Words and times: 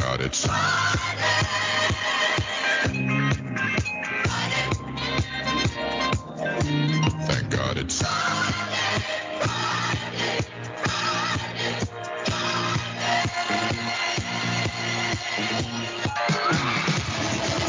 God 0.00 0.20
it's 0.22 0.46
Thank 7.26 7.50
God 7.50 7.76
it's 7.76 8.02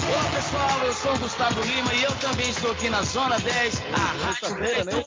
Olá 0.09 0.23
pessoal, 0.33 0.85
eu 0.85 0.93
sou 0.93 1.17
Gustavo 1.17 1.61
Lima 1.63 1.93
e 1.93 2.03
eu 2.03 2.11
também 2.15 2.49
estou 2.49 2.71
aqui 2.71 2.89
na 2.89 3.01
Zona 3.03 3.37
10, 3.39 3.81
a 3.93 3.97
Rádio 4.25 4.85
né? 4.85 5.05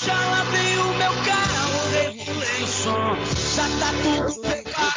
Já 0.00 0.14
lavei 0.14 0.78
o 0.78 0.86
meu 0.94 1.12
carro, 1.26 1.90
regulei 1.92 2.62
o 2.62 2.66
som, 2.66 3.14
já 3.54 3.68
tá 3.78 3.92
tudo 4.02 4.41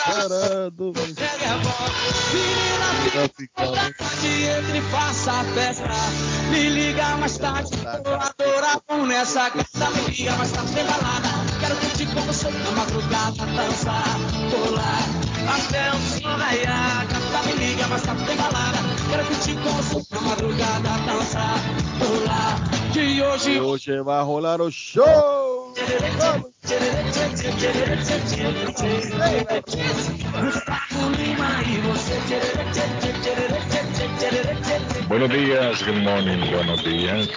Preparado. 0.06 0.94
Pega 1.16 1.54
a 1.54 1.58
bola, 1.58 1.90
menina, 2.32 3.28
fica 3.36 3.66
vontade, 3.66 4.28
entre 4.28 4.78
e 4.78 4.82
faça 4.92 5.32
a 5.32 5.44
festa. 5.44 5.90
Me 6.52 6.70
liga 6.70 7.18
mais 7.18 7.38
tarde, 7.40 7.72
vou 8.04 8.14
adorar 8.14 8.80
bom 8.88 9.06
nessa 9.08 9.50
gata. 9.50 9.90
Me 9.90 10.12
liga 10.12 10.32
mais 10.36 10.52
tarde, 10.52 10.74
tem 10.74 10.86
balada. 10.86 11.30
Quero 11.60 11.76
curtir 11.78 12.06
com 12.14 12.22
você 12.22 12.50
na 12.52 12.72
madrugada, 12.72 13.46
dançar, 13.46 14.18
pular. 14.52 15.26
Até 15.56 15.92
o 15.92 16.22
sol 16.22 16.38
raiar, 16.38 17.08
gata, 17.08 17.48
me 17.48 17.54
liga 17.66 17.88
mais 17.88 18.02
tarde, 18.04 18.26
tem 18.26 18.38
balada. 18.38 18.78
Quero 19.10 19.26
curtir 19.26 19.56
com 19.56 19.72
você 19.72 20.16
na 20.16 20.22
madrugada, 20.22 20.90
dançar, 21.08 21.60
pular. 21.98 22.94
Que 22.94 23.22
hoje 23.24 23.52
E 23.54 23.60
hoje 23.60 24.02
vai 24.02 24.24
rolar 24.24 24.62
o 24.62 24.72
show! 24.72 25.55
Buenos 35.08 35.30
días, 35.30 35.86
good 35.86 36.02
morning, 36.02 36.52
buenos 36.52 36.84
días. 36.84 37.30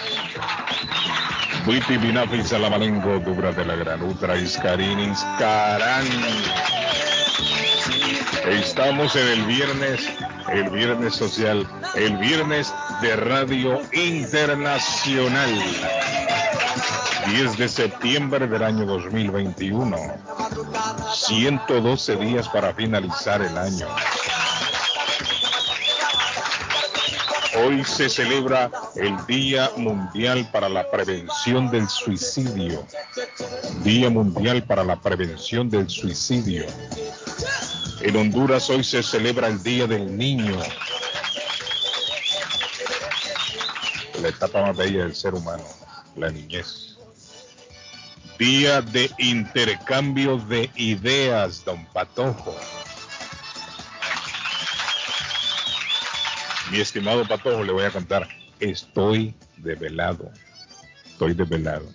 Buiti 1.65 1.97
Binafi 1.97 2.41
Salamalengo, 2.43 3.19
Dubra 3.19 3.51
de 3.51 3.65
la 3.65 3.75
Granutra, 3.75 4.35
Iscarinis, 4.37 5.23
Carán. 5.37 6.05
Estamos 8.47 9.15
en 9.15 9.27
el 9.27 9.45
viernes, 9.45 10.09
el 10.51 10.69
viernes 10.71 11.15
social, 11.15 11.67
el 11.95 12.17
viernes 12.17 12.73
de 13.01 13.15
Radio 13.15 13.79
Internacional. 13.93 15.49
10 17.31 17.57
de 17.57 17.69
septiembre 17.69 18.47
del 18.47 18.63
año 18.63 18.85
2021. 18.85 19.97
112 21.13 22.15
días 22.15 22.49
para 22.49 22.73
finalizar 22.73 23.41
el 23.41 23.55
año. 23.55 23.87
Hoy 27.57 27.83
se 27.83 28.09
celebra 28.09 28.71
el 28.95 29.15
Día 29.27 29.69
Mundial 29.77 30.49
para 30.51 30.69
la 30.69 30.89
Prevención 30.89 31.69
del 31.69 31.87
Suicidio. 31.87 32.85
Día 33.83 34.09
Mundial 34.09 34.63
para 34.63 34.83
la 34.83 34.95
Prevención 34.95 35.69
del 35.69 35.87
Suicidio. 35.87 36.65
En 38.01 38.15
Honduras 38.15 38.69
hoy 38.71 38.83
se 38.83 39.03
celebra 39.03 39.47
el 39.47 39.61
Día 39.61 39.85
del 39.85 40.17
Niño. 40.17 40.57
La 44.19 44.29
etapa 44.29 44.61
más 44.63 44.77
bella 44.77 45.03
del 45.03 45.15
ser 45.15 45.35
humano, 45.35 45.63
la 46.15 46.29
niñez. 46.31 46.98
Día 48.39 48.81
de 48.81 49.11
intercambio 49.17 50.37
de 50.37 50.71
ideas, 50.75 51.65
don 51.65 51.85
Patojo. 51.87 52.55
Mi 56.71 56.79
estimado 56.79 57.27
Patojo, 57.27 57.65
le 57.65 57.73
voy 57.73 57.83
a 57.83 57.91
contar, 57.91 58.29
estoy 58.61 59.35
desvelado, 59.57 60.31
estoy 61.05 61.33
desvelado. 61.33 61.85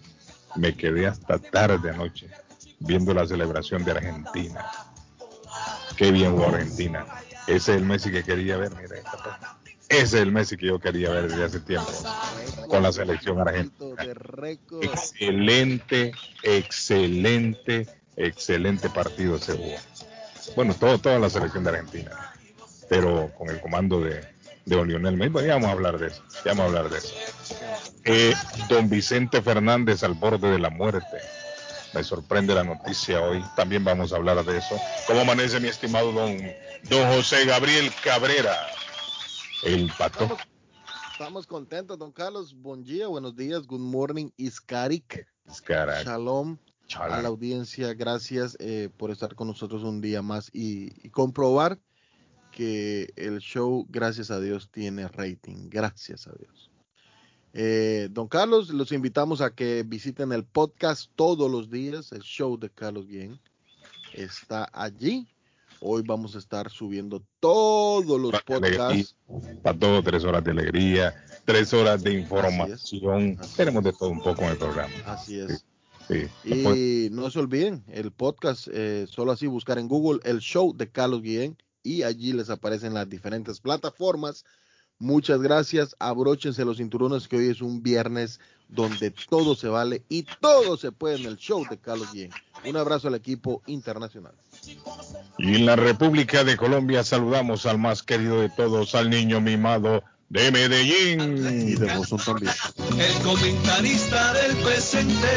Me 0.55 0.77
quedé 0.77 1.07
hasta 1.07 1.39
tarde 1.39 1.89
anoche 1.89 2.29
viendo 2.79 3.15
la 3.15 3.27
celebración 3.27 3.83
de 3.83 3.93
Argentina. 3.93 4.67
Qué 5.97 6.13
bien 6.13 6.39
Argentina. 6.43 7.07
Ese 7.47 7.57
es 7.57 7.69
el 7.79 7.87
Messi 7.87 8.13
que 8.13 8.23
quería 8.23 8.59
ver, 8.59 8.71
mira, 8.77 8.97
Patojo. 9.03 9.64
Ese 9.94 10.03
es 10.03 10.15
el 10.15 10.32
Messi 10.32 10.56
que 10.56 10.66
yo 10.66 10.78
quería 10.78 11.10
ver 11.10 11.28
desde 11.28 11.44
hace 11.44 11.60
tiempo 11.60 11.91
con 12.69 12.82
la 12.82 12.93
selección 12.93 13.41
argentina. 13.41 13.94
Excelente, 14.82 16.12
excelente, 16.43 17.87
excelente 18.16 18.91
partido 18.91 19.38
se 19.38 19.53
jugó. 19.53 19.77
Bueno, 20.56 20.75
todo, 20.75 20.99
toda 20.99 21.19
la 21.19 21.31
selección 21.31 21.65
de 21.65 21.71
Argentina, 21.71 22.32
pero 22.88 23.31
con 23.38 23.49
el 23.49 23.60
comando 23.60 24.00
de, 24.00 24.21
de 24.65 24.77
don 24.77 24.88
Lionel 24.88 25.16
Messi, 25.16 25.31
bueno, 25.31 25.49
ya 25.49 25.55
vamos 25.55 25.69
a 25.69 25.72
hablar 25.72 25.99
de 25.99 26.09
eso, 26.09 26.22
ya 26.44 26.53
vamos 26.53 26.65
a 26.65 26.66
hablar 26.66 26.91
de 26.91 26.99
eso. 26.99 27.15
Eh, 28.05 28.34
don 28.69 28.91
Vicente 28.91 29.41
Fernández 29.43 30.03
al 30.03 30.15
borde 30.15 30.50
de 30.50 30.59
la 30.59 30.71
muerte. 30.71 31.19
Me 31.94 32.03
sorprende 32.03 32.55
la 32.55 32.65
noticia 32.65 33.22
hoy, 33.22 33.44
también 33.55 33.84
vamos 33.84 34.12
a 34.12 34.16
hablar 34.16 34.44
de 34.44 34.59
eso. 34.59 34.76
¿Cómo 35.06 35.21
amanece 35.21 35.61
mi 35.61 35.69
estimado 35.69 36.11
don, 36.11 36.37
don 36.82 37.12
José 37.15 37.47
Gabriel 37.47 37.93
Cabrera? 38.03 38.56
El 39.65 39.91
pato. 39.99 40.25
Estamos, 40.25 40.39
estamos 41.13 41.47
contentos, 41.47 41.99
don 41.99 42.13
Carlos. 42.13 42.55
Buen 42.55 42.85
día, 42.85 43.09
buenos 43.09 43.35
días, 43.35 43.67
good 43.67 43.81
morning, 43.81 44.29
Iskarik. 44.37 45.27
Cara, 45.65 46.03
Shalom 46.03 46.59
a 46.99 47.23
la 47.23 47.29
audiencia. 47.29 47.95
Gracias 47.95 48.57
eh, 48.61 48.91
por 48.97 49.11
estar 49.11 49.35
con 49.35 49.49
nosotros 49.49 49.83
un 49.83 50.03
día 50.03 50.21
más 50.21 50.51
y, 50.53 50.93
y 51.07 51.09
comprobar 51.09 51.79
que 52.53 53.11
el 53.17 53.39
show, 53.39 53.87
gracias 53.89 54.31
a 54.31 54.39
Dios, 54.39 54.71
tiene 54.71 55.09
rating. 55.09 55.71
Gracias 55.71 56.27
a 56.27 56.33
Dios. 56.33 56.71
Eh, 57.55 58.09
don 58.11 58.29
Carlos, 58.29 58.69
los 58.69 58.93
invitamos 58.93 59.41
a 59.41 59.55
que 59.55 59.83
visiten 59.83 60.33
el 60.33 60.45
podcast 60.45 61.11
todos 61.17 61.51
los 61.51 61.71
días. 61.71 62.13
El 62.13 62.23
show 62.23 62.59
de 62.59 62.69
Carlos 62.69 63.07
Guillén 63.07 63.41
está 64.13 64.69
allí. 64.73 65.27
Hoy 65.87 66.03
vamos 66.03 66.34
a 66.34 66.39
estar 66.39 66.71
subiendo 66.71 67.22
todos 67.41 68.19
los 68.19 68.33
podcasts. 68.43 69.17
Para 69.62 69.78
todo, 69.78 70.03
tres 70.03 70.25
horas 70.25 70.43
de 70.43 70.53
alegría, 70.53 71.15
tres 71.45 71.75
horas 71.75 72.03
de 72.03 72.15
información. 72.15 73.37
Así. 73.39 73.55
Tenemos 73.55 73.84
de 73.84 73.93
todo 73.93 74.09
un 74.09 74.23
poco 74.23 74.44
en 74.44 74.49
el 74.49 74.56
programa. 74.56 74.94
Así 75.05 75.39
es. 75.39 75.67
Sí. 76.09 76.27
Y 76.43 77.11
no 77.11 77.28
se 77.28 77.39
olviden, 77.39 77.84
el 77.89 78.12
podcast, 78.12 78.67
eh, 78.73 79.06
solo 79.11 79.33
así 79.33 79.47
buscar 79.47 79.78
en 79.78 79.89
Google 79.89 80.21
el 80.25 80.39
show 80.39 80.75
de 80.75 80.91
Carlos 80.91 81.21
Guillén 81.21 81.59
y 81.83 82.03
allí 82.03 82.33
les 82.33 82.49
aparecen 82.49 82.94
las 82.94 83.06
diferentes 83.06 83.61
plataformas. 83.61 84.47
Muchas 84.99 85.43
gracias, 85.43 85.97
abróchense 85.99 86.65
los 86.65 86.78
cinturones 86.78 87.28
que 87.28 87.37
hoy 87.37 87.49
es 87.49 87.61
un 87.61 87.83
viernes 87.83 88.41
donde 88.69 89.11
todo 89.29 89.55
se 89.55 89.69
vale 89.69 90.03
y 90.09 90.25
todo 90.41 90.77
se 90.77 90.93
puede 90.93 91.17
en 91.17 91.27
el 91.27 91.37
show 91.37 91.65
de 91.69 91.79
Carlos 91.79 92.13
Guillén. 92.13 92.33
Un 92.65 92.77
abrazo 92.77 93.09
al 93.09 93.15
equipo 93.15 93.63
internacional. 93.67 94.35
Y 95.39 95.57
en 95.57 95.67
la 95.67 95.77
República 95.77 96.45
de 96.45 96.57
Colombia 96.57 97.05
saludamos 97.05 97.67
al 97.67 97.79
más 97.79 98.03
querido 98.03 98.41
de 98.41 98.49
todos, 98.49 98.95
al 98.95 99.11
niño 99.11 99.41
mimado 99.41 100.03
de 100.29 100.51
Medellín. 100.51 101.69
Y 101.69 101.75
de 101.75 101.95
Boston 101.97 102.21
también. 102.25 102.53
El 102.99 103.23
comentarista 103.23 104.33
del 104.33 104.57
presente 104.57 105.29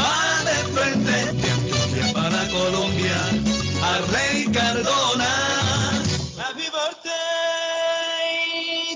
va 0.00 0.44
de 0.44 0.54
frente 0.72 1.10
de 1.10 1.50
Antioquia 1.50 2.12
para 2.12 2.48
Colombia 2.48 3.16
a 3.82 4.00
Rey 4.12 4.44
Cardona. 4.52 5.28
Happy 6.38 6.68
birthday 6.70 7.14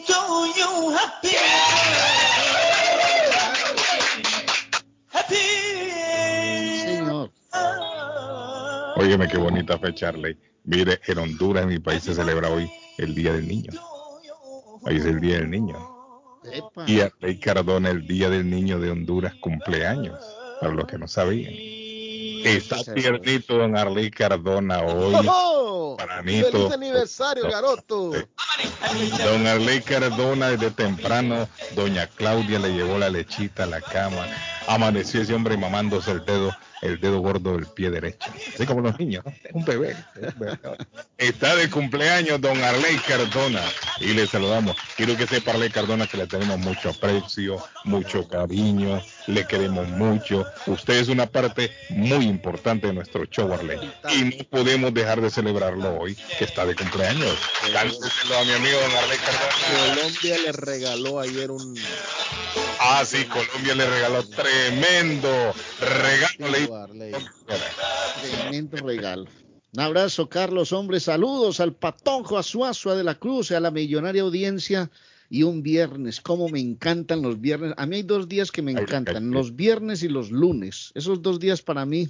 to 0.06 0.46
you, 0.56 0.92
happy 0.94 1.28
Happy 1.28 1.67
Óyeme 9.08 9.26
qué 9.26 9.38
bonita 9.38 9.78
fecha, 9.78 10.08
Arley. 10.10 10.36
Mire, 10.64 11.00
en 11.06 11.16
Honduras, 11.16 11.62
en 11.62 11.70
mi 11.70 11.78
país, 11.78 12.02
se 12.02 12.12
celebra 12.12 12.50
hoy 12.50 12.70
el 12.98 13.14
Día 13.14 13.32
del 13.32 13.48
Niño. 13.48 13.72
Hoy 14.82 14.96
es 14.98 15.06
el 15.06 15.18
Día 15.18 15.38
del 15.38 15.48
Niño. 15.48 15.78
Epa. 16.52 16.84
Y 16.86 17.00
Arley 17.00 17.40
Cardona, 17.40 17.88
el 17.88 18.06
Día 18.06 18.28
del 18.28 18.50
Niño 18.50 18.78
de 18.78 18.90
Honduras, 18.90 19.32
cumpleaños. 19.40 20.22
Para 20.60 20.74
los 20.74 20.86
que 20.86 20.98
no 20.98 21.08
sabían. 21.08 21.54
Está 22.44 22.84
tiernito 22.84 23.56
don 23.56 23.78
Arley 23.78 24.10
Cardona 24.10 24.82
hoy. 24.82 25.26
¡Oh! 25.26 25.96
Paranito. 25.96 26.50
¡Feliz 26.50 26.72
aniversario, 26.72 27.50
Garoto! 27.50 28.12
Don 29.24 29.46
Arley 29.46 29.80
Cardona 29.80 30.50
desde 30.50 30.70
temprano, 30.70 31.48
doña 31.74 32.08
Claudia 32.08 32.58
le 32.58 32.74
llevó 32.74 32.98
la 32.98 33.08
lechita 33.08 33.64
a 33.64 33.66
la 33.68 33.80
cama. 33.80 34.26
amaneció 34.66 35.22
ese 35.22 35.32
hombre 35.32 35.56
mamándose 35.56 36.10
el 36.10 36.26
dedo, 36.26 36.52
el 36.82 37.00
dedo 37.00 37.18
gordo 37.20 37.54
del 37.56 37.66
pie 37.66 37.90
derecho. 37.90 38.30
Así 38.54 38.66
como 38.66 38.80
los 38.80 38.98
niños, 38.98 39.24
¿no? 39.24 39.30
Es 39.30 39.52
un 39.52 39.64
bebé. 39.64 39.96
es 40.20 40.34
un 40.34 40.38
bebé. 40.38 40.58
Está 41.16 41.56
de 41.56 41.68
cumpleaños 41.70 42.40
don 42.40 42.62
Arley 42.62 42.96
Cardona 43.06 43.62
y 44.00 44.14
le 44.14 44.26
saludamos. 44.26 44.76
Quiero 44.96 45.16
que 45.16 45.26
sepa 45.26 45.52
Arley 45.52 45.70
Cardona 45.70 46.06
que 46.06 46.16
le 46.16 46.26
tenemos 46.26 46.58
mucho 46.58 46.90
aprecio, 46.90 47.62
mucho 47.84 48.26
cariño, 48.28 49.02
le 49.26 49.46
queremos 49.46 49.88
mucho. 49.88 50.44
Usted 50.66 50.94
es 50.94 51.08
una 51.08 51.26
parte 51.26 51.72
muy 51.90 52.26
importante 52.26 52.88
de 52.88 52.92
nuestro 52.92 53.24
show 53.26 53.52
Arley 53.52 53.78
y 54.14 54.24
no 54.24 54.44
podemos 54.50 54.94
dejar 54.94 55.20
de 55.20 55.30
celebrarlo 55.30 55.98
hoy 55.98 56.16
que 56.38 56.44
está 56.44 56.64
de 56.64 56.74
cumpleaños. 56.74 57.36
Cánteselo 57.72 58.38
a 58.38 58.44
mi 58.44 58.52
amigo 58.52 58.78
don 58.80 58.96
Arley 58.96 59.18
Cardona. 59.18 59.94
Colombia 59.94 60.36
le 60.44 60.52
regaló 60.52 61.20
ayer 61.20 61.50
un 61.50 61.76
Ah, 62.90 63.04
sí, 63.04 63.26
Colombia 63.26 63.74
le 63.74 63.86
regaló 63.86 64.22
tremendo 64.24 65.28
regalo. 65.78 66.88
Tremendo 68.22 68.76
regalo. 68.82 69.26
Un 69.74 69.80
abrazo, 69.80 70.30
Carlos, 70.30 70.72
hombre. 70.72 70.98
Saludos 70.98 71.60
al 71.60 71.74
Patonjo, 71.74 72.38
a 72.38 72.42
Suazua 72.42 72.96
de 72.96 73.04
la 73.04 73.16
Cruz, 73.16 73.52
a 73.52 73.60
la 73.60 73.70
millonaria 73.70 74.22
audiencia. 74.22 74.90
Y 75.28 75.42
un 75.42 75.62
viernes, 75.62 76.22
cómo 76.22 76.48
me 76.48 76.60
encantan 76.60 77.20
los 77.20 77.38
viernes. 77.38 77.74
A 77.76 77.84
mí 77.84 77.96
hay 77.96 78.02
dos 78.04 78.26
días 78.26 78.50
que 78.50 78.62
me 78.62 78.72
encantan, 78.72 79.30
los 79.30 79.54
viernes 79.54 80.02
y 80.02 80.08
los 80.08 80.30
lunes. 80.30 80.90
Esos 80.94 81.20
dos 81.20 81.38
días 81.38 81.60
para 81.60 81.84
mí. 81.84 82.08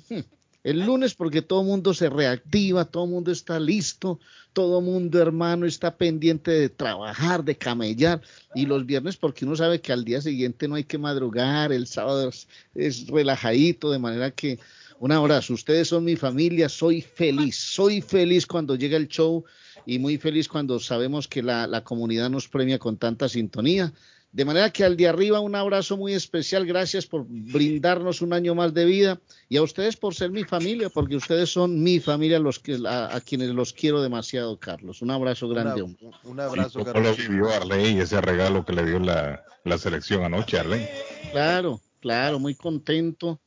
El 0.68 0.84
lunes 0.84 1.14
porque 1.14 1.40
todo 1.40 1.62
el 1.62 1.66
mundo 1.66 1.94
se 1.94 2.10
reactiva, 2.10 2.84
todo 2.84 3.04
el 3.04 3.10
mundo 3.10 3.32
está 3.32 3.58
listo, 3.58 4.20
todo 4.52 4.82
mundo, 4.82 5.18
hermano, 5.18 5.64
está 5.64 5.96
pendiente 5.96 6.50
de 6.50 6.68
trabajar, 6.68 7.42
de 7.42 7.56
camellar. 7.56 8.20
Y 8.54 8.66
los 8.66 8.84
viernes 8.84 9.16
porque 9.16 9.46
uno 9.46 9.56
sabe 9.56 9.80
que 9.80 9.94
al 9.94 10.04
día 10.04 10.20
siguiente 10.20 10.68
no 10.68 10.74
hay 10.74 10.84
que 10.84 10.98
madrugar, 10.98 11.72
el 11.72 11.86
sábado 11.86 12.30
es, 12.74 13.06
relajadito, 13.06 13.90
de 13.90 13.98
manera 13.98 14.30
que 14.30 14.58
un 14.98 15.10
abrazo. 15.10 15.54
Ustedes 15.54 15.88
son 15.88 16.04
mi 16.04 16.16
familia, 16.16 16.68
soy 16.68 17.00
feliz, 17.00 17.56
soy 17.56 18.02
feliz 18.02 18.46
cuando 18.46 18.74
llega 18.76 18.98
el 18.98 19.08
show 19.08 19.46
y 19.86 19.98
muy 19.98 20.18
feliz 20.18 20.48
cuando 20.48 20.78
sabemos 20.80 21.28
que 21.28 21.42
la 21.42 21.82
comunidad 21.82 22.28
nos 22.28 22.46
premia 22.46 22.78
con 22.78 22.98
tanta 22.98 23.26
sintonía. 23.30 23.90
De 24.30 24.44
manera 24.44 24.70
que 24.70 24.84
al 24.84 24.96
de 24.96 25.08
arriba 25.08 25.40
un 25.40 25.54
abrazo 25.54 25.96
muy 25.96 26.12
especial, 26.12 26.66
gracias 26.66 27.06
por 27.06 27.24
brindarnos 27.26 28.20
un 28.20 28.34
año 28.34 28.54
más 28.54 28.74
de 28.74 28.84
vida 28.84 29.20
y 29.48 29.56
a 29.56 29.62
ustedes 29.62 29.96
por 29.96 30.14
ser 30.14 30.30
mi 30.30 30.44
familia, 30.44 30.90
porque 30.90 31.16
ustedes 31.16 31.50
son 31.50 31.82
mi 31.82 31.98
familia 31.98 32.38
los 32.38 32.58
que, 32.58 32.78
a, 32.86 33.16
a 33.16 33.20
quienes 33.22 33.48
los 33.50 33.72
quiero 33.72 34.02
demasiado, 34.02 34.58
Carlos. 34.58 35.00
Un 35.00 35.10
abrazo 35.10 35.48
grande, 35.48 35.82
Una- 35.82 35.84
hombre. 35.84 36.10
un 36.24 36.40
abrazo, 36.40 36.78
¿Cómo 36.80 36.86
lo 36.86 36.92
Carlos. 36.92 37.16
vivió 37.16 37.48
Arley 37.50 37.98
ese 37.98 38.20
regalo 38.20 38.64
que 38.66 38.74
le 38.74 38.84
dio 38.84 38.98
la, 38.98 39.42
la 39.64 39.78
selección 39.78 40.22
anoche, 40.22 40.58
Arley? 40.58 40.86
Claro, 41.32 41.80
claro, 42.00 42.38
muy 42.38 42.54
contento 42.54 43.40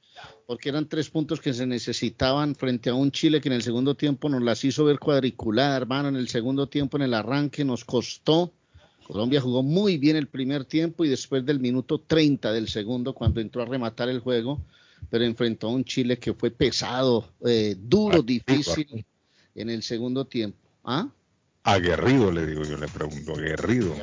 porque 0.48 0.69
eran 0.69 0.89
tres 0.89 1.10
puntos 1.10 1.39
que 1.39 1.54
se 1.54 1.66
necesitaban 1.68 2.56
frente 2.56 2.89
a 2.89 2.94
un 2.95 3.12
Chile 3.12 3.39
que 3.39 3.48
en 3.50 3.54
el 3.54 3.62
segundo 3.62 3.95
tiempo 3.95 4.27
nos 4.30 4.42
las 4.42 4.66
hizo 4.66 4.84
ver 4.84 5.00
cuadriculada, 5.00 5.77
hermano, 5.77 6.10
en 6.10 6.16
el 6.18 6.27
segundo 6.27 6.68
tiempo 6.68 6.98
en 6.98 7.04
el 7.04 7.13
arranque 7.13 7.63
nos 7.63 7.86
costó. 7.86 8.51
Colombia 9.12 9.42
jugó 9.42 9.62
muy 9.62 9.98
bien 9.98 10.16
el 10.16 10.28
primer 10.28 10.63
tiempo 10.63 11.04
y 11.04 11.10
después 11.10 11.46
del 11.46 11.60
minuto 11.60 12.00
30 12.00 12.54
del 12.54 12.69
segundo, 12.69 13.13
cuando 13.13 13.42
entró 13.42 13.62
a 13.62 13.66
rematar 13.66 14.08
el 14.08 14.22
juego, 14.22 14.62
pero 15.10 15.25
enfrentó 15.25 15.68
a 15.68 15.72
un 15.72 15.84
Chile 15.84 16.18
que 16.18 16.34
fue 16.34 16.50
pesado, 16.50 17.28
eh, 17.46 17.75
duro, 17.78 18.22
difícil 18.22 19.06
en 19.54 19.69
el 19.69 19.84
segundo 19.84 20.24
tiempo. 20.24 20.58
¿Ah? 20.86 21.10
Aguerrido, 21.63 22.31
le 22.31 22.46
digo 22.46 22.63
yo, 22.63 22.78
le 22.78 22.88
pregunto, 22.88 23.34
aguerrido. 23.34 23.94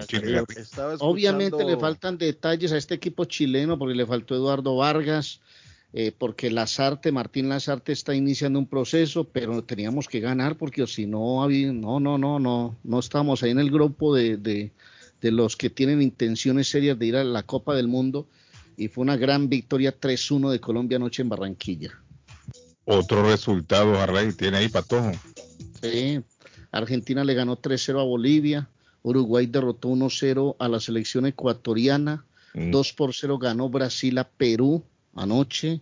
Obviamente 0.98 1.64
le 1.64 1.78
faltan 1.78 2.18
detalles 2.18 2.72
a 2.72 2.76
este 2.76 2.94
equipo 2.96 3.24
chileno 3.24 3.78
porque 3.78 3.94
le 3.94 4.04
faltó 4.04 4.34
Eduardo 4.34 4.76
Vargas, 4.76 5.40
eh, 5.94 6.12
porque 6.16 6.50
Lazarte, 6.50 7.12
Martín 7.12 7.48
Lazarte 7.48 7.92
está 7.92 8.14
iniciando 8.14 8.58
un 8.58 8.66
proceso, 8.66 9.24
pero 9.24 9.64
teníamos 9.64 10.06
que 10.06 10.20
ganar 10.20 10.58
porque 10.58 10.86
si 10.86 11.06
no 11.06 11.42
había, 11.42 11.72
no, 11.72 11.98
no, 11.98 12.18
no, 12.18 12.38
no, 12.38 12.76
no 12.84 12.98
estamos 12.98 13.42
ahí 13.42 13.52
en 13.52 13.58
el 13.58 13.70
grupo 13.70 14.14
de, 14.14 14.36
de, 14.36 14.70
de 15.20 15.30
los 15.30 15.56
que 15.56 15.70
tienen 15.70 16.02
intenciones 16.02 16.68
serias 16.68 16.98
de 16.98 17.06
ir 17.06 17.16
a 17.16 17.24
la 17.24 17.42
Copa 17.42 17.74
del 17.74 17.88
Mundo 17.88 18.26
y 18.76 18.88
fue 18.88 19.02
una 19.02 19.16
gran 19.16 19.48
victoria 19.48 19.98
3-1 19.98 20.50
de 20.50 20.60
Colombia 20.60 20.96
anoche 20.96 21.22
en 21.22 21.28
Barranquilla. 21.28 21.90
Otro 22.84 23.28
resultado, 23.28 23.98
Arley, 23.98 24.32
tiene 24.32 24.58
ahí 24.58 24.68
Patojo. 24.68 25.12
Sí, 25.82 26.20
Argentina 26.70 27.24
le 27.24 27.34
ganó 27.34 27.56
3-0 27.56 28.00
a 28.00 28.04
Bolivia, 28.04 28.68
Uruguay 29.02 29.46
derrotó 29.46 29.88
1-0 29.88 30.56
a 30.58 30.68
la 30.68 30.80
selección 30.80 31.26
ecuatoriana, 31.26 32.24
Mm. 32.54 32.70
2 32.70 32.92
por 32.94 33.14
0 33.14 33.38
ganó 33.38 33.68
Brasil 33.68 34.18
a 34.18 34.28
Perú 34.28 34.82
anoche. 35.14 35.80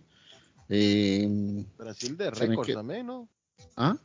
Eh, 0.69 1.65
Brasil 1.77 2.17
de 2.17 2.29
récords 2.29 2.73
también, 2.73 3.07
¿no? 3.07 3.27
¿ah? 3.75 3.97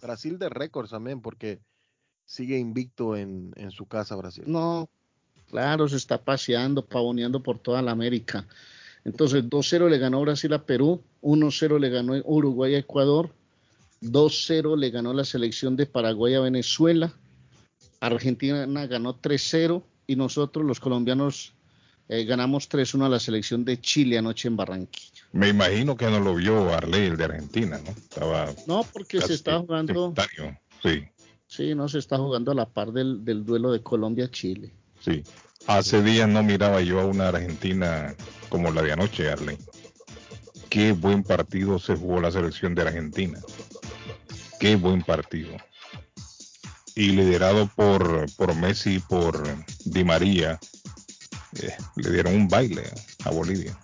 Brasil 0.00 0.38
de 0.38 0.48
récords 0.48 0.90
también, 0.90 1.20
porque 1.20 1.60
sigue 2.32 2.58
invicto 2.58 3.14
en, 3.14 3.52
en 3.56 3.70
su 3.70 3.84
casa 3.84 4.16
Brasil. 4.16 4.44
No, 4.46 4.88
claro, 5.50 5.86
se 5.86 5.96
está 5.96 6.16
paseando, 6.16 6.82
pavoneando 6.82 7.42
por 7.42 7.58
toda 7.58 7.82
la 7.82 7.90
América. 7.90 8.46
Entonces, 9.04 9.44
2-0 9.44 9.90
le 9.90 9.98
ganó 9.98 10.22
Brasil 10.22 10.50
a 10.54 10.64
Perú, 10.64 11.02
1-0 11.20 11.78
le 11.78 11.90
ganó 11.90 12.14
Uruguay 12.24 12.74
a 12.74 12.78
Ecuador, 12.78 13.34
2-0 14.00 14.78
le 14.78 14.88
ganó 14.88 15.12
la 15.12 15.26
selección 15.26 15.76
de 15.76 15.84
Paraguay 15.84 16.32
a 16.32 16.40
Venezuela, 16.40 17.12
Argentina 18.00 18.64
ganó 18.86 19.20
3-0 19.20 19.82
y 20.06 20.16
nosotros 20.16 20.64
los 20.64 20.80
colombianos 20.80 21.52
eh, 22.08 22.24
ganamos 22.24 22.70
3-1 22.70 23.04
a 23.04 23.08
la 23.10 23.20
selección 23.20 23.66
de 23.66 23.78
Chile 23.78 24.16
anoche 24.16 24.48
en 24.48 24.56
Barranquilla. 24.56 25.22
Me 25.32 25.48
imagino 25.48 25.98
que 25.98 26.06
no 26.06 26.18
lo 26.18 26.34
vio 26.36 26.72
Arley, 26.72 27.08
el 27.08 27.16
de 27.18 27.24
Argentina, 27.24 27.78
¿no? 27.84 27.90
Estaba 27.90 28.54
No, 28.66 28.86
porque 28.90 29.20
se 29.20 29.34
está 29.34 29.58
jugando. 29.58 30.14
Sí, 30.82 31.04
sí, 31.56 31.74
no 31.74 31.88
se 31.88 31.98
está 31.98 32.16
jugando 32.16 32.52
a 32.52 32.54
la 32.54 32.66
par 32.66 32.92
del, 32.92 33.24
del 33.24 33.44
duelo 33.44 33.72
de 33.72 33.82
Colombia-Chile. 33.82 34.72
sí. 35.00 35.22
Hace 35.68 36.02
días 36.02 36.28
no 36.28 36.42
miraba 36.42 36.80
yo 36.80 36.98
a 36.98 37.04
una 37.06 37.28
Argentina 37.28 38.16
como 38.48 38.72
la 38.72 38.82
de 38.82 38.94
anoche, 38.94 39.30
Arley. 39.30 39.56
Qué 40.68 40.90
buen 40.90 41.22
partido 41.22 41.78
se 41.78 41.94
jugó 41.94 42.20
la 42.20 42.32
selección 42.32 42.74
de 42.74 42.82
Argentina. 42.82 43.38
Qué 44.58 44.74
buen 44.74 45.02
partido. 45.02 45.56
Y 46.96 47.10
liderado 47.10 47.68
por, 47.76 48.26
por 48.34 48.56
Messi 48.56 48.96
y 48.96 48.98
por 48.98 49.40
Di 49.84 50.02
María, 50.02 50.58
eh, 51.60 51.76
le 51.94 52.10
dieron 52.10 52.34
un 52.34 52.48
baile 52.48 52.82
a 53.24 53.30
Bolivia. 53.30 53.78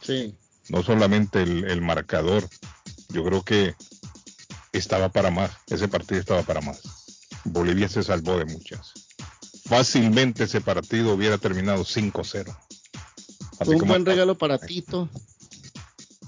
Sí, 0.00 0.34
no 0.68 0.82
solamente 0.82 1.42
el, 1.42 1.64
el 1.64 1.80
marcador, 1.80 2.48
yo 3.10 3.24
creo 3.24 3.44
que 3.44 3.76
estaba 4.72 5.10
para 5.10 5.30
más, 5.30 5.52
ese 5.68 5.86
partido 5.86 6.18
estaba 6.20 6.42
para 6.42 6.60
más. 6.60 6.99
Bolivia 7.44 7.88
se 7.88 8.02
salvó 8.02 8.38
de 8.38 8.44
muchas. 8.46 8.92
Fácilmente 9.66 10.44
ese 10.44 10.60
partido 10.60 11.14
hubiera 11.14 11.38
terminado 11.38 11.84
5-0. 11.84 12.50
Así 12.50 13.64
Fue 13.64 13.74
un 13.74 13.80
como- 13.80 13.92
buen 13.92 14.06
regalo 14.06 14.36
para 14.38 14.58
Tito, 14.58 15.08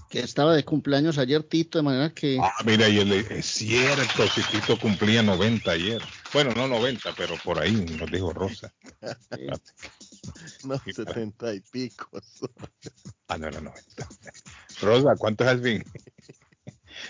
que 0.09 0.21
estaba 0.21 0.55
de 0.55 0.65
cumpleaños 0.65 1.19
ayer 1.19 1.43
Tito, 1.43 1.79
de 1.79 1.83
manera 1.83 2.11
que 2.13 2.39
Ah, 2.41 2.53
mira, 2.65 2.89
y 2.89 2.99
él, 2.99 3.13
es 3.13 3.47
cierto, 3.47 4.27
si 4.29 4.43
Tito 4.43 4.79
cumplía 4.79 5.23
90 5.23 5.71
ayer. 5.73 6.03
Bueno, 6.33 6.53
no 6.55 6.69
90, 6.69 7.15
pero 7.17 7.35
por 7.43 7.59
ahí 7.59 7.73
nos 7.99 8.11
dijo 8.11 8.33
Rosa. 8.33 8.73
No, 10.65 10.81
setenta 10.95 11.53
y 11.53 11.59
pico. 11.61 12.09
Ah, 13.27 13.37
no 13.39 13.49
era 13.49 13.61
90. 13.61 14.09
Rosa, 14.81 15.17
¿cuántos 15.19 15.47
has 15.49 15.61
fin? 15.61 15.83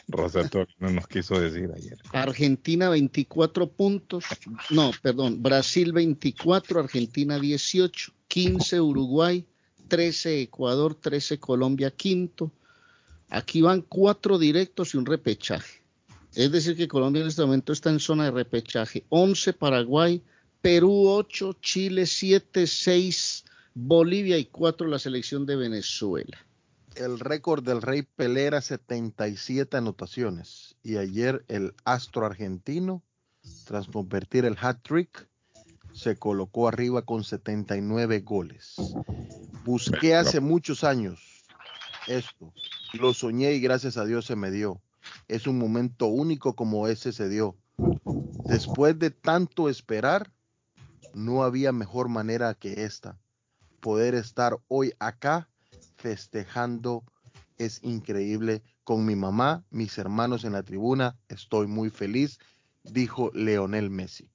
Rosa 0.08 0.48
todavía 0.48 0.74
no 0.78 0.90
nos 0.90 1.06
quiso 1.06 1.40
decir 1.40 1.70
ayer. 1.74 1.98
Argentina 2.12 2.88
24 2.88 3.70
puntos, 3.70 4.24
no, 4.70 4.90
perdón, 5.02 5.42
Brasil 5.42 5.92
24, 5.92 6.80
Argentina 6.80 7.38
18, 7.38 8.12
15 8.28 8.80
Uruguay, 8.80 9.46
13 9.88 10.42
Ecuador, 10.42 10.94
13 10.94 11.38
Colombia, 11.38 11.90
quinto. 11.90 12.52
Aquí 13.28 13.62
van 13.62 13.82
cuatro 13.82 14.38
directos 14.38 14.94
y 14.94 14.98
un 14.98 15.06
repechaje. 15.06 15.82
Es 16.34 16.50
decir, 16.50 16.76
que 16.76 16.88
Colombia 16.88 17.22
en 17.22 17.28
este 17.28 17.42
momento 17.42 17.72
está 17.72 17.90
en 17.90 18.00
zona 18.00 18.24
de 18.24 18.30
repechaje. 18.30 19.04
11 19.10 19.52
Paraguay, 19.52 20.22
Perú 20.60 21.08
8, 21.08 21.58
Chile 21.60 22.06
7, 22.06 22.66
6 22.66 23.44
Bolivia 23.74 24.38
y 24.38 24.46
4 24.46 24.86
la 24.86 24.98
selección 24.98 25.46
de 25.46 25.56
Venezuela. 25.56 26.38
El 26.96 27.20
récord 27.20 27.64
del 27.64 27.82
Rey 27.82 28.02
Pelé 28.02 28.44
era 28.44 28.61
77 28.61 29.76
anotaciones. 29.76 30.76
Y 30.82 30.96
ayer 30.96 31.44
el 31.49 31.75
astro 31.84 32.26
argentino, 32.26 33.02
tras 33.64 33.87
convertir 33.87 34.44
el 34.44 34.56
hat-trick, 34.61 35.28
se 35.92 36.16
colocó 36.16 36.68
arriba 36.68 37.02
con 37.02 37.25
79 37.25 38.20
goles. 38.20 38.76
Busqué 39.64 40.14
hace 40.16 40.40
muchos 40.40 40.84
años 40.84 41.44
esto. 42.06 42.52
Lo 42.94 43.14
soñé 43.14 43.52
y 43.52 43.61
gracias 43.61 43.96
a 43.96 44.04
Dios 44.04 44.26
se 44.26 44.37
me 44.37 44.50
dio. 44.50 44.80
Es 45.28 45.46
un 45.46 45.58
momento 45.58 46.06
único 46.06 46.54
como 46.54 46.88
ese 46.88 47.12
se 47.12 47.28
dio. 47.28 47.56
Después 48.44 48.99
de 48.99 49.11
tanto 49.11 49.68
esperar, 49.68 50.32
no 51.14 51.42
había 51.42 51.72
mejor 51.72 52.08
manera 52.08 52.54
que 52.54 52.84
esta. 52.84 53.18
Poder 53.80 54.14
estar 54.14 54.58
hoy 54.68 54.92
acá 54.99 55.49
festejando 56.02 57.04
es 57.59 57.78
increíble 57.82 58.62
con 58.82 59.06
mi 59.06 59.14
mamá, 59.14 59.64
mis 59.71 59.97
hermanos 59.99 60.44
en 60.44 60.52
la 60.52 60.64
tribuna. 60.64 61.16
Estoy 61.28 61.68
muy 61.68 61.90
feliz, 61.90 62.38
dijo 62.82 63.30
Leonel 63.35 63.88
Messi. 63.88 64.28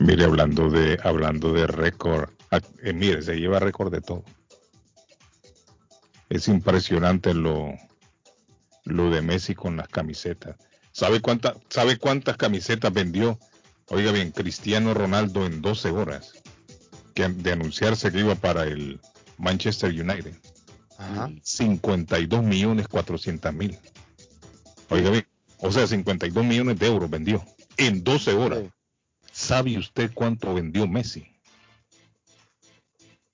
Mire, 0.00 0.24
hablando 0.24 0.68
de, 0.68 0.98
hablando 1.04 1.52
de 1.52 1.68
récord, 1.68 2.30
ah, 2.50 2.60
eh, 2.82 2.92
mire, 2.92 3.22
se 3.22 3.36
lleva 3.36 3.60
récord 3.60 3.92
de 3.92 4.00
todo. 4.00 4.24
Es 6.28 6.48
impresionante 6.48 7.32
lo, 7.34 7.72
lo 8.84 9.10
de 9.10 9.22
Messi 9.22 9.54
con 9.54 9.76
las 9.76 9.88
camisetas. 9.88 10.56
¿Sabe, 10.90 11.20
cuánta, 11.20 11.54
¿Sabe 11.68 11.98
cuántas 11.98 12.36
camisetas 12.36 12.92
vendió? 12.92 13.38
Oiga 13.88 14.10
bien, 14.10 14.32
Cristiano 14.32 14.94
Ronaldo 14.94 15.46
en 15.46 15.62
12 15.62 15.90
horas 15.90 16.32
que, 17.14 17.28
de 17.28 17.52
anunciarse 17.52 18.10
que 18.10 18.20
iba 18.20 18.34
para 18.34 18.64
el 18.64 19.00
Manchester 19.38 19.90
United. 19.90 20.34
Ajá. 20.98 21.30
52 21.42 22.42
millones 22.42 22.88
400 22.88 23.52
mil. 23.52 23.78
Oiga 24.90 25.10
bien, 25.10 25.26
o 25.58 25.72
sea, 25.72 25.86
52 25.86 26.44
millones 26.44 26.78
de 26.78 26.86
euros 26.86 27.10
vendió 27.10 27.44
en 27.76 28.04
12 28.04 28.32
horas. 28.34 28.64
¿Sabe 29.32 29.78
usted 29.78 30.12
cuánto 30.14 30.54
vendió 30.54 30.86
Messi? 30.86 31.26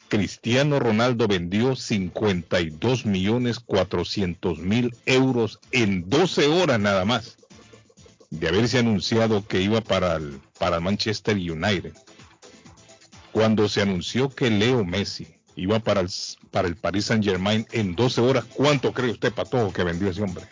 Cristiano 0.08 0.80
Ronaldo 0.80 1.28
vendió 1.28 1.76
52 1.76 3.06
millones 3.06 3.60
400 3.60 4.58
mil 4.58 4.96
euros 5.06 5.60
en 5.70 6.08
12 6.08 6.48
horas 6.48 6.80
nada 6.80 7.04
más 7.04 7.36
de 8.30 8.48
haberse 8.48 8.78
anunciado 8.78 9.46
que 9.46 9.60
iba 9.60 9.80
para 9.80 10.16
el, 10.16 10.40
para 10.58 10.76
el 10.76 10.82
Manchester 10.82 11.36
United. 11.36 11.92
Cuando 13.32 13.68
se 13.68 13.82
anunció 13.82 14.30
que 14.30 14.50
Leo 14.50 14.84
Messi 14.84 15.39
iba 15.56 15.78
para 15.80 16.00
el, 16.00 16.08
para 16.50 16.68
el 16.68 16.76
Paris 16.76 17.06
Saint 17.06 17.24
Germain 17.24 17.66
en 17.72 17.94
12 17.96 18.20
horas, 18.20 18.44
¿cuánto 18.54 18.92
cree 18.92 19.10
usted, 19.12 19.32
Patojo, 19.32 19.72
que 19.72 19.84
vendió 19.84 20.08
ese 20.10 20.22
hombre? 20.22 20.46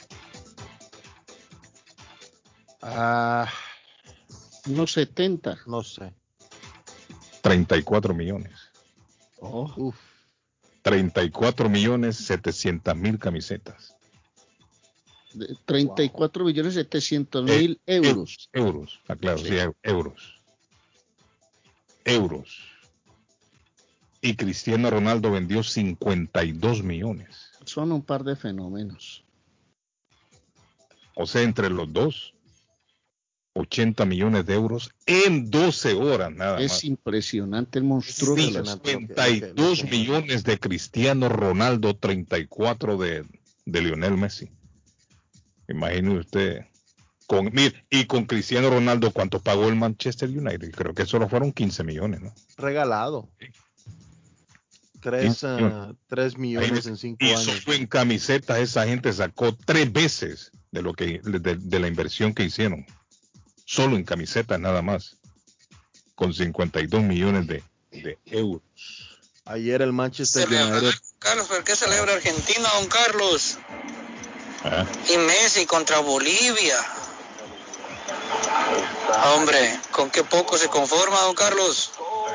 Ah, 2.83 3.49
Unos 4.67 4.93
70. 4.93 5.59
no 5.67 5.83
sé. 5.83 6.12
34 7.43 8.14
millones. 8.14 8.52
Oh, 9.40 9.73
Uf, 9.76 9.97
34 10.83 11.69
millones 11.69 12.17
700 12.17 12.95
mil 12.97 13.19
camisetas. 13.19 13.95
de 15.35 15.57
34 15.64 16.45
millones 16.45 16.75
700 16.75 17.45
mil 17.45 17.81
Eh, 17.87 17.97
euros. 17.97 18.49
Euros, 18.52 19.00
ah, 19.09 19.14
claro, 19.17 19.38
sí, 19.38 19.50
eu- 19.50 19.76
euros. 19.83 20.40
Euros. 22.05 22.62
Y 24.20 24.34
Cristiano 24.34 24.90
Ronaldo 24.90 25.30
vendió 25.30 25.62
52 25.62 26.82
millones. 26.82 27.50
Son 27.64 27.92
un 27.92 28.02
par 28.02 28.25
de 28.25 28.34
fenómenos. 28.37 29.25
O 31.14 31.26
sea, 31.26 31.42
entre 31.42 31.70
los 31.70 31.92
dos, 31.92 32.34
80 33.54 34.04
millones 34.04 34.46
de 34.46 34.54
euros 34.54 34.90
en 35.06 35.50
12 35.50 35.94
horas 35.94 36.32
nada 36.32 36.60
Es 36.60 36.72
más. 36.72 36.84
impresionante 36.84 37.78
el 37.78 37.84
monstruo 37.84 38.37
de 38.37 38.50
las- 38.52 38.75
impresionante. 38.75 39.14
52 39.16 39.84
millones 39.84 40.44
de 40.44 40.58
Cristiano 40.58 41.28
Ronaldo, 41.28 41.96
34 41.96 42.96
de, 42.98 43.25
de 43.66 43.82
Lionel 43.82 44.16
Messi. 44.16 44.50
Imagine 45.68 46.18
usted. 46.20 46.66
Con, 47.26 47.50
mire, 47.52 47.84
y 47.90 48.06
con 48.06 48.25
Cristiano 48.25 48.70
Ronaldo, 48.70 49.10
¿cuánto 49.10 49.40
pagó 49.40 49.68
el 49.68 49.76
Manchester 49.76 50.30
United? 50.30 50.70
Creo 50.72 50.94
que 50.94 51.04
solo 51.04 51.28
fueron 51.28 51.52
15 51.52 51.84
millones, 51.84 52.22
¿no? 52.22 52.32
regalado. 52.56 53.28
Tres, 55.00 55.45
ah, 55.45 55.93
tres 56.09 56.37
millones 56.37 56.87
en 56.87 56.97
cinco 56.97 57.19
Y 57.25 57.31
años. 57.31 57.45
solo 57.45 57.76
en 57.76 57.87
camisetas 57.87 58.59
esa 58.59 58.85
gente 58.87 59.12
sacó 59.12 59.55
tres 59.55 59.93
veces 59.93 60.50
de 60.73 60.83
lo 60.83 60.93
que 60.95 61.21
de, 61.23 61.57
de 61.57 61.78
la 61.78 61.87
inversión 61.88 62.35
que 62.35 62.45
hicieron. 62.45 62.85
Solo 63.64 63.97
en 63.97 64.05
camisetas 64.05 64.59
nada 64.59 64.83
más. 64.83 65.17
Con 66.14 66.35
52 66.35 67.02
millones 67.02 67.47
de, 67.47 67.62
de 67.93 68.19
euros. 68.26 68.62
Ayer 69.45 69.83
el 69.83 69.93
Manchester 69.93 70.49
United 70.49 70.93
Carlos, 71.21 71.47
¿por 71.47 71.62
qué 71.64 71.76
celebra 71.76 72.14
Argentina, 72.14 72.69
don 72.81 72.88
Carlos? 72.88 73.59
Ah, 74.64 74.85
Y 75.12 75.17
Messi 75.19 75.64
contra 75.64 76.00
Bolivia. 76.00 76.76
Hombre, 79.35 79.78
¿con 79.90 80.11
qué 80.11 80.23
poco 80.25 80.59
se 80.59 80.69
conforma, 80.69 81.21
don 81.23 81.35
Carlos? 81.35 81.93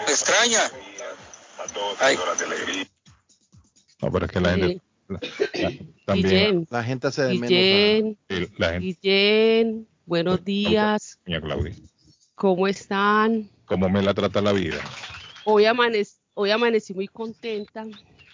¿Le 0.08 0.12
extraña? 0.14 0.62
Ay, 2.00 2.18
No, 4.02 4.12
pero 4.12 4.26
es 4.26 4.32
que 4.32 4.40
la 4.40 4.50
gente 4.58 4.82
la- 5.08 5.20
la- 5.20 5.20
también 6.06 6.28
Guillén, 6.52 6.68
la 6.70 6.84
gente 6.84 7.08
hace 7.08 7.22
de 7.24 7.28
a- 7.28 8.36
el- 8.36 8.50
la 8.58 8.70
gente, 8.74 8.80
Guillén, 9.02 9.88
buenos 10.06 10.44
días, 10.44 11.20
doña 11.26 11.42
Claudia, 11.42 11.76
¿cómo 12.36 12.68
están? 12.68 13.50
cómo 13.66 13.90
me 13.90 14.02
la 14.02 14.14
trata 14.14 14.42
la 14.42 14.52
vida. 14.54 14.80
Hoy, 15.46 15.64
amanec- 15.66 16.18
hoy 16.34 16.52
amanecí 16.52 16.94
muy 16.94 17.08
contenta 17.08 17.86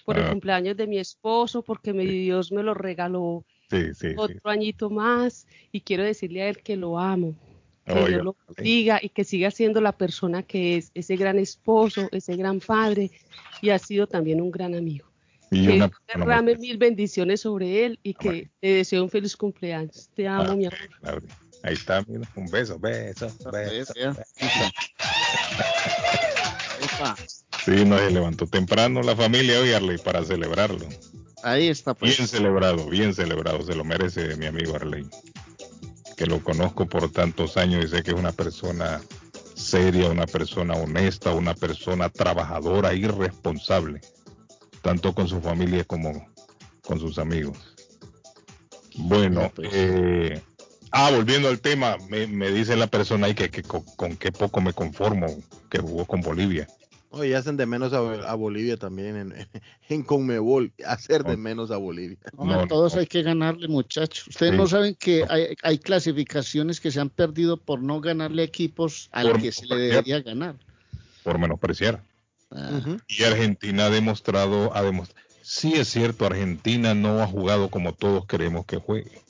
por 0.05 0.17
el 0.17 0.25
Ah. 0.25 0.29
cumpleaños 0.31 0.75
de 0.77 0.87
mi 0.87 0.97
esposo 0.97 1.61
porque 1.63 1.93
me, 1.93 2.03
Dios 2.05 2.51
me 2.51 2.63
lo 2.63 2.73
regaló 2.73 3.43
Sí, 3.69 3.93
sí, 3.93 4.09
sí. 4.09 4.15
otro 4.17 4.49
añito 4.49 4.89
más 4.89 5.45
y 5.71 5.81
quiero 5.81 6.03
decirle 6.03 6.41
a 6.41 6.49
él 6.49 6.63
que 6.63 6.75
lo 6.75 6.97
amo, 6.97 7.35
que 7.93 7.99
Oiga, 7.99 8.07
Dios 8.09 8.23
lo 8.23 8.35
bendiga 8.55 8.99
y 9.01 9.09
que 9.09 9.23
siga 9.23 9.51
siendo 9.51 9.81
la 9.81 9.91
persona 9.91 10.43
que 10.43 10.77
es, 10.77 10.91
ese 10.93 11.15
gran 11.15 11.39
esposo, 11.39 12.07
ese 12.11 12.35
gran 12.35 12.59
padre 12.59 13.11
y 13.61 13.69
ha 13.69 13.79
sido 13.79 14.07
también 14.07 14.41
un 14.41 14.51
gran 14.51 14.75
amigo. 14.75 15.07
y 15.51 15.65
que 15.65 15.73
una 15.73 15.91
derrame 16.13 16.55
mil 16.57 16.77
bendiciones 16.77 17.41
sobre 17.41 17.85
él 17.85 17.99
y 18.03 18.13
que 18.13 18.49
te 18.59 18.67
deseo 18.67 19.03
un 19.03 19.09
feliz 19.09 19.35
cumpleaños. 19.35 20.09
Te 20.13 20.27
amo, 20.27 20.51
Ah, 20.51 20.55
mi 20.55 20.65
amor. 20.65 21.23
Ahí 21.63 21.73
está, 21.73 22.03
mira, 22.07 22.21
un 22.35 22.49
beso, 22.49 22.79
beso, 22.79 23.27
beso. 23.51 23.93
Epa, 26.79 27.15
Sí, 27.65 27.83
no 27.85 27.97
se 27.97 28.09
levantó 28.11 28.47
temprano 28.47 29.01
la 29.01 29.15
familia 29.15 29.59
hoy, 29.59 29.73
Arley, 29.73 29.97
para 29.97 30.23
celebrarlo. 30.23 30.87
Ahí 31.43 31.67
está, 31.67 31.93
pues. 31.93 32.17
Bien 32.17 32.27
celebrado, 32.27 32.87
bien 32.87 33.13
celebrado, 33.13 33.61
se 33.63 33.75
lo 33.75 33.83
merece 33.83 34.35
mi 34.37 34.45
amigo 34.45 34.75
Arley. 34.75 35.05
Que 36.19 36.25
lo 36.25 36.43
conozco 36.43 36.85
por 36.85 37.09
tantos 37.09 37.55
años 37.55 37.85
y 37.85 37.87
sé 37.87 38.03
que 38.03 38.11
es 38.11 38.17
una 38.17 38.33
persona 38.33 38.99
seria, 39.55 40.09
una 40.09 40.25
persona 40.25 40.73
honesta, 40.73 41.33
una 41.33 41.53
persona 41.53 42.09
trabajadora 42.09 42.93
y 42.93 43.07
responsable, 43.07 44.01
tanto 44.81 45.15
con 45.15 45.29
su 45.29 45.39
familia 45.39 45.85
como 45.85 46.27
con 46.81 46.99
sus 46.99 47.19
amigos. 47.19 47.57
Bueno, 48.97 49.49
pues. 49.55 49.69
eh, 49.71 50.41
ah, 50.91 51.09
volviendo 51.09 51.47
al 51.47 51.61
tema, 51.61 51.95
me, 52.09 52.27
me 52.27 52.51
dice 52.51 52.75
la 52.75 52.87
persona 52.87 53.27
ahí 53.27 53.33
que, 53.33 53.49
que 53.49 53.63
con, 53.63 53.83
con 53.95 54.17
qué 54.17 54.33
poco 54.33 54.59
me 54.59 54.73
conformo 54.73 55.27
que 55.69 55.79
jugó 55.79 56.03
con 56.03 56.19
Bolivia. 56.19 56.67
Oye, 57.11 57.35
hacen 57.35 57.57
de 57.57 57.65
menos 57.65 57.91
a, 57.93 57.97
a 58.29 58.35
Bolivia 58.35 58.77
también 58.77 59.15
en, 59.17 59.33
en 59.89 60.03
Conmebol. 60.03 60.71
Hacer 60.85 61.23
de 61.23 61.31
No. 61.37 61.41
menos 61.43 61.71
a 61.71 61.77
Bolivia. 61.77 62.17
No, 62.37 62.45
No, 62.45 62.59
a 62.61 62.67
todos 62.67 62.93
no. 62.93 62.99
hay 63.01 63.07
que 63.07 63.23
ganarle, 63.23 63.67
muchachos. 63.67 64.27
Ustedes 64.27 64.51
Sí. 64.51 64.57
no 64.57 64.67
saben 64.67 64.93
que 64.95 65.25
hay, 65.27 65.55
hay 65.63 65.79
clasificaciones 65.79 66.79
que 66.79 66.91
se 66.91 66.99
han 66.99 67.09
perdido 67.09 67.57
por 67.57 67.81
no 67.81 67.99
ganarle 67.99 68.43
equipos 68.43 69.09
al 69.11 69.31
Por- 69.31 69.41
que 69.41 69.51
se 69.51 69.65
le 69.65 69.75
debería 69.77 70.21
ganar. 70.21 70.55
por 71.23 71.39
menospreciar. 71.39 72.03
Ah. 72.51 72.79
Y 73.07 73.23
Argentina 73.23 73.85
ha 73.85 73.89
demostrado, 73.89 74.75
ha 74.75 74.81
demostrado, 74.83 75.23
sí 75.41 75.73
es 75.73 75.87
cierto, 75.87 76.25
Argentina 76.27 76.93
no 76.93 77.21
ha 77.21 77.27
jugado 77.27 77.69
como 77.69 77.93
todos 77.93 78.25
queremos 78.27 78.65
que 78.65 78.77
juegue, 78.77 79.21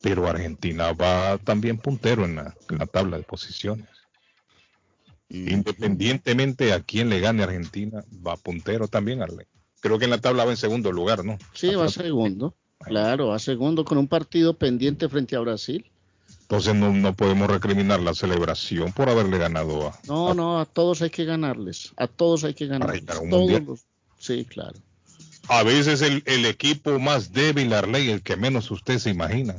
pero 0.00 0.26
Argentina 0.26 0.92
va 0.92 1.38
también 1.38 1.78
puntero 1.78 2.24
en 2.24 2.36
la, 2.36 2.54
en 2.70 2.78
la 2.78 2.86
tabla 2.86 3.16
de 3.18 3.22
posiciones. 3.24 3.86
Independientemente 5.30 6.72
a 6.72 6.80
quién 6.80 7.08
le 7.10 7.20
gane 7.20 7.42
Argentina, 7.42 8.04
va 8.26 8.36
puntero 8.36 8.88
también, 8.88 9.22
Arle. 9.22 9.46
Creo 9.80 9.98
que 9.98 10.04
en 10.06 10.10
la 10.10 10.18
tabla 10.20 10.44
va 10.44 10.50
en 10.50 10.56
segundo 10.56 10.90
lugar, 10.92 11.24
¿no? 11.24 11.38
Sí, 11.54 11.74
va 11.74 11.88
segundo. 11.88 12.54
Claro, 12.80 13.28
va 13.28 13.38
segundo 13.38 13.84
con 13.84 13.98
un 13.98 14.08
partido 14.08 14.54
pendiente 14.56 15.08
frente 15.08 15.36
a 15.36 15.40
Brasil. 15.40 15.84
Entonces 16.42 16.74
no, 16.74 16.92
no 16.92 17.14
podemos 17.14 17.48
recriminar 17.50 18.00
la 18.00 18.14
celebración 18.14 18.92
por 18.92 19.08
haberle 19.10 19.36
ganado 19.38 19.88
a... 19.88 19.98
No, 20.06 20.30
a- 20.30 20.34
no, 20.34 20.60
a 20.60 20.64
todos 20.64 21.02
hay 21.02 21.10
que 21.10 21.24
ganarles. 21.24 21.92
A 21.96 22.06
todos 22.06 22.44
hay 22.44 22.54
que 22.54 22.66
ganarles. 22.66 23.04
Todos 23.04 23.62
los- 23.62 23.80
Sí, 24.18 24.44
claro. 24.44 24.78
A 25.48 25.62
veces 25.62 26.02
el, 26.02 26.22
el 26.26 26.44
equipo 26.46 26.98
más 26.98 27.32
débil, 27.32 27.72
Arley, 27.72 28.10
el 28.10 28.22
que 28.22 28.36
menos 28.36 28.70
usted 28.70 28.98
se 28.98 29.10
imagina, 29.10 29.56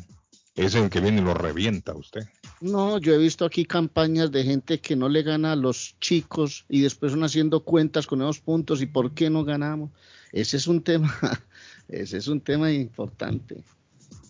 es 0.55 0.75
el 0.75 0.89
que 0.89 0.99
viene 0.99 1.21
y 1.21 1.23
lo 1.23 1.33
revienta 1.33 1.93
a 1.93 1.95
usted. 1.95 2.27
No, 2.61 2.97
yo 2.97 3.13
he 3.13 3.17
visto 3.17 3.45
aquí 3.45 3.65
campañas 3.65 4.31
de 4.31 4.43
gente 4.43 4.79
que 4.79 4.95
no 4.95 5.07
le 5.07 5.23
gana 5.23 5.53
a 5.53 5.55
los 5.55 5.95
chicos 6.01 6.65
y 6.67 6.81
después 6.81 7.13
van 7.13 7.23
haciendo 7.23 7.63
cuentas 7.63 8.05
con 8.05 8.21
esos 8.21 8.39
puntos 8.39 8.81
y 8.81 8.85
por 8.85 9.13
qué 9.13 9.29
no 9.29 9.45
ganamos. 9.45 9.91
Ese 10.31 10.57
es 10.57 10.67
un 10.67 10.81
tema, 10.81 11.17
ese 11.87 12.17
es 12.17 12.27
un 12.27 12.41
tema 12.41 12.71
importante. 12.71 13.63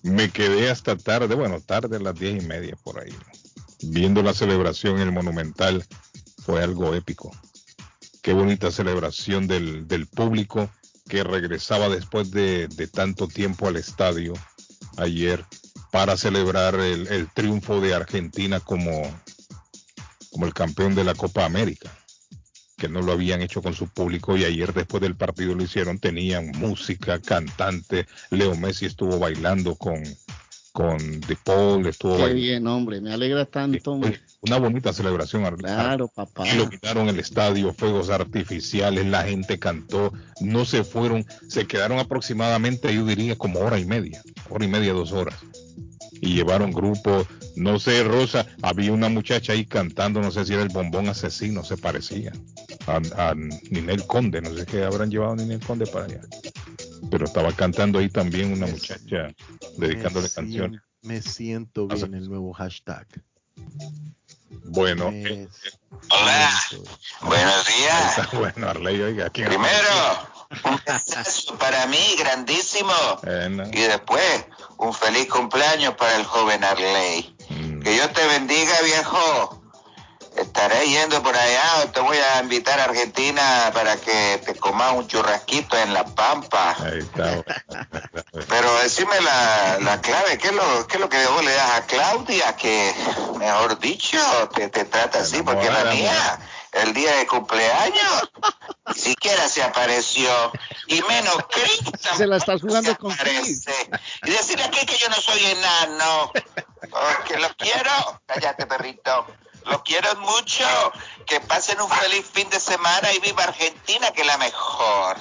Me 0.04 0.30
quedé 0.30 0.70
hasta 0.70 0.96
tarde, 0.96 1.34
bueno, 1.36 1.60
tarde 1.60 1.98
a 1.98 2.00
las 2.00 2.16
diez 2.16 2.42
y 2.42 2.46
media 2.46 2.76
por 2.84 3.00
ahí. 3.00 3.14
Viendo 3.82 4.22
la 4.22 4.34
celebración 4.34 4.98
en 4.98 5.08
el 5.08 5.12
Monumental, 5.12 5.84
fue 6.38 6.64
algo 6.64 6.94
épico. 6.94 7.32
Qué 8.22 8.34
bonita 8.34 8.72
celebración 8.72 9.48
del, 9.48 9.88
del 9.88 10.06
público 10.08 10.70
que 11.08 11.24
regresaba 11.24 11.90
después 11.90 12.30
de, 12.32 12.68
de 12.68 12.88
tanto 12.88 13.28
tiempo 13.28 13.68
al 13.68 13.78
estadio 13.78 14.34
ayer 14.98 15.44
para 15.91 16.17
celebrar 16.17 16.75
el, 16.75 17.08
el 17.08 17.27
triunfo 17.34 17.81
de 17.81 17.93
Argentina 17.93 18.60
como, 18.60 18.91
como 20.31 20.46
el 20.46 20.53
campeón 20.53 20.96
de 20.96 21.03
la 21.03 21.15
Copa 21.15 21.46
América 21.46 21.89
que 22.79 22.89
no 22.89 23.01
lo 23.01 23.12
habían 23.12 23.41
hecho 23.41 23.62
con 23.62 23.74
su 23.75 23.88
público 23.89 24.36
y 24.38 24.46
ayer 24.46 24.74
después 24.74 25.01
del 25.01 25.15
partido 25.15 25.53
lo 25.53 25.63
hicieron, 25.63 26.00
tenían 26.00 26.51
música, 26.58 27.19
cantante, 27.19 28.08
Leo 28.31 28.55
Messi 28.55 28.86
estuvo 28.86 29.19
bailando 29.19 29.75
con, 29.75 30.01
con 30.72 30.98
De 31.22 31.36
Paul, 31.36 31.86
estuvo 31.86 32.15
Qué 32.15 32.22
bailando. 32.22 32.41
bien, 32.41 32.67
hombre, 32.67 33.01
me 33.01 33.13
alegra 33.13 33.46
tanto. 33.46 33.91
hombre. 33.91 34.22
Una 34.41 34.58
bonita 34.58 34.93
celebración. 34.93 35.43
Claro, 35.58 36.08
papá. 36.08 36.48
Iluminaron 36.48 37.10
el 37.10 37.19
estadio, 37.19 37.74
fuegos 37.74 38.10
artificiales, 38.10 39.05
la 39.05 39.24
gente 39.24 39.60
cantó, 39.60 40.13
no 40.39 40.63
se 40.63 40.86
fueron, 40.86 41.25
se 41.50 41.67
quedaron 41.67 42.00
aproximadamente, 42.00 42.93
yo 42.96 43.05
diría, 43.05 43.38
como 43.38 43.60
hora 43.60 43.77
y 43.77 43.86
media, 43.86 44.24
hora 44.50 44.63
y 44.63 44.69
media, 44.69 44.93
dos 44.93 45.12
horas. 45.12 45.36
Y 46.22 46.36
llevaron 46.36 46.72
grupos, 46.72 47.28
no 47.56 47.80
sé, 47.80 48.04
Rosa, 48.04 48.46
había 48.62 48.92
una 48.92 49.10
muchacha 49.10 49.54
ahí 49.54 49.66
cantando, 49.66 50.22
no 50.22 50.32
sé 50.32 50.46
si 50.46 50.54
era 50.54 50.64
el 50.64 50.70
bombón 50.70 51.08
asesino, 51.08 51.64
se 51.64 51.78
parecía 51.78 52.34
a, 52.88 52.98
a 53.18 53.36
Ninel 53.36 54.06
Conde, 54.06 54.42
no 54.42 54.56
sé 54.56 54.66
qué 54.66 54.84
habrán 54.84 55.10
llevado 55.10 55.34
a 55.34 55.36
Ninel 55.36 55.60
Conde 55.60 55.86
para 55.88 56.06
allá. 56.06 56.22
Pero 57.10 57.26
estaba 57.26 57.52
cantando 57.54 58.00
ahí 58.00 58.10
también 58.10 58.54
una 58.54 58.68
muchacha 58.68 59.34
dedicándole 59.78 60.28
me 60.28 60.34
canciones. 60.34 60.82
Me 61.02 61.22
siento 61.22 61.88
bien 61.88 62.14
el 62.14 62.28
nuevo 62.28 62.52
hashtag. 62.54 63.08
Bueno, 64.66 65.10
eh, 65.12 65.48
Hola, 66.10 66.50
buenos 67.22 67.68
días. 67.68 68.34
bueno, 68.34 68.70
Arley, 68.70 69.02
oiga, 69.02 69.30
¿quién 69.30 69.48
Primero, 69.48 70.29
un 70.63 70.82
besazo 70.86 71.56
para 71.58 71.86
mí, 71.88 72.15
grandísimo. 72.18 72.94
Eh, 73.24 73.48
no. 73.50 73.63
Y 73.72 73.82
después, 73.82 74.46
un 74.77 74.94
feliz 74.94 75.27
cumpleaños 75.27 75.96
para 75.96 76.15
el 76.15 76.25
joven 76.25 76.63
Arley. 76.63 77.36
Mm. 77.50 77.82
Que 77.82 77.91
Dios 77.91 78.12
te 78.13 78.25
bendiga, 78.27 78.82
viejo. 78.84 79.62
Estaré 80.36 80.88
yendo 80.88 81.22
por 81.22 81.36
allá. 81.36 81.91
Te 81.91 82.00
voy 82.00 82.18
a 82.18 82.41
invitar 82.41 82.79
a 82.79 82.86
Argentina 82.86 83.72
para 83.74 83.98
que 83.98 84.41
te 84.46 84.56
comas 84.56 84.94
un 84.94 85.08
churrasquito 85.08 85.77
en 85.77 85.94
La 85.94 86.06
Pampa. 86.06 86.77
Ahí 86.79 87.00
está. 87.00 87.44
Pero 88.48 88.74
decime 88.82 89.20
la, 89.22 89.79
la 89.82 90.00
clave, 90.01 90.38
¿qué 90.38 90.48
es, 90.48 90.53
lo, 90.53 90.88
¿qué 90.88 90.96
es 90.96 91.01
lo 91.01 91.10
que 91.10 91.25
vos 91.27 91.44
le 91.44 91.51
das 91.51 91.72
a 91.72 91.86
Claudia? 91.86 92.56
Que, 92.56 92.94
mejor 93.38 93.79
dicho, 93.79 94.20
te, 94.56 94.70
te 94.70 94.86
trata 94.86 95.20
así, 95.20 95.41
porque 95.41 95.70
la 95.70 95.86
mía, 95.86 96.39
el 96.74 96.94
día 96.94 97.16
de 97.16 97.28
cumpleaños, 97.28 98.32
ni 98.88 98.94
siquiera 99.00 99.48
se 99.48 99.64
apareció. 99.64 100.30
Y 100.88 101.02
menos 101.04 101.36
Chris 101.50 101.80
Se 102.18 102.28
la 102.28 102.38
estás 102.38 102.62
jugando 102.62 102.96
con 102.98 103.16
Chris. 103.16 103.66
Y 104.24 104.32
decirle 104.32 104.66
aquí 104.66 104.86
que 104.86 104.98
yo 104.98 105.10
no 105.10 105.16
soy 105.16 105.44
enano. 105.46 106.32
Oh, 106.92 107.24
que 107.26 107.38
lo 107.38 107.50
quiero. 107.56 108.22
Cállate, 108.26 108.66
perrito. 108.66 109.28
Lo 109.66 109.84
quiero 109.84 110.16
mucho. 110.18 110.66
Que 111.26 111.40
pasen 111.42 111.80
un 111.82 111.90
feliz 111.90 112.26
fin 112.32 112.50
de 112.50 112.60
semana 112.60 113.12
y 113.14 113.20
viva 113.20 113.44
Argentina, 113.44 114.12
que 114.12 114.22
es 114.22 114.28
la 114.28 114.38
mejor. 114.38 115.18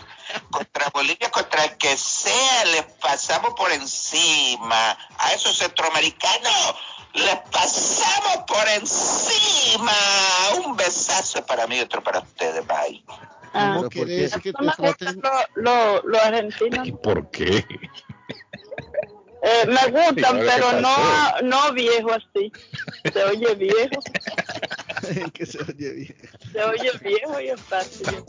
Contra 0.50 0.90
Bolivia, 0.90 1.30
contra 1.30 1.64
el 1.64 1.76
que 1.78 1.96
sea, 1.96 2.64
les 2.66 2.84
pasamos 3.00 3.54
por 3.54 3.72
encima. 3.72 4.98
A 5.18 5.32
esos 5.32 5.56
centroamericanos 5.56 6.74
les 7.14 7.36
pasamos 7.50 8.44
por 8.46 8.68
encima. 8.68 9.92
Un 10.64 10.76
besazo 10.76 11.44
para 11.46 11.66
mí 11.66 11.76
y 11.76 11.80
otro 11.80 12.02
para 12.02 12.20
ustedes. 12.20 12.66
Bye. 12.66 13.04
Ah, 13.54 13.74
¿Cómo 13.76 13.88
que 13.88 14.04
te 14.06 14.28
traten? 14.28 15.22
lo, 15.56 16.20
argentinos. 16.20 16.86
¿Y 16.86 16.92
por 16.92 17.30
qué? 17.30 17.64
Eh, 19.40 19.66
me 19.66 19.80
¿Y 19.86 19.90
gustan, 19.92 20.40
pero 20.40 20.80
no, 20.80 20.96
no 21.42 21.72
viejo 21.72 22.10
así. 22.12 22.52
Se 23.12 23.24
oye 23.24 23.54
viejo, 23.54 24.00
que 25.32 25.46
se 25.46 25.58
oye 25.62 25.90
bien. 25.90 26.16
se 26.52 26.64
oye 26.64 26.90
viejo 27.00 27.40
y 27.40 27.56
fácil. 27.56 28.24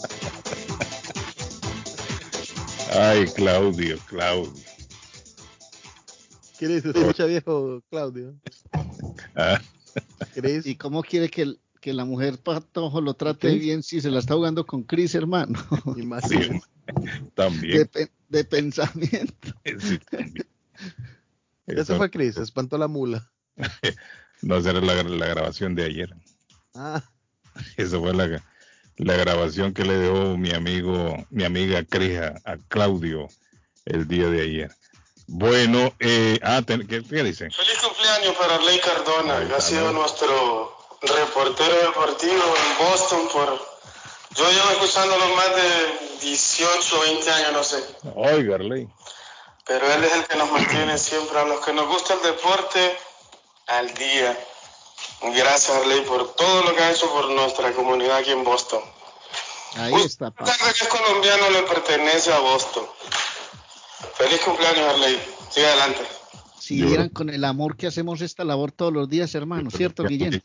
Ay, 2.93 3.25
Claudio, 3.35 3.97
Claudio. 4.07 4.68
¿Qué 6.59 6.67
dices? 6.67 6.91
¿Se 6.93 6.99
escucha 6.99 7.25
viejo, 7.25 7.81
Claudio? 7.89 8.35
Ah, 9.35 9.59
¿Crees? 10.33 10.65
¿Y 10.67 10.75
cómo 10.75 11.01
quiere 11.01 11.29
que, 11.29 11.43
el- 11.43 11.59
que 11.81 11.93
la 11.93 12.05
mujer 12.05 12.37
patojo 12.37 12.99
lo 13.01 13.13
trate 13.13 13.55
bien 13.55 13.81
si 13.81 14.01
se 14.01 14.11
la 14.11 14.19
está 14.19 14.35
jugando 14.35 14.65
con 14.65 14.83
Chris, 14.83 15.15
hermano? 15.15 15.57
sí, 15.95 16.01
Imagínate. 16.01 16.61
De, 16.89 17.29
también. 17.33 17.89
de 18.29 18.43
pensamiento. 18.43 19.47
Sí, 19.79 19.99
también. 20.11 20.45
Eso- 21.67 21.97
fue 21.97 22.09
Chris, 22.09 22.37
espantó 22.37 22.77
la 22.77 22.87
mula. 22.87 23.31
No, 24.41 24.55
esa 24.55 24.69
era 24.69 24.79
la, 24.79 25.03
la 25.03 25.27
grabación 25.27 25.75
de 25.75 25.83
ayer. 25.83 26.15
Ah, 26.73 27.03
Esa 27.75 27.99
fue 27.99 28.13
la, 28.13 28.41
la 28.95 29.13
grabación 29.17 29.73
que 29.73 29.83
le 29.83 29.97
dejó 29.97 30.37
mi 30.37 30.51
amigo, 30.51 31.13
mi 31.29 31.43
amiga 31.43 31.83
Cris 31.83 32.17
a, 32.19 32.35
a 32.45 32.57
Claudio 32.69 33.27
el 33.83 34.07
día 34.07 34.29
de 34.29 34.41
ayer. 34.41 34.71
Bueno, 35.31 35.93
eh, 35.99 36.39
ah, 36.43 36.61
ten- 36.65 36.87
¿qué, 36.87 37.03
qué 37.07 37.23
dicen? 37.23 37.51
Feliz 37.51 37.77
cumpleaños 37.79 38.35
para 38.35 38.55
Arley 38.55 38.79
Cardona, 38.79 39.47
que 39.47 39.53
ha 39.53 39.61
sido 39.61 39.91
nuestro 39.93 40.75
reportero 41.01 41.75
deportivo 41.83 42.33
en 42.55 42.87
Boston 42.89 43.27
por... 43.31 43.79
Yo 44.35 44.51
llevo 44.51 44.69
escuchándolo 44.71 45.27
más 45.35 45.55
de 45.55 46.19
18 46.21 46.97
o 46.97 47.01
20 47.01 47.31
años, 47.31 47.53
no 47.53 47.63
sé. 47.63 47.83
Oiga, 48.15 48.55
Arley. 48.55 48.87
Pero 49.65 49.93
él 49.93 50.03
es 50.03 50.13
el 50.13 50.25
que 50.25 50.35
nos 50.35 50.51
mantiene 50.51 50.97
siempre, 50.97 51.39
a 51.39 51.45
los 51.45 51.63
que 51.63 51.73
nos 51.73 51.87
gusta 51.87 52.15
el 52.15 52.21
deporte, 52.23 52.97
al 53.67 53.93
día. 53.93 54.37
Gracias, 55.21 55.69
Arley, 55.77 56.01
por 56.01 56.33
todo 56.35 56.63
lo 56.63 56.75
que 56.75 56.81
ha 56.83 56.91
hecho 56.91 57.07
por 57.11 57.29
nuestra 57.29 57.71
comunidad 57.73 58.17
aquí 58.17 58.31
en 58.31 58.43
Boston. 58.43 58.81
Ahí 59.77 59.93
está, 60.03 60.31
pa. 60.31 60.43
Usted 60.43 60.65
que 60.73 60.83
es 60.85 60.89
colombiano 60.89 61.49
le 61.51 61.61
pertenece 61.63 62.33
a 62.33 62.39
Boston. 62.39 62.87
Feliz 64.15 64.39
cumpleaños, 64.45 64.93
Arley. 64.93 65.17
Sigue 65.49 65.67
adelante. 65.67 66.01
Si 66.59 66.81
vieran 66.81 67.09
con 67.09 67.29
el 67.29 67.43
amor 67.43 67.75
que 67.75 67.87
hacemos 67.87 68.21
esta 68.21 68.43
labor 68.43 68.71
todos 68.71 68.93
los 68.93 69.09
días, 69.09 69.33
hermano, 69.35 69.71
¿cierto, 69.71 70.03
Guillén? 70.03 70.41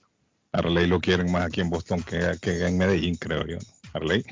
Arley 0.52 0.86
lo 0.86 1.00
quieren 1.00 1.30
más 1.30 1.46
aquí 1.46 1.60
en 1.60 1.70
Boston 1.70 2.02
que, 2.02 2.38
que 2.40 2.66
en 2.66 2.78
Medellín, 2.78 3.16
creo 3.16 3.46
yo. 3.46 3.58
Arley. 3.92 4.24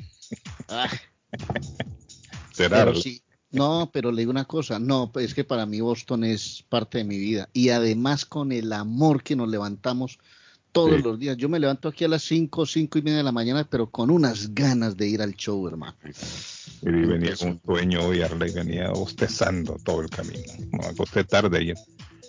Ah, 0.69 0.89
Será 2.53 2.85
pero 2.85 2.95
sí. 2.95 3.23
No, 3.51 3.91
pero 3.93 4.11
le 4.11 4.23
digo 4.23 4.31
una 4.31 4.47
cosa, 4.47 4.79
no, 4.79 5.13
pues 5.13 5.27
es 5.27 5.35
que 5.35 5.45
para 5.45 5.67
mí 5.67 5.81
Boston 5.81 6.25
es 6.25 6.65
parte 6.69 6.99
de 6.99 7.05
mi 7.05 7.19
vida. 7.19 7.51
Y 7.53 7.69
además 7.69 8.25
con 8.25 8.51
el 8.51 8.73
amor 8.73 9.23
que 9.23 9.37
nos 9.37 9.49
levantamos 9.49 10.19
todos 10.73 10.97
Sí. 10.97 11.03
los 11.03 11.19
días. 11.19 11.37
Yo 11.37 11.49
me 11.49 11.61
levanto 11.61 11.89
aquí 11.89 12.05
a 12.05 12.09
las 12.09 12.23
5, 12.23 12.67
cinco 12.67 12.99
y 12.99 13.03
media 13.03 13.19
de 13.19 13.23
la 13.25 13.33
mañana, 13.33 13.65
pero 13.69 13.91
con 13.91 14.11
unas 14.11 14.55
ganas 14.55 14.97
de 14.97 15.07
ir 15.09 15.23
al 15.23 15.35
show, 15.35 15.67
hermano. 15.69 15.95
Y 16.83 16.91
venía 16.91 17.37
con 17.37 17.49
un 17.51 17.61
sueño 17.65 18.03
hoy, 18.07 18.23
Arley 18.23 18.53
venía 18.53 18.91
bostezando 18.91 19.77
todo 19.85 20.01
el 20.03 20.11
camino. 20.11 20.43
Me 20.73 20.87
acosté 20.87 21.25
tarde 21.25 21.59
ayer. 21.59 21.77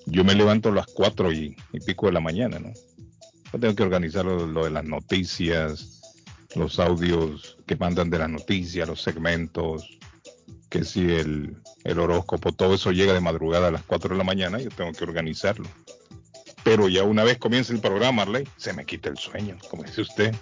Yo 0.06 0.24
me 0.24 0.36
levanto 0.36 0.70
a 0.70 0.74
las 0.74 0.88
cuatro 0.88 1.32
y, 1.32 1.56
y 1.72 1.80
pico 1.80 2.08
de 2.08 2.12
la 2.12 2.20
mañana, 2.20 2.60
¿no? 2.60 2.72
Yo 3.54 3.60
tengo 3.60 3.76
que 3.76 3.84
organizar 3.84 4.26
lo, 4.26 4.46
lo 4.46 4.66
de 4.66 4.72
las 4.72 4.84
noticias, 4.84 6.02
los 6.56 6.80
audios 6.80 7.58
que 7.66 7.76
mandan 7.78 8.10
de 8.10 8.20
las 8.20 8.30
noticias, 8.30 8.88
los 8.88 9.02
segmentos, 9.02 9.98
que 10.70 10.84
si 10.84 11.02
el, 11.12 11.56
el 11.84 12.00
horóscopo, 12.00 12.52
todo 12.52 12.74
eso 12.74 12.92
llega 12.92 13.14
de 13.14 13.20
madrugada 13.22 13.68
a 13.68 13.72
las 13.72 13.84
4 13.84 14.10
de 14.10 14.18
la 14.18 14.24
mañana, 14.24 14.60
yo 14.60 14.70
tengo 14.70 14.92
que 14.92 15.04
organizarlo. 15.04 15.68
Pero 16.64 16.88
ya 16.88 17.04
una 17.04 17.24
vez 17.24 17.38
comienza 17.38 17.74
el 17.74 17.80
programa, 17.82 18.22
Arley, 18.24 18.48
se 18.58 18.74
me 18.74 18.86
quita 18.86 19.10
el 19.10 19.18
sueño, 19.18 19.58
como 19.70 19.84
dice 19.84 20.02
usted. 20.02 20.34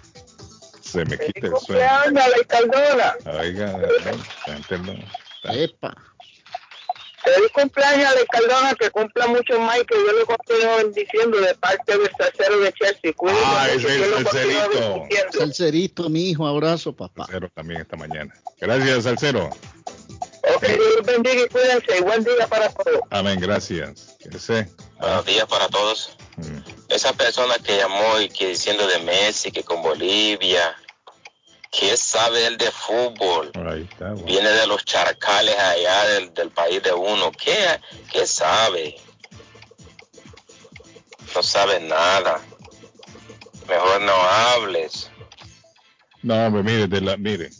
Se 0.80 1.04
me 1.04 1.18
quita 1.18 1.46
el 1.48 1.56
sueño. 1.58 1.88
Cumpleaños, 2.04 2.22
Arley 2.24 2.44
Cardona. 2.46 3.16
Oiga, 3.40 3.80
Epa. 5.52 5.94
Feliz 7.24 7.50
cumpleaños, 7.54 8.06
Arley 8.06 8.24
Cardona, 8.30 8.74
que 8.74 8.90
cumpla 8.90 9.26
mucho 9.28 9.58
más 9.60 9.78
y 9.78 9.84
que 9.84 9.94
yo 9.94 10.12
le 10.18 10.24
continúe 10.24 10.76
bendiciendo 10.78 11.40
de 11.40 11.54
parte 11.54 11.96
del 11.98 12.10
tercero 12.16 12.58
de 12.60 12.72
Chelsea. 12.72 13.12
Cuídate, 13.14 13.42
Ah, 13.44 13.68
es 13.72 13.84
el 13.84 14.24
Salcerito. 14.24 15.06
Salcerito, 15.38 16.08
mi 16.10 16.30
hijo, 16.30 16.46
abrazo, 16.46 16.92
papá. 16.94 17.26
Salcero 17.26 17.48
también 17.54 17.80
esta 17.82 17.96
mañana. 17.96 18.34
Gracias, 18.60 19.04
Salcero. 19.04 19.50
Ok, 20.54 20.62
Dios 20.66 21.02
bendiga 21.04 21.44
y 21.44 21.48
cuídense. 21.48 21.98
Y 21.98 22.02
buen 22.02 22.24
día 22.24 22.46
para 22.48 22.68
todos. 22.70 23.00
Amén, 23.10 23.38
gracias. 23.40 24.16
Ese, 24.20 24.68
Buenos 24.98 25.24
días 25.24 25.46
para 25.46 25.68
todos. 25.68 26.16
mm, 26.36 26.58
Esa 26.88 27.12
persona 27.12 27.54
que 27.62 27.76
llamó 27.76 28.18
y 28.20 28.28
que 28.28 28.48
diciendo 28.48 28.86
de 28.86 28.98
Messi, 29.00 29.52
que 29.52 29.62
con 29.62 29.82
Bolivia, 29.82 30.76
¿qué 31.70 31.96
sabe 31.96 32.46
él 32.46 32.58
de 32.58 32.70
fútbol? 32.72 33.52
ahí 33.70 33.88
está. 33.90 34.10
bueno. 34.10 34.24
Viene 34.26 34.50
de 34.50 34.66
los 34.66 34.84
charcales 34.84 35.56
allá 35.56 36.04
del, 36.06 36.34
del 36.34 36.50
país 36.50 36.82
de 36.82 36.92
uno. 36.92 37.30
¿Qué, 37.32 37.80
¿Qué 38.12 38.26
sabe? 38.26 38.96
No 41.34 41.42
sabe 41.42 41.80
nada. 41.80 42.40
Mejor 43.68 44.00
no 44.02 44.12
hables. 44.12 45.08
No, 46.22 46.46
hombre, 46.46 46.62
mire, 46.62 46.86
de 46.88 47.00
la, 47.00 47.16
mire. 47.16 47.50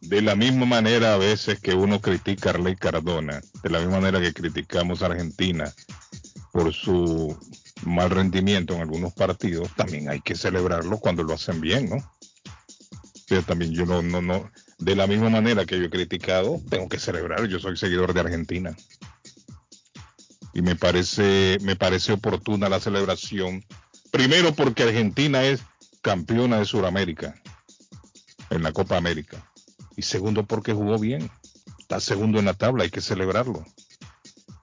De 0.00 0.22
la 0.22 0.34
misma 0.34 0.66
manera 0.66 1.14
a 1.14 1.18
veces 1.18 1.60
que 1.60 1.74
uno 1.74 2.00
critica 2.00 2.50
a 2.50 2.54
Arley 2.54 2.76
Cardona, 2.76 3.40
de 3.62 3.70
la 3.70 3.80
misma 3.80 4.00
manera 4.00 4.20
que 4.20 4.32
criticamos 4.32 5.02
a 5.02 5.06
Argentina 5.06 5.72
por 6.52 6.72
su 6.72 7.38
mal 7.84 8.10
rendimiento 8.10 8.74
en 8.74 8.80
algunos 8.80 9.12
partidos, 9.12 9.68
también 9.76 10.08
hay 10.08 10.20
que 10.20 10.34
celebrarlo 10.34 10.98
cuando 10.98 11.22
lo 11.22 11.34
hacen 11.34 11.60
bien, 11.60 11.90
¿no? 11.90 11.96
También 13.46 13.72
yo 13.72 13.86
no, 13.86 14.02
no, 14.02 14.20
no, 14.20 14.50
de 14.78 14.96
la 14.96 15.06
misma 15.06 15.30
manera 15.30 15.64
que 15.64 15.78
yo 15.78 15.84
he 15.84 15.90
criticado, 15.90 16.60
tengo 16.68 16.88
que 16.88 16.98
celebrar, 16.98 17.46
yo 17.46 17.60
soy 17.60 17.76
seguidor 17.76 18.12
de 18.12 18.20
Argentina. 18.20 18.76
Y 20.52 20.62
me 20.62 20.74
parece, 20.74 21.58
me 21.60 21.76
parece 21.76 22.12
oportuna 22.12 22.68
la 22.68 22.80
celebración, 22.80 23.64
primero 24.10 24.52
porque 24.52 24.82
Argentina 24.82 25.44
es 25.44 25.60
campeona 26.02 26.58
de 26.58 26.64
Sudamérica 26.64 27.40
en 28.50 28.64
la 28.64 28.72
Copa 28.72 28.96
América. 28.96 29.49
Y 30.00 30.02
segundo 30.02 30.46
porque 30.46 30.72
jugó 30.72 30.98
bien. 30.98 31.30
Está 31.78 32.00
segundo 32.00 32.38
en 32.38 32.46
la 32.46 32.54
tabla, 32.54 32.84
hay 32.84 32.90
que 32.90 33.02
celebrarlo. 33.02 33.66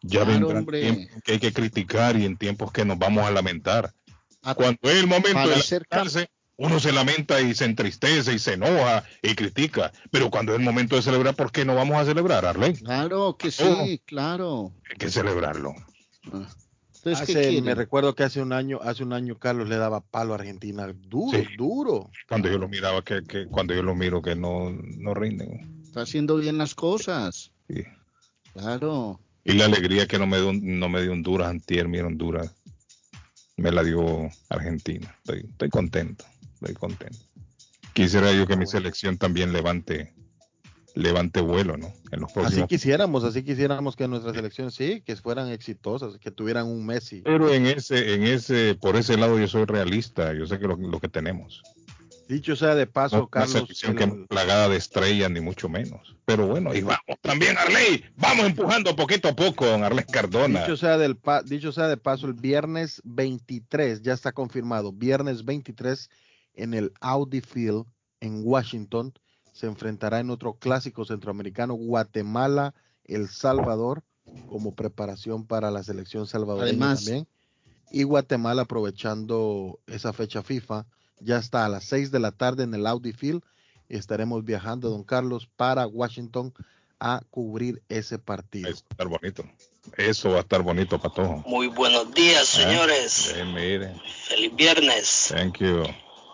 Ya 0.02 0.26
Claro, 0.26 0.48
hombre. 0.48 0.82
tiempos 0.82 1.22
que 1.24 1.32
hay 1.34 1.40
que 1.40 1.54
criticar 1.54 2.18
y 2.18 2.26
en 2.26 2.38
tiempos 2.38 2.72
que 2.72 2.86
nos 2.86 2.98
vamos 2.98 3.24
a 3.24 3.30
lamentar. 3.30 3.94
A- 4.42 4.56
Cuando 4.56 4.80
es 4.90 4.96
el 4.96 5.06
momento 5.06 5.38
de 5.48 5.58
lamentarse, 5.58 6.32
uno 6.56 6.80
se 6.80 6.92
lamenta 6.92 7.40
y 7.40 7.54
se 7.54 7.66
entristece 7.66 8.34
y 8.34 8.40
se 8.40 8.54
enoja 8.54 9.04
y 9.22 9.36
critica. 9.36 9.92
Pero 10.10 10.32
cuando 10.32 10.54
es 10.54 10.58
el 10.60 10.66
momento 10.66 10.96
de 10.96 11.04
celebrar, 11.04 11.36
¿por 11.36 11.52
qué 11.52 11.66
no 11.66 11.76
vamos 11.76 11.98
a 11.98 12.06
celebrar, 12.06 12.44
Arley? 12.44 12.74
Claro 12.74 13.38
que 13.38 13.52
sí, 13.52 13.64
Oh. 13.64 13.86
claro. 14.08 14.74
Hay 14.90 14.98
que 14.98 15.12
celebrarlo. 15.12 15.76
Ah. 16.34 16.50
Me 17.62 17.76
recuerdo 17.76 18.16
que 18.16 18.24
hace 18.24 18.42
un 18.42 18.54
año, 18.54 18.80
hace 18.82 19.04
un 19.04 19.14
año 19.14 19.38
Carlos 19.38 19.70
le 19.70 19.78
daba 19.78 20.02
palo 20.02 20.34
a 20.34 20.38
Argentina, 20.38 20.88
duro, 20.94 21.38
Sí. 21.38 21.46
duro. 21.58 22.10
Cuando 22.28 22.50
yo 22.50 22.58
lo 22.58 22.68
miraba, 22.68 23.04
que, 23.04 23.24
que 23.24 23.48
cuando 23.48 23.74
yo 23.74 23.84
lo 23.84 23.96
miro, 23.96 24.22
que 24.22 24.36
no, 24.36 24.72
no 24.72 25.14
rinden. 25.14 25.82
Está 25.84 26.02
haciendo 26.02 26.38
bien 26.38 26.58
las 26.58 26.76
cosas. 26.76 27.52
Sí. 27.70 27.84
Claro. 28.54 29.20
Y 29.44 29.54
la 29.54 29.66
alegría 29.66 30.08
que 30.08 30.20
no 30.20 30.28
me 30.28 30.38
dio, 30.42 30.52
no 30.54 30.90
me 30.90 31.02
dio 31.02 31.14
Honduras 31.14 31.50
antier, 31.50 31.88
mira 31.88 32.08
Honduras, 32.08 32.54
me 33.56 33.72
la 33.72 33.84
dio 33.84 34.30
Argentina. 34.50 35.16
Estoy, 35.20 35.46
estoy 35.50 35.70
contento, 35.70 36.26
estoy 36.56 36.74
contento. 36.76 37.18
Quisiera 37.94 38.32
yo 38.34 38.46
que 38.46 38.58
mi 38.58 38.68
selección 38.68 39.18
también 39.18 39.54
levante, 39.54 40.14
levante 40.98 41.42
vuelo, 41.42 41.78
¿no? 41.78 41.94
En 42.12 42.20
los 42.22 42.30
Así 42.32 42.34
próximos. 42.40 42.68
quisiéramos, 42.68 43.24
así 43.24 43.44
quisiéramos 43.44 43.96
que 43.96 44.08
nuestras 44.08 44.36
elecciones 44.36 44.74
sí, 44.74 45.02
que 45.06 45.16
fueran 45.16 45.50
exitosas, 45.50 46.18
que 46.18 46.32
tuvieran 46.32 46.68
un 46.68 46.86
Messi. 46.86 47.22
Pero 47.22 47.54
en 47.54 47.66
ese, 47.68 48.14
en 48.16 48.24
ese, 48.24 48.76
por 48.76 48.96
ese 48.96 49.18
lado 49.18 49.40
yo 49.40 49.48
soy 49.48 49.66
realista, 49.66 50.34
yo 50.34 50.46
sé 50.46 50.60
que 50.60 50.68
lo, 50.68 50.76
lo 50.76 51.00
que 51.00 51.08
tenemos. 51.10 51.62
Dicho 52.28 52.58
sea 52.58 52.76
de 52.76 52.88
paso, 52.88 53.16
No 53.16 53.22
una 53.22 53.30
Carlos, 53.30 53.52
selección 53.54 53.96
que 53.96 54.04
el- 54.04 54.26
plagada 54.28 54.68
de 54.68 54.76
estrellas, 54.76 55.32
ni 55.32 55.40
mucho 55.40 55.70
menos. 55.70 56.18
Pero 56.26 56.46
bueno, 56.48 56.74
y 56.76 56.82
vamos 56.82 57.00
también, 57.22 57.58
Arley, 57.58 58.04
vamos 58.18 58.46
empujando 58.48 58.94
poquito 58.98 59.30
a 59.30 59.36
poco 59.36 59.64
Arley 59.66 60.04
Cardona. 60.12 60.62
dicho 60.62 60.76
sea 60.76 60.98
del 60.98 61.16
pa- 61.16 61.42
dicho 61.42 61.72
sea 61.72 61.88
de 61.88 61.96
paso, 61.96 62.28
el 62.28 62.34
viernes 62.34 63.02
23 63.06 64.02
ya 64.02 64.12
está 64.14 64.34
confirmado, 64.34 64.92
viernes 64.92 65.46
23 65.46 66.10
en 66.56 66.74
el 66.74 66.92
Audi 67.00 67.40
Field 67.40 67.86
en 68.20 68.42
Washington 68.44 69.14
se 69.58 69.66
enfrentará 69.66 70.20
en 70.20 70.30
otro 70.30 70.54
clásico 70.54 71.04
centroamericano 71.04 71.74
Guatemala, 71.74 72.76
El 73.06 73.28
Salvador 73.28 74.04
como 74.50 74.76
preparación 74.76 75.46
para 75.48 75.72
la 75.72 75.82
selección 75.84 76.28
salvadoreña 76.28 76.70
Además- 76.86 77.06
también. 77.06 77.28
Y 77.90 78.04
Guatemala 78.04 78.64
aprovechando 78.64 79.80
esa 79.88 80.14
fecha 80.14 80.44
FIFA 80.44 80.86
ya 81.20 81.38
está 81.38 81.66
a 81.66 81.70
las 81.70 81.86
6 81.86 82.12
de 82.12 82.20
la 82.20 82.32
tarde 82.32 82.64
en 82.66 82.74
el 82.76 82.86
Audi 82.86 83.14
Field. 83.14 83.42
Estaremos 83.90 84.44
viajando, 84.46 84.90
don 84.90 85.04
Carlos, 85.04 85.48
para 85.56 85.88
Washington 85.88 86.54
a 87.00 87.22
cubrir 87.32 87.82
ese 87.90 88.20
partido. 88.20 88.70
Eso 88.70 88.84
va 88.84 88.90
a 88.90 88.92
estar 88.92 89.08
bonito. 89.08 89.44
Eso 89.98 90.30
va 90.32 90.38
a 90.38 90.42
estar 90.42 90.62
bonito 90.62 91.00
para 91.00 91.14
todos. 91.16 91.46
Muy 91.48 91.68
buenos 91.68 92.14
días, 92.14 92.54
¿Eh? 92.60 92.64
señores. 92.64 93.34
Eh, 93.36 93.46
mire, 93.46 93.96
Feliz 94.28 94.56
viernes. 94.56 95.28
thank 95.36 95.58
you. 95.60 95.84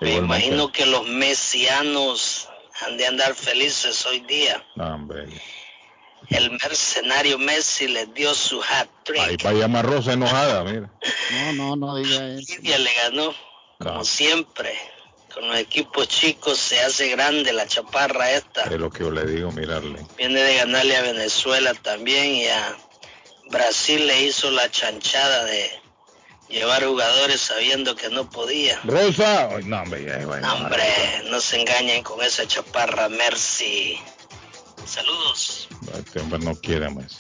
Me 0.02 0.10
Igualmente. 0.10 0.18
imagino 0.48 0.72
que 0.72 0.86
los 0.88 1.08
mesianos 1.08 2.50
han 2.82 2.98
de 2.98 3.08
andar 3.08 3.36
felices 3.36 4.06
hoy 4.06 4.20
día. 4.22 4.64
Hombre. 4.78 5.28
El 6.30 6.52
mercenario 6.52 7.38
Messi 7.38 7.88
les 7.88 8.14
dio 8.14 8.34
su 8.34 8.62
hat 8.64 8.88
Ahí 9.18 9.28
trick. 9.28 9.44
para 9.44 9.56
llamar 9.58 9.86
Rosa 9.86 10.14
enojada, 10.14 10.64
mira. 10.64 10.90
No, 11.32 11.54
no, 11.54 11.76
no 11.76 11.96
diga 11.98 12.28
eso. 12.30 12.54
Lidia 12.56 12.78
le 12.80 12.92
ganó, 13.04 13.36
como 13.80 13.94
No, 13.96 14.04
siempre. 14.06 14.74
Con 15.34 15.48
los 15.48 15.58
equipos 15.58 16.08
chicos 16.08 16.58
se 16.60 16.80
hace 16.80 17.10
grande 17.10 17.52
la 17.54 17.68
chaparra 17.68 18.32
esta. 18.32 18.64
es 18.64 18.80
lo 18.80 18.90
que 18.92 19.00
yo 19.04 19.12
le 19.12 19.26
digo, 19.26 19.52
mirarle. 19.52 20.00
Viene 20.18 20.42
de 20.42 20.56
ganarle 20.58 20.96
a 20.96 21.02
Venezuela 21.02 21.74
también 21.74 22.36
y 22.36 22.48
a 22.48 22.78
Brasil 23.50 24.06
le 24.08 24.22
hizo 24.24 24.50
la 24.52 24.70
chanchada 24.70 25.44
de 25.46 25.72
llevar 26.50 26.84
jugadores 26.86 27.42
sabiendo 27.42 27.96
que 27.96 28.10
no 28.10 28.30
podía. 28.30 28.80
Rosa, 28.84 29.50
Ay, 29.56 29.64
no, 29.66 29.82
hombre, 29.82 30.06
ya 30.06 30.22
iba 30.22 30.38
a 30.38 30.42
No, 30.42 30.48
enojar. 30.48 30.64
hombre, 30.64 30.84
no 31.30 31.40
se 31.42 31.62
engañen 31.62 32.04
con 32.04 32.22
esa 32.24 32.48
chaparra 32.48 33.10
Mercy. 33.10 33.98
Saludos. 34.86 35.68
No, 35.82 35.98
Este 35.98 36.20
hombre 36.20 36.40
no 36.40 36.56
quiere 36.56 36.90
más. 36.90 37.20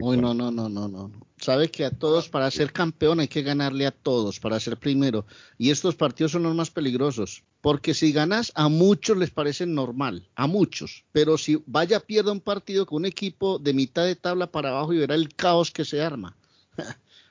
Uy, 0.00 0.16
no, 0.16 0.34
no, 0.34 0.50
no, 0.50 0.68
no, 0.68 0.88
no. 0.88 1.12
Sabe 1.40 1.70
que 1.70 1.84
a 1.84 1.90
todos, 1.90 2.28
para 2.28 2.50
ser 2.50 2.72
campeón, 2.72 3.20
hay 3.20 3.28
que 3.28 3.42
ganarle 3.42 3.86
a 3.86 3.92
todos, 3.92 4.40
para 4.40 4.58
ser 4.58 4.76
primero. 4.76 5.24
Y 5.58 5.70
estos 5.70 5.94
partidos 5.94 6.32
son 6.32 6.42
los 6.42 6.54
más 6.54 6.70
peligrosos. 6.70 7.44
Porque 7.60 7.94
si 7.94 8.12
ganas, 8.12 8.50
a 8.56 8.68
muchos 8.68 9.16
les 9.16 9.30
parece 9.30 9.66
normal, 9.66 10.28
a 10.34 10.46
muchos. 10.48 11.04
Pero 11.12 11.38
si 11.38 11.62
vaya 11.66 12.00
pierda 12.00 12.32
un 12.32 12.40
partido 12.40 12.84
con 12.84 12.96
un 12.96 13.04
equipo 13.06 13.58
de 13.58 13.72
mitad 13.72 14.04
de 14.04 14.16
tabla 14.16 14.50
para 14.50 14.70
abajo 14.70 14.92
y 14.92 14.98
verá 14.98 15.14
el 15.14 15.34
caos 15.34 15.70
que 15.70 15.84
se 15.84 16.02
arma. 16.02 16.36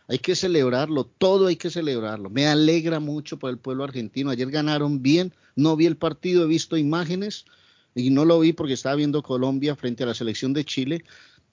hay 0.10 0.17
que 0.17 0.36
celebrarlo, 0.36 1.04
todo 1.04 1.48
hay 1.48 1.56
que 1.56 1.69
celebrarlo. 1.69 2.32
Me 2.32 2.48
alegra 2.48 3.00
mucho 3.00 3.38
por 3.38 3.52
el 3.52 3.60
pueblo 3.60 3.84
argentino. 3.84 4.32
Ayer 4.32 4.50
ganaron 4.50 5.04
bien, 5.04 5.34
no 5.56 5.76
vi 5.76 5.86
el 5.86 5.98
partido, 5.98 6.43
he 6.43 6.48
visto 6.48 6.78
imágenes 6.78 7.45
y 7.93 8.10
no 8.10 8.26
lo 8.26 8.39
vi 8.39 8.52
porque 8.52 8.74
estaba 8.74 8.95
viendo 8.95 9.22
Colombia 9.22 9.76
frente 9.76 10.04
a 10.04 10.08
la 10.08 10.15
selección 10.15 10.52
de 10.52 10.65
Chile, 10.65 11.06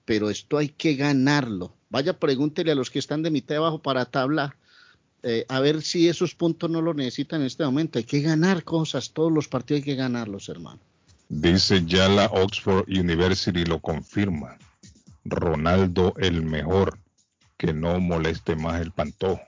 pero 0.05 0.31
esto 0.31 0.57
hay 0.57 0.69
que 0.69 0.95
ganarlo. 0.95 1.75
Vaya, 1.91 2.19
pregúntele 2.19 2.71
a 2.71 2.75
los 2.75 2.89
que 2.89 2.97
están 2.97 3.21
de 3.21 3.29
mitad 3.29 3.53
de 3.53 3.57
abajo 3.57 3.79
para 3.79 4.05
tabla, 4.05 4.55
eh, 5.21 5.45
a 5.49 5.59
ver 5.59 5.83
si 5.83 6.07
esos 6.07 6.33
puntos 6.33 6.67
no 6.71 6.81
lo 6.81 6.95
necesitan 6.95 7.41
en 7.41 7.47
este 7.47 7.63
momento. 7.63 7.99
Hay 7.99 8.05
que 8.05 8.21
ganar 8.21 8.63
cosas, 8.63 9.11
todos 9.11 9.31
los 9.31 9.47
partidos 9.47 9.81
hay 9.81 9.85
que 9.85 9.95
ganarlos, 9.95 10.49
hermano. 10.49 10.79
Dice 11.29 11.83
ya 11.85 12.09
la 12.09 12.25
Oxford 12.25 12.89
University 12.89 13.65
lo 13.65 13.79
confirma. 13.79 14.57
Ronaldo 15.25 16.15
el 16.17 16.41
mejor, 16.41 16.97
que 17.57 17.73
no 17.73 17.99
moleste 17.99 18.55
más 18.55 18.81
el 18.81 18.91
pantojo. 18.91 19.41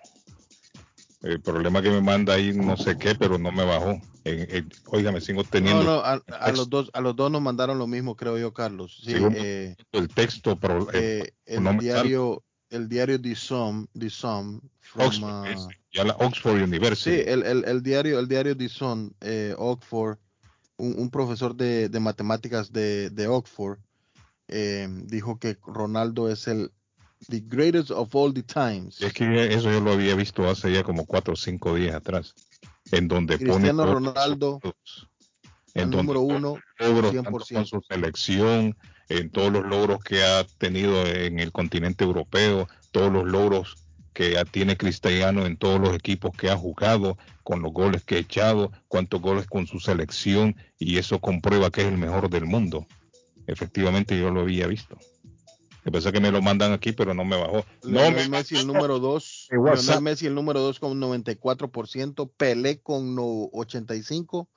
El 1.21 1.41
problema 1.41 1.81
que 1.81 1.89
me 1.89 2.01
manda 2.01 2.33
ahí 2.33 2.53
no 2.53 2.77
sé 2.77 2.97
qué, 2.97 3.13
pero 3.15 3.37
no 3.37 3.51
me 3.51 3.65
bajó. 3.65 4.01
En- 4.23 4.55
en- 4.55 4.69
oiga, 4.87 5.11
me 5.11 5.19
sigo 5.21 5.43
teniendo 5.43 5.83
No, 5.83 5.97
no, 5.97 5.99
a, 5.99 6.21
a 6.39 6.51
los 6.51 6.69
dos, 6.69 6.89
a 6.93 7.01
los 7.01 7.15
dos 7.15 7.29
nos 7.31 7.41
mandaron 7.41 7.77
lo 7.77 7.87
mismo, 7.87 8.15
creo 8.15 8.37
yo, 8.37 8.53
Carlos. 8.53 9.01
Sí, 9.03 9.15
eh, 9.15 9.75
el 9.91 10.07
texto, 10.09 10.57
pero 10.59 10.89
eh, 10.93 11.23
eh, 11.23 11.31
el 11.45 11.63
no 11.63 11.73
diario, 11.73 12.43
el 12.69 12.87
diario 12.87 13.21
The 13.21 13.35
Sun, 13.35 13.89
The 13.97 14.09
from, 14.09 14.61
Oxford, 14.95 15.29
uh, 15.29 15.51
es, 15.51 15.67
ya 15.93 16.03
la 16.05 16.15
Oxford 16.19 16.61
University. 16.63 17.11
sí, 17.11 17.23
el, 17.27 17.43
el, 17.43 17.65
el 17.65 17.83
diario, 17.83 18.19
el 18.19 18.27
diario 18.27 18.55
The 18.55 18.69
Sun, 18.69 19.13
eh, 19.21 19.55
Oxford, 19.57 20.17
un, 20.77 20.95
un 20.97 21.09
profesor 21.09 21.53
de, 21.55 21.89
de 21.89 21.99
matemáticas 21.99 22.71
de, 22.71 23.09
de 23.09 23.27
Oxford, 23.27 23.79
dijo 24.47 25.37
que 25.37 25.57
Ronaldo 25.65 26.29
es 26.29 26.47
el 26.47 26.71
the 27.27 27.41
greatest 27.41 27.91
of 27.91 28.15
all 28.15 28.33
the 28.33 28.43
times. 28.43 29.01
Es 29.01 29.13
que 29.13 29.53
eso 29.53 29.71
yo 29.71 29.81
lo 29.81 29.91
había 29.91 30.15
visto 30.15 30.49
hace 30.49 30.71
ya 30.71 30.83
como 30.83 31.05
cuatro 31.05 31.33
o 31.33 31.37
cinco 31.37 31.75
días 31.75 31.95
atrás, 31.95 32.33
en 32.91 33.07
donde 33.07 33.37
pone 33.37 33.51
Cristiano 33.51 33.83
todos 33.83 34.01
los 34.01 34.13
Ronaldo, 34.13 34.59
el 34.63 35.83
en 35.83 35.91
donde 35.91 35.97
número 35.97 36.21
uno, 36.21 36.57
logros 36.79 37.13
tanto 37.13 37.31
con 37.31 37.41
100%. 37.41 37.65
su 37.65 37.81
selección, 37.81 38.77
en 39.09 39.29
todos 39.29 39.51
los 39.51 39.65
logros 39.65 40.03
que 40.03 40.23
ha 40.23 40.43
tenido 40.57 41.05
en 41.05 41.39
el 41.39 41.51
continente 41.51 42.03
europeo, 42.03 42.67
todos 42.91 43.11
los 43.11 43.25
logros 43.25 43.75
que 44.13 44.33
ya 44.33 44.45
tiene 44.45 44.75
Cristiano 44.75 45.45
en 45.45 45.57
todos 45.57 45.79
los 45.79 45.95
equipos 45.95 46.31
que 46.35 46.49
ha 46.49 46.57
jugado, 46.57 47.17
con 47.43 47.61
los 47.61 47.71
goles 47.71 48.03
que 48.03 48.15
ha 48.15 48.19
echado, 48.19 48.71
cuántos 48.87 49.21
goles 49.21 49.47
con 49.47 49.65
su 49.65 49.79
selección, 49.79 50.55
y 50.77 50.97
eso 50.97 51.19
comprueba 51.19 51.71
que 51.71 51.81
es 51.81 51.87
el 51.87 51.97
mejor 51.97 52.29
del 52.29 52.45
mundo. 52.45 52.85
Efectivamente 53.47 54.19
yo 54.19 54.29
lo 54.29 54.41
había 54.41 54.67
visto. 54.67 54.97
Yo 55.85 55.91
pensé 55.91 56.11
que 56.11 56.19
me 56.19 56.31
lo 56.31 56.41
mandan 56.41 56.73
aquí, 56.73 56.91
pero 56.91 57.13
no 57.13 57.23
me 57.23 57.37
bajó. 57.37 57.65
No 57.83 58.11
me 58.11 58.27
Messi 58.27 58.57
el 58.57 58.67
número 58.67 58.99
2, 58.99 59.47
De 59.49 59.57
WhatsApp. 59.57 59.85
Lionel 59.85 60.03
Messi 60.03 60.27
el 60.27 60.35
número 60.35 60.59
2 60.59 60.79
con 60.79 60.99
94%, 60.99 62.29
Pelé 62.35 62.81
con 62.81 63.15
no- 63.15 63.49
85%, 63.51 64.47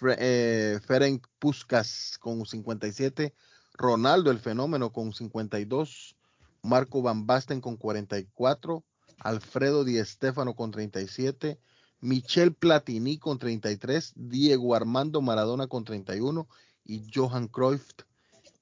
Fre- 0.00 0.16
eh, 0.18 0.80
Ferenc 0.86 1.26
Puskas 1.38 2.16
con 2.20 2.40
57%, 2.46 3.32
Ronaldo 3.74 4.30
el 4.30 4.38
fenómeno 4.38 4.92
con 4.92 5.12
52%, 5.12 6.14
Marco 6.62 7.02
Van 7.02 7.26
Basten 7.26 7.60
con 7.60 7.76
44%, 7.78 8.84
Alfredo 9.18 9.84
Di 9.84 10.02
Stéfano 10.04 10.54
con 10.54 10.72
37%, 10.72 11.58
Michel 12.00 12.54
Platini 12.54 13.18
con 13.18 13.38
33%, 13.38 14.12
Diego 14.14 14.74
Armando 14.74 15.20
Maradona 15.20 15.66
con 15.66 15.84
31% 15.84 16.46
y 16.84 17.02
Johan 17.12 17.48
Cruyff. 17.48 17.90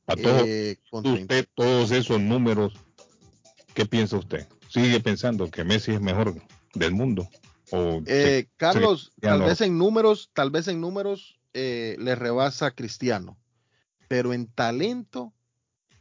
A 0.07 0.17
todos, 0.17 0.45
eh, 0.47 0.77
con 0.91 1.03
30. 1.05 1.23
usted, 1.23 1.49
todos 1.55 1.91
esos 1.93 2.21
números, 2.21 2.75
¿qué 3.75 3.87
piensa 3.87 4.17
usted? 4.17 4.47
¿Sigue 4.69 5.01
pensando 5.01 5.51
que 5.51 5.65
Messi 5.65 5.93
es 5.93 6.01
mejor 6.01 6.35
del 6.75 6.93
mundo? 6.93 7.29
O 7.71 8.03
Eh, 8.07 8.43
se- 8.45 8.49
Carlos, 8.57 9.12
se- 9.15 9.21
tal 9.29 9.38
no? 9.41 9.47
vez 9.47 9.61
en 9.61 9.79
números, 9.79 10.31
tal 10.33 10.51
vez 10.51 10.69
en 10.69 10.81
números 10.81 11.38
eh, 11.55 11.97
le 11.99 12.15
rebasa 12.15 12.67
a 12.67 12.71
Cristiano, 12.73 13.38
pero 14.09 14.33
en 14.33 14.47
talento 14.47 15.33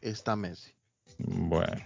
está 0.02 0.36
Messi. 0.36 0.72
Bueno. 1.18 1.86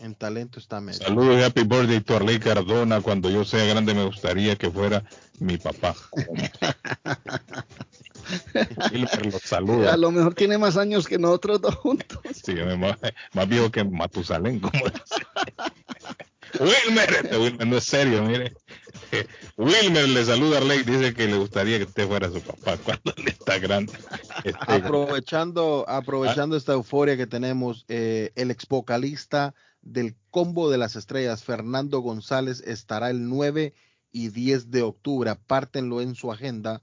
En 0.00 0.14
talento 0.14 0.58
está 0.60 0.80
Messi. 0.80 1.02
Saludos 1.02 1.40
y 1.40 1.42
happy 1.42 1.62
birthday 1.64 2.00
to 2.00 2.16
Arley 2.16 2.38
Cardona. 2.38 3.00
Cuando 3.00 3.30
yo 3.30 3.44
sea 3.44 3.64
grande 3.64 3.94
me 3.94 4.04
gustaría 4.04 4.54
que 4.56 4.70
fuera 4.70 5.02
mi 5.40 5.56
papá. 5.56 5.96
Wilmer 8.92 9.26
los 9.26 9.34
A 9.36 9.46
saluda. 9.46 9.96
lo 9.96 10.10
mejor 10.10 10.34
tiene 10.34 10.58
más 10.58 10.76
años 10.76 11.06
que 11.06 11.18
nosotros 11.18 11.60
dos 11.60 11.74
juntos. 11.76 12.18
Sí, 12.44 12.54
más, 12.78 12.96
más 13.32 13.48
viejo 13.48 13.70
que 13.70 13.84
Matusalén, 13.84 14.60
como. 14.60 14.80
Wilmer, 16.60 17.10
este 17.22 17.38
Wilmer 17.38 17.66
no 17.66 17.76
es 17.76 17.84
serio, 17.84 18.22
mire. 18.22 18.54
Wilmer 19.56 20.08
le 20.08 20.24
saluda 20.24 20.58
a 20.58 20.60
Arley, 20.60 20.82
dice 20.82 21.14
que 21.14 21.26
le 21.26 21.36
gustaría 21.36 21.78
que 21.78 21.84
usted 21.84 22.06
fuera 22.06 22.30
su 22.30 22.40
papá 22.40 22.76
cuando 22.78 23.12
él 23.16 23.28
está 23.28 23.58
grande. 23.58 23.92
Este, 24.44 24.56
Aprovechando, 24.60 25.84
aprovechando 25.88 26.56
esta 26.56 26.72
euforia 26.72 27.16
que 27.16 27.26
tenemos, 27.26 27.84
eh, 27.88 28.32
el 28.34 28.50
ex 28.50 28.66
vocalista 28.66 29.54
del 29.82 30.16
Combo 30.30 30.70
de 30.70 30.78
las 30.78 30.96
Estrellas, 30.96 31.44
Fernando 31.44 32.00
González, 32.00 32.62
estará 32.66 33.10
el 33.10 33.28
9 33.28 33.74
y 34.12 34.28
10 34.28 34.70
de 34.70 34.82
octubre. 34.82 35.30
Apártenlo 35.30 36.00
en 36.00 36.14
su 36.14 36.32
agenda 36.32 36.82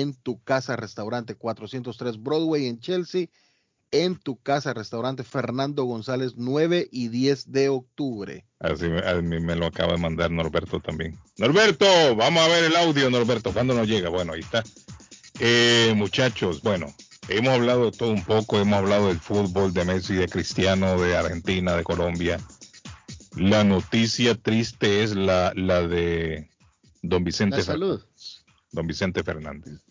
en 0.00 0.14
tu 0.14 0.42
casa 0.42 0.76
restaurante 0.76 1.34
403 1.34 2.22
Broadway 2.22 2.66
en 2.66 2.80
Chelsea. 2.80 3.28
En 3.92 4.16
tu 4.16 4.36
casa 4.36 4.74
restaurante 4.74 5.22
Fernando 5.22 5.84
González 5.84 6.34
9 6.36 6.88
y 6.90 7.08
10 7.08 7.52
de 7.52 7.68
octubre. 7.68 8.44
Así 8.58 8.88
me, 8.88 8.98
a 8.98 9.14
mí 9.22 9.38
me 9.38 9.54
lo 9.54 9.66
acaba 9.66 9.92
de 9.92 9.98
mandar 9.98 10.30
Norberto 10.30 10.80
también. 10.80 11.18
Norberto, 11.38 11.86
vamos 12.16 12.42
a 12.42 12.48
ver 12.48 12.64
el 12.64 12.76
audio, 12.76 13.08
Norberto. 13.10 13.52
¿Cuándo 13.52 13.74
nos 13.74 13.86
llega? 13.86 14.08
Bueno, 14.08 14.32
ahí 14.32 14.40
está. 14.40 14.64
Eh, 15.38 15.92
muchachos, 15.96 16.62
bueno, 16.62 16.92
hemos 17.28 17.54
hablado 17.54 17.90
de 17.90 17.96
todo 17.96 18.10
un 18.10 18.24
poco. 18.24 18.58
Hemos 18.58 18.78
hablado 18.78 19.08
del 19.08 19.20
fútbol, 19.20 19.72
de 19.72 19.84
Messi, 19.84 20.14
de 20.14 20.28
Cristiano, 20.28 21.00
de 21.00 21.16
Argentina, 21.16 21.76
de 21.76 21.84
Colombia. 21.84 22.40
La 23.36 23.64
noticia 23.64 24.34
triste 24.34 25.04
es 25.04 25.14
la, 25.14 25.52
la 25.54 25.86
de 25.86 26.48
don 27.02 27.22
Vicente 27.22 27.58
La 27.58 27.62
salud. 27.62 28.00
Fernández. 28.00 28.44
Don 28.72 28.86
Vicente 28.86 29.22
Fernández. 29.22 29.85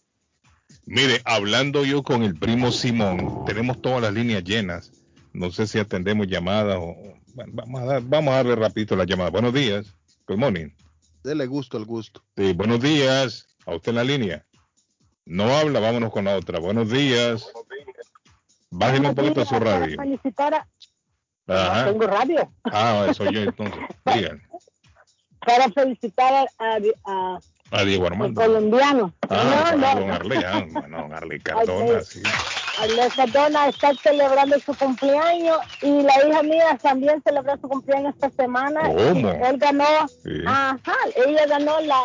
Mire, 0.86 1.22
hablando 1.26 1.84
yo 1.84 2.04
con 2.04 2.24
el 2.24 2.36
primo 2.36 2.72
Simón, 2.72 3.44
tenemos 3.46 3.82
todas 3.82 4.02
las 4.02 4.14
líneas 4.14 4.44
llenas. 4.44 4.92
No 5.34 5.52
sé 5.52 5.68
si 5.68 5.80
atendemos 5.80 6.28
llamadas 6.28 6.78
o... 6.80 6.96
bueno, 7.34 7.52
vamos, 7.56 7.82
a 7.82 7.86
dar- 7.86 8.02
vamos 8.04 8.34
a 8.34 8.38
darle 8.38 8.56
rapidito 8.56 8.96
la 8.96 9.06
llamada. 9.06 9.30
Buenos 9.32 9.54
días. 9.54 9.94
Good 10.28 10.38
morning. 10.38 10.70
Dele 11.24 11.46
gusto 11.48 11.78
al 11.78 11.86
gusto. 11.86 12.22
Sí, 12.38 12.54
buenos 12.54 12.80
días. 12.82 13.48
A 13.66 13.76
usted 13.76 13.90
en 13.90 13.96
la 13.96 14.04
línea. 14.04 14.46
No 15.26 15.46
habla, 15.58 15.80
vámonos 15.80 16.12
con 16.12 16.26
la 16.26 16.38
otra. 16.38 16.60
Buenos 16.60 16.92
días. 16.92 17.48
Bájale 18.70 19.10
un 19.10 19.16
poquito 19.16 19.44
su 19.44 19.60
radio. 19.60 19.98
felicitar 19.98 20.54
a... 20.54 20.68
Ajá. 21.48 21.86
Tengo 21.86 22.06
radio. 22.08 22.52
Ah, 22.66 23.12
soy 23.16 23.34
yo 23.34 23.42
entonces. 23.42 23.80
Digan. 24.14 24.42
Para 25.40 25.70
felicitar 25.72 26.48
a, 26.60 26.78
a, 27.06 27.40
a- 27.72 27.84
Diego 27.84 28.08
Armando. 28.08 28.42
colombiano. 28.42 29.14
Ah, 29.30 29.74
no, 29.76 29.82
para 29.82 29.96
don 29.96 30.08
no. 30.08 30.14
Arley. 30.14 30.44
Ah, 30.46 30.66
bueno, 30.70 30.98
don 31.02 31.14
Arley 31.14 31.40
Cardona, 31.44 32.02
sí. 32.04 32.22
Arley 32.82 33.10
Cardona 33.16 33.68
está 33.70 33.92
celebrando 34.02 34.60
su 34.60 34.74
cumpleaños 34.76 35.58
y 35.82 36.04
la 36.04 36.14
hija 36.28 36.44
mía 36.44 36.78
también 36.82 37.22
celebró 37.26 37.54
su 37.62 37.68
cumpleaños 37.68 38.14
esta 38.16 38.30
semana. 38.32 38.82
¿Cómo? 38.82 39.32
Y 39.32 39.48
Él 39.48 39.58
ganó, 39.58 39.86
Sí. 40.24 40.32
ajá, 40.46 40.96
ella 41.16 41.46
ganó 41.48 41.80
la 41.82 42.00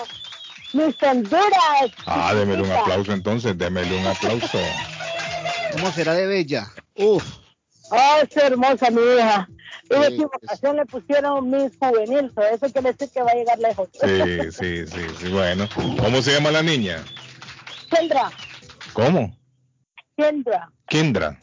Miss 0.72 0.94
Honduras. 1.02 1.90
Ah, 2.06 2.32
démele 2.34 2.62
un 2.62 2.70
aplauso 2.72 3.12
entonces, 3.12 3.56
démele 3.58 3.98
un 3.98 4.06
aplauso. 4.06 4.58
¿Cómo 5.72 5.90
será 5.92 6.14
de 6.14 6.26
bella? 6.26 6.66
Uf. 6.94 7.24
Oh, 7.92 8.20
es 8.22 8.36
hermosa 8.36 8.88
mi 8.90 9.00
hija. 9.16 9.48
Y 9.90 9.94
de 9.98 10.06
Sí, 10.06 10.14
equivocación 10.14 10.76
le 10.76 10.86
pusieron 10.86 11.50
Miss 11.50 11.72
Juvenil, 11.80 12.32
so 12.34 12.42
eso 12.42 12.72
quiere 12.72 12.92
decir 12.92 13.10
que 13.12 13.22
va 13.22 13.32
a 13.32 13.34
llegar 13.34 13.58
lejos. 13.58 13.88
Sí, 13.92 14.52
sí, 14.52 14.86
sí, 14.86 15.06
sí, 15.18 15.28
bueno. 15.30 15.68
¿Cómo 15.74 16.22
se 16.22 16.32
llama 16.32 16.50
la 16.52 16.62
niña? 16.62 17.04
Kendra, 17.90 18.30
¿Cómo? 18.92 19.36
Kendra. 20.16 20.70
Kendra. 20.86 21.40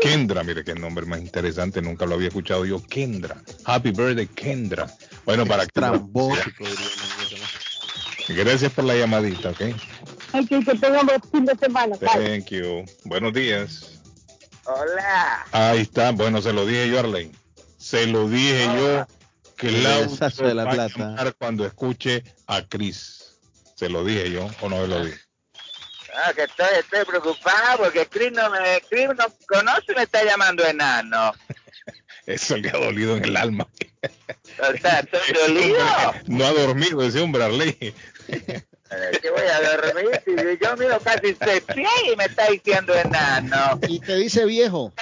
Kendra, 0.00 0.44
mire 0.44 0.62
qué 0.62 0.74
nombre 0.74 1.04
más 1.04 1.20
interesante, 1.20 1.82
nunca 1.82 2.06
lo 2.06 2.14
había 2.14 2.28
escuchado 2.28 2.64
yo. 2.64 2.80
Kendra. 2.82 3.36
Happy 3.64 3.90
birthday, 3.90 4.26
Kendra. 4.26 4.86
Bueno, 5.24 5.44
para 5.44 5.66
que. 5.66 5.80
Gracias 8.28 8.72
por 8.72 8.84
la 8.84 8.94
llamadita, 8.94 9.50
¿ok? 9.50 9.60
Ok, 10.34 10.48
que 10.48 10.78
tengan 10.78 11.06
buen 11.06 11.22
fin 11.32 11.44
de 11.44 11.56
semana. 11.56 11.96
Bye. 11.96 12.40
Thank 12.40 12.50
you. 12.50 12.84
Buenos 13.04 13.32
días. 13.32 13.97
Hola. 14.70 15.46
Ahí 15.52 15.80
está. 15.80 16.10
Bueno, 16.12 16.42
se 16.42 16.52
lo 16.52 16.66
dije 16.66 16.90
yo, 16.90 16.98
Arlene. 17.00 17.34
Se 17.78 18.06
lo 18.06 18.28
dije 18.28 18.64
yo 18.76 19.06
que 19.56 19.68
El 19.68 19.80
Claudio 19.80 20.46
de 20.46 20.54
la 20.54 20.64
va 20.64 20.70
a 20.70 20.74
plata. 20.74 20.98
llamar 20.98 21.34
cuando 21.38 21.64
escuche 21.64 22.22
a 22.46 22.62
Chris. 22.62 23.38
Se 23.76 23.88
lo 23.88 24.04
dije 24.04 24.30
yo 24.30 24.46
o 24.60 24.68
no 24.68 24.76
se 24.82 24.88
lo 24.88 25.04
dije. 25.04 25.18
Ah, 26.14 26.32
que 26.34 26.42
estoy, 26.42 26.66
estoy 26.78 27.04
preocupado 27.06 27.78
porque 27.84 28.06
Chris 28.06 28.32
no 28.32 28.50
me 28.50 28.82
Chris 28.90 29.08
no 29.08 29.24
conoce 29.46 29.92
y 29.92 29.94
me 29.94 30.02
está 30.02 30.22
llamando 30.24 30.64
enano. 30.64 31.32
Eso 32.26 32.56
le 32.58 32.68
ha 32.68 32.72
dolido 32.72 33.16
en 33.16 33.24
el 33.24 33.36
alma. 33.36 33.66
O 34.58 34.76
sea, 34.82 35.00
estoy 35.12 35.34
dolido. 35.34 35.78
No 36.26 36.44
ha 36.44 36.52
dormido 36.52 37.02
ese 37.02 37.20
hombre, 37.20 37.44
Arley. 37.44 37.94
Eh, 38.90 39.18
que 39.20 39.30
voy 39.30 39.42
a 39.42 39.60
dormir 39.76 40.22
si 40.24 40.64
yo 40.64 40.76
mido 40.76 40.98
casi 41.00 41.36
seis 41.44 41.62
pies 41.74 41.88
y 42.10 42.16
me 42.16 42.24
está 42.24 42.46
diciendo 42.46 42.94
enano. 42.94 43.78
Y 43.86 44.00
te 44.00 44.16
dice 44.16 44.44
viejo. 44.46 44.92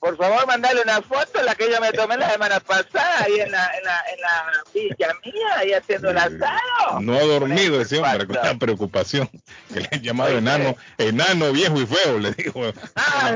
Por 0.00 0.16
favor, 0.16 0.46
mandale 0.46 0.80
una 0.80 1.02
foto, 1.02 1.42
la 1.42 1.54
que 1.54 1.70
yo 1.70 1.78
me 1.78 1.92
tomé 1.92 2.16
la 2.16 2.30
semana 2.30 2.58
pasada, 2.60 3.22
ahí 3.22 3.38
en 3.38 3.50
la, 3.50 3.70
en 3.76 3.84
la, 3.84 4.02
en 4.14 4.20
la 4.20 4.64
villa 4.72 5.08
mía, 5.22 5.58
ahí 5.58 5.72
haciendo 5.74 6.10
el 6.10 6.16
asado. 6.16 7.00
No 7.02 7.14
ha 7.18 7.22
dormido 7.22 7.82
ese 7.82 7.98
hombre 7.98 8.26
con 8.26 8.36
la 8.36 8.54
preocupación 8.54 9.28
que 9.72 9.80
le 9.80 9.88
han 9.92 10.00
llamado 10.00 10.38
enano, 10.38 10.74
enano 10.96 11.52
viejo 11.52 11.78
y 11.82 11.86
feo, 11.86 12.18
le 12.18 12.32
dijo. 12.32 12.62
Ah, 12.96 13.34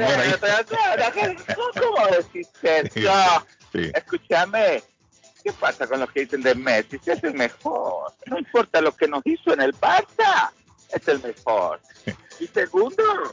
¿Cómo 1.54 2.06
decís 2.06 2.48
eso? 2.62 3.46
Sí. 3.74 3.90
Escúchame, 3.92 4.84
¿qué 5.44 5.52
pasa 5.52 5.86
con 5.86 6.00
los 6.00 6.10
que 6.10 6.20
dicen 6.20 6.40
de 6.42 6.54
Messi? 6.54 6.98
Si 6.98 7.10
es 7.10 7.22
el 7.22 7.34
mejor. 7.34 8.12
No 8.26 8.38
importa 8.38 8.80
lo 8.80 8.92
que 8.96 9.06
nos 9.06 9.22
hizo 9.26 9.52
en 9.52 9.60
el 9.60 9.74
Barça, 9.74 10.50
es 10.92 11.06
el 11.08 11.22
mejor. 11.22 11.80
Y 12.40 12.46
segundo, 12.48 13.02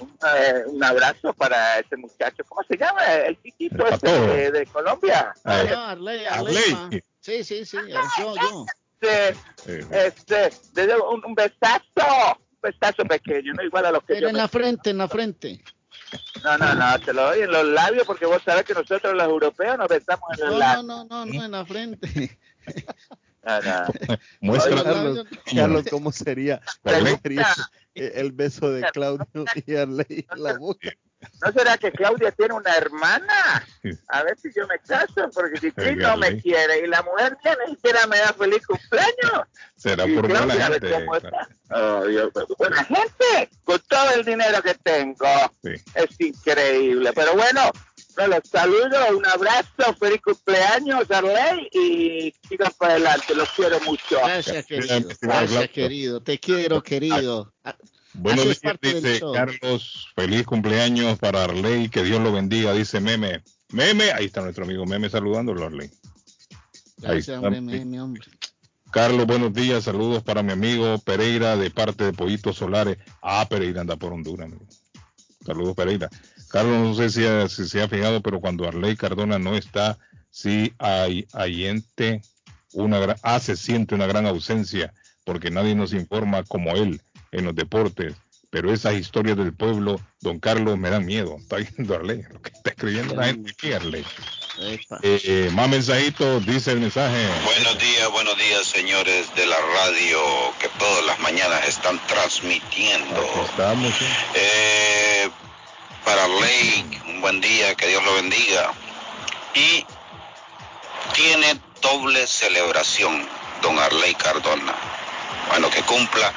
un, 0.00 0.18
eh, 0.36 0.62
un 0.66 0.84
abrazo 0.84 1.32
para 1.32 1.78
ese 1.78 1.96
muchacho. 1.96 2.42
¿Cómo 2.48 2.62
se 2.68 2.76
llama? 2.76 3.02
El 3.06 3.40
chiquito 3.42 3.86
El 3.86 3.94
este 3.94 4.06
patojo. 4.08 4.26
de, 4.32 4.50
de 4.50 4.66
Colombia. 4.66 5.32
Ah, 5.44 5.62
Ah, 5.74 5.90
Arley, 5.92 6.26
Arley. 6.26 6.56
Arley. 6.56 6.72
ma. 6.74 6.90
Sí, 7.20 7.44
sí, 7.44 7.64
sí. 7.64 7.78
Yo, 8.18 8.34
yo. 8.36 8.66
Este, 9.00 9.36
este, 10.06 10.50
desde 10.72 10.96
un, 11.00 11.24
un 11.24 11.34
besazo, 11.34 11.82
un 12.50 12.58
besazo 12.62 13.04
pequeño, 13.04 13.52
no 13.54 13.62
igual 13.62 13.86
a 13.86 13.90
los 13.92 14.00
que 14.00 14.14
Pero 14.14 14.20
yo 14.22 14.28
en 14.28 14.32
me- 14.34 14.38
la 14.40 14.48
frente, 14.48 14.90
en 14.90 14.98
la 14.98 15.08
frente. 15.08 15.60
No, 16.44 16.58
no, 16.58 16.74
no, 16.74 16.98
te 17.00 17.12
lo 17.12 17.22
doy 17.22 17.40
en 17.42 17.50
los 17.50 17.64
labios 17.66 18.06
porque 18.06 18.26
vos 18.26 18.40
sabés 18.44 18.64
que 18.64 18.74
nosotros 18.74 19.14
los 19.14 19.24
europeos 19.24 19.76
nos 19.78 19.88
besamos 19.88 20.28
en 20.38 20.44
los 20.44 20.52
No, 20.54 20.58
labios. 20.58 20.84
no, 20.84 21.04
no, 21.04 21.26
no, 21.26 21.32
no, 21.32 21.44
en 21.44 21.50
la 21.50 21.64
frente. 21.66 22.38
No, 23.44 23.60
no. 23.60 23.86
Muestra. 24.40 24.82
Carlos, 24.82 25.26
Carlos, 25.54 25.84
¿cómo 25.90 26.12
sería, 26.12 26.60
cómo 26.82 26.96
Arley. 26.96 27.16
sería 27.22 27.46
el 27.94 28.32
beso 28.32 28.70
de 28.70 28.82
Claudio 28.90 29.26
y 29.66 29.74
Arley 29.76 30.26
en 30.30 30.42
la 30.42 30.58
boca? 30.58 30.90
¿No 31.42 31.52
será 31.52 31.78
que 31.78 31.92
Claudia 31.92 32.30
tiene 32.32 32.54
una 32.54 32.74
hermana? 32.74 33.66
A 34.08 34.22
ver 34.22 34.38
si 34.38 34.50
yo 34.54 34.66
me 34.66 34.78
caso, 34.80 35.30
porque 35.32 35.58
si 35.58 35.72
Chris 35.72 35.96
no 35.96 36.16
me 36.16 36.40
quiere 36.40 36.80
y 36.80 36.86
la 36.86 37.02
mujer 37.02 37.36
mía 37.44 37.56
ni 37.66 37.74
siquiera 37.74 38.06
me 38.06 38.18
da 38.18 38.32
feliz 38.32 38.66
cumpleaños. 38.66 39.46
Será 39.76 40.06
Y 40.06 40.14
por 40.14 40.28
buena 40.28 40.54
Claudia, 40.54 40.66
gente. 40.66 40.86
¿ves 40.86 40.94
cómo 40.94 41.16
está? 41.16 41.48
Oh, 41.70 42.04
Dios, 42.06 42.30
buena 42.58 42.84
gente, 42.84 43.50
con 43.64 43.80
todo 43.88 44.10
el 44.14 44.24
dinero 44.24 44.62
que 44.62 44.74
tengo. 44.74 45.26
Sí. 45.62 45.72
Es 45.94 46.20
increíble. 46.20 47.12
Pero 47.14 47.34
bueno, 47.34 47.70
no, 48.16 48.26
los 48.28 48.48
saludo, 48.50 49.16
un 49.16 49.26
abrazo, 49.26 49.94
feliz 49.98 50.22
cumpleaños, 50.22 51.10
Arley, 51.10 51.68
y 51.72 52.34
sigan 52.48 52.72
para 52.78 52.94
adelante, 52.94 53.34
los 53.34 53.50
quiero 53.50 53.78
mucho. 53.80 54.18
Gracias, 54.24 54.66
querido. 54.66 55.08
Gracias, 55.20 55.70
querido. 55.70 56.22
Te 56.22 56.38
quiero, 56.38 56.82
querido. 56.82 57.52
Buenos 58.18 58.60
días, 58.60 58.76
dice. 58.80 59.20
Carlos. 59.34 60.08
Feliz 60.14 60.44
cumpleaños 60.46 61.18
para 61.18 61.44
Arley. 61.44 61.88
Que 61.88 62.02
Dios 62.02 62.20
lo 62.20 62.32
bendiga, 62.32 62.72
dice 62.72 63.00
Meme. 63.00 63.42
Meme, 63.70 64.12
ahí 64.12 64.26
está 64.26 64.42
nuestro 64.42 64.64
amigo 64.64 64.86
Meme 64.86 65.08
saludándolo, 65.10 65.66
Arley. 65.66 65.88
Ahí 65.88 67.20
Gracias, 67.20 67.28
está. 67.28 67.40
hombre, 67.40 67.60
mi, 67.60 67.84
mi 67.84 67.98
hombre. 67.98 68.22
Carlos, 68.90 69.26
buenos 69.26 69.52
días. 69.52 69.84
Saludos 69.84 70.22
para 70.22 70.42
mi 70.42 70.52
amigo 70.52 70.98
Pereira 71.00 71.56
de 71.56 71.70
parte 71.70 72.04
de 72.04 72.12
Pollitos 72.12 72.56
Solares. 72.56 72.96
Ah, 73.20 73.46
Pereira 73.48 73.82
anda 73.82 73.96
por 73.96 74.12
Honduras. 74.12 74.46
amigo. 74.46 74.66
Saludos, 75.44 75.74
Pereira. 75.76 76.08
Carlos, 76.48 76.78
no 76.78 76.94
sé 76.94 77.10
si, 77.10 77.24
ha- 77.26 77.48
si 77.48 77.68
se 77.68 77.82
ha 77.82 77.88
fijado, 77.88 78.22
pero 78.22 78.40
cuando 78.40 78.66
Arley 78.66 78.96
Cardona 78.96 79.38
no 79.38 79.54
está, 79.56 79.98
sí 80.30 80.72
hay 80.78 81.26
hayente 81.32 82.22
una 82.72 82.98
gran, 82.98 83.16
ah, 83.22 83.40
se 83.40 83.56
siente 83.56 83.94
una 83.94 84.06
gran 84.06 84.26
ausencia, 84.26 84.94
porque 85.24 85.50
nadie 85.50 85.74
nos 85.74 85.92
informa 85.92 86.42
como 86.44 86.70
él 86.70 87.00
en 87.36 87.44
los 87.44 87.54
deportes. 87.54 88.14
Pero 88.50 88.72
esas 88.72 88.94
historias 88.94 89.36
del 89.36 89.52
pueblo, 89.52 90.00
don 90.20 90.38
Carlos, 90.40 90.78
me 90.78 90.88
dan 90.88 91.04
miedo. 91.04 91.36
Está 91.38 91.56
viendo 91.56 91.94
Arley, 91.94 92.22
lo 92.30 92.40
que 92.40 92.50
está 92.50 92.70
escribiendo 92.70 93.14
la 93.14 93.26
gente 93.26 93.50
aquí, 93.50 93.72
Arley. 93.72 94.04
Eh, 94.58 94.80
eh, 95.02 95.50
más 95.52 95.68
mensajitos, 95.68 96.46
dice 96.46 96.72
el 96.72 96.80
mensaje. 96.80 97.28
Buenos 97.44 97.78
días, 97.78 98.10
buenos 98.10 98.38
días, 98.38 98.66
señores 98.66 99.34
de 99.34 99.46
la 99.46 99.56
radio 99.58 100.18
que 100.58 100.68
todas 100.78 101.04
las 101.04 101.18
mañanas 101.18 101.68
están 101.68 102.00
transmitiendo. 102.06 103.20
Aquí 103.20 103.40
estamos. 103.50 103.94
¿sí? 103.98 104.04
Eh, 104.34 105.30
para 106.04 106.26
Ley, 106.28 107.00
un 107.08 107.20
buen 107.20 107.40
día, 107.40 107.74
que 107.74 107.88
Dios 107.88 108.02
lo 108.04 108.14
bendiga. 108.14 108.72
Y 109.54 109.84
tiene 111.12 111.60
doble 111.82 112.26
celebración, 112.26 113.28
don 113.60 113.78
Arley 113.78 114.14
Cardona. 114.14 114.74
Bueno, 115.50 115.68
que 115.68 115.82
cumpla 115.82 116.32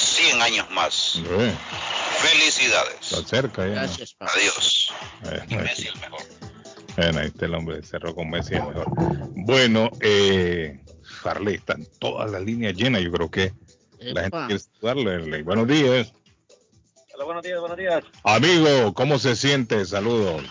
100 0.00 0.42
años 0.42 0.70
más. 0.70 1.20
Felicidades. 2.18 3.12
está 3.12 3.22
cerca 3.28 3.66
ya. 3.66 3.72
Gracias, 3.74 4.14
papá. 4.14 4.32
Adiós. 4.36 4.92
Y 5.48 5.54
Messi 5.56 5.88
el 5.88 6.00
mejor. 6.00 6.20
Bueno, 6.96 7.18
ahí 7.20 7.26
está 7.28 7.46
el 7.46 7.54
hombre, 7.54 7.82
cerró 7.82 8.14
con 8.14 8.28
Messi 8.30 8.54
es 8.56 8.64
mejor. 8.64 8.86
Bueno, 9.46 9.90
eh, 10.00 10.80
Farley, 11.22 11.54
están 11.56 11.86
todas 11.98 12.30
las 12.30 12.42
líneas 12.42 12.74
llenas, 12.74 13.02
yo 13.02 13.12
creo 13.12 13.30
que 13.30 13.52
la 14.00 14.22
gente 14.22 14.38
quiere 14.48 14.62
saludarle. 14.80 15.42
Buenos 15.42 15.66
días. 15.68 16.12
Hola, 17.14 17.24
buenos 17.24 17.42
días, 17.42 17.60
buenos 17.60 17.78
días. 17.78 18.04
Amigo, 18.24 18.92
¿cómo 18.94 19.18
se 19.18 19.36
siente? 19.36 19.84
Saludos. 19.84 20.42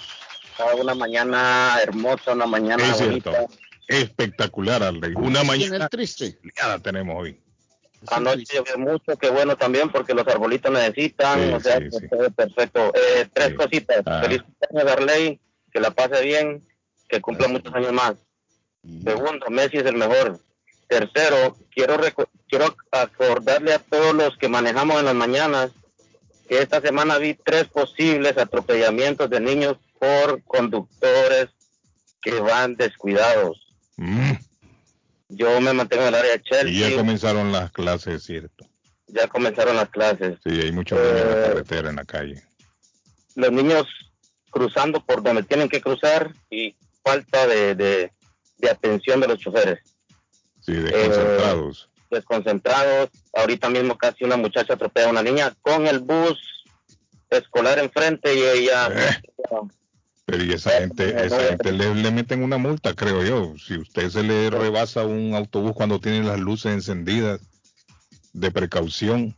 Ah, 0.58 0.76
Una 0.80 0.94
mañana 0.96 1.78
hermosa, 1.82 2.34
una 2.34 2.46
mañana 2.46 2.84
Es 2.86 2.98
cierto. 2.98 3.32
bonita. 3.32 3.54
Espectacular, 3.88 4.84
Arley. 4.84 5.14
Una 5.16 5.40
¿Quién 5.42 5.48
mañana 5.48 5.90
triste? 5.90 6.40
ya 6.58 6.78
tenemos 6.80 7.16
hoy. 7.18 7.40
Anoche 8.08 8.46
llovió 8.54 8.78
mucho, 8.78 9.18
qué 9.18 9.30
bueno 9.30 9.58
también 9.58 9.90
porque 9.90 10.14
los 10.14 10.28
arbolitos 10.28 10.72
necesitan, 10.72 11.40
Sí, 11.40 11.54
o 11.54 11.60
sea, 11.60 11.78
sí, 11.78 11.84
que 11.84 12.00
sí. 12.00 12.08
todo 12.10 12.32
perfecto. 12.32 12.94
Eh, 12.96 13.28
tres 13.34 13.54
cositas. 13.56 14.02
Ah. 14.06 14.22
Feliz 14.24 14.42
cumpleaños, 14.42 14.86
Darley, 14.86 15.40
que 15.72 15.80
la 15.80 15.92
pase 15.92 16.24
bien, 16.24 16.66
que 17.08 17.22
cumpla 17.22 17.48
muchos 17.48 17.74
años 17.74 17.92
más. 17.92 18.16
Segundo, 19.04 19.48
Messi 19.50 19.78
es 19.78 19.86
el 19.86 19.98
mejor. 19.98 20.40
Tercero, 20.88 21.58
quiero 21.72 22.00
quiero 22.48 22.76
acordarle 22.92 23.74
a 23.74 23.80
todos 23.80 24.16
los 24.16 24.38
que 24.38 24.48
manejamos 24.48 25.00
en 25.00 25.06
las 25.06 25.16
mañanas 25.16 25.72
que 26.48 26.62
esta 26.62 26.82
semana 26.82 27.20
vi 27.20 27.36
tres 27.36 27.66
posibles 27.66 28.38
atropellamientos 28.38 29.30
de 29.30 29.40
niños 29.40 29.78
por 30.00 30.42
conductores 30.44 31.50
que 32.22 32.40
van 32.40 32.76
descuidados. 32.76 33.68
Mm, 33.98 34.29
Yo 35.30 35.62
me 35.62 35.74
mantengo 35.74 36.04
en 36.04 36.10
el 36.10 36.16
área 36.16 36.32
de 36.34 36.42
Chelsea. 36.42 36.70
y 36.70 36.80
ya 36.92 36.96
comenzaron 36.98 37.52
las 37.52 37.72
clases, 37.72 38.24
¿cierto? 38.24 38.66
ya 39.12 39.28
comenzaron 39.28 39.76
las 39.76 39.90
clases. 39.90 40.38
Sí, 40.44 40.52
hay 40.62 40.72
muchos 40.72 41.00
niños 41.00 41.22
en 41.22 41.28
la 41.32 41.38
Eh, 41.40 41.48
carretera, 41.50 41.90
en 41.90 41.96
la 41.96 42.06
calle. 42.06 42.44
Los 43.36 43.52
niños 43.52 43.86
cruzando 44.52 45.04
por 45.04 45.24
donde 45.24 45.42
tienen 45.44 45.68
que 45.70 45.82
cruzar 45.82 46.32
y 46.52 46.76
falta 47.04 47.48
de, 47.48 47.74
de, 47.76 48.12
de 48.58 48.70
atención 48.70 49.20
de 49.20 49.28
los 49.28 49.40
choferes. 49.40 49.80
Sí, 50.62 50.74
desconcentrados. 50.74 51.90
Desconcentrados. 52.12 53.10
Ahorita 53.34 53.70
mismo 53.70 53.98
casi 53.98 54.24
una 54.26 54.38
muchacha 54.38 54.74
atropella 54.74 55.08
a 55.08 55.12
una 55.12 55.24
niña 55.24 55.56
con 55.62 55.88
el 55.88 56.00
bus 56.00 56.38
escolar 57.30 57.80
enfrente 57.80 58.34
y 58.36 58.42
ella... 58.44 58.90
Eh. 58.92 59.22
Pero 60.30 60.44
y 60.44 60.52
esa 60.54 60.72
gente, 60.72 61.26
esa 61.26 61.40
gente 61.40 61.72
le, 61.72 61.96
le 61.96 62.12
meten 62.12 62.44
una 62.44 62.58
multa, 62.58 62.94
creo 62.94 63.24
yo. 63.24 63.54
Si 63.58 63.78
usted 63.78 64.10
se 64.10 64.24
le 64.24 64.50
rebasa 64.50 65.04
un 65.06 65.34
autobús 65.36 65.74
cuando 65.74 66.00
tiene 66.00 66.24
las 66.24 66.40
luces 66.40 66.72
encendidas 66.74 67.40
de 68.34 68.52
precaución, 68.52 69.36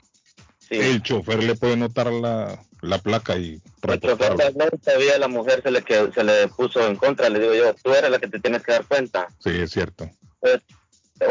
Sí. 0.69 0.77
el 0.77 1.01
chofer 1.03 1.43
le 1.43 1.55
puede 1.55 1.75
notar 1.75 2.11
la, 2.13 2.63
la 2.81 2.97
placa 2.99 3.37
y 3.37 3.55
El 3.55 3.61
chofer 3.99 3.99
reportarlo. 4.01 4.37
de 4.37 4.43
Atlanta, 4.45 4.77
todavía 4.77 5.17
la 5.19 5.27
mujer 5.27 5.61
se 5.63 5.69
le, 5.71 5.81
que, 5.81 6.09
se 6.13 6.23
le 6.23 6.47
puso 6.47 6.87
en 6.87 6.95
contra. 6.95 7.29
Le 7.29 7.39
digo 7.39 7.53
yo, 7.53 7.73
tú 7.83 7.93
eres 7.93 8.09
la 8.09 8.19
que 8.19 8.27
te 8.29 8.39
tienes 8.39 8.63
que 8.63 8.71
dar 8.71 8.85
cuenta. 8.85 9.27
Sí, 9.39 9.49
es 9.49 9.71
cierto. 9.71 10.09
Pues, 10.39 10.61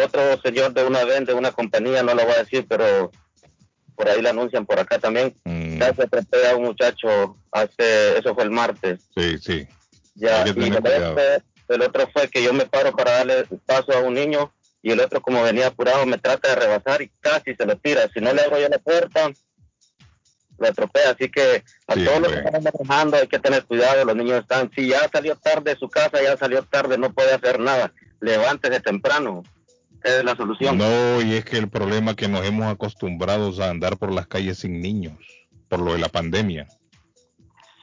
otro 0.05 0.41
señor 0.43 0.75
de 0.75 0.85
una 0.85 1.05
vez, 1.05 1.27
de 1.27 1.33
una 1.33 1.53
compañía, 1.53 2.03
no 2.03 2.15
lo 2.15 2.23
voy 2.25 2.35
a 2.35 2.39
decir, 2.45 2.67
pero 2.69 3.11
por 4.01 4.09
ahí 4.09 4.23
lo 4.23 4.31
anuncian 4.31 4.65
por 4.65 4.81
acá 4.81 4.99
también. 4.99 5.35
Mm, 5.45 5.79
Casi 5.79 6.01
atropella 6.01 6.53
a 6.53 6.57
un 6.57 6.63
muchacho 6.65 7.37
hace, 7.53 8.17
eso 8.17 8.35
fue 8.35 8.45
el 8.45 8.51
martes. 8.51 9.01
sí, 9.15 9.37
sí. 9.39 9.67
Ya, 10.15 10.45
y 10.47 10.51
el 10.51 10.75
otro, 10.75 11.17
el 11.69 11.83
otro 11.83 12.09
fue 12.13 12.29
que 12.29 12.43
yo 12.43 12.53
me 12.55 12.65
paro 12.65 12.93
para 12.93 13.19
darle 13.19 13.45
paso 13.67 13.93
a 13.93 14.01
un 14.01 14.15
niño 14.15 14.53
y 14.83 14.91
el 14.91 15.01
otro 15.01 15.21
como 15.21 15.43
venía 15.43 15.67
apurado 15.67 16.05
me 16.07 16.17
trata 16.19 16.49
de 16.49 16.55
rebasar 16.57 17.03
y 17.03 17.11
casi 17.21 17.55
se 17.55 17.67
lo 17.67 17.77
tira. 17.77 18.09
Si 18.13 18.21
no 18.21 18.33
le 18.33 18.43
abro 18.43 18.59
yo 18.59 18.69
la 18.71 18.79
puerta, 18.79 19.31
lo 20.59 20.67
atropella. 20.67 21.11
Así 21.11 21.31
que 21.31 21.63
a 21.87 21.95
Sí, 21.95 22.05
todos 22.05 22.21
los 22.21 22.33
que 22.33 22.39
están 22.39 22.63
manejando 22.63 23.17
hay 23.19 23.29
que 23.29 23.39
tener 23.39 23.65
cuidado. 23.65 24.05
Los 24.05 24.17
niños 24.17 24.41
están, 24.41 24.71
si 24.75 24.89
ya 24.89 25.09
salió 25.13 25.37
tarde 25.37 25.75
de 25.75 25.79
su 25.79 25.89
casa, 25.89 26.23
ya 26.23 26.37
salió 26.39 26.63
tarde, 26.63 26.97
no 26.97 27.13
puede 27.13 27.33
hacer 27.35 27.61
nada. 27.61 27.93
Levántese 28.21 28.81
temprano. 28.81 29.43
La 30.25 30.35
solución. 30.37 30.79
No, 30.79 31.21
y 31.23 31.35
es 31.35 31.45
que 31.45 31.59
el 31.59 31.69
problema 31.69 32.13
es 32.13 32.17
que 32.17 32.29
nos 32.29 32.45
hemos 32.47 32.67
acostumbrado 32.73 33.53
a 33.63 33.69
andar 33.69 33.99
por 33.99 34.13
las 34.13 34.27
calles 34.27 34.59
sin 34.59 34.81
niños, 34.81 35.19
por 35.69 35.81
lo 35.81 35.93
de 35.93 35.99
la 35.99 36.09
pandemia. 36.09 36.67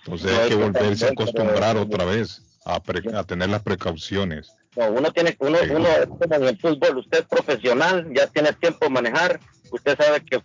Entonces 0.03 0.32
No, 0.32 0.39
hay 0.41 0.49
que 0.49 0.56
volverse 0.56 1.06
a 1.06 1.10
acostumbrar 1.10 1.73
pero- 1.75 1.82
otra 1.86 2.06
vez 2.06 2.41
a, 2.65 2.82
pre- 2.82 3.15
a 3.15 3.23
tener 3.23 3.49
las 3.49 3.62
precauciones. 3.62 4.51
No, 4.75 4.91
uno 4.91 5.12
tiene, 5.12 5.36
uno, 5.39 5.58
Sí. 5.60 5.69
uno 5.71 5.88
es 5.88 6.06
como 6.08 6.36
en 6.36 6.43
el 6.43 6.58
fútbol, 6.60 6.97
usted 6.97 7.19
es 7.19 7.25
profesional, 7.25 8.08
ya 8.15 8.27
tiene 8.27 8.53
tiempo 8.53 8.86
de 8.86 8.91
manejar, 8.91 9.39
usted 9.71 9.97
sabe 9.97 10.23
que 10.23 10.41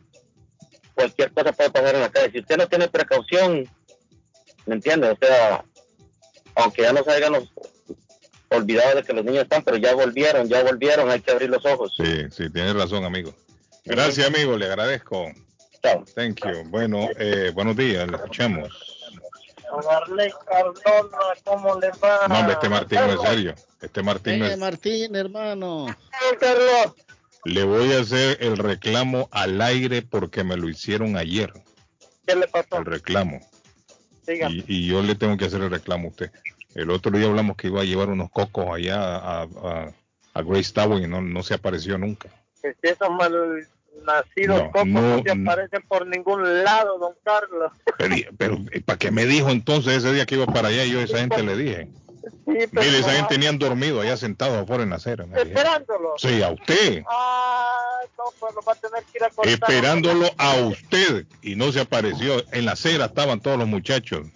cualquier 0.95 1.33
cosa 1.33 1.53
puede 1.53 1.71
pasar 1.71 1.95
en 1.95 2.01
la 2.03 2.11
calle. 2.11 2.31
Si 2.33 2.41
usted 2.41 2.57
no 2.57 2.67
tiene 2.67 2.89
precaución, 2.89 3.69
¿me 4.67 4.75
entiende? 4.75 5.11
O 5.11 5.17
sea, 5.21 5.65
aunque 6.55 6.83
ya 6.83 6.93
nos 6.93 7.07
hayan 7.09 7.35
olvidado 8.57 8.97
de 8.97 9.03
que 9.03 9.13
los 9.13 9.25
niños 9.25 9.43
están, 9.45 9.63
pero 9.63 9.77
ya 9.77 9.95
volvieron, 9.95 10.49
ya 10.49 10.63
volvieron, 10.63 11.11
hay 11.11 11.21
que 11.21 11.31
abrir 11.31 11.51
los 11.51 11.65
ojos. 11.67 11.93
Sí, 11.97 12.25
sí, 12.31 12.51
tiene 12.51 12.73
razón, 12.73 13.05
amigo. 13.05 13.35
Gracias, 13.85 14.27
amigo, 14.27 14.57
le 14.57 14.67
agradezco. 14.67 15.31
Chao. 15.83 16.05
Thank 16.15 16.41
you. 16.45 16.65
Bueno, 16.67 17.09
eh, 17.19 17.51
buenos 17.55 17.77
días, 17.77 18.09
le 18.09 18.17
escuchamos. 18.17 18.69
Arley 19.91 20.31
Cardona, 20.47 21.19
¿cómo 21.45 21.81
le 21.81 21.89
va? 22.03 22.29
No, 22.29 22.39
hombre, 22.41 22.53
este 22.55 22.69
Martín 22.69 22.99
no 23.01 23.13
es 23.15 23.29
serio. 23.29 23.55
Este 23.81 24.03
Martín 24.03 24.39
no 24.41 24.47
Eh, 24.47 24.53
es... 24.53 24.59
Martín, 24.59 25.17
hermano. 25.17 25.87
Carlos. 26.39 26.95
Le 27.45 27.65
voy 27.65 27.93
a 27.95 28.01
hacer 28.01 28.37
el 28.41 28.57
reclamo 28.59 29.29
al 29.33 29.61
aire 29.63 30.03
porque 30.03 30.45
me 30.45 30.57
lo 30.57 30.69
hicieron 30.69 31.17
ayer, 31.17 31.53
¿Qué 32.27 32.37
le 32.37 32.47
pasó? 32.49 32.79
el 32.79 32.85
reclamo. 32.85 33.41
Y, 34.29 34.65
y 34.73 34.87
yo 34.87 35.03
le 35.03 35.17
tengo 35.17 35.37
que 35.37 35.47
hacer 35.47 35.61
el 35.63 35.71
reclamo 35.71 36.07
a 36.09 36.11
usted. 36.11 36.31
El 36.75 36.91
otro 36.91 37.17
día 37.17 37.27
hablamos 37.27 37.57
que 37.57 37.69
iba 37.69 37.83
a 37.83 37.85
llevar 37.85 38.09
unos 38.09 38.31
cocos 38.31 38.67
allá 38.75 39.17
a, 39.17 39.43
a, 39.43 39.93
a 40.35 40.43
Grace 40.43 40.73
Tower 40.73 41.03
y 41.03 41.07
no, 41.07 41.21
no 41.21 41.43
se 41.43 41.55
apareció 41.55 41.99
nunca. 41.99 42.29
Que 42.63 42.75
esos 42.83 43.11
mal 43.11 43.33
nacidos 44.05 44.63
No, 44.63 44.67
cocos 44.71 44.87
no 44.87 45.17
no, 45.17 45.23
se 45.23 45.31
aparecen 45.31 45.83
por 45.83 46.07
ningún 46.07 46.65
lado, 46.65 46.99
don 46.99 47.15
Carlos. 47.23 47.73
Pero, 47.99 48.17
pero 48.37 48.59
¿para 48.85 48.99
qué 48.99 49.11
me 49.11 49.27
dijo 49.27 49.51
entonces 49.51 49.99
ese 49.99 50.13
día 50.13 50.27
que 50.27 50.35
iba 50.35 50.47
para 50.47 50.69
allá? 50.69 50.85
Yo 50.85 50.99
a 50.99 51.03
esa 51.03 51.19
gente 51.19 51.43
le 51.43 51.57
dije. 51.57 51.89
Mire, 52.47 52.99
esa 52.99 53.13
gente 53.13 53.35
tenían 53.35 53.59
dormido 53.59 54.01
allá 54.01 54.17
sentados 54.17 54.59
afuera 54.59 54.83
en 54.83 54.91
la 54.91 54.97
acera. 54.97 55.25
Esperándolo. 55.37 56.15
Sí, 56.17 56.43
a 56.43 56.51
usted. 56.51 57.03
Ah, 57.09 58.01
no, 58.19 58.25
pues 58.39 58.55
lo 58.55 58.63
va 58.63 58.73
a 58.73 58.77
tener 58.77 59.03
que 59.05 59.19
ir 59.19 59.25
a 59.25 59.31
cortar. 59.31 59.53
Esperándolo 59.53 60.31
a 60.37 60.55
usted. 60.57 61.27
Y 61.43 61.55
no 61.55 61.71
se 61.73 61.81
apareció. 61.81 62.43
En 62.53 62.65
la 62.65 62.73
acera 62.73 63.07
estaban 63.07 63.41
todos 63.41 63.59
los 63.59 63.69
muchachos. 63.69 64.27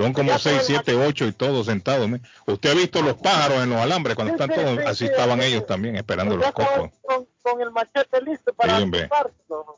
Son 0.00 0.14
como 0.14 0.38
seis, 0.38 0.62
siete, 0.64 0.94
ocho 0.94 1.26
y 1.26 1.32
todos 1.32 1.66
sentados. 1.66 2.08
¿me? 2.08 2.22
Usted 2.46 2.70
ha 2.70 2.74
visto 2.74 3.02
los 3.02 3.16
pájaros 3.16 3.62
en 3.62 3.68
los 3.68 3.78
alambres 3.80 4.16
cuando 4.16 4.32
Sí, 4.34 4.40
están 4.42 4.56
sí, 4.56 4.64
todos. 4.64 4.78
sí, 4.78 4.84
Así 4.86 4.98
sí, 5.06 5.10
estaban 5.10 5.42
ellos 5.42 5.66
también 5.66 5.96
esperando 5.96 6.36
los 6.38 6.52
cocos. 6.52 6.90
con, 7.02 7.26
con 7.42 7.60
el 7.60 7.70
machete 7.70 8.22
listo 8.22 8.54
para. 8.54 8.78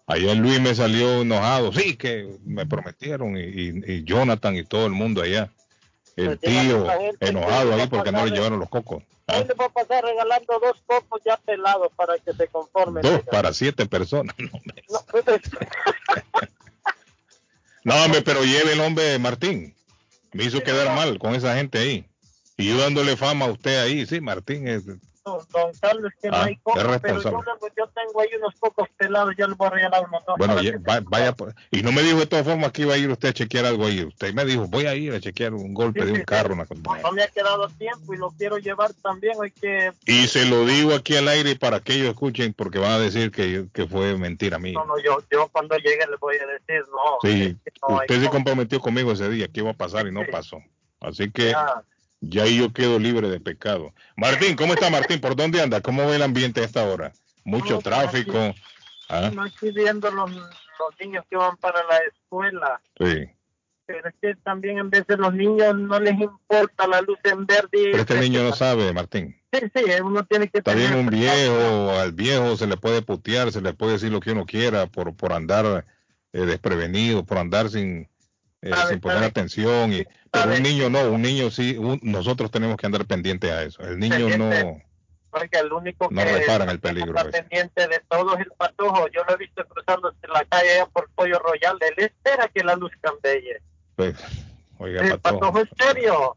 Ayer 0.06 0.37
Luis 0.37 0.61
me 0.61 0.74
salió 0.76 1.22
enojado. 1.22 1.72
Sí, 1.72 1.96
que 1.96 2.37
me 2.44 2.64
prometieron. 2.66 3.37
Y, 3.37 3.40
y- 3.40 3.82
y 3.85 4.04
Jonathan 4.04 4.54
y 4.54 4.62
todo 4.62 4.87
el 4.87 4.92
mundo 4.92 5.22
allá. 5.22 5.50
El 6.14 6.38
Pues 6.38 6.40
tío 6.40 6.87
enojado 7.18 7.75
ahí 7.75 7.87
porque 7.88 8.12
no 8.12 8.25
le 8.25 8.31
llevaron 8.31 8.60
los 8.60 8.68
cocos. 8.68 9.02
¿ah? 9.27 9.38
Le 9.40 9.54
va 9.54 9.64
a 9.64 9.68
pasar 9.70 10.04
regalando 10.04 10.60
dos 10.60 10.81
copos 10.87 11.20
ya 11.25 11.37
pelados 11.38 11.88
para 11.96 12.16
que 12.18 12.33
se 12.33 12.46
conformen. 12.46 13.02
Dos 13.02 13.23
para 13.23 13.52
siete 13.52 13.87
personas. 13.87 14.37
No, 14.38 14.50
hombre. 14.52 14.85
No, 14.88 14.98
pues, 15.10 15.25
No, 17.85 17.94
hombre, 18.04 18.23
pero 18.23 18.44
lleve 18.44 18.75
el 18.75 18.81
hombre 18.81 19.18
Martín. 19.18 19.75
Me 20.33 20.44
hizo 20.44 20.62
quedar 20.62 20.94
mal 20.96 21.18
con 21.18 21.35
esa 21.35 21.54
gente 21.56 21.78
ahí. 21.78 22.06
Y 22.56 22.68
yo 22.68 22.78
dándole 22.78 23.16
fama 23.16 23.46
a 23.46 23.52
usted 23.52 23.78
ahí. 23.80 24.06
Sí, 24.06 24.20
Martín 24.20 24.68
es- 24.68 24.85
don, 25.25 25.38
don 25.52 25.73
Carlos, 25.81 26.12
que 26.20 26.29
no 26.29 26.37
Ah, 26.37 26.44
hay 26.44 26.56
coco, 26.56 26.79
pero 27.00 27.23
yo, 27.23 27.31
le- 27.31 27.92
tengo 27.94 28.20
ahí 28.20 28.29
unos 28.38 28.54
cocos 28.58 28.88
pelados, 28.96 29.35
yo 29.37 29.46
les 29.46 29.56
voy 29.56 29.66
a 29.66 29.70
regalar 29.70 30.04
unos 30.08 30.25
dos. 30.27 30.37
Bueno, 30.38 30.60
ya- 30.62 30.73
va- 30.79 31.00
vaya, 31.04 31.33
por- 31.35 31.54
y 31.70 31.83
no 31.83 31.92
me 31.92 32.02
dijo 32.02 32.18
de 32.18 32.27
todas 32.27 32.44
formas 32.44 32.73
que 32.73 32.83
iba 32.83 32.94
a 32.94 32.98
ir 32.98 33.08
usted 33.10 33.29
a 33.29 33.33
chequear 33.33 33.64
algo 33.66 33.87
ahí. 33.87 34.04
Usted 34.04 34.35
me 34.35 34.44
dijo, 34.44 34.66
voy 34.68 34.87
a 34.87 34.94
ir 34.94 35.12
a 35.14 35.20
chequear 35.20 35.54
un 35.54 35.73
golpe 35.75 36.04
de 36.04 36.12
un 36.12 36.23
carro, 36.25 36.54
una 36.54 36.66
cosa. 36.66 36.81
no 37.02 37.12
me 37.12 37.23
ha 37.23 37.29
quedado 37.29 37.68
tiempo 37.70 38.14
y 38.14 38.16
lo 38.18 38.31
quiero 38.31 38.58
llevar 38.58 38.92
también, 38.94 39.35
hay 39.42 39.50
que... 39.52 39.92
Y 40.06 40.27
se 40.27 40.46
lo 40.46 40.64
digo 40.64 40.94
aquí 40.94 41.16
al 41.16 41.29
aire 41.29 41.56
para 41.56 41.81
que 41.81 41.94
ellos 41.94 42.08
escuchen, 42.08 42.52
porque 42.54 42.79
van 42.79 42.92
a 42.92 42.98
decir 42.98 43.31
que, 43.31 43.66
que 43.73 43.87
fue 43.87 44.16
mentira 44.16 44.58
mía. 44.58 44.75
No, 44.75 44.85
no, 44.85 44.98
yo, 44.98 45.18
yo 45.31 45.48
cuando 45.52 45.77
llegue 45.77 46.06
les 46.10 46.18
voy 46.18 46.37
a 46.37 46.46
decir, 46.46 46.85
no. 46.90 47.18
Sí, 47.23 47.56
es 47.64 47.73
que 47.73 47.81
no 47.88 47.98
hay 48.00 48.06
usted 48.08 48.23
se 48.23 48.31
comprometió 48.31 48.81
conmigo 48.81 49.12
ese 49.12 49.29
día 49.29 49.48
que 49.48 49.60
iba 49.60 49.70
a 49.70 49.75
pasar 49.75 50.06
y 50.06 50.12
no 50.12 50.23
pasó. 50.31 50.58
Así 51.00 51.31
que 51.31 51.50
Ya. 51.50 51.83
Ya 52.23 52.44
ahí 52.44 52.58
yo 52.58 52.73
quedo 52.73 52.98
libre 52.98 53.29
de 53.29 53.40
pecado. 53.40 53.92
Martín, 54.16 54.56
¿cómo 54.56 54.75
está 54.75 54.88
Martín? 54.90 55.20
¿Por 55.20 55.37
dónde 55.37 55.60
anda? 55.60 55.81
¿Cómo 55.81 56.06
ve 56.06 56.16
el 56.16 56.23
ambiente 56.23 56.60
a 56.60 56.64
esta 56.64 56.85
hora? 56.85 57.12
Mucho 57.44 57.75
No, 57.75 57.79
tráfico. 57.81 58.54
¿Ah? 59.08 59.31
No 59.35 59.44
estoy 59.44 59.73
viendo 59.73 60.10
los, 60.10 60.31
los 60.31 61.00
niños 61.00 61.25
que 61.29 61.37
van 61.37 61.56
para 61.56 61.83
la 61.85 61.98
escuela. 61.98 62.81
Sí. 62.98 63.29
Pero 63.87 64.08
es 64.08 64.14
que 64.23 64.35
también 64.37 64.79
en 64.79 64.90
de 64.90 65.16
los 65.16 65.35
niños 65.35 65.77
no 65.77 65.98
les 65.98 66.18
importa 66.18 66.87
la 66.87 67.02
luz 67.02 67.18
en 67.25 67.44
verde. 67.44 67.68
Pero 67.73 67.98
este 67.98 68.20
niño 68.20 68.44
no 68.44 68.52
sabe, 68.52 68.92
Martín. 68.92 69.37
Sí, 69.52 69.60
sí, 69.75 69.85
uno 70.02 70.25
tiene 70.25 70.48
que 70.48 70.58
Está 70.58 70.75
bien 70.75 70.94
un 70.94 71.08
viejo, 71.08 71.90
al 71.90 72.12
viejo 72.12 72.56
se 72.56 72.68
le 72.68 72.77
puede 72.77 73.02
putear, 73.02 73.50
se 73.50 73.60
le 73.60 73.75
puede 73.75 73.94
decir 73.94 74.12
lo 74.12 74.20
que 74.20 74.31
uno 74.31 74.46
quiera 74.46 74.87
por, 74.87 75.14
por 75.14 75.33
andar 75.33 75.85
eh, 76.33 76.46
desprevenido, 76.46 77.27
por 77.27 77.37
andar 77.38 77.68
sin, 77.68 78.08
eh, 78.63 78.71
sin 78.88 79.00
poner 79.00 79.25
atención. 79.25 79.92
Y, 79.92 80.04
pero 80.31 80.52
un 80.54 80.63
niño 80.63 80.88
no, 80.88 81.00
un 81.10 81.21
niño 81.23 81.50
sí, 81.50 81.77
un- 81.77 82.00
nosotros 82.02 82.50
tenemos 82.50 82.77
que 82.77 82.87
andar 82.87 83.04
pendientes 83.04 83.50
a 83.50 83.63
eso. 83.65 83.83
El 83.83 83.98
niño 83.98 84.37
no, 84.38 84.81
Oiga, 85.35 85.60
el 85.60 85.73
único 85.73 86.08
no 86.10 86.23
que 86.25 86.33
reparan 86.33 86.69
el 86.69 86.79
peligro. 86.79 87.17
está 87.19 87.31
pendiente 87.31 87.88
de 87.88 88.00
todo 88.08 88.35
es 88.35 88.40
el 88.40 88.52
patojo. 88.56 89.08
Yo 89.08 89.23
lo 89.27 89.35
he 89.35 89.38
visto 89.38 89.65
cruzando 89.67 90.15
la 90.33 90.44
calle 90.44 90.73
allá 90.73 90.87
por 90.87 91.08
Pollo 91.15 91.38
Royal. 91.38 91.79
Él 91.81 91.94
espera 92.04 92.48
que 92.48 92.63
la 92.63 92.77
luz 92.77 92.92
cambie. 93.00 93.63
Pues, 93.96 94.15
oiga, 94.79 95.02
El 95.02 95.19
Patojo, 95.19 95.40
patojo 95.40 95.60
es 95.60 95.69
serio. 95.79 96.37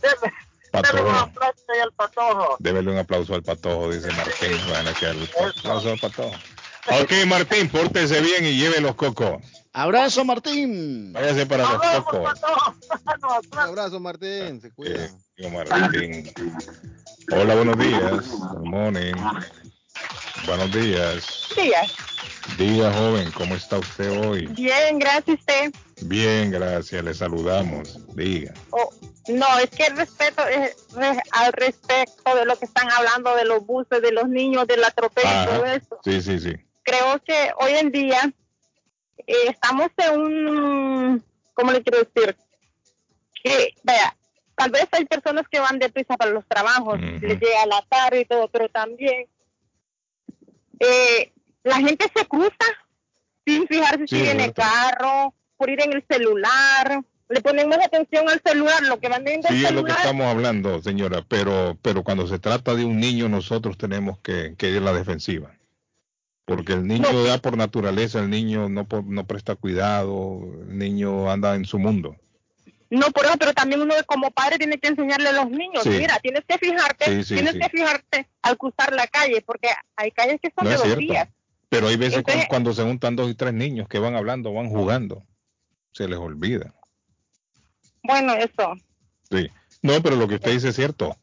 Debe, 0.00 1.02
un 1.02 1.14
aplauso 1.14 1.64
al 1.82 1.92
patojo. 1.92 2.56
débele 2.60 2.90
un 2.90 2.98
aplauso 2.98 3.34
al 3.34 3.42
Patojo, 3.42 3.90
dice 3.90 4.08
Martín. 4.12 4.58
Bueno, 4.68 4.90
que 4.98 5.06
el 5.06 5.28
aplauso 5.58 5.90
al 5.92 5.98
Patojo. 5.98 6.36
Ok, 7.02 7.12
Martín, 7.26 7.68
pórtese 7.68 8.20
bien 8.20 8.44
y 8.44 8.56
lleve 8.58 8.80
los 8.80 8.94
cocos. 8.94 9.42
Abrazo, 9.72 10.24
Martín. 10.24 11.12
Váyase 11.12 11.46
para 11.46 11.64
los 11.72 12.04
cocos. 12.04 12.40
Un 13.52 13.58
abrazo, 13.58 14.00
Martín. 14.00 14.60
Se 14.60 14.70
cuida. 14.72 15.08
Martín. 15.70 16.30
Hola, 17.32 17.54
buenos 17.54 17.78
días. 17.78 18.28
Good 18.30 18.64
morning. 18.66 19.14
Buenos 20.46 20.72
días. 20.72 21.48
días. 21.56 21.94
Día 22.56 22.92
joven, 22.92 23.30
¿cómo 23.32 23.54
está 23.54 23.78
usted 23.78 24.26
hoy? 24.26 24.46
Bien, 24.46 24.98
gracias 24.98 25.38
usted. 25.38 25.72
Bien, 26.02 26.50
gracias, 26.50 27.04
le 27.04 27.12
saludamos. 27.12 27.98
Diga. 28.14 28.54
Oh, 28.70 28.88
no, 29.28 29.58
es 29.58 29.68
que 29.70 29.84
el 29.86 29.96
respeto 29.96 30.46
es 30.48 30.74
re- 30.94 31.22
al 31.32 31.52
respecto 31.52 32.34
de 32.34 32.46
lo 32.46 32.56
que 32.58 32.64
están 32.64 32.90
hablando 32.90 33.34
de 33.36 33.44
los 33.44 33.66
buses, 33.66 34.00
de 34.00 34.12
los 34.12 34.28
niños, 34.28 34.66
del 34.66 34.82
atropello 34.82 35.28
y 35.28 35.46
todo 35.46 35.66
eso. 35.66 36.00
Sí, 36.04 36.22
sí, 36.22 36.38
sí. 36.40 36.52
Creo 36.82 37.22
que 37.22 37.50
hoy 37.60 37.72
en 37.72 37.90
día 37.92 38.32
eh, 39.26 39.34
estamos 39.50 39.88
en 39.96 40.20
un, 40.20 41.24
¿cómo 41.54 41.72
le 41.72 41.82
quiero 41.82 41.98
decir? 42.04 42.36
Que, 43.42 43.74
vea, 43.82 44.16
tal 44.56 44.70
vez 44.70 44.86
hay 44.92 45.04
personas 45.06 45.46
que 45.50 45.60
van 45.60 45.78
deprisa 45.78 46.16
para 46.16 46.30
los 46.32 46.46
trabajos, 46.46 47.00
les 47.00 47.40
llega 47.40 47.66
la 47.66 47.82
tarde 47.88 48.20
y 48.20 48.24
todo, 48.24 48.48
pero 48.48 48.68
también 48.68 49.26
eh, 50.80 51.32
la 51.64 51.76
gente 51.76 52.10
se 52.14 52.26
cruza 52.26 52.56
sin 53.46 53.66
fijarse 53.66 54.06
Sí, 54.06 54.16
si 54.16 54.22
viene 54.22 54.44
cierto. 54.44 54.62
carro, 54.62 55.34
por 55.56 55.70
ir 55.70 55.80
en 55.82 55.92
el 55.94 56.04
celular, 56.08 57.02
le 57.28 57.40
ponen 57.40 57.68
más 57.68 57.78
atención 57.84 58.28
al 58.28 58.40
celular, 58.44 58.82
lo 58.82 58.98
que 59.00 59.08
van 59.08 59.24
viendo 59.24 59.48
Sí, 59.48 59.54
el 59.60 59.64
es 59.66 59.72
lo 59.72 59.84
que 59.84 59.90
celular. 59.92 59.98
estamos 59.98 60.26
hablando, 60.26 60.82
señora, 60.82 61.24
pero, 61.28 61.76
pero 61.82 62.02
cuando 62.02 62.26
se 62.26 62.38
trata 62.38 62.74
de 62.74 62.84
un 62.84 62.98
niño, 63.00 63.28
nosotros 63.28 63.76
tenemos 63.76 64.18
que, 64.20 64.54
que 64.56 64.70
ir 64.70 64.78
a 64.78 64.80
la 64.80 64.92
defensiva. 64.92 65.50
Porque 66.48 66.72
el 66.72 66.86
niño 66.86 67.06
ya 67.26 67.36
por 67.38 67.56
naturaleza, 67.58 68.20
el 68.20 68.30
niño 68.30 68.68
no, 68.70 68.86
no 69.04 69.26
presta 69.26 69.54
cuidado, 69.54 70.40
el 70.68 70.78
niño 70.78 71.30
anda 71.30 71.54
en 71.54 71.66
su 71.66 71.78
mundo. 71.78 72.16
No, 72.90 73.10
por 73.10 73.26
eso, 73.26 73.34
pero 73.38 73.52
también 73.52 73.82
uno 73.82 73.94
como 74.06 74.30
padre 74.30 74.56
tiene 74.56 74.78
que 74.78 74.88
enseñarle 74.88 75.28
a 75.28 75.32
los 75.32 75.50
niños, 75.50 75.82
Sí. 75.82 75.90
mira, 75.90 76.18
tienes 76.20 76.42
que 76.48 76.56
fijarte, 76.56 77.04
Sí, 77.04 77.22
sí, 77.24 77.34
tienes 77.34 77.52
que 77.54 77.68
fijarte 77.68 78.26
al 78.40 78.56
cruzar 78.56 78.94
la 78.94 79.06
calle, 79.06 79.42
porque 79.44 79.68
hay 79.94 80.10
calles 80.10 80.38
que 80.42 80.50
son 80.56 80.64
No 80.64 80.70
de 80.70 80.76
dos 80.76 80.96
días. 80.96 81.28
Pero 81.68 81.88
hay 81.88 81.96
veces 81.96 82.20
Entonces- 82.20 82.46
cuando 82.48 82.72
se 82.72 82.82
juntan 82.82 83.14
dos 83.14 83.30
y 83.30 83.34
tres 83.34 83.52
niños 83.52 83.86
que 83.88 83.98
van 83.98 84.16
hablando, 84.16 84.54
van 84.54 84.70
jugando, 84.70 85.22
se 85.92 86.08
les 86.08 86.18
olvida. 86.18 86.74
Bueno, 88.02 88.32
eso. 88.32 88.72
Sí. 89.30 89.48
No, 89.82 90.02
pero 90.02 90.16
lo 90.16 90.26
que 90.26 90.36
usted 90.36 90.52
dice 90.52 90.70
es 90.70 90.76
cierto. 90.76 91.14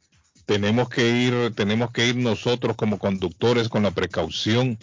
Tenemos 0.45 0.89
que 0.89 1.09
ir, 1.09 1.53
tenemos 1.55 1.91
que 1.91 2.07
ir 2.07 2.15
nosotros 2.15 2.75
como 2.75 2.99
conductores 2.99 3.69
con 3.69 3.83
la 3.83 3.91
precaución 3.91 4.77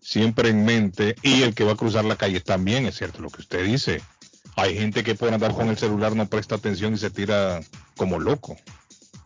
siempre 0.00 0.48
en 0.48 0.64
mente 0.64 1.16
y 1.22 1.42
el 1.42 1.54
que 1.54 1.64
va 1.64 1.72
a 1.72 1.76
cruzar 1.76 2.04
la 2.04 2.16
calle 2.16 2.40
también 2.40 2.86
es 2.86 2.96
cierto 2.96 3.20
lo 3.20 3.30
que 3.30 3.42
usted 3.42 3.64
dice. 3.64 4.02
Hay 4.56 4.76
gente 4.76 5.04
que 5.04 5.14
por 5.14 5.32
andar 5.32 5.52
con 5.52 5.68
el 5.68 5.76
celular 5.76 6.16
no 6.16 6.26
presta 6.26 6.54
atención 6.54 6.94
y 6.94 6.98
se 6.98 7.10
tira 7.10 7.60
como 7.96 8.18
loco. 8.18 8.56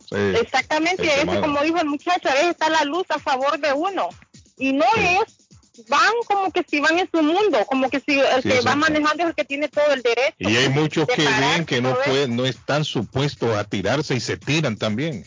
Sí, 0.09 0.17
Exactamente, 0.41 1.21
eso 1.21 1.39
como 1.39 1.61
dijo 1.63 1.79
el 1.79 1.87
muchacho, 1.87 2.27
a 2.27 2.33
veces 2.33 2.49
está 2.49 2.69
la 2.69 2.83
luz 2.83 3.05
a 3.09 3.19
favor 3.19 3.57
de 3.57 3.71
uno. 3.71 4.09
Y 4.57 4.73
no 4.73 4.85
ellos 4.97 5.41
van 5.87 6.11
como 6.27 6.51
que 6.51 6.65
si 6.69 6.81
van 6.81 6.99
en 6.99 7.09
su 7.09 7.21
mundo, 7.23 7.65
como 7.67 7.89
que 7.89 8.01
si 8.01 8.19
el 8.19 8.43
Sí, 8.43 8.49
que 8.49 8.57
es 8.57 8.67
va 8.67 8.75
manejando 8.75 9.23
es 9.23 9.29
el 9.29 9.35
que 9.35 9.45
tiene 9.45 9.69
todo 9.69 9.93
el 9.93 10.01
derecho. 10.01 10.35
Y 10.37 10.57
hay 10.57 10.69
muchos 10.69 11.07
que 11.07 11.25
ven 11.25 11.65
que 11.65 11.81
no 11.81 11.95
pueden, 12.05 12.35
no 12.35 12.45
están 12.45 12.83
supuestos 12.83 13.55
a 13.55 13.63
tirarse 13.63 14.15
y 14.15 14.19
se 14.19 14.35
tiran 14.35 14.75
también. 14.75 15.25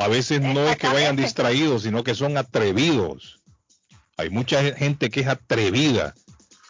A 0.00 0.08
veces 0.08 0.40
no 0.40 0.66
es 0.66 0.78
que 0.78 0.88
vayan 0.88 1.14
distraídos, 1.14 1.82
sino 1.82 2.02
que 2.02 2.14
son 2.14 2.38
atrevidos. 2.38 3.42
Hay 4.16 4.30
mucha 4.30 4.62
gente 4.74 5.10
que 5.10 5.20
es 5.20 5.26
atrevida, 5.26 6.14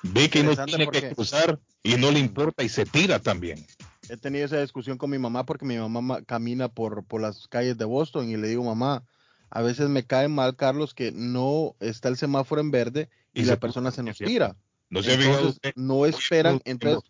ve 0.03 0.28
que 0.28 0.43
no 0.43 0.57
tiene 0.64 0.89
que 0.89 1.14
cruzar 1.14 1.61
y 1.85 1.95
no 1.95 2.11
le 2.11 2.18
importa 2.18 2.64
y 2.64 2.68
se 2.68 2.85
tira 2.85 3.20
también. 3.20 3.64
He 4.09 4.16
tenido 4.16 4.45
esa 4.47 4.61
discusión 4.61 4.99
con 4.99 5.11
mi 5.11 5.18
mamá 5.18 5.47
porque 5.47 5.64
mi 5.64 5.76
mamá 5.78 6.01
ma- 6.01 6.22
camina 6.22 6.68
por, 6.68 7.05
por 7.05 7.20
las 7.20 7.47
calles 7.47 7.78
de 7.78 7.85
Boston 7.85 8.28
y 8.28 8.37
le 8.37 8.49
digo, 8.49 8.64
mamá, 8.64 9.05
a 9.49 9.62
veces 9.62 9.89
me 9.89 10.05
cae 10.05 10.26
mal, 10.26 10.57
Carlos, 10.57 10.93
que 10.93 11.12
no 11.12 11.76
está 11.78 12.09
el 12.09 12.16
semáforo 12.16 12.61
en 12.61 12.72
verde 12.72 13.11
y, 13.33 13.43
Y 13.43 13.45
la 13.45 13.61
persona 13.61 13.93
se 13.93 14.03
nos 14.03 14.18
tira. 14.18 14.57
No 14.89 15.05
se 15.05 15.14
Entonces, 15.14 15.61
no 15.76 16.05
esperan, 16.05 16.61
entonces, 16.64 17.09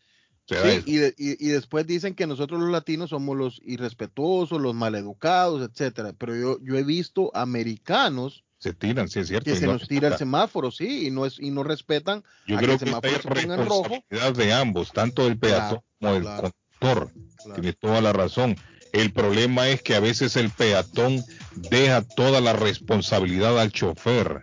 sí, 0.56 0.82
y, 0.86 0.96
de- 0.96 1.14
y- 1.18 1.44
y 1.46 1.48
después 1.50 1.86
dicen 1.86 2.14
que 2.14 2.26
nosotros 2.26 2.60
los 2.60 2.70
latinos 2.70 3.10
somos 3.10 3.36
los 3.36 3.60
irrespetuosos, 3.64 4.60
los 4.60 4.74
maleducados, 4.74 5.68
etcétera. 5.68 6.12
Pero 6.16 6.36
yo, 6.36 6.58
yo 6.62 6.76
he 6.76 6.82
visto 6.84 7.30
americanos 7.34 8.44
Se 8.58 8.74
tiran, 8.74 9.08
sí 9.08 9.20
es 9.20 9.28
cierto. 9.28 9.50
que 9.50 9.56
se 9.56 9.66
no 9.66 9.72
nos 9.74 9.88
tira 9.88 10.08
el 10.08 10.16
semáforo, 10.18 10.70
sí, 10.70 11.06
y 11.06 11.10
no 11.10 11.24
es 11.26 11.38
y 11.40 11.50
no 11.50 11.62
respetan 11.62 12.22
Yo 12.46 12.56
creo 12.58 12.78
que 12.78 12.84
que 12.84 12.90
el 12.90 13.26
responsabilidad 13.26 14.32
de 14.34 14.52
ambos, 14.52 14.92
tanto 14.92 15.24
del 15.24 15.38
peatón 15.38 15.80
como 16.00 16.12
del 16.14 16.24
conductor. 16.24 17.12
Tiene 17.54 17.72
toda 17.72 18.00
la 18.00 18.12
razón. 18.12 18.56
El 18.92 19.12
problema 19.12 19.68
es 19.68 19.82
que 19.82 19.94
a 19.94 20.00
veces 20.00 20.36
el 20.36 20.50
peatón 20.50 21.22
deja 21.54 22.02
toda 22.02 22.40
la 22.40 22.52
responsabilidad 22.52 23.58
al 23.60 23.70
chofer. 23.72 24.42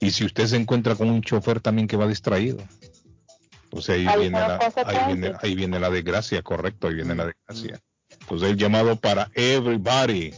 Y 0.00 0.10
si 0.10 0.24
usted 0.24 0.46
se 0.46 0.56
encuentra 0.56 0.94
con 0.96 1.10
un 1.10 1.20
chofer 1.22 1.60
también 1.60 1.86
que 1.86 1.96
va 1.96 2.08
distraído, 2.08 2.58
pues 3.72 3.88
ahí 3.88 4.06
Ahí 4.06 4.20
viene, 4.20 4.38
la, 4.38 4.58
ahí, 4.86 4.98
viene, 5.06 5.32
ahí 5.42 5.54
viene 5.54 5.80
la 5.80 5.88
desgracia, 5.88 6.42
correcto, 6.42 6.88
ahí 6.88 6.94
viene 6.94 7.14
la 7.14 7.24
desgracia. 7.26 7.80
Entonces 8.20 8.50
el 8.50 8.56
llamado 8.58 8.96
para 9.00 9.30
everybody, 9.34 10.34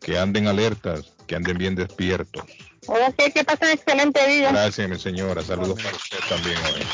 que 0.00 0.18
anden 0.18 0.46
alertas, 0.48 1.12
que 1.26 1.36
anden 1.36 1.58
bien 1.58 1.74
despiertos. 1.74 2.42
Ahora 2.88 3.12
sí, 3.18 3.30
que 3.32 3.44
pasen 3.44 3.68
excelente 3.68 4.26
día. 4.26 4.50
Gracias, 4.50 4.88
mi 4.88 4.98
señora. 4.98 5.42
Saludos 5.42 5.78
para 5.82 5.94
usted 5.94 6.18
también 6.30 6.56
hoy. 6.64 6.86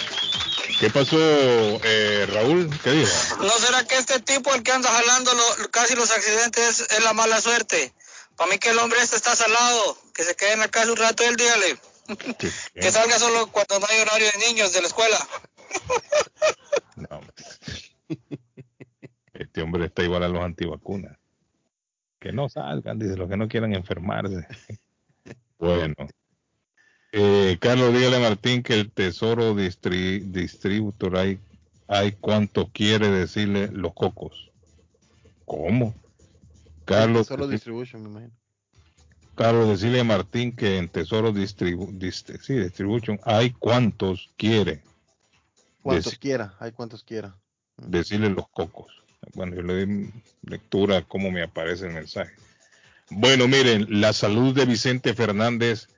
¿Qué 0.81 0.91
pasó, 0.91 1.17
eh, 1.17 2.27
Raúl? 2.33 2.69
¿Qué 2.83 2.91
dijo? 2.91 3.13
¿No 3.41 3.51
será 3.51 3.85
que 3.87 3.97
este 3.97 4.19
tipo, 4.19 4.53
el 4.53 4.65
que 4.65 4.73
anda 4.73 4.91
jalando 4.91 5.33
lo- 5.33 5.71
casi 5.71 5.95
los 5.95 6.11
accidentes, 6.11 6.81
es, 6.81 7.05
la 7.05 7.13
mala 7.13 7.41
suerte? 7.41 7.95
Para 8.35 8.51
mí 8.51 8.59
que 8.59 8.71
el 8.71 8.79
hombre 8.81 8.99
este 9.01 9.15
está 9.15 9.37
salado, 9.37 9.97
que 10.13 10.25
se 10.25 10.35
quede 10.35 10.55
en 10.55 10.59
la 10.59 10.69
casa 10.69 10.91
un 10.91 10.97
rato 10.97 11.23
el 11.23 11.37
dígale. 11.37 11.77
Que 12.75 12.91
salga 12.91 13.19
solo 13.19 13.47
cuando 13.51 13.79
no 13.81 13.87
hay 13.89 14.01
horario 14.01 14.27
de 14.33 14.47
niños 14.53 14.73
de 14.73 14.81
la 14.83 14.87
escuela. 14.89 15.19
Este 19.33 19.63
hombre 19.63 19.87
está 19.87 20.03
igual 20.05 20.23
a 20.23 20.29
los 20.29 20.43
antivacunas. 20.43 21.17
Que 22.21 22.33
no 22.33 22.49
salgan, 22.49 22.99
dice, 22.99 23.17
los 23.17 23.29
que 23.29 23.37
no 23.37 23.49
quieran 23.49 23.75
enfermarse. 23.75 24.47
Bueno. 25.59 25.95
Eh, 27.13 27.59
Carlos, 27.61 27.93
dígale 27.93 28.17
a 28.17 28.21
Martín 28.21 28.63
que 28.63 28.75
el 28.75 28.91
Tesoro 28.93 29.55
distri- 29.55 30.21
Distributor 30.21 31.17
hay, 31.17 31.39
hay 31.89 32.13
cuánto 32.13 32.71
quiere 32.73 33.09
decirle 33.09 33.69
los 33.73 33.93
cocos. 33.95 34.51
¿Cómo? 35.45 35.95
Carlos, 36.85 37.27
Solo 37.29 37.47
distribution, 37.49 38.03
me 38.03 38.09
imagino. 38.11 38.33
Carlos, 39.35 39.69
decirle 39.69 40.01
a 40.01 40.05
Martín 40.05 40.55
que 40.55 40.79
en 40.79 40.89
Tesoro 40.89 41.33
Distribu 41.33 41.91
dist 41.93 42.31
sí, 42.41 42.55
Distribution 42.55 43.19
hay 43.25 43.51
cuantos 43.51 44.31
quiere. 44.37 44.83
Cuantos 45.83 46.13
Dec 46.13 46.21
quiera, 46.21 46.55
hay 46.61 46.73
cuantos 46.73 47.03
quiera. 47.03 47.37
Decirle 47.77 48.31
los 48.31 48.49
cocos. 48.49 49.05
Bueno, 49.35 49.57
yo 49.57 49.63
le 49.63 49.75
doy 49.75 50.13
lectura 50.43 50.99
a 50.99 51.03
cómo 51.03 51.31
me 51.31 51.43
aparece 51.43 51.87
el 51.87 51.95
mensaje. 51.95 52.33
Bueno, 53.11 53.49
miren, 53.49 54.01
la 54.01 54.13
salud 54.13 54.55
de 54.55 54.65
Vicente 54.65 55.15
Fernández, 55.15 55.89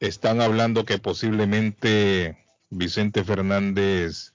están 0.00 0.40
hablando 0.40 0.84
que 0.84 0.98
posiblemente 0.98 2.36
Vicente 2.70 3.24
Fernández 3.24 4.34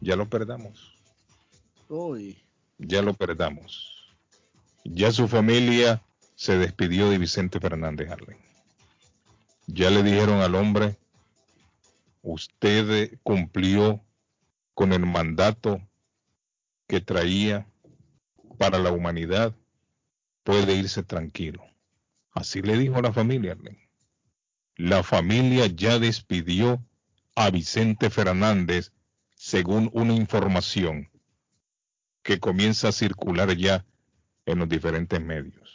ya 0.00 0.16
lo 0.16 0.28
perdamos. 0.28 0.96
Uy. 1.88 2.38
Ya 2.78 3.02
lo 3.02 3.14
perdamos. 3.14 4.14
Ya 4.84 5.10
su 5.10 5.26
familia 5.26 6.02
se 6.38 6.56
despidió 6.56 7.10
de 7.10 7.18
Vicente 7.18 7.58
Fernández 7.58 8.12
Arlen. 8.12 8.38
Ya 9.66 9.90
le 9.90 10.04
dijeron 10.04 10.40
al 10.40 10.54
hombre, 10.54 10.96
usted 12.22 13.18
cumplió 13.24 14.04
con 14.72 14.92
el 14.92 15.04
mandato 15.04 15.82
que 16.86 17.00
traía 17.00 17.66
para 18.56 18.78
la 18.78 18.92
humanidad, 18.92 19.52
puede 20.44 20.76
irse 20.76 21.02
tranquilo. 21.02 21.64
Así 22.30 22.62
le 22.62 22.78
dijo 22.78 23.02
la 23.02 23.12
familia. 23.12 23.52
Arlen. 23.52 23.76
La 24.76 25.02
familia 25.02 25.66
ya 25.66 25.98
despidió 25.98 26.80
a 27.34 27.50
Vicente 27.50 28.10
Fernández 28.10 28.92
según 29.34 29.90
una 29.92 30.14
información 30.14 31.10
que 32.22 32.38
comienza 32.38 32.90
a 32.90 32.92
circular 32.92 33.56
ya 33.56 33.84
en 34.46 34.60
los 34.60 34.68
diferentes 34.68 35.20
medios. 35.20 35.67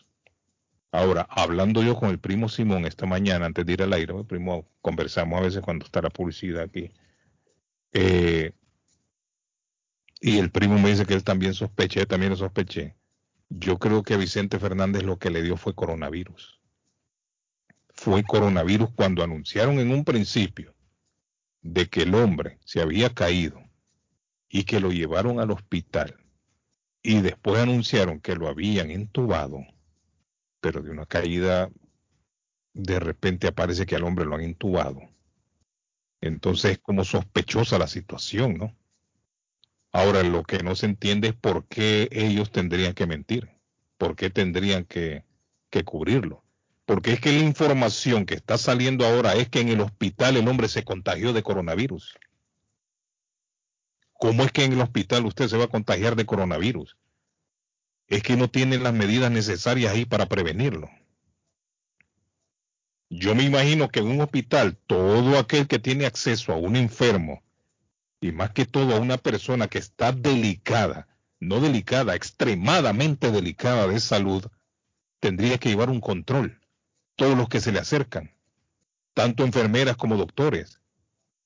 Ahora, 0.93 1.25
hablando 1.27 1.81
yo 1.81 1.95
con 1.95 2.11
el 2.11 2.19
primo 2.19 2.47
Simón 2.47 2.85
esta 2.85 3.07
mañana 3.07 3.47
antes 3.47 3.65
de 3.65 3.73
ir 3.73 3.81
al 3.81 3.93
aire, 3.93 4.15
el 4.15 4.27
primo 4.27 4.69
conversamos 4.79 5.39
a 5.39 5.41
veces 5.41 5.61
cuando 5.61 5.85
está 5.85 6.03
la 6.03 6.11
publicidad 6.11 6.61
aquí, 6.61 6.91
eh, 7.93 8.51
y 10.21 10.37
el 10.37 10.51
primo 10.51 10.77
me 10.77 10.91
dice 10.91 11.07
que 11.07 11.15
él 11.15 11.23
también 11.23 11.55
sospeché, 11.55 12.05
también 12.05 12.29
lo 12.29 12.35
sospeché. 12.35 12.95
Yo 13.49 13.79
creo 13.79 14.03
que 14.03 14.13
a 14.13 14.17
Vicente 14.17 14.59
Fernández 14.59 15.01
lo 15.01 15.17
que 15.17 15.31
le 15.31 15.41
dio 15.41 15.57
fue 15.57 15.73
coronavirus. 15.73 16.61
Fue 17.89 18.23
coronavirus 18.23 18.91
cuando 18.91 19.23
anunciaron 19.23 19.79
en 19.79 19.91
un 19.91 20.05
principio 20.05 20.75
de 21.63 21.87
que 21.87 22.03
el 22.03 22.13
hombre 22.13 22.59
se 22.65 22.81
había 22.81 23.09
caído 23.09 23.63
y 24.47 24.63
que 24.65 24.79
lo 24.79 24.91
llevaron 24.91 25.39
al 25.39 25.49
hospital 25.49 26.15
y 27.01 27.21
después 27.21 27.59
anunciaron 27.59 28.19
que 28.19 28.35
lo 28.35 28.47
habían 28.47 28.91
entubado, 28.91 29.65
pero 30.63 30.81
de 30.81 30.91
una 30.91 31.05
caída 31.05 31.69
de 32.73 32.97
repente 32.97 33.47
aparece 33.47 33.85
que 33.85 33.97
al 33.97 34.05
hombre 34.05 34.23
lo 34.23 34.35
han 34.35 34.43
intubado. 34.43 35.01
Entonces 36.21 36.71
es 36.71 36.79
como 36.79 37.03
sospechosa 37.03 37.77
la 37.77 37.87
situación, 37.87 38.57
¿no? 38.57 38.73
Ahora 39.91 40.23
lo 40.23 40.43
que 40.43 40.63
no 40.63 40.73
se 40.75 40.85
entiende 40.85 41.27
es 41.27 41.35
por 41.35 41.65
qué 41.67 42.07
ellos 42.13 42.49
tendrían 42.49 42.93
que 42.93 43.05
mentir, 43.05 43.49
por 43.97 44.15
qué 44.15 44.29
tendrían 44.29 44.85
que, 44.85 45.25
que 45.69 45.83
cubrirlo. 45.83 46.45
Porque 46.85 47.11
es 47.11 47.19
que 47.19 47.33
la 47.33 47.43
información 47.43 48.25
que 48.25 48.35
está 48.35 48.57
saliendo 48.57 49.05
ahora 49.05 49.33
es 49.33 49.49
que 49.49 49.59
en 49.59 49.67
el 49.67 49.81
hospital 49.81 50.37
el 50.37 50.47
hombre 50.47 50.69
se 50.69 50.85
contagió 50.85 51.33
de 51.33 51.43
coronavirus. 51.43 52.17
¿Cómo 54.13 54.43
es 54.45 54.53
que 54.53 54.63
en 54.63 54.71
el 54.71 54.81
hospital 54.81 55.25
usted 55.25 55.49
se 55.49 55.57
va 55.57 55.65
a 55.65 55.75
contagiar 55.75 56.15
de 56.15 56.25
coronavirus? 56.25 56.95
Es 58.13 58.21
que 58.21 58.37
no 58.37 58.47
tienen 58.47 58.83
las 58.83 58.93
medidas 58.93 59.31
necesarias 59.31 59.91
ahí 59.91 60.05
para 60.05 60.27
prevenirlo. 60.27 60.87
Yo 63.09 63.33
me 63.33 63.41
imagino 63.41 63.89
que 63.89 64.01
en 64.01 64.07
un 64.09 64.21
hospital 64.21 64.77
todo 64.85 65.39
aquel 65.39 65.67
que 65.67 65.79
tiene 65.79 66.05
acceso 66.05 66.53
a 66.53 66.57
un 66.57 66.75
enfermo, 66.75 67.41
y 68.21 68.31
más 68.31 68.51
que 68.51 68.67
todo 68.67 68.95
a 68.95 68.99
una 68.99 69.17
persona 69.17 69.67
que 69.67 69.79
está 69.79 70.11
delicada, 70.11 71.07
no 71.39 71.59
delicada, 71.59 72.13
extremadamente 72.13 73.31
delicada 73.31 73.87
de 73.87 73.99
salud, 73.99 74.45
tendría 75.19 75.57
que 75.57 75.69
llevar 75.69 75.89
un 75.89 75.99
control 75.99 76.61
todos 77.15 77.35
los 77.35 77.49
que 77.49 77.61
se 77.61 77.71
le 77.71 77.79
acercan, 77.79 78.29
tanto 79.15 79.43
enfermeras 79.43 79.97
como 79.97 80.17
doctores, 80.17 80.79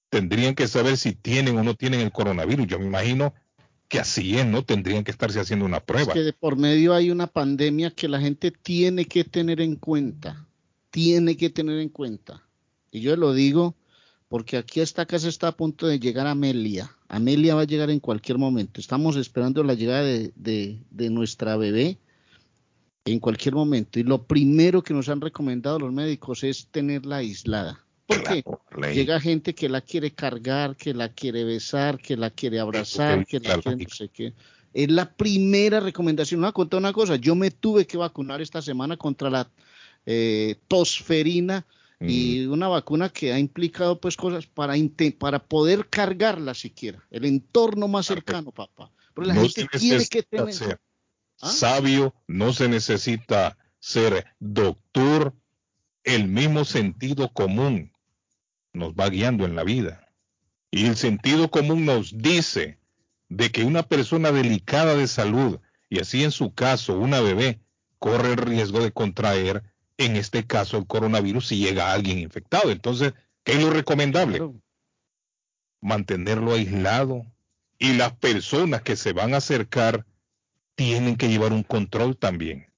tendrían 0.09 0.53
que 0.53 0.68
saber 0.68 0.97
si 0.97 1.13
tienen 1.13 1.57
o 1.57 1.63
no 1.63 1.76
tienen 1.76 2.01
el 2.01 2.11
coronavirus. 2.11 2.68
Yo 2.68 2.78
me 2.78 2.88
imagino 2.88 3.34
que 3.88 4.00
así 4.00 4.38
es, 4.38 4.46
¿no? 4.46 4.64
Tendrían 4.64 5.04
que 5.04 5.12
estarse 5.12 5.40
haciendo 5.40 5.66
una 5.66 5.80
prueba. 5.80 6.14
Es 6.14 6.14
que 6.14 6.24
de 6.24 6.34
por 6.34 6.58
medio 6.58 6.94
hay 6.94 7.10
una 7.10 7.28
pandemia 7.28 7.92
que 7.92 8.08
la 8.08 8.20
gente 8.20 8.52
tiene 8.52 9.06
que 9.06 9.24
tener 9.24 9.62
en 9.62 9.76
cuenta, 9.76 10.46
tiene 10.92 11.38
que 11.38 11.50
tener 11.50 11.80
en 11.80 11.90
cuenta. 11.90 12.44
Y 12.92 13.02
yo 13.02 13.16
lo 13.16 13.34
digo 13.34 13.76
porque 14.28 14.58
aquí 14.58 14.82
esta 14.82 15.06
casa 15.06 15.30
está 15.30 15.50
a 15.50 15.58
punto 15.58 15.88
de 15.88 16.00
llegar 16.00 16.28
a 16.28 16.32
Amelia. 16.32 16.92
Amelia 17.08 17.56
va 17.56 17.62
a 17.62 17.66
llegar 17.68 17.90
en 17.90 18.02
cualquier 18.02 18.38
momento. 18.38 18.82
Estamos 18.82 19.16
esperando 19.16 19.64
la 19.64 19.74
llegada 19.74 20.04
de, 20.04 20.34
de, 20.36 20.82
de 20.90 21.10
nuestra 21.10 21.56
bebé 21.56 21.98
en 23.06 23.20
cualquier 23.20 23.56
momento. 23.56 24.00
Y 24.00 24.04
lo 24.04 24.24
primero 24.24 24.84
que 24.84 24.94
nos 24.94 25.08
han 25.08 25.22
recomendado 25.22 25.80
los 25.80 25.94
médicos 25.94 26.44
es 26.44 26.68
tenerla 26.68 27.18
aislada. 27.18 27.87
Porque 28.08 28.43
llega 28.93 29.20
gente 29.20 29.53
que 29.53 29.68
la 29.68 29.82
quiere 29.82 30.12
cargar, 30.12 30.78
que 30.78 30.93
la 30.93 31.10
quiere 31.10 31.43
besar, 31.43 31.99
que 31.99 32.16
la 32.16 32.30
quiere 32.30 32.60
abrazar, 32.60 33.26
que 33.26 33.39
la 33.39 33.60
quiere 33.60 33.84
no 33.84 33.89
sé 33.89 34.08
qué. 34.10 34.34
Es 34.74 34.89
la 34.89 35.12
primera 35.12 35.82
recomendación. 35.82 36.39
Voy 36.39 36.49
a 36.49 36.53
contar 36.53 36.80
una 36.80 36.93
cosa. 36.93 37.18
Yo 37.18 37.36
me 37.36 37.51
tuve 37.51 37.86
que 37.86 37.97
vacunar 37.97 38.41
esta 38.41 38.62
semana 38.62 38.95
contra 38.95 39.30
la 39.30 39.49
eh, 40.05 40.55
tosferina 40.70 41.66
y 41.99 42.45
mm. 42.45 42.51
una 42.51 42.70
vacuna 42.70 43.10
que 43.10 43.34
ha 43.34 43.39
implicado 43.39 43.99
pues 43.99 44.16
cosas 44.16 44.45
para, 44.45 44.76
para 45.20 45.39
poder 45.39 45.89
cargarla 45.89 46.53
siquiera. 46.53 47.03
El 47.12 47.26
entorno 47.26 47.89
más 47.89 48.05
cercano, 48.05 48.51
papá. 48.51 48.89
Pero 49.14 49.28
la 49.28 49.36
gente 49.36 49.68
tiene 49.78 50.05
que 50.08 50.24
tener... 50.24 50.80
¿Ah? 51.41 51.51
Sabio 51.51 52.16
no 52.26 52.51
se 52.51 52.68
necesita 52.68 53.58
ser 53.80 54.26
doctor, 54.39 55.36
el 56.03 56.28
mismo 56.28 56.66
sentido 56.66 57.32
común 57.32 57.91
nos 58.78 58.94
va 58.94 59.10
guiando 59.10 59.46
en 59.46 59.56
la 59.56 59.64
vida. 59.64 60.14
Y 60.72 60.86
el 60.86 60.96
sentido 60.96 61.50
común 61.50 61.86
nos 61.86 62.18
dice 62.18 62.80
de 63.30 63.52
que 63.52 63.64
una 63.64 63.84
persona 63.84 64.32
delicada 64.32 64.96
de 64.96 65.08
salud, 65.08 65.60
y 65.90 66.00
así 66.00 66.24
en 66.24 66.32
su 66.32 66.54
caso 66.54 66.98
una 66.98 67.20
bebé, 67.22 67.60
corre 68.00 68.32
el 68.32 68.38
riesgo 68.38 68.82
de 68.82 68.92
contraer, 68.92 69.64
en 69.98 70.16
este 70.16 70.46
caso, 70.46 70.78
el 70.78 70.86
coronavirus 70.86 71.48
si 71.48 71.58
llega 71.58 71.88
a 71.88 71.94
alguien 71.94 72.20
infectado. 72.20 72.72
Entonces, 72.72 73.14
¿qué 73.44 73.54
es 73.54 73.64
lo 73.64 73.72
recomendable? 73.72 74.40
Mantenerlo 75.82 76.54
aislado. 76.54 77.26
Y 77.80 77.94
las 77.94 78.14
personas 78.14 78.82
que 78.84 78.96
se 78.96 79.14
van 79.14 79.34
a 79.34 79.38
acercar 79.38 80.06
tienen 80.76 81.16
que 81.16 81.30
llevar 81.30 81.52
un 81.52 81.64
control 81.64 82.16
también. 82.16 82.72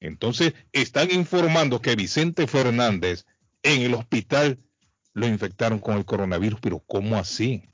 Entonces, 0.00 0.54
están 0.72 1.10
informando 1.12 1.80
que 1.80 1.96
Vicente 1.96 2.46
Fernández 2.46 3.24
en 3.62 3.82
el 3.82 3.94
hospital 3.94 4.58
lo 5.14 5.26
infectaron 5.26 5.78
con 5.78 5.96
el 5.96 6.04
coronavirus, 6.04 6.60
pero 6.60 6.80
¿cómo 6.80 7.16
así? 7.16 7.68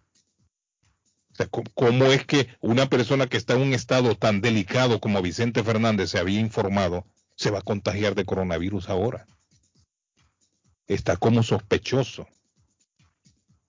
¿cómo 1.74 2.04
es 2.06 2.26
que 2.26 2.48
una 2.60 2.90
persona 2.90 3.26
que 3.26 3.38
está 3.38 3.54
en 3.54 3.62
un 3.62 3.72
estado 3.72 4.14
tan 4.14 4.42
delicado 4.42 5.00
como 5.00 5.22
Vicente 5.22 5.64
Fernández 5.64 6.10
se 6.10 6.18
había 6.18 6.38
informado, 6.38 7.06
se 7.34 7.50
va 7.50 7.60
a 7.60 7.62
contagiar 7.62 8.14
de 8.14 8.26
coronavirus 8.26 8.90
ahora? 8.90 9.26
Está 10.86 11.16
como 11.16 11.42
sospechoso. 11.42 12.28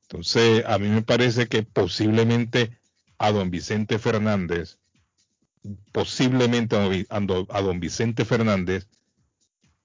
Entonces, 0.01 0.65
a 0.65 0.77
mí 0.79 0.89
me 0.89 1.01
parece 1.01 1.47
que 1.47 1.63
posiblemente 1.63 2.77
a 3.17 3.31
don 3.31 3.49
Vicente 3.51 3.99
Fernández 3.99 4.81
posiblemente 5.91 6.75
a 6.75 7.61
don 7.61 7.79
Vicente 7.79 8.25
Fernández 8.25 8.87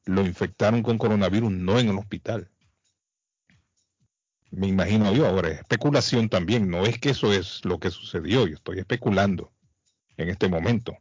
lo 0.04 0.24
infectaron 0.24 0.82
con 0.82 0.98
coronavirus 0.98 1.50
no 1.50 1.78
en 1.78 1.88
el 1.88 1.98
hospital. 1.98 2.50
Me 4.50 4.68
imagino 4.68 5.12
yo, 5.12 5.26
ahora 5.26 5.50
especulación 5.50 6.28
también, 6.28 6.70
no 6.70 6.84
es 6.84 6.98
que 6.98 7.10
eso 7.10 7.32
es 7.32 7.64
lo 7.64 7.78
que 7.78 7.90
sucedió, 7.90 8.46
yo 8.46 8.54
estoy 8.54 8.78
especulando 8.78 9.52
en 10.16 10.28
este 10.28 10.48
momento, 10.48 10.96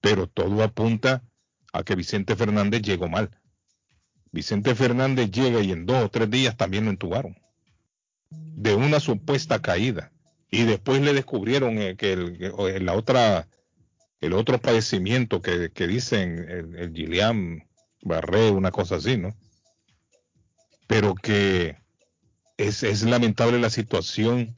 pero 0.00 0.26
todo 0.26 0.62
apunta 0.62 1.22
a 1.72 1.82
que 1.82 1.94
Vicente 1.94 2.36
Fernández 2.36 2.82
llegó 2.82 3.08
mal. 3.08 3.30
Vicente 4.32 4.74
Fernández 4.74 5.30
llega 5.30 5.60
y 5.60 5.70
en 5.70 5.86
dos 5.86 6.04
o 6.04 6.08
tres 6.08 6.30
días 6.30 6.56
también 6.56 6.86
lo 6.86 6.90
entubaron 6.90 7.36
de 8.30 8.74
una 8.74 9.00
supuesta 9.00 9.60
caída 9.60 10.10
y 10.50 10.64
después 10.64 11.00
le 11.02 11.12
descubrieron 11.12 11.78
eh, 11.78 11.96
que 11.96 12.12
el, 12.12 12.84
la 12.84 12.94
otra 12.94 13.48
el 14.20 14.32
otro 14.32 14.58
padecimiento 14.58 15.42
que, 15.42 15.68
dicen 15.86 16.38
el, 16.48 16.76
el 16.76 16.92
Gillian 16.94 17.68
Barré, 18.02 18.50
una 18.50 18.70
cosa 18.70 18.96
así, 18.96 19.18
¿no? 19.18 19.36
Pero 20.86 21.14
que 21.14 21.76
es, 22.56 23.02
lamentable 23.02 23.58
la 23.58 23.70
situación 23.70 24.54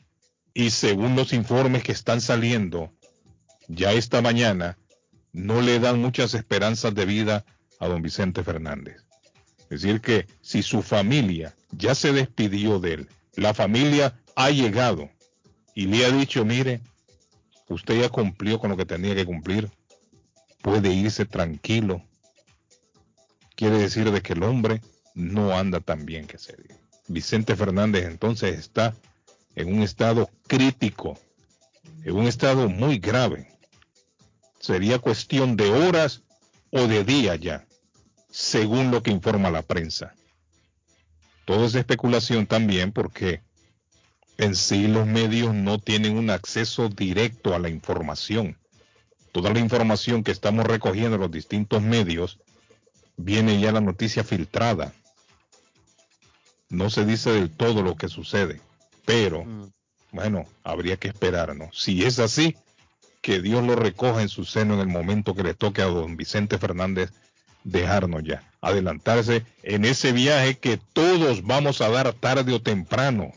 y 0.55 0.70
según 0.70 1.16
los 1.16 1.32
informes 1.32 1.82
que 1.82 1.92
están 1.92 2.20
saliendo 2.20 2.92
ya 3.68 3.92
esta 3.92 4.22
mañana, 4.22 4.78
no 5.32 5.61
le 5.61 5.78
dan 5.80 6.01
muchas 6.01 6.34
esperanzas 6.34 6.94
de 6.94 7.05
vida 7.05 7.44
a 7.78 7.88
don 7.88 8.03
Vicente 8.03 8.42
Fernández. 8.42 9.05
Es 9.68 9.82
decir, 9.82 10.01
que 10.01 10.26
si 10.40 10.62
su 10.62 10.82
familia 10.82 11.55
ya 11.72 11.94
se 11.94 12.12
despidió 12.12 12.78
de 12.78 12.94
él, 12.94 13.09
la 13.34 13.53
familia 13.53 14.18
ha 14.34 14.51
llegado 14.51 15.11
y 15.74 15.86
le 15.86 16.07
ha 16.07 16.11
dicho, 16.11 16.44
mire, 16.44 16.80
usted 17.68 18.01
ya 18.01 18.09
cumplió 18.09 18.59
con 18.59 18.70
lo 18.70 18.76
que 18.76 18.86
tenía 18.86 19.14
que 19.14 19.26
cumplir, 19.26 19.70
puede 20.62 20.92
irse 20.92 21.26
tranquilo. 21.26 22.03
Quiere 23.57 23.78
decir 23.78 24.11
de 24.11 24.22
que 24.22 24.34
el 24.34 24.42
hombre 24.42 24.80
no 25.14 25.57
anda 25.59 25.80
tan 25.80 26.07
bien 26.07 26.26
que 26.26 26.38
se 26.38 26.57
diga. 26.57 26.86
Vicente 27.09 27.57
Fernández 27.57 28.07
entonces 28.07 28.59
está 28.59 28.94
en 29.54 29.72
un 29.72 29.82
estado 29.82 30.28
crítico, 30.46 31.18
en 32.04 32.16
un 32.16 32.26
estado 32.26 32.68
muy 32.68 32.98
grave. 32.98 33.48
Sería 34.59 34.98
cuestión 34.98 35.57
de 35.57 35.70
horas 35.70 36.22
o 36.70 36.86
de 36.86 37.04
días 37.04 37.38
ya, 37.40 37.66
según 38.30 38.90
lo 38.90 39.02
que 39.02 39.11
informa 39.11 39.50
la 39.50 39.62
prensa. 39.62 40.14
Todo 41.44 41.66
es 41.66 41.74
especulación 41.74 42.46
también 42.46 42.92
porque 42.92 43.42
en 44.38 44.54
sí 44.54 44.88
los 44.88 45.07
medios 45.07 45.54
no 45.54 45.78
tienen 45.78 46.18
un 46.18 46.30
acceso 46.30 46.88
directo 46.88 47.54
a 47.54 47.59
la 47.59 47.68
información. 47.68 48.59
Toda 49.32 49.52
la 49.52 49.61
información 49.61 50.24
que 50.24 50.32
estamos 50.32 50.66
recogiendo 50.66 51.14
en 51.14 51.20
los 51.22 51.30
distintos 51.30 51.82
medios 51.82 52.38
viene 53.16 53.61
ya 53.61 53.72
la 53.72 53.80
noticia 53.80 54.24
filtrada. 54.24 54.92
No 56.68 56.90
se 56.90 57.04
dice 57.04 57.30
del 57.30 57.50
todo 57.50 57.82
lo 57.82 57.96
que 57.96 58.08
sucede, 58.08 58.60
pero 59.04 59.44
mm. 59.44 59.70
bueno, 60.12 60.46
habría 60.64 60.96
que 60.96 61.08
esperarnos. 61.08 61.78
Si 61.78 62.04
es 62.04 62.18
así, 62.18 62.56
que 63.20 63.40
Dios 63.40 63.64
lo 63.64 63.76
recoja 63.76 64.22
en 64.22 64.28
su 64.28 64.44
seno 64.44 64.74
en 64.74 64.80
el 64.80 64.88
momento 64.88 65.34
que 65.34 65.42
le 65.42 65.54
toque 65.54 65.82
a 65.82 65.86
don 65.86 66.16
Vicente 66.16 66.58
Fernández 66.58 67.10
dejarnos 67.64 68.22
ya, 68.22 68.48
adelantarse 68.60 69.44
en 69.64 69.84
ese 69.84 70.12
viaje 70.12 70.58
que 70.58 70.78
todos 70.92 71.42
vamos 71.42 71.80
a 71.80 71.88
dar 71.88 72.12
tarde 72.12 72.52
o 72.54 72.62
temprano. 72.62 73.32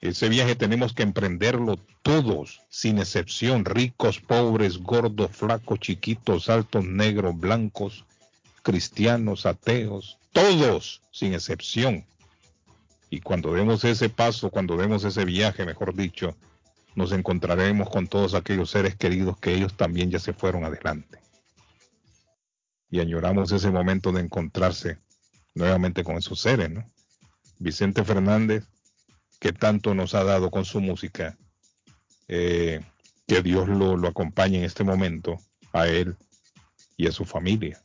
Ese 0.00 0.28
viaje 0.28 0.56
tenemos 0.56 0.94
que 0.94 1.02
emprenderlo 1.02 1.78
todos, 2.02 2.62
sin 2.70 2.98
excepción, 2.98 3.64
ricos, 3.64 4.20
pobres, 4.20 4.78
gordos, 4.78 5.30
flacos, 5.32 5.80
chiquitos, 5.80 6.48
altos, 6.48 6.84
negros, 6.84 7.38
blancos, 7.38 8.04
cristianos, 8.62 9.44
ateos, 9.44 10.18
todos, 10.36 11.00
sin 11.10 11.32
excepción. 11.32 12.04
Y 13.08 13.20
cuando 13.20 13.54
demos 13.54 13.82
ese 13.84 14.10
paso, 14.10 14.50
cuando 14.50 14.76
demos 14.76 15.02
ese 15.04 15.24
viaje, 15.24 15.64
mejor 15.64 15.94
dicho, 15.94 16.36
nos 16.94 17.12
encontraremos 17.12 17.88
con 17.88 18.06
todos 18.06 18.34
aquellos 18.34 18.68
seres 18.70 18.96
queridos 18.96 19.38
que 19.38 19.54
ellos 19.54 19.74
también 19.78 20.10
ya 20.10 20.18
se 20.18 20.34
fueron 20.34 20.64
adelante. 20.64 21.20
Y 22.90 23.00
añoramos 23.00 23.50
ese 23.50 23.70
momento 23.70 24.12
de 24.12 24.20
encontrarse 24.20 24.98
nuevamente 25.54 26.04
con 26.04 26.18
esos 26.18 26.38
seres, 26.38 26.70
¿no? 26.70 26.84
Vicente 27.58 28.04
Fernández 28.04 28.64
que 29.40 29.54
tanto 29.54 29.94
nos 29.94 30.14
ha 30.14 30.22
dado 30.22 30.50
con 30.50 30.66
su 30.66 30.82
música. 30.82 31.38
Eh, 32.28 32.82
que 33.26 33.40
Dios 33.40 33.68
lo, 33.68 33.96
lo 33.96 34.08
acompañe 34.08 34.58
en 34.58 34.64
este 34.64 34.84
momento 34.84 35.38
a 35.72 35.88
él 35.88 36.14
y 36.98 37.06
a 37.08 37.12
su 37.12 37.24
familia, 37.24 37.80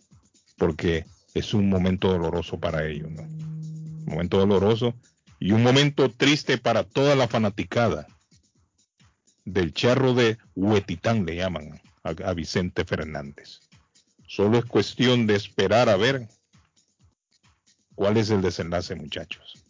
porque 0.58 1.06
es 1.34 1.54
un 1.54 1.70
momento 1.70 2.10
doloroso 2.10 2.60
para 2.60 2.86
ellos, 2.88 3.10
Un 3.10 4.06
momento 4.06 4.38
doloroso 4.38 4.96
y 5.40 5.52
un 5.52 5.64
momento 5.64 6.10
triste 6.10 6.58
para 6.58 6.84
toda 6.84 7.16
la 7.16 7.28
fanaticada 7.28 8.08
del 9.46 9.74
charro 9.74 10.14
de 10.14 10.38
Huetitán, 10.56 11.26
le 11.26 11.36
llaman 11.36 11.82
a 12.04 12.34
Vicente 12.34 12.86
Fernández. 12.86 13.60
Solo 14.28 14.60
es 14.60 14.66
cuestión 14.66 15.28
de 15.28 15.36
esperar 15.36 15.90
a 15.90 15.98
ver 15.98 16.28
cuál 17.96 18.18
es 18.18 18.30
el 18.30 18.42
desenlace, 18.42 18.96
muchachos. 18.96 19.62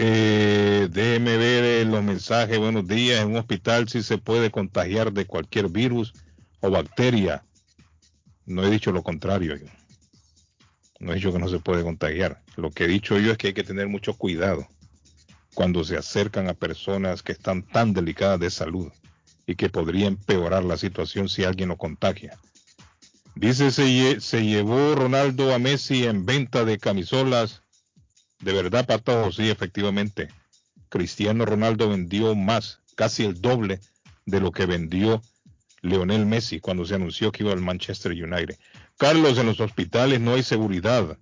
Eh, 0.00 0.88
déjeme 0.90 1.36
ver 1.36 1.86
los 1.86 2.02
mensajes. 2.04 2.58
Buenos 2.58 2.86
días. 2.86 3.20
En 3.20 3.30
un 3.30 3.36
hospital 3.36 3.88
sí 3.88 4.02
se 4.02 4.18
puede 4.18 4.50
contagiar 4.50 5.12
de 5.12 5.26
cualquier 5.26 5.68
virus 5.68 6.12
o 6.60 6.70
bacteria. 6.70 7.44
No 8.46 8.64
he 8.64 8.70
dicho 8.70 8.92
lo 8.92 9.02
contrario. 9.02 9.56
No 10.98 11.12
he 11.12 11.16
dicho 11.16 11.32
que 11.32 11.38
no 11.38 11.48
se 11.48 11.58
puede 11.60 11.82
contagiar. 11.82 12.42
Lo 12.56 12.70
que 12.70 12.84
he 12.84 12.88
dicho 12.88 13.18
yo 13.18 13.32
es 13.32 13.38
que 13.38 13.48
hay 13.48 13.54
que 13.54 13.64
tener 13.64 13.88
mucho 13.88 14.14
cuidado 14.14 14.66
cuando 15.54 15.84
se 15.84 15.96
acercan 15.96 16.48
a 16.48 16.54
personas 16.54 17.22
que 17.22 17.32
están 17.32 17.62
tan 17.62 17.92
delicadas 17.92 18.40
de 18.40 18.50
salud 18.50 18.92
y 19.46 19.54
que 19.54 19.70
podría 19.70 20.06
empeorar 20.06 20.64
la 20.64 20.76
situación 20.76 21.28
si 21.28 21.44
alguien 21.44 21.70
lo 21.70 21.76
contagia. 21.76 22.38
Dice 23.34 23.70
se, 23.70 24.20
se 24.20 24.44
llevó 24.44 24.94
Ronaldo 24.94 25.54
a 25.54 25.58
Messi 25.58 26.04
en 26.04 26.26
venta 26.26 26.64
de 26.64 26.78
camisolas 26.78 27.62
de 28.40 28.52
verdad, 28.52 28.86
Patojo, 28.86 29.32
sí, 29.32 29.50
efectivamente. 29.50 30.28
Cristiano 30.88 31.44
Ronaldo 31.44 31.88
vendió 31.88 32.34
más, 32.34 32.80
casi 32.94 33.24
el 33.24 33.40
doble 33.40 33.80
de 34.26 34.40
lo 34.40 34.52
que 34.52 34.66
vendió 34.66 35.22
Leonel 35.82 36.24
Messi 36.24 36.60
cuando 36.60 36.84
se 36.84 36.94
anunció 36.94 37.32
que 37.32 37.42
iba 37.42 37.52
al 37.52 37.60
Manchester 37.60 38.12
United. 38.12 38.56
Carlos, 38.98 39.38
en 39.38 39.46
los 39.46 39.60
hospitales 39.60 40.20
no 40.20 40.34
hay 40.34 40.42
seguridad. 40.42 41.16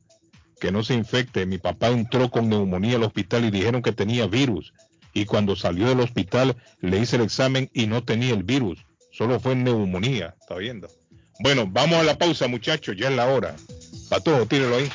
Que 0.59 0.73
no 0.73 0.83
se 0.83 0.95
infecte. 0.95 1.45
Mi 1.45 1.59
papá 1.59 1.89
entró 1.89 2.31
con 2.31 2.49
neumonía 2.49 2.97
al 2.97 3.05
hospital 3.05 3.45
y 3.45 3.51
dijeron 3.51 3.83
que 3.83 3.93
tenía 3.93 4.27
virus. 4.27 4.73
Y 5.13 5.27
cuando 5.27 5.55
salió 5.55 5.87
del 5.87 6.01
hospital 6.01 6.57
le 6.81 6.99
hice 6.99 7.17
el 7.17 7.23
examen 7.23 7.71
y 7.75 7.87
no 7.87 8.03
tenía 8.03 8.33
el 8.33 8.45
virus. 8.45 8.85
Solo 9.13 9.39
fue 9.39 9.55
neumonía. 9.55 10.35
¿Está 10.41 10.57
viendo? 10.57 10.89
Bueno, 11.41 11.67
vamos 11.69 11.99
a 11.99 12.03
la 12.03 12.17
pausa, 12.17 12.49
muchachos. 12.49 12.97
Ya 12.99 13.11
es 13.11 13.17
la 13.17 13.27
hora. 13.27 13.55
Patojo, 14.09 14.47
tírelo 14.47 14.77
ahí. 14.77 14.89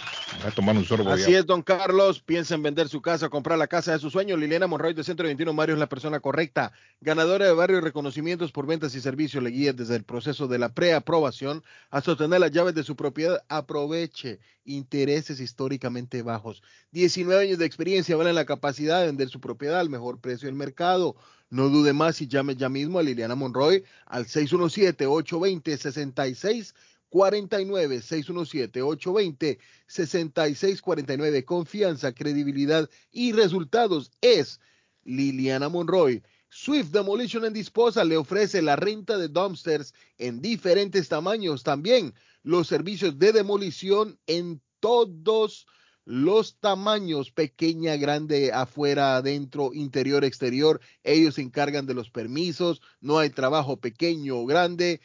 Así 1.12 1.34
es, 1.34 1.46
don 1.46 1.62
Carlos. 1.62 2.22
Piensa 2.22 2.56
en 2.56 2.64
vender 2.64 2.90
su 2.90 3.02
casa, 3.02 3.30
comprar 3.30 3.58
la 3.58 3.68
casa 3.68 3.92
de 3.92 4.00
su 4.00 4.10
sueño. 4.10 4.38
Liliana 4.38 4.68
Monroy 4.68 4.94
de 4.94 5.04
Centro 5.04 5.26
21 5.26 5.54
Mario 5.54 5.76
es 5.76 5.80
la 5.80 5.90
persona 5.90 6.20
correcta. 6.20 6.72
Ganadora 7.00 7.46
de 7.46 7.54
varios 7.54 7.84
reconocimientos 7.84 8.52
por 8.52 8.66
ventas 8.66 8.96
y 8.96 9.02
servicios. 9.02 9.44
Le 9.44 9.52
guía 9.52 9.74
desde 9.74 9.96
el 9.96 10.04
proceso 10.04 10.48
de 10.48 10.60
la 10.60 10.74
preaprobación 10.74 11.64
hasta 11.90 12.14
obtener 12.14 12.40
las 12.40 12.52
llaves 12.52 12.76
de 12.76 12.84
su 12.84 12.96
propiedad. 12.96 13.44
Aproveche 13.50 14.40
intereses 14.66 15.40
históricamente 15.40 16.22
bajos. 16.22 16.62
19 16.92 17.44
años 17.44 17.58
de 17.58 17.66
experiencia 17.66 18.16
valen 18.16 18.36
la 18.36 18.46
capacidad 18.46 19.02
de 19.02 19.08
vender 19.08 19.30
su 19.30 19.40
propiedad 19.40 19.80
al 19.80 19.90
mejor 19.90 20.20
precio 20.20 20.48
del 20.48 20.56
mercado. 20.56 21.16
No 21.50 21.70
dude 21.70 21.94
más 21.94 22.22
y 22.22 22.28
llame 22.28 22.56
ya 22.56 22.70
mismo 22.70 23.00
a 23.00 23.04
Liliana 23.04 23.36
Monroy 23.36 23.84
al 24.06 24.26
617-820-66 24.26 26.74
49 27.12 28.02
617 28.02 28.82
820 28.82 29.60
6649. 29.86 31.46
Confianza, 31.46 32.14
credibilidad 32.14 32.90
y 33.12 33.34
resultados 33.34 34.12
es 34.22 34.60
Liliana 35.04 35.70
Monroy. 35.70 36.24
Swift 36.50 36.92
Demolition 36.92 37.46
and 37.46 37.54
Disposal 37.54 38.10
le 38.10 38.18
ofrece 38.18 38.62
la 38.62 38.76
renta 38.76 39.18
de 39.18 39.28
dumpsters 39.28 39.94
en 40.18 40.42
diferentes 40.42 41.10
tamaños. 41.10 41.64
También 41.64 42.14
los 42.44 42.68
servicios 42.68 43.20
de 43.20 43.34
demolición 43.34 44.18
en 44.26 44.62
todos 44.80 45.68
los 46.06 46.60
tamaños, 46.60 47.32
pequeña, 47.32 47.96
grande, 47.96 48.52
afuera, 48.52 49.18
adentro, 49.18 49.72
interior, 49.74 50.24
exterior. 50.24 50.82
Ellos 51.04 51.36
se 51.36 51.42
encargan 51.42 51.86
de 51.86 51.94
los 51.94 52.10
permisos. 52.10 52.82
No 53.00 53.20
hay 53.20 53.30
trabajo 53.30 53.80
pequeño 53.80 54.38
o 54.38 54.46
grande. 54.46 55.02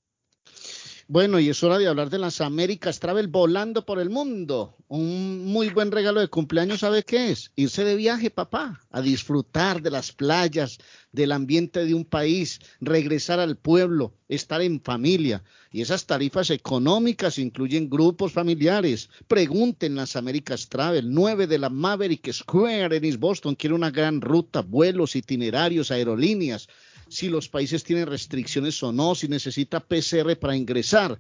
Bueno, 1.15 1.39
y 1.39 1.49
es 1.49 1.63
hora 1.63 1.79
de 1.79 1.87
hablar 1.87 2.11
de 2.11 2.19
las 2.19 2.41
Américas 2.41 2.99
Travel 2.99 3.29
volando 3.29 3.87
por 3.87 4.01
el 4.01 4.11
mundo. 4.11 4.75
Un 4.89 5.45
muy 5.45 5.69
buen 5.69 5.93
regalo 5.93 6.19
de 6.19 6.27
cumpleaños, 6.27 6.81
¿sabe 6.81 7.05
qué 7.05 7.31
es? 7.31 7.53
Irse 7.55 7.85
de 7.85 7.95
viaje, 7.95 8.31
papá, 8.31 8.81
a 8.91 9.01
disfrutar 9.01 9.81
de 9.81 9.93
las 9.93 10.11
playas, 10.11 10.79
del 11.13 11.31
ambiente 11.31 11.85
de 11.85 11.95
un 11.95 12.05
país, 12.05 12.59
regresar 12.81 13.39
al 13.39 13.57
pueblo, 13.57 14.13
estar 14.29 14.61
en 14.61 14.81
familia. 14.81 15.45
Y 15.71 15.83
esas 15.83 16.05
tarifas 16.05 16.51
económicas 16.51 17.39
incluyen 17.39 17.89
grupos 17.89 18.33
familiares. 18.33 19.09
Pregunten 19.29 19.95
las 19.95 20.17
Américas 20.17 20.69
Travel, 20.69 21.15
9 21.15 21.47
de 21.47 21.59
la 21.61 21.71
Maverick 21.71 22.33
Square 22.33 22.97
en 22.97 23.05
East 23.05 23.21
Boston. 23.21 23.55
Quiere 23.55 23.77
una 23.77 23.93
gran 23.93 24.21
ruta, 24.21 24.63
vuelos, 24.63 25.15
itinerarios, 25.15 25.93
aerolíneas 25.93 26.69
si 27.15 27.29
los 27.29 27.49
países 27.49 27.85
tienen 27.85 28.09
restricciones 28.09 28.83
o 28.83 28.93
no, 28.93 29.15
si 29.15 29.29
necesita 29.29 29.79
PCR 29.81 30.37
para 30.37 30.57
ingresar. 30.57 31.17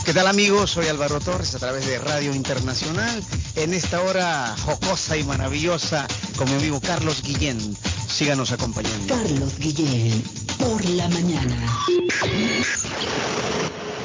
¿Qué 0.05 0.13
tal 0.13 0.25
amigos? 0.27 0.71
Soy 0.71 0.87
Álvaro 0.87 1.19
Torres 1.19 1.53
a 1.53 1.59
través 1.59 1.85
de 1.85 1.99
Radio 1.99 2.33
Internacional. 2.33 3.23
En 3.55 3.73
esta 3.73 4.01
hora 4.01 4.55
jocosa 4.65 5.15
y 5.15 5.23
maravillosa 5.23 6.07
con 6.37 6.49
mi 6.49 6.55
amigo 6.55 6.81
Carlos 6.81 7.21
Guillén. 7.21 7.77
Síganos 8.07 8.51
acompañando. 8.51 9.13
Carlos 9.13 9.59
Guillén, 9.59 10.23
por 10.57 10.83
la 10.85 11.07
mañana. 11.09 11.85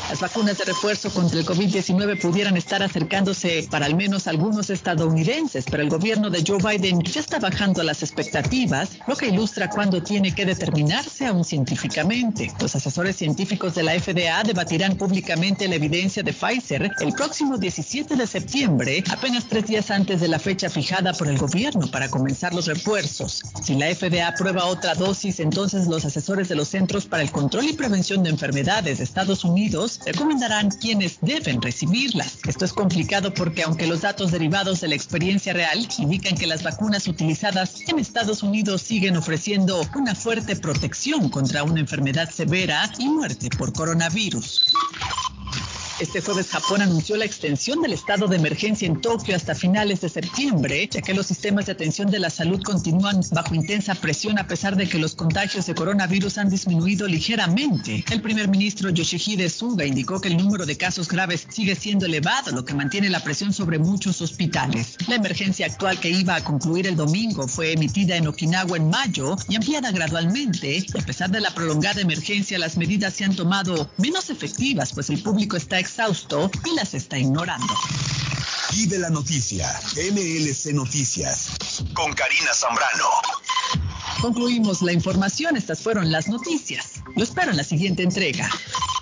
Las 0.09 0.21
vacunas 0.21 0.59
de 0.59 0.65
refuerzo 0.67 1.11
contra 1.11 1.41
el 1.41 1.45
COVID-19 1.45 2.21
pudieran 2.21 2.57
estar 2.57 2.81
acercándose 2.81 3.67
para 3.69 3.87
al 3.87 3.97
menos 3.97 4.29
algunos 4.29 4.71
estadounidenses, 4.71 5.65
pero 5.69 5.83
el 5.83 5.89
gobierno 5.89 6.31
de 6.31 6.45
Joe 6.47 6.59
Biden 6.59 7.03
ya 7.03 7.21
está 7.21 7.41
bajando 7.41 7.83
las 7.83 8.05
expectativas, 8.05 8.91
lo 9.09 9.17
que 9.17 9.27
ilustra 9.27 9.69
cuándo 9.69 10.01
tiene 10.01 10.33
que 10.33 10.45
determinarse 10.67 11.27
aún 11.27 11.45
científicamente. 11.45 12.53
Los 12.61 12.75
asesores 12.75 13.17
científicos 13.17 13.75
de 13.77 13.85
la 13.85 13.93
FDA 13.93 14.43
debatirán 14.43 14.97
públicamente 14.97 15.69
la 15.69 15.77
evidencia 15.77 16.25
de 16.25 16.33
Pfizer 16.33 16.91
el 17.01 17.13
próximo 17.13 17.57
17 17.57 18.17
de 18.17 18.27
septiembre, 18.27 19.05
apenas 19.11 19.45
tres 19.49 19.67
días 19.67 19.91
antes 19.93 20.21
de 20.21 20.29
la 20.29 20.41
fecha 20.41 20.69
fijada 20.69 21.13
por 21.13 21.29
el 21.29 21.39
gobierno 21.39 21.89
para 21.91 22.09
comenzar 22.09 22.53
los 22.53 22.67
refuerzos. 22.67 23.43
Si 23.63 23.75
la 23.77 23.95
FDA 23.95 24.29
aprueba 24.29 24.67
otra 24.67 24.95
dosis, 24.95 25.39
entonces 25.39 25.87
los 25.87 26.05
asesores 26.05 26.49
de 26.49 26.57
los 26.57 26.69
Centros 26.69 27.07
para 27.07 27.23
el 27.23 27.31
Control 27.31 27.67
y 27.67 27.73
Prevención 27.73 28.25
de 28.25 28.31
Enfermedades 28.31 28.99
de 28.99 29.05
Estados 29.05 29.45
Unidos 29.45 30.01
recomendarán 30.05 30.71
quienes 30.71 31.19
deben 31.21 31.63
recibirlas. 31.63 32.39
Esto 32.47 32.65
es 32.65 32.73
complicado 32.73 33.33
porque 33.33 33.63
aunque 33.63 33.87
los 33.87 34.01
datos 34.01 34.33
derivados 34.33 34.81
de 34.81 34.89
la 34.89 34.97
experiencia 34.97 35.53
real 35.53 35.87
indican 35.99 36.37
que 36.37 36.49
las 36.49 36.65
vacunas 36.65 37.07
utilizadas 37.07 37.83
en 37.87 38.01
Estados 38.01 38.43
Unidos 38.43 38.83
siguen 38.83 39.17
ofreciendo 39.17 39.81
una 39.95 40.15
fuerte 40.17 40.56
protección 40.61 41.29
contra 41.29 41.63
una 41.63 41.81
enfermedad 41.81 42.31
severa 42.31 42.91
y 42.99 43.09
muerte 43.09 43.49
por 43.57 43.73
coronavirus. 43.73 44.63
Este 45.99 46.21
jueves 46.21 46.49
Japón 46.49 46.83
anunció 46.83 47.17
la 47.17 47.25
extensión 47.25 47.81
del 47.81 47.95
estado 47.95 48.29
de 48.29 48.37
emergencia 48.37 48.87
en 48.87 49.01
Tokio 49.01 49.35
hasta 49.35 49.55
finales 49.55 50.03
de 50.03 50.11
septiembre, 50.11 50.87
ya 50.93 51.01
que 51.01 51.15
los 51.15 51.27
sistemas 51.27 51.65
de 51.65 51.73
atención 51.73 52.11
de 52.11 52.19
la 52.19 52.29
salud 52.29 52.61
continúan 52.63 53.23
bajo 53.33 53.55
intensa 53.55 53.95
presión 53.95 54.39
a 54.39 54.47
pesar 54.47 54.77
de 54.77 54.87
que 54.87 54.99
los 54.99 55.15
contagios 55.15 55.65
de 55.65 55.75
coronavirus 55.75 56.37
han 56.37 56.51
disminuido 56.51 57.09
ligeramente. 57.09 58.05
El 58.11 58.21
primer 58.21 58.49
ministro 58.49 58.91
Yoshihide 58.91 59.49
Suga 59.49 59.87
indicó 59.87 60.21
que 60.21 60.29
el 60.29 60.37
número 60.37 60.67
de 60.67 60.77
casos 60.77 61.09
graves 61.09 61.47
sigue 61.49 61.75
siendo 61.75 62.05
elevado, 62.05 62.53
lo 62.53 62.67
que 62.67 62.75
mantiene 62.75 63.09
la 63.09 63.21
presión 63.21 63.55
sobre 63.55 63.79
muchos 63.79 64.21
hospitales. 64.21 64.97
La 65.09 65.15
emergencia 65.15 65.65
actual 65.65 65.99
que 65.99 66.11
iba 66.11 66.35
a 66.35 66.45
concluir 66.45 66.87
el 66.87 66.97
domingo 66.97 67.49
fue 67.49 67.73
emitida 67.73 68.17
en 68.17 68.27
Okinawa 68.27 68.77
en 68.77 68.91
mayo 68.91 69.35
y 69.49 69.57
ampliada 69.57 69.93
gradualmente. 69.93 70.85
a 70.95 71.07
pesar 71.07 71.31
de 71.31 71.41
la 71.41 71.55
prolongada 71.55 72.03
emergencia, 72.03 72.59
las 72.59 72.77
medidas 72.77 73.15
se 73.15 73.25
han 73.25 73.35
tomado 73.35 73.91
menos 73.97 74.29
efectivas, 74.29 74.93
pues 74.93 75.09
el 75.09 75.23
público 75.23 75.57
está 75.57 75.86
exhausto 75.87 76.51
y 76.65 76.75
las 76.75 76.95
está 76.95 77.17
ignorando. 77.17 77.73
Y 78.73 78.87
de 78.87 78.99
la 78.99 79.09
noticia, 79.09 79.69
MLC 80.13 80.75
Noticias, 80.75 81.51
con 81.95 82.13
Karina 82.13 82.53
Zambrano. 82.53 83.09
Concluimos 84.21 84.83
la 84.83 84.93
información, 84.93 85.57
estas 85.57 85.81
fueron 85.81 86.11
las 86.11 86.27
noticias. 86.29 87.03
Lo 87.15 87.23
espero 87.23 87.53
en 87.53 87.57
la 87.57 87.65
siguiente 87.65 88.03
entrega. 88.03 88.51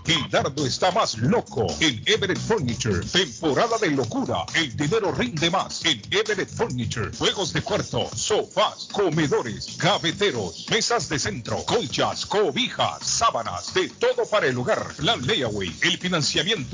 El 0.07 0.29
dardo 0.29 0.67
está 0.67 0.91
más 0.91 1.17
loco 1.17 1.67
en 1.81 2.03
Everett 2.05 2.39
Furniture. 2.39 3.01
Temporada 3.07 3.79
de 3.79 3.91
locura. 3.91 4.45
El 4.55 4.77
dinero 4.77 5.13
rinde 5.13 5.49
más 5.51 5.83
en 5.87 6.03
Everett 6.11 6.51
Furniture. 6.51 7.11
Juegos 7.17 7.55
de 7.55 7.63
cuarto, 7.63 8.11
sofás, 8.15 8.89
comedores, 8.93 9.79
gaveteros, 9.79 10.67
mesas 10.69 11.09
de 11.09 11.19
centro, 11.19 11.65
colchas, 11.65 12.27
cobijas, 12.27 12.99
sábanas, 13.07 13.73
de 13.73 13.89
todo 13.89 14.27
para 14.31 14.47
el 14.47 14.59
hogar. 14.59 14.95
Plan 14.97 15.27
layaway, 15.27 15.75
el 15.81 15.97
financiamiento 15.97 16.74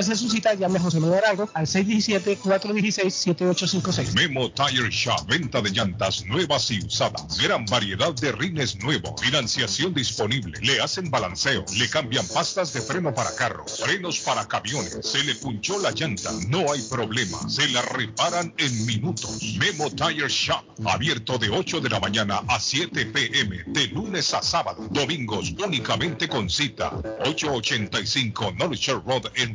hacer 0.00 0.16
su 0.16 0.30
cita, 0.30 0.54
llame 0.54 0.78
a 0.78 0.82
José 0.82 1.00
Manuel 1.00 1.24
Arango 1.24 1.50
al 1.54 1.66
617-416-7856. 1.66 4.14
Memo 4.14 4.50
Tire 4.50 4.90
Shop, 4.90 5.26
venta 5.26 5.60
de 5.60 5.70
llantas 5.70 6.24
nuevas 6.26 6.70
y 6.70 6.78
usadas. 6.84 7.38
Gran 7.38 7.64
variedad 7.66 8.12
de 8.14 8.32
rines 8.32 8.76
nuevos. 8.82 9.20
Financiación 9.20 9.94
disponible. 9.94 10.58
Le 10.62 10.80
hacen 10.80 11.10
balanceo. 11.10 11.64
Le 11.76 11.88
cambian 11.88 12.26
pastas 12.28 12.72
de 12.72 12.80
freno 12.80 13.14
para 13.14 13.34
carros. 13.34 13.80
Frenos 13.80 14.20
para 14.20 14.46
camiones. 14.46 14.98
Se 15.02 15.24
le 15.24 15.34
punchó 15.34 15.78
la 15.78 15.90
llanta. 15.92 16.30
No 16.48 16.72
hay 16.72 16.82
problema. 16.82 17.48
Se 17.48 17.68
la 17.68 17.82
reparan 17.82 18.54
en 18.58 18.86
minutos. 18.86 19.56
Memo 19.58 19.90
Tire 19.90 20.28
Shop. 20.28 20.64
Abierto 20.86 21.38
de 21.38 21.50
8 21.50 21.80
de 21.80 21.90
la 21.90 22.00
mañana 22.00 22.42
a 22.48 22.60
7 22.60 23.06
pm. 23.06 23.64
De 23.66 23.88
lunes 23.88 24.32
a 24.34 24.42
sábado. 24.42 24.86
Domingos 24.90 25.52
únicamente 25.64 26.28
con 26.28 26.48
cita. 26.48 26.92
885 27.24 28.52
Knowledge 28.52 28.92
Road 28.92 29.26
en 29.34 29.54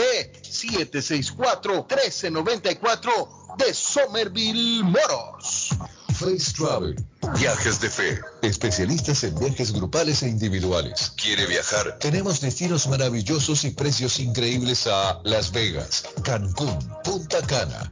de 3.57 3.73
Somerville 3.73 4.83
Motors. 4.83 5.69
Face 6.13 6.53
Travel. 6.53 6.95
Viajes 7.39 7.79
de 7.79 7.89
fe. 7.89 8.19
Especialistas 8.41 9.23
en 9.23 9.37
viajes 9.39 9.71
grupales 9.71 10.21
e 10.23 10.29
individuales. 10.29 11.13
¿Quiere 11.15 11.45
viajar? 11.47 11.97
Tenemos 11.99 12.41
destinos 12.41 12.87
maravillosos 12.87 13.63
y 13.63 13.71
precios 13.71 14.19
increíbles 14.19 14.87
a 14.87 15.19
Las 15.23 15.51
Vegas, 15.51 16.03
Cancún, 16.23 16.77
Punta 17.03 17.41
Cana, 17.41 17.91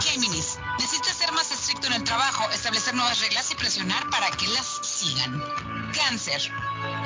Géminis, 0.00 0.58
necesitas 0.78 1.16
ser 1.16 1.32
más 1.32 1.50
estricto 1.50 1.88
en 1.88 1.94
el 1.94 2.04
trabajo, 2.04 2.48
establecer 2.50 2.94
nuevas 2.94 3.20
reglas 3.20 3.50
y 3.50 3.56
presionar 3.56 4.08
para 4.10 4.30
que 4.30 4.46
las 4.48 4.66
sigan. 4.82 5.42
Cáncer, 5.92 6.52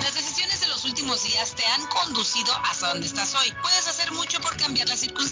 las 0.02 0.14
decisiones 0.14 0.60
de 0.60 0.66
los 0.66 0.84
últimos 0.84 1.22
días 1.22 1.54
te 1.54 1.64
han 1.66 1.86
conducido 1.86 2.52
hasta 2.64 2.88
donde 2.88 3.06
estás 3.06 3.34
hoy. 3.34 3.52
Puedes 3.62 3.86
hacer 3.86 4.12
mucho 4.12 4.40
por 4.40 4.56
cambiar 4.56 4.88
las 4.88 5.00
circunstancias, 5.00 5.31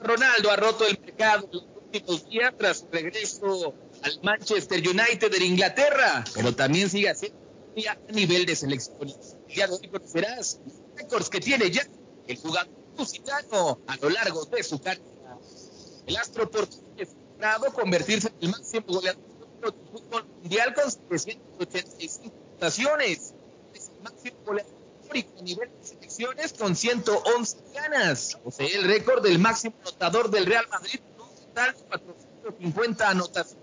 Ronaldo 0.00 0.50
ha 0.50 0.56
roto 0.56 0.86
el 0.86 0.98
mercado 1.00 1.44
en 1.44 1.52
los 1.52 1.64
últimos 1.82 2.28
días 2.28 2.54
tras 2.56 2.78
su 2.78 2.88
regreso 2.90 3.74
al 4.02 4.20
Manchester 4.22 4.80
United 4.80 5.30
de 5.30 5.44
Inglaterra, 5.44 6.24
pero 6.34 6.54
también 6.54 6.88
sigue 6.88 7.10
haciendo 7.10 7.38
a 7.88 8.12
nivel 8.12 8.46
de 8.46 8.56
selecciones. 8.56 9.36
Ya 9.48 9.68
hoy 9.70 9.88
conocerás 9.88 10.60
los 10.64 10.74
récords 10.96 11.28
que 11.28 11.40
tiene 11.40 11.70
ya 11.70 11.82
el 12.26 12.36
jugador 12.36 12.72
lusitano 12.96 13.80
a 13.86 13.96
lo 13.96 14.10
largo 14.10 14.44
de 14.46 14.62
su 14.62 14.80
carrera. 14.80 15.04
El 16.06 16.16
astro 16.16 16.50
portugués 16.50 17.10
ha 17.40 17.58
convertirse 17.72 18.28
en 18.28 18.34
el 18.40 18.48
máximo 18.50 18.86
goleador 18.86 19.22
del 19.60 19.72
fútbol 19.92 20.26
mundial 20.26 20.74
con 20.74 20.90
785 20.90 22.34
anotaciones. 22.50 23.34
Máximo 24.02 24.36
goleador 24.44 24.72
histórico 25.02 25.38
a 25.38 25.42
nivel 25.42 25.70
de 25.70 25.86
selecciones 25.86 26.52
con 26.52 26.76
111 26.76 27.56
ganas. 27.74 28.38
Posee 28.42 28.74
el 28.76 28.84
récord 28.84 29.22
del 29.22 29.38
máximo 29.38 29.74
anotador 29.82 30.30
del 30.30 30.46
Real 30.46 30.66
Madrid 30.68 31.00
con 31.16 31.28
un 31.28 31.34
total 31.34 31.74
de 31.74 31.82
450 31.84 33.08
anotaciones. 33.08 33.58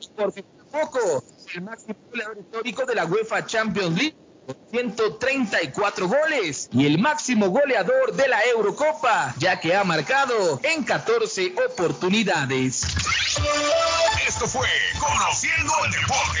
Y 0.00 0.08
por 0.08 0.32
fuera 0.32 0.48
poco, 0.70 1.24
el 1.54 1.62
máximo 1.62 1.96
goleador 2.10 2.38
histórico 2.38 2.84
de 2.84 2.94
la 2.94 3.04
UEFA 3.04 3.46
Champions 3.46 3.96
League 3.96 4.16
con 4.46 4.56
134 4.70 6.08
goles 6.08 6.68
y 6.72 6.86
el 6.86 6.98
máximo 6.98 7.48
goleador 7.48 8.12
de 8.14 8.28
la 8.28 8.42
Eurocopa, 8.44 9.34
ya 9.38 9.60
que 9.60 9.74
ha 9.74 9.84
marcado 9.84 10.60
en 10.62 10.84
14 10.84 11.54
oportunidades. 11.70 12.82
Esto 14.26 14.48
fue 14.48 14.68
Conociendo 14.98 15.72
el 15.86 15.92
Deporte. 15.92 16.40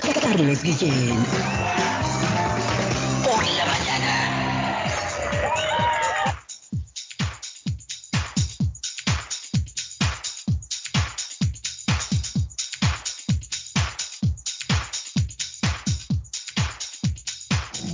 Carlos 0.00 0.62
Guillén. 0.62 1.16
Por 3.22 3.44
la 3.44 3.66
mañana. 3.66 4.30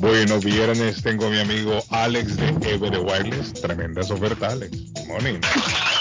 Bueno, 0.01 0.39
viernes 0.41 1.03
tengo 1.03 1.27
a 1.27 1.31
mi 1.31 1.41
amigo 1.41 1.83
Alex 1.91 2.37
de 2.37 2.49
Everett 2.71 3.03
Wireless. 3.03 3.53
Tremendas 3.55 4.11
ofertas, 4.11 4.53
Alex. 4.53 4.77
Morning. 5.09 5.41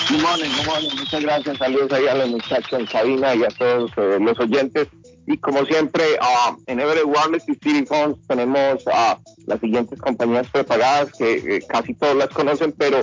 Good 0.10 0.22
morning, 0.22 0.52
good 0.58 0.66
morning. 0.68 0.90
Muchas 0.98 1.22
gracias. 1.22 1.58
Saludos 1.58 1.92
ahí 1.92 2.08
a 2.08 2.16
los 2.16 2.30
muchachos 2.30 2.80
en 2.80 2.86
cabina 2.86 3.34
y 3.34 3.44
a 3.44 3.48
todos 3.50 3.92
eh, 3.98 4.18
los 4.20 4.40
oyentes. 4.40 4.88
Y 5.28 5.38
como 5.38 5.66
siempre, 5.66 6.04
ah, 6.22 6.56
en 6.68 6.80
Everett 6.80 7.06
Wireless 7.06 7.50
y 7.50 7.54
City 7.54 7.86
Phones 7.86 8.18
tenemos 8.28 8.84
ah, 8.92 9.20
las 9.48 9.60
siguientes 9.60 10.00
compañías 10.00 10.48
prepagadas 10.52 11.12
que 11.14 11.34
eh, 11.34 11.66
casi 11.68 11.94
todos 11.96 12.16
las 12.16 12.30
conocen, 12.30 12.72
pero 12.74 13.00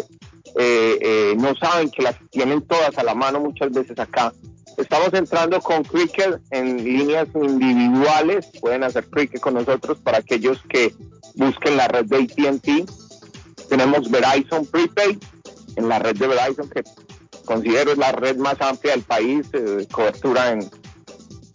eh, 0.57 0.99
eh, 1.01 1.35
no 1.39 1.55
saben 1.57 1.91
que 1.91 2.03
las 2.03 2.17
tienen 2.31 2.63
todas 2.63 2.97
a 2.99 3.03
la 3.03 3.15
mano 3.15 3.41
muchas 3.41 3.73
veces 3.73 3.99
acá. 3.99 4.33
Estamos 4.77 5.13
entrando 5.13 5.61
con 5.61 5.83
Cricket 5.85 6.41
en 6.51 6.83
líneas 6.83 7.29
individuales. 7.35 8.49
Pueden 8.61 8.85
hacer 8.85 9.07
Cricket 9.09 9.41
con 9.41 9.55
nosotros 9.55 9.99
para 9.99 10.19
aquellos 10.19 10.63
que 10.69 10.95
busquen 11.35 11.77
la 11.77 11.89
red 11.89 12.07
de 12.07 12.19
ATT. 12.19 13.69
Tenemos 13.69 14.11
Verizon 14.11 14.67
Prepaid 14.67 15.19
en 15.77 15.89
la 15.89 15.99
red 15.99 16.17
de 16.17 16.27
Verizon, 16.27 16.69
que 16.71 16.83
considero 17.45 17.93
es 17.93 17.99
la 17.99 18.13
red 18.13 18.37
más 18.37 18.61
amplia 18.61 18.93
del 18.93 19.03
país, 19.03 19.47
eh, 19.53 19.87
cobertura 19.91 20.53
en, 20.53 20.71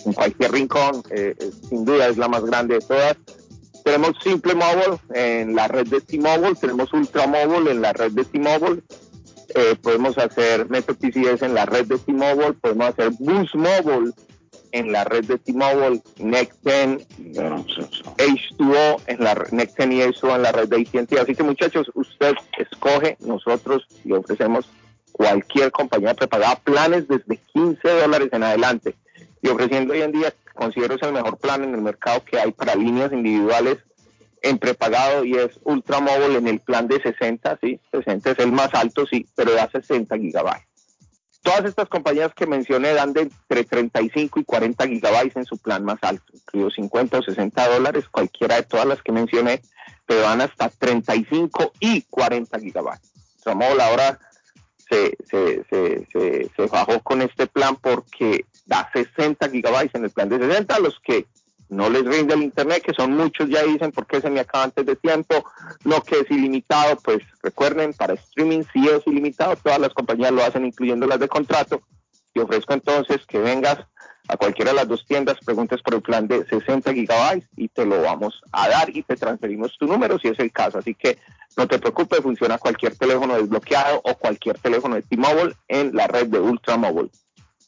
en 0.05 0.13
cualquier 0.13 0.51
rincón, 0.51 1.03
eh, 1.09 1.35
eh, 1.37 1.51
sin 1.69 1.85
duda 1.85 2.07
es 2.07 2.17
la 2.17 2.27
más 2.27 2.43
grande 2.45 2.75
de 2.75 2.81
todas. 2.81 3.15
Tenemos 3.83 4.11
Simple 4.23 4.53
Mobile 4.55 4.97
en 5.13 5.55
la 5.55 5.67
red 5.67 5.87
de 5.87 6.01
T-Mobile, 6.01 6.55
tenemos 6.59 6.91
Ultra 6.93 7.25
Mobile 7.27 7.71
en 7.71 7.81
la 7.81 7.93
red 7.93 8.11
de 8.11 8.25
T-Mobile, 8.25 8.83
eh, 9.55 9.75
podemos 9.81 10.17
hacer 10.17 10.69
Metro 10.69 10.93
PCS 10.95 11.43
en 11.43 11.53
la 11.53 11.65
red 11.65 11.85
de 11.85 11.97
T-Mobile, 11.97 12.53
podemos 12.53 12.89
hacer 12.89 13.11
Boost 13.19 13.55
Mobile 13.55 14.11
en 14.73 14.91
la 14.91 15.05
red 15.05 15.23
de 15.25 15.37
T-Mobile, 15.37 16.01
Next 16.17 16.59
Gen, 16.65 16.99
H2O 18.17 19.01
en 19.07 19.23
la 19.23 19.33
re- 19.35 19.47
Next 19.51 19.77
Gen 19.77 19.93
y 19.93 20.01
H2O 20.01 20.35
en 20.35 20.41
la 20.41 20.51
red 20.51 20.67
de 20.67 20.77
AT&T. 20.81 21.19
Así 21.19 21.35
que 21.35 21.43
muchachos, 21.43 21.89
usted 21.93 22.33
escoge, 22.57 23.17
nosotros 23.21 23.87
le 24.03 24.15
ofrecemos 24.17 24.69
cualquier 25.13 25.71
compañía 25.71 26.13
prepagada, 26.13 26.55
planes 26.57 27.07
desde 27.07 27.37
15 27.53 27.87
dólares 28.01 28.29
en 28.33 28.43
adelante 28.43 28.95
y 29.41 29.49
ofreciendo 29.49 29.93
hoy 29.93 30.01
en 30.01 30.11
día 30.11 30.33
considero 30.53 30.95
es 30.95 31.01
el 31.03 31.13
mejor 31.13 31.37
plan 31.37 31.63
en 31.63 31.73
el 31.75 31.81
mercado 31.81 32.23
que 32.25 32.39
hay 32.39 32.51
para 32.51 32.75
líneas 32.75 33.11
individuales 33.13 33.77
en 34.41 34.57
prepagado 34.57 35.25
y 35.25 35.35
es 35.35 35.59
Ultra 35.63 35.99
Mobile 35.99 36.37
en 36.37 36.47
el 36.47 36.59
plan 36.59 36.87
de 36.87 37.01
60, 37.01 37.59
sí, 37.61 37.79
60 37.91 38.31
es 38.31 38.39
el 38.39 38.51
más 38.51 38.73
alto, 38.73 39.05
sí, 39.05 39.27
pero 39.35 39.53
da 39.53 39.69
60 39.71 40.17
gigabytes. 40.17 40.67
Todas 41.41 41.65
estas 41.65 41.87
compañías 41.87 42.33
que 42.33 42.45
mencioné 42.45 42.93
dan 42.93 43.13
de 43.13 43.21
entre 43.21 43.63
35 43.63 44.39
y 44.39 44.43
40 44.43 44.87
gigabytes 44.87 45.37
en 45.37 45.45
su 45.45 45.57
plan 45.57 45.83
más 45.83 45.97
alto, 46.01 46.25
incluido 46.33 46.69
50 46.71 47.19
o 47.19 47.23
60 47.23 47.69
dólares, 47.69 48.05
cualquiera 48.09 48.55
de 48.55 48.63
todas 48.63 48.85
las 48.85 49.01
que 49.01 49.11
mencioné, 49.11 49.61
pero 50.05 50.21
dan 50.21 50.41
hasta 50.41 50.69
35 50.69 51.73
y 51.79 52.01
40 52.03 52.59
gigabytes. 52.59 53.11
Ultra 53.37 53.55
Mobile 53.55 53.83
ahora 53.83 54.19
se, 54.89 55.17
se, 55.29 55.63
se, 55.69 56.07
se, 56.11 56.51
se 56.55 56.65
bajó 56.67 57.01
con 57.01 57.21
este 57.21 57.47
plan 57.47 57.75
porque 57.77 58.45
da 58.67 58.89
60 58.93 59.49
gigabytes 59.49 59.95
en 59.95 60.03
el 60.03 60.11
plan 60.11 60.29
de 60.29 60.37
60, 60.37 60.79
los 60.79 60.99
que 60.99 61.25
no 61.69 61.89
les 61.89 62.05
rinde 62.05 62.33
el 62.33 62.43
internet, 62.43 62.83
que 62.83 62.93
son 62.93 63.15
muchos 63.15 63.49
ya 63.49 63.63
dicen 63.63 63.91
por 63.91 64.05
qué 64.05 64.21
se 64.21 64.29
me 64.29 64.39
acaba 64.39 64.65
antes 64.65 64.85
de 64.85 64.95
tiempo, 64.95 65.43
lo 65.83 66.01
que 66.01 66.19
es 66.19 66.31
ilimitado, 66.31 66.97
pues 66.97 67.19
recuerden, 67.41 67.93
para 67.93 68.13
streaming 68.13 68.63
sí 68.71 68.87
es 68.87 69.05
ilimitado, 69.05 69.55
todas 69.57 69.79
las 69.79 69.93
compañías 69.93 70.31
lo 70.31 70.43
hacen 70.43 70.65
incluyendo 70.65 71.07
las 71.07 71.19
de 71.19 71.27
contrato, 71.27 71.81
y 72.33 72.39
ofrezco 72.39 72.73
entonces 72.73 73.25
que 73.27 73.39
vengas 73.39 73.79
a 74.29 74.37
cualquiera 74.37 74.71
de 74.71 74.77
las 74.77 74.87
dos 74.87 75.05
tiendas, 75.05 75.37
preguntes 75.43 75.81
por 75.81 75.95
el 75.95 76.01
plan 76.01 76.27
de 76.27 76.45
60 76.45 76.93
gigabytes 76.93 77.49
y 77.55 77.69
te 77.69 77.85
lo 77.85 78.01
vamos 78.01 78.41
a 78.51 78.67
dar 78.67 78.89
y 78.89 79.01
te 79.03 79.15
transferimos 79.15 79.77
tu 79.77 79.87
número 79.87 80.19
si 80.19 80.27
es 80.27 80.39
el 80.39 80.51
caso, 80.51 80.77
así 80.77 80.93
que 80.93 81.17
no 81.55 81.67
te 81.67 81.79
preocupes, 81.79 82.19
funciona 82.19 82.57
cualquier 82.57 82.95
teléfono 82.95 83.35
desbloqueado 83.35 84.01
o 84.03 84.15
cualquier 84.15 84.59
teléfono 84.59 84.95
de 84.95 85.01
T-Mobile 85.01 85.55
en 85.67 85.95
la 85.95 86.07
red 86.07 86.27
de 86.27 86.39
Ultra 86.39 86.77
Mobile. 86.77 87.09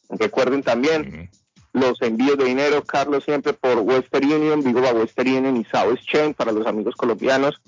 Recuerden 0.10 0.64
también 0.64 1.30
los 1.72 2.02
envíos 2.02 2.38
de 2.38 2.46
dinero, 2.46 2.84
Carlos, 2.84 3.24
siempre 3.24 3.54
por 3.54 3.80
Western 3.80 4.32
Union, 4.32 4.62
digo 4.62 4.80
a 4.86 4.92
Western 4.92 5.30
Union 5.30 5.58
y 5.58 5.66
South 5.66 6.00
Chain 6.12 6.34
para 6.34 6.52
los 6.52 6.66
amigos 6.66 6.96
colombianos, 6.96 7.62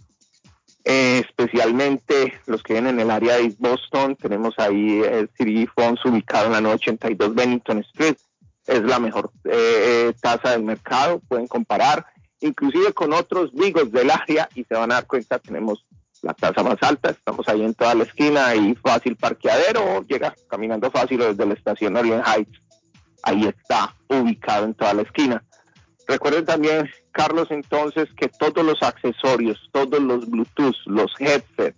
eh, 0.83 1.21
especialmente 1.23 2.33
los 2.47 2.63
que 2.63 2.73
vienen 2.73 2.95
en 2.95 3.01
el 3.01 3.11
área 3.11 3.37
de 3.37 3.53
Boston. 3.59 4.15
Tenemos 4.15 4.55
ahí 4.57 5.01
el 5.01 5.29
CD 5.37 5.67
Funds 5.67 6.03
ubicado 6.05 6.47
en 6.47 6.53
la 6.53 6.61
982 6.61 7.35
Bennington 7.35 7.79
Street. 7.79 8.15
Es 8.65 8.81
la 8.81 8.99
mejor 8.99 9.31
eh, 9.45 9.51
eh, 9.53 10.13
tasa 10.19 10.51
del 10.51 10.63
mercado, 10.63 11.19
pueden 11.27 11.47
comparar, 11.47 12.05
inclusive 12.39 12.93
con 12.93 13.13
otros 13.13 13.53
vigos 13.53 13.91
del 13.91 14.09
área 14.09 14.49
y 14.55 14.63
se 14.63 14.75
van 14.75 14.91
a 14.91 14.95
dar 14.95 15.07
cuenta, 15.07 15.39
tenemos 15.39 15.85
la 16.21 16.33
tasa 16.33 16.63
más 16.63 16.77
alta, 16.81 17.09
estamos 17.09 17.47
ahí 17.47 17.63
en 17.63 17.73
toda 17.73 17.95
la 17.95 18.03
esquina 18.03 18.55
y 18.55 18.75
fácil 18.75 19.15
parqueadero, 19.15 20.05
llega 20.07 20.35
caminando 20.49 20.91
fácil 20.91 21.19
desde 21.19 21.45
la 21.45 21.53
estación 21.53 21.97
Orient 21.97 22.25
Heights 22.27 22.61
ahí 23.23 23.45
está 23.45 23.95
ubicado 24.07 24.65
en 24.65 24.73
toda 24.73 24.93
la 24.93 25.01
esquina. 25.03 25.43
Recuerden 26.07 26.45
también, 26.45 26.89
Carlos, 27.11 27.47
entonces 27.51 28.09
que 28.17 28.27
todos 28.27 28.65
los 28.65 28.81
accesorios, 28.81 29.69
todos 29.71 30.01
los 30.01 30.29
Bluetooth, 30.29 30.75
los 30.85 31.11
headsets 31.19 31.77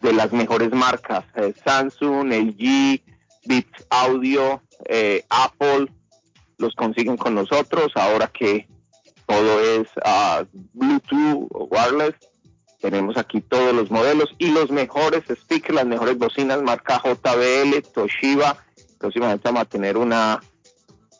de 0.00 0.12
las 0.12 0.32
mejores 0.32 0.72
marcas, 0.72 1.24
eh, 1.34 1.54
Samsung, 1.64 2.32
LG, 2.32 3.02
Beats 3.46 3.86
Audio, 3.90 4.62
eh, 4.84 5.24
Apple, 5.28 5.90
los 6.58 6.74
consiguen 6.74 7.16
con 7.16 7.34
nosotros 7.34 7.92
ahora 7.94 8.28
que 8.28 8.68
todo 9.26 9.60
es 9.60 9.88
uh, 10.04 10.44
Bluetooth 10.72 11.48
o 11.50 11.68
wireless. 11.70 12.14
Tenemos 12.80 13.16
aquí 13.16 13.40
todos 13.40 13.74
los 13.74 13.90
modelos 13.90 14.28
y 14.38 14.50
los 14.50 14.70
mejores 14.70 15.24
speakers, 15.28 15.74
las 15.74 15.86
mejores 15.86 16.16
bocinas 16.16 16.62
marca 16.62 17.02
JBL, 17.02 17.82
Toshiba. 17.92 18.64
Próximamente 18.98 19.48
vamos 19.48 19.62
a 19.62 19.64
tener 19.64 19.96
una 19.96 20.40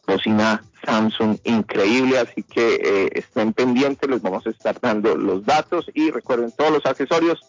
cocina 0.06 0.62
Samsung 0.84 1.38
increíble, 1.44 2.18
así 2.18 2.42
que 2.42 2.76
eh, 2.76 3.10
estén 3.14 3.52
pendientes, 3.52 4.08
les 4.08 4.22
vamos 4.22 4.46
a 4.46 4.50
estar 4.50 4.80
dando 4.80 5.16
los 5.16 5.44
datos 5.44 5.86
y 5.94 6.10
recuerden 6.10 6.52
todos 6.52 6.70
los 6.70 6.86
accesorios 6.86 7.40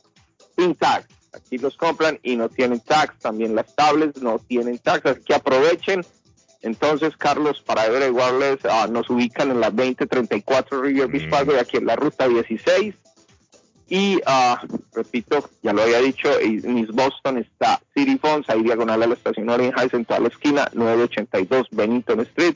sin 0.58 0.76
tags. 0.76 1.08
Aquí 1.32 1.58
los 1.60 1.78
compran 1.78 2.20
y 2.24 2.36
no 2.36 2.50
tienen 2.50 2.80
tags, 2.80 3.20
también 3.20 3.56
las 3.56 3.76
tablets 3.76 4.22
no 4.22 4.40
tienen 4.40 4.80
tags, 4.80 5.06
así 5.06 5.22
que 5.22 5.36
aprovechen. 5.36 6.04
Entonces, 6.62 7.16
Carlos, 7.16 7.62
para 7.62 7.84
averiguarles, 7.84 8.58
uh, 8.66 8.92
nos 8.92 9.10
ubican 9.10 9.52
en 9.52 9.62
la 9.62 9.70
2034 9.70 10.82
River 10.82 11.08
Beach 11.08 11.30
Parkway, 11.30 11.60
aquí 11.60 11.78
en 11.78 11.86
la 11.86 11.96
ruta 11.96 12.28
16. 12.28 12.96
Y 13.90 14.18
uh, 14.18 14.58
repito, 14.94 15.50
ya 15.64 15.74
lo 15.74 15.82
había 15.82 16.00
dicho, 16.00 16.40
en 16.40 16.78
East 16.78 16.92
Boston 16.92 17.40
está 17.40 17.82
City 17.96 18.20
Funds, 18.20 18.48
ahí 18.50 18.62
diagonal 18.62 19.02
a 19.02 19.08
la 19.08 19.16
estación 19.16 19.50
Orange 19.50 19.74
Heights 19.76 19.96
en 19.96 20.06
toda 20.06 20.20
la 20.20 20.28
esquina, 20.28 20.70
982 20.74 21.70
Bennington 21.72 22.20
Street, 22.22 22.56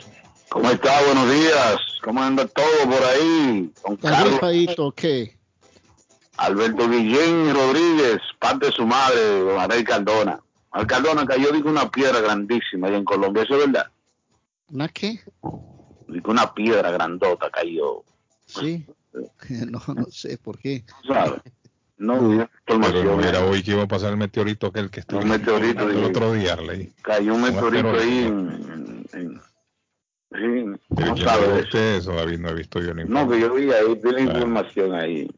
¿Cómo 0.49 0.71
está? 0.71 1.03
Buenos 1.05 1.31
días. 1.31 1.77
¿Cómo 2.03 2.23
anda 2.23 2.47
todo 2.47 2.85
por 2.85 3.03
ahí? 3.03 3.73
Don 3.85 3.97
Carlos. 3.97 4.41
¿qué? 4.97 5.37
Alberto 6.37 6.89
Guillén 6.89 7.55
Rodríguez, 7.55 8.19
parte 8.39 8.67
de 8.67 8.73
su 8.73 8.87
madre, 8.87 9.41
don 9.41 9.61
Anel 9.61 9.85
Cardona. 9.85 10.41
Al 10.71 10.87
Cardona 10.87 11.27
cayó, 11.27 11.53
digo, 11.53 11.69
una 11.69 11.91
piedra 11.91 12.21
grandísima 12.21 12.89
ahí 12.89 12.95
en 12.95 13.05
Colombia, 13.05 13.43
¿eso 13.43 13.55
es 13.57 13.67
verdad? 13.67 13.91
¿Una 14.71 14.89
qué? 14.89 15.21
Digo, 16.09 16.31
una 16.31 16.55
piedra 16.55 16.91
grandota 16.91 17.51
cayó. 17.51 18.05
Sí. 18.47 18.87
no, 19.69 19.83
no 19.95 20.07
sé 20.11 20.39
por 20.39 20.59
qué. 20.59 20.85
¿Sabes? 21.07 21.43
No, 22.01 22.49
Pero 22.65 22.79
no 22.79 23.23
era 23.23 23.45
hoy 23.45 23.63
que 23.63 23.73
iba 23.73 23.83
a 23.83 23.87
pasar 23.87 24.13
el 24.13 24.17
meteorito 24.17 24.73
que 24.73 24.81
el 24.81 24.91
que 24.91 25.01
estuvo 25.01 25.21
un 25.21 25.29
meteorito 25.29 25.87
el 25.91 26.03
otro 26.03 26.33
día 26.33 26.57
leí. 26.57 26.91
Cayó 27.03 27.35
un 27.35 27.43
meteorito 27.43 27.91
ahí 27.91 28.19
en, 28.25 29.07
en, 29.13 29.41
sí, 30.33 30.95
no 30.97 31.17
sabe 31.19 31.61
usted 31.61 31.97
eso, 31.97 32.15
David, 32.15 32.39
no 32.39 32.49
he 32.49 32.55
visto 32.55 32.81
yo 32.81 32.95
ningún 32.95 33.13
No, 33.13 33.29
que 33.29 33.39
yo 33.39 33.53
vi 33.53 33.71
ahí, 33.71 33.95
tiene 33.97 34.13
la 34.13 34.21
información 34.23 34.95
ahí. 34.95 35.31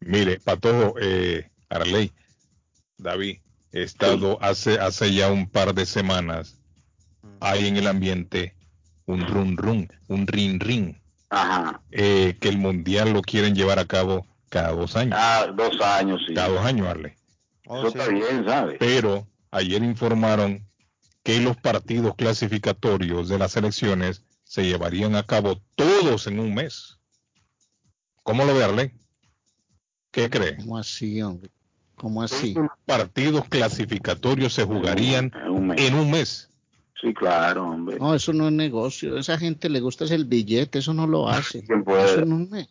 Mire, 0.00 0.40
Patojo, 0.40 0.94
eh, 0.98 1.50
Arley, 1.68 2.10
David, 2.96 3.40
he 3.70 3.82
estado 3.82 4.38
hace, 4.40 4.78
hace 4.78 5.12
ya 5.12 5.30
un 5.30 5.50
par 5.50 5.74
de 5.74 5.84
semanas 5.84 6.58
ahí 7.40 7.66
en 7.66 7.76
el 7.76 7.88
ambiente 7.88 8.56
un 9.04 9.26
run 9.26 9.58
run, 9.58 9.88
un 10.08 10.26
rin 10.26 10.60
rin, 10.60 10.98
Ajá. 11.28 11.82
Eh, 11.90 12.38
que 12.40 12.48
el 12.48 12.56
mundial 12.56 13.12
lo 13.12 13.20
quieren 13.20 13.54
llevar 13.54 13.78
a 13.78 13.84
cabo 13.84 14.26
cada 14.48 14.72
dos 14.72 14.96
años. 14.96 15.14
Ah, 15.18 15.46
dos 15.54 15.80
años, 15.80 16.22
sí. 16.26 16.34
Cada 16.34 16.48
dos 16.48 16.64
años, 16.64 16.86
Arle. 16.86 17.16
Oh, 17.66 17.78
Eso 17.78 17.88
está 17.88 18.08
bien, 18.08 18.44
¿sabes? 18.46 18.76
Pero 18.78 19.26
ayer 19.50 19.82
informaron 19.82 20.66
que 21.22 21.40
los 21.40 21.56
partidos 21.56 22.14
clasificatorios 22.16 23.28
de 23.28 23.38
las 23.38 23.56
elecciones 23.56 24.22
se 24.44 24.64
llevarían 24.64 25.16
a 25.16 25.22
cabo 25.24 25.60
todos 25.74 26.26
en 26.26 26.38
un 26.38 26.54
mes. 26.54 26.98
¿Cómo 28.22 28.44
lo 28.44 28.54
ve, 28.54 28.64
Arle? 28.64 28.94
¿Qué 30.10 30.30
cree? 30.30 30.56
¿Cómo 30.56 30.78
así, 30.78 31.20
hombre? 31.22 31.50
¿Cómo 31.96 32.22
así? 32.22 32.54
Los 32.54 32.68
partidos 32.84 33.48
clasificatorios 33.48 34.52
se 34.52 34.64
jugarían 34.64 35.32
en 35.76 35.94
un 35.94 36.10
mes. 36.10 36.50
Sí, 37.00 37.12
claro, 37.12 37.68
hombre. 37.68 37.98
No, 37.98 38.14
eso 38.14 38.32
no 38.32 38.46
es 38.46 38.52
negocio. 38.52 39.16
A 39.16 39.20
esa 39.20 39.38
gente 39.38 39.68
le 39.68 39.80
gusta 39.80 40.04
el 40.04 40.24
billete, 40.24 40.78
eso 40.78 40.94
no 40.94 41.06
lo 41.06 41.28
hace. 41.28 41.64
Eso 41.86 42.20
en 42.20 42.32
un 42.32 42.50
mes. 42.50 42.68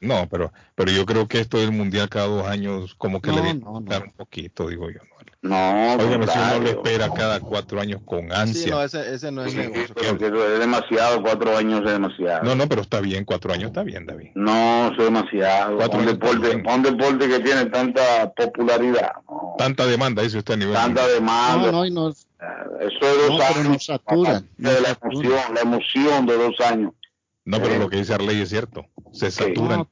No, 0.00 0.28
pero, 0.30 0.52
pero 0.74 0.90
yo 0.90 1.06
creo 1.06 1.26
que 1.26 1.40
esto 1.40 1.58
del 1.58 1.72
mundial 1.72 2.08
cada 2.08 2.26
dos 2.26 2.46
años, 2.46 2.94
como 2.96 3.20
que 3.20 3.30
le 3.32 3.40
debe 3.40 3.54
no, 3.54 3.78
un 3.78 4.12
poquito, 4.16 4.68
digo 4.68 4.90
yo. 4.90 5.00
No, 5.42 5.94
Oigan, 5.94 6.26
si 6.28 6.38
uno 6.38 6.60
le 6.60 6.70
espera 6.70 7.08
cada 7.12 7.40
cuatro 7.40 7.80
años 7.80 8.00
con 8.04 8.32
ansia. 8.32 8.64
Sí, 8.64 8.70
no, 8.70 8.82
ese, 8.82 9.14
ese 9.14 9.30
no 9.30 9.44
es 9.44 9.54
negocio. 9.54 9.94
es 10.00 10.58
demasiado, 10.58 11.22
cuatro 11.22 11.56
años 11.56 11.82
es 11.84 11.92
demasiado. 11.92 12.42
No, 12.42 12.54
no, 12.54 12.68
pero 12.68 12.82
está 12.82 13.00
bien, 13.00 13.24
cuatro 13.24 13.52
años 13.52 13.68
está 13.68 13.82
bien, 13.82 14.06
David. 14.06 14.30
No, 14.34 14.90
es 14.90 14.98
demasiado. 14.98 15.76
Cuatro 15.76 16.00
un, 16.00 16.06
deporte, 16.06 16.62
un 16.64 16.82
deporte 16.82 17.28
que 17.28 17.40
tiene 17.40 17.66
tanta 17.66 18.32
popularidad. 18.32 19.12
Tanta 19.58 19.86
demanda, 19.86 20.22
dice 20.22 20.38
usted 20.38 20.54
a 20.54 20.56
nivel. 20.56 20.74
Tanta 20.74 21.06
demanda. 21.06 21.70
No, 21.70 21.84
no, 21.84 21.90
no. 21.90 22.08
Eso 22.08 22.98
es 23.00 23.28
dos 23.28 23.40
años. 23.40 23.86
de 24.56 24.80
la 24.80 24.98
emoción, 25.00 25.54
la 25.54 25.60
emoción 25.60 26.26
de 26.26 26.36
dos 26.36 26.60
años. 26.60 26.92
No, 27.44 27.62
pero 27.62 27.78
lo 27.78 27.88
que 27.88 27.98
dice 27.98 28.12
Arley 28.12 28.40
es 28.40 28.48
cierto. 28.48 28.84
Se 29.16 29.30
saturan. 29.30 29.88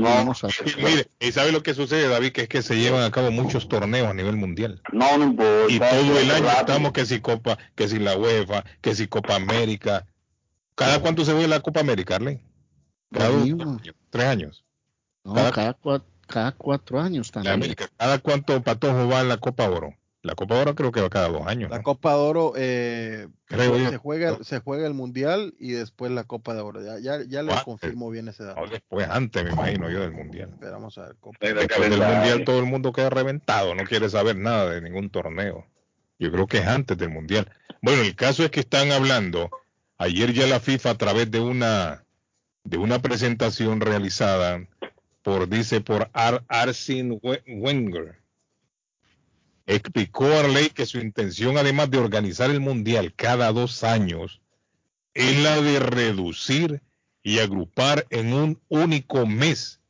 No, 0.00 0.32
mire, 0.78 1.08
¿y 1.20 1.30
sabe 1.30 1.52
lo 1.52 1.62
que 1.62 1.72
sucede, 1.72 2.08
David? 2.08 2.32
Que 2.32 2.42
es 2.42 2.48
que 2.48 2.62
se 2.62 2.76
llevan 2.76 3.04
a 3.04 3.12
cabo 3.12 3.30
muchos 3.30 3.68
torneos 3.68 4.08
a 4.08 4.14
nivel 4.14 4.36
mundial. 4.36 4.82
No, 4.92 5.16
no 5.16 5.24
importa. 5.24 5.72
Y 5.72 5.78
todo 5.78 6.18
el 6.18 6.30
año 6.32 6.48
estamos 6.50 6.92
que 6.92 7.06
si 7.06 7.20
Copa, 7.20 7.58
que 7.76 7.88
si 7.88 8.00
la 8.00 8.16
UEFA, 8.16 8.64
que 8.80 8.94
si 8.94 9.06
Copa 9.06 9.36
América. 9.36 10.06
¿Cada 10.74 11.00
cuánto 11.00 11.24
se 11.24 11.32
ve 11.32 11.46
la 11.46 11.60
Copa 11.60 11.80
América, 11.80 12.16
Arley? 12.16 12.40
Cada 13.12 13.28
dos, 13.28 13.82
tres 14.10 14.26
años. 14.26 14.64
No, 15.22 15.34
cada, 15.52 15.74
cuatro, 15.74 16.08
Cada 16.26 16.50
cuatro 16.52 17.00
años 17.00 17.30
también. 17.30 17.76
¿Cada 17.96 18.18
cuánto 18.18 18.60
Patojo 18.62 19.08
va 19.08 19.20
en 19.20 19.28
la 19.28 19.36
Copa 19.36 19.70
Oro? 19.70 19.94
La 20.24 20.34
Copa 20.34 20.58
Oro 20.58 20.74
creo 20.74 20.90
que 20.90 21.02
va 21.02 21.10
cada 21.10 21.28
dos 21.28 21.46
años. 21.46 21.70
La 21.70 21.82
Copa 21.82 22.14
de 22.14 22.18
Oro 22.18 22.54
eh, 22.56 23.28
se, 23.46 23.98
juega, 23.98 24.42
se 24.42 24.58
juega 24.60 24.86
el 24.86 24.94
Mundial 24.94 25.52
y 25.58 25.72
después 25.72 26.10
la 26.12 26.24
Copa 26.24 26.54
de 26.54 26.62
Oro. 26.62 26.82
Ya, 26.82 26.98
ya, 26.98 27.22
ya 27.28 27.42
le 27.42 27.52
confirmo 27.62 28.08
bien 28.08 28.28
ese 28.28 28.42
dato. 28.42 28.66
después, 28.66 29.06
antes 29.10 29.44
me 29.44 29.50
imagino 29.50 29.90
yo 29.90 30.00
del 30.00 30.12
Mundial. 30.12 30.48
Esperamos 30.54 30.96
a 30.96 31.08
ver. 31.08 31.16
Después 31.40 31.90
del 31.90 32.00
Mundial 32.00 32.42
todo 32.46 32.58
el 32.58 32.64
mundo 32.64 32.90
queda 32.94 33.10
reventado, 33.10 33.74
no 33.74 33.84
quiere 33.84 34.08
saber 34.08 34.36
nada 34.36 34.70
de 34.70 34.80
ningún 34.80 35.10
torneo. 35.10 35.66
Yo 36.18 36.32
creo 36.32 36.46
que 36.46 36.56
es 36.56 36.66
antes 36.66 36.96
del 36.96 37.10
Mundial. 37.10 37.46
Bueno, 37.82 38.00
el 38.00 38.16
caso 38.16 38.44
es 38.44 38.50
que 38.50 38.60
están 38.60 38.92
hablando, 38.92 39.50
ayer 39.98 40.32
ya 40.32 40.46
la 40.46 40.58
FIFA 40.58 40.88
a 40.88 40.96
través 40.96 41.30
de 41.30 41.40
una, 41.40 42.02
de 42.64 42.78
una 42.78 42.98
presentación 43.02 43.82
realizada 43.82 44.66
por, 45.22 45.50
dice, 45.50 45.82
por 45.82 46.08
Ar 46.14 46.44
Arsene 46.48 47.20
Wenger, 47.46 48.23
explicó 49.66 50.26
a 50.26 50.48
ley 50.48 50.70
que 50.70 50.86
su 50.86 50.98
intención, 50.98 51.56
además 51.56 51.90
de 51.90 51.98
organizar 51.98 52.50
el 52.50 52.60
Mundial 52.60 53.14
cada 53.14 53.52
dos 53.52 53.84
años, 53.84 54.40
es 55.14 55.38
la 55.42 55.60
de 55.60 55.78
reducir 55.78 56.82
y 57.22 57.38
agrupar 57.38 58.06
en 58.10 58.32
un 58.34 58.60
único 58.68 59.26
mes 59.26 59.80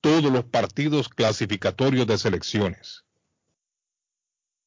todos 0.00 0.30
los 0.30 0.44
partidos 0.44 1.08
clasificatorios 1.08 2.06
de 2.06 2.18
selecciones. 2.18 3.04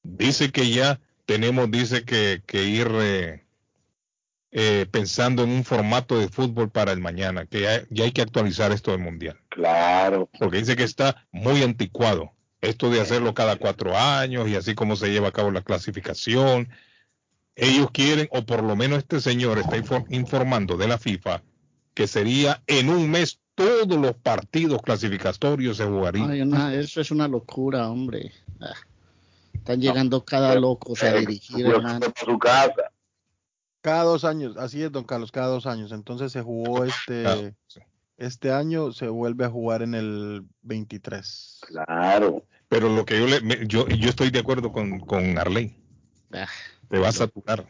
Dice 0.03 0.51
que 0.51 0.69
ya 0.69 0.99
tenemos, 1.25 1.71
dice 1.71 2.03
que, 2.03 2.41
que 2.45 2.63
ir 2.63 2.87
eh, 2.91 3.43
eh, 4.51 4.87
pensando 4.89 5.43
en 5.43 5.51
un 5.51 5.63
formato 5.63 6.19
de 6.19 6.27
fútbol 6.27 6.71
para 6.71 6.91
el 6.91 6.99
mañana, 6.99 7.45
que 7.45 7.61
ya, 7.61 7.83
ya, 7.89 8.05
hay 8.05 8.11
que 8.11 8.21
actualizar 8.21 8.71
esto 8.71 8.91
del 8.91 9.01
mundial. 9.01 9.39
Claro. 9.49 10.29
Porque 10.39 10.57
dice 10.57 10.75
que 10.75 10.83
está 10.83 11.27
muy 11.31 11.61
anticuado. 11.63 12.33
Esto 12.61 12.89
de 12.89 12.99
hacerlo 12.99 13.33
cada 13.33 13.55
cuatro 13.55 13.97
años 13.97 14.49
y 14.49 14.55
así 14.55 14.75
como 14.75 14.95
se 14.95 15.09
lleva 15.11 15.29
a 15.29 15.31
cabo 15.31 15.51
la 15.51 15.61
clasificación. 15.61 16.69
Ellos 17.55 17.89
quieren, 17.91 18.27
o 18.31 18.45
por 18.45 18.63
lo 18.63 18.75
menos 18.75 18.99
este 18.99 19.21
señor 19.21 19.59
está 19.59 19.77
informando 20.09 20.77
de 20.77 20.87
la 20.87 20.97
FIFA, 20.97 21.41
que 21.93 22.07
sería 22.07 22.61
en 22.67 22.89
un 22.89 23.09
mes 23.09 23.39
todos 23.55 23.99
los 23.99 24.15
partidos 24.15 24.81
clasificatorios 24.81 25.77
se 25.77 25.85
jugarían. 25.85 26.53
eso 26.71 27.01
es 27.01 27.11
una 27.11 27.27
locura, 27.27 27.89
hombre. 27.89 28.31
Ah. 28.61 28.73
Están 29.53 29.81
llegando 29.81 30.23
cada 30.23 30.55
loco 30.55 30.93
a 31.01 31.13
dirigir, 31.13 31.67
Su 32.15 32.39
casa. 32.39 32.91
Cada 33.81 34.03
dos 34.03 34.23
años, 34.23 34.55
así 34.57 34.81
es, 34.81 34.91
don 34.91 35.03
Carlos, 35.03 35.31
cada 35.31 35.47
dos 35.47 35.65
años. 35.65 35.91
Entonces 35.91 36.31
se 36.31 36.41
jugó 36.41 36.85
este, 36.85 37.53
este 38.19 38.51
año, 38.51 38.91
se 38.91 39.07
vuelve 39.07 39.45
a 39.45 39.49
jugar 39.49 39.81
en 39.81 39.95
el 39.95 40.45
23. 40.61 41.61
Claro. 41.67 42.45
Pero 42.67 42.89
lo 42.89 43.05
que 43.05 43.19
yo 43.19 43.27
le, 43.27 43.67
yo, 43.67 43.87
yo 43.87 44.09
estoy 44.09 44.29
de 44.29 44.39
acuerdo 44.39 44.71
con, 44.71 44.99
con 44.99 45.37
Arley. 45.37 45.75
Ah. 46.31 46.47
se 46.91 46.99
va 46.99 47.07
a 47.07 47.11
saturar, 47.11 47.67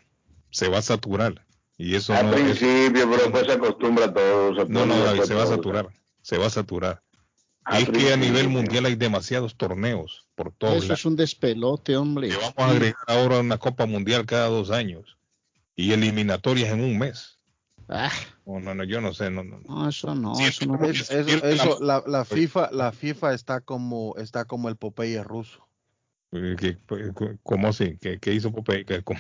se 0.52 0.68
va 0.68 0.80
a 0.80 0.82
saturar. 0.82 1.46
Y 1.78 1.96
eso 1.96 2.14
Al 2.14 2.32
principio, 2.32 3.10
pero 3.10 3.24
después 3.24 3.46
se 3.46 3.54
acostumbra 3.54 4.06
a 4.06 4.14
todo. 4.14 4.66
no, 4.66 4.86
no, 4.86 5.26
se 5.26 5.34
va 5.34 5.44
a 5.44 5.48
saturar, 5.48 5.88
se 6.22 6.38
va 6.38 6.48
a 6.48 6.50
saturar 6.50 7.02
es 7.78 7.90
que 7.90 8.14
a 8.14 8.18
nivel 8.18 8.50
mundial 8.50 8.86
hay 8.86 8.96
demasiados 8.96 9.56
torneos 9.56 10.28
por 10.36 10.52
todo. 10.52 10.76
Eso 10.76 10.94
es 10.94 11.06
un 11.06 11.16
despelote, 11.16 11.96
hombre. 11.96 12.30
vamos 12.30 12.54
a 12.58 12.70
agregar 12.70 13.04
ahora 13.08 13.40
una 13.40 13.58
Copa 13.58 13.86
Mundial 13.86 14.26
cada 14.26 14.48
dos 14.48 14.72
años 14.72 15.18
y 15.76 15.92
eliminatorias 15.92 16.72
en 16.72 16.82
un 16.82 16.98
mes. 16.98 17.39
Ah. 17.90 18.11
no, 18.45 18.76
no, 18.76 18.84
yo 18.84 19.02
no 19.02 19.14
sé, 19.14 19.32
no, 19.32 19.44
no. 19.44 19.60
no 19.68 19.90
eso 19.90 20.14
no, 20.14 20.34
eso 20.40 20.66
no. 20.68 20.80
eso, 20.86 21.80
la, 21.82 22.03
la, 22.06 22.24
FIFA, 22.24 22.70
la 22.72 22.91
FIFA 22.91 23.34
está 23.34 23.61
como, 23.61 24.16
está 24.18 24.45
como 24.45 24.70
el 24.70 24.76
Popeye 24.76 25.24
ruso. 25.24 25.68
¿Cómo 27.41 27.70
así? 27.70 27.98
¿Qué, 27.99 28.20
qué 28.20 28.34
hizo 28.34 28.52
Popeye? 28.52 28.86
¿Cómo? 29.03 29.20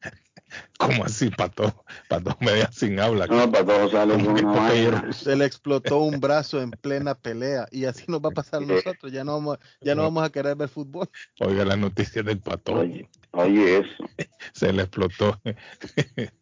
¿Cómo 0.78 1.04
así, 1.04 1.30
Pato? 1.30 1.84
Pato 2.08 2.36
media 2.40 2.68
sin 2.72 2.98
habla. 2.98 3.28
No, 3.28 3.50
Pato 3.52 3.88
sale 3.90 5.12
Se 5.12 5.36
le 5.36 5.44
explotó 5.44 6.00
un 6.00 6.18
brazo 6.18 6.60
en 6.60 6.72
plena 6.72 7.14
pelea 7.14 7.68
y 7.70 7.84
así 7.84 8.04
nos 8.08 8.20
va 8.20 8.30
a 8.30 8.32
pasar 8.32 8.64
a 8.64 8.66
nosotros. 8.66 9.12
Ya 9.12 9.22
no 9.22 9.34
vamos, 9.34 9.58
ya 9.80 9.94
no 9.94 10.02
vamos 10.02 10.24
a 10.24 10.30
querer 10.30 10.56
ver 10.56 10.68
fútbol. 10.68 11.08
Oiga 11.38 11.64
la 11.64 11.76
noticia 11.76 12.24
del 12.24 12.40
Pato. 12.40 12.72
Oye, 12.72 13.08
oye 13.30 13.78
eso. 13.78 14.04
Se 14.52 14.72
le 14.72 14.82
explotó 14.82 15.40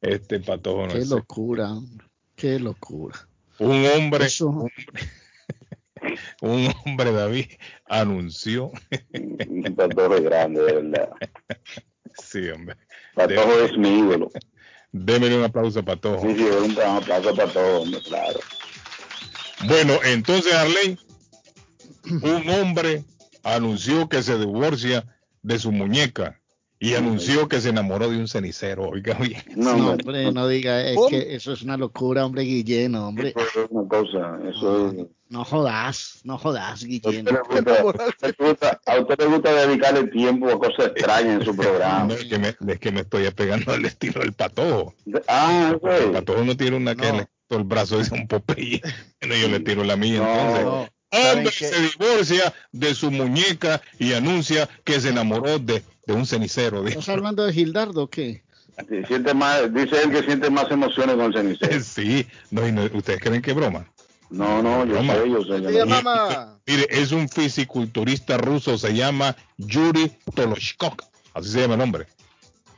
este 0.00 0.40
Pato. 0.40 0.86
Qué 0.88 1.04
locura, 1.04 1.70
qué 2.36 2.58
locura. 2.58 3.28
Un 3.58 3.86
hombre, 3.86 4.28
un 4.40 4.48
hombre, 4.48 4.72
un 6.40 6.74
hombre 6.84 7.12
David 7.12 7.46
anunció. 7.86 8.72
un 9.48 9.74
Pato 9.76 10.22
grande, 10.22 10.62
de 10.62 10.72
verdad. 10.72 11.10
Sí, 12.14 12.48
hombre. 12.50 12.76
Patojo 13.14 13.60
es 13.60 13.76
mi 13.76 14.00
ídolo. 14.00 14.30
Démele 14.92 15.38
un 15.38 15.44
aplauso 15.44 15.80
a 15.80 15.82
Patojo. 15.82 16.26
Sí, 16.26 16.36
sí, 16.36 16.42
un 16.42 16.78
aplauso 16.80 17.30
a 17.30 17.34
Patojo, 17.34 17.84
claro. 18.08 18.40
Bueno, 19.66 19.98
entonces, 20.04 20.52
Arlene, 20.52 20.98
un 22.22 22.48
hombre 22.50 23.04
anunció 23.42 24.08
que 24.08 24.22
se 24.22 24.38
divorcia 24.38 25.16
de 25.42 25.58
su 25.58 25.72
muñeca 25.72 26.41
y 26.82 26.94
anunció 26.94 27.48
que 27.48 27.60
se 27.60 27.68
enamoró 27.68 28.10
de 28.10 28.18
un 28.18 28.26
cenicero. 28.26 28.88
Oiga, 28.88 29.16
oiga. 29.20 29.40
No, 29.54 29.92
hombre, 29.92 30.32
no 30.32 30.48
diga, 30.48 30.84
es 30.84 30.98
que 31.08 31.36
eso 31.36 31.52
es 31.52 31.62
una 31.62 31.76
locura, 31.76 32.26
hombre, 32.26 32.42
Guillén, 32.42 32.96
hombre. 32.96 33.32
Eso 33.36 33.64
es 33.64 33.70
una 33.70 33.88
cosa, 33.88 34.38
eso 34.48 34.88
es 34.88 35.06
no 35.28 35.44
jodas, 35.44 36.20
no 36.24 36.36
jodas, 36.36 36.84
Guillén. 36.84 37.26
A 37.28 37.40
usted 37.40 39.18
le 39.18 39.26
gusta, 39.26 39.66
dedicarle 39.66 40.08
tiempo 40.08 40.48
a 40.48 40.58
cosas 40.58 40.88
extrañas 40.88 41.40
en 41.40 41.44
su 41.46 41.56
programa. 41.56 42.12
es, 42.14 42.24
que 42.24 42.38
me, 42.38 42.48
es 42.48 42.78
que 42.80 42.90
me 42.92 43.00
estoy 43.00 43.30
pegando 43.30 43.72
al 43.72 43.84
estilo 43.84 44.20
del 44.20 44.32
patojo. 44.32 44.92
Ah, 45.28 45.74
sí. 45.80 45.88
El 46.04 46.10
patojo 46.10 46.44
no 46.44 46.56
tiene 46.56 46.76
una 46.76 46.94
que 46.96 47.12
le 47.12 47.28
todo 47.46 47.60
el 47.60 47.64
brazo 47.64 47.98
de 47.98 48.10
un 48.12 48.26
Popeye. 48.26 48.82
No, 49.26 49.36
yo 49.36 49.48
le 49.48 49.60
tiro 49.60 49.84
la 49.84 49.96
mía 49.96 50.16
entonces. 50.16 50.90
Hombre 51.12 51.52
se 51.52 51.80
divorcia 51.80 52.52
de 52.72 52.94
su 52.94 53.10
muñeca 53.10 53.82
y 53.98 54.14
anuncia 54.14 54.68
que 54.84 55.00
se 55.00 55.10
enamoró 55.10 55.58
de, 55.58 55.82
de 56.06 56.14
un 56.14 56.26
cenicero. 56.26 56.86
¿Estás 56.86 57.08
hablando 57.08 57.44
de 57.44 57.52
Gildardo 57.52 58.04
o 58.04 58.10
qué? 58.10 58.42
siente 59.06 59.34
más, 59.34 59.72
dice 59.72 60.02
él 60.02 60.10
que 60.10 60.22
siente 60.22 60.50
más 60.50 60.70
emociones 60.70 61.16
con 61.16 61.26
el 61.26 61.32
cenicero. 61.32 61.80
Sí, 61.84 62.26
no, 62.50 62.62
¿ustedes 62.94 63.20
creen 63.20 63.42
que 63.42 63.50
es 63.50 63.56
broma? 63.56 63.86
No, 64.30 64.62
no, 64.62 64.86
yo 64.86 65.00
sé, 65.02 65.30
yo 65.30 65.42
sé. 65.44 65.60
Mire, 66.66 66.86
es 66.88 67.12
un 67.12 67.28
fisiculturista 67.28 68.38
ruso, 68.38 68.78
se 68.78 68.94
llama 68.94 69.36
Yuri 69.58 70.10
Toloshkov. 70.34 70.96
Así 71.34 71.50
se 71.50 71.60
llama 71.60 71.74
el 71.74 71.80
nombre. 71.80 72.06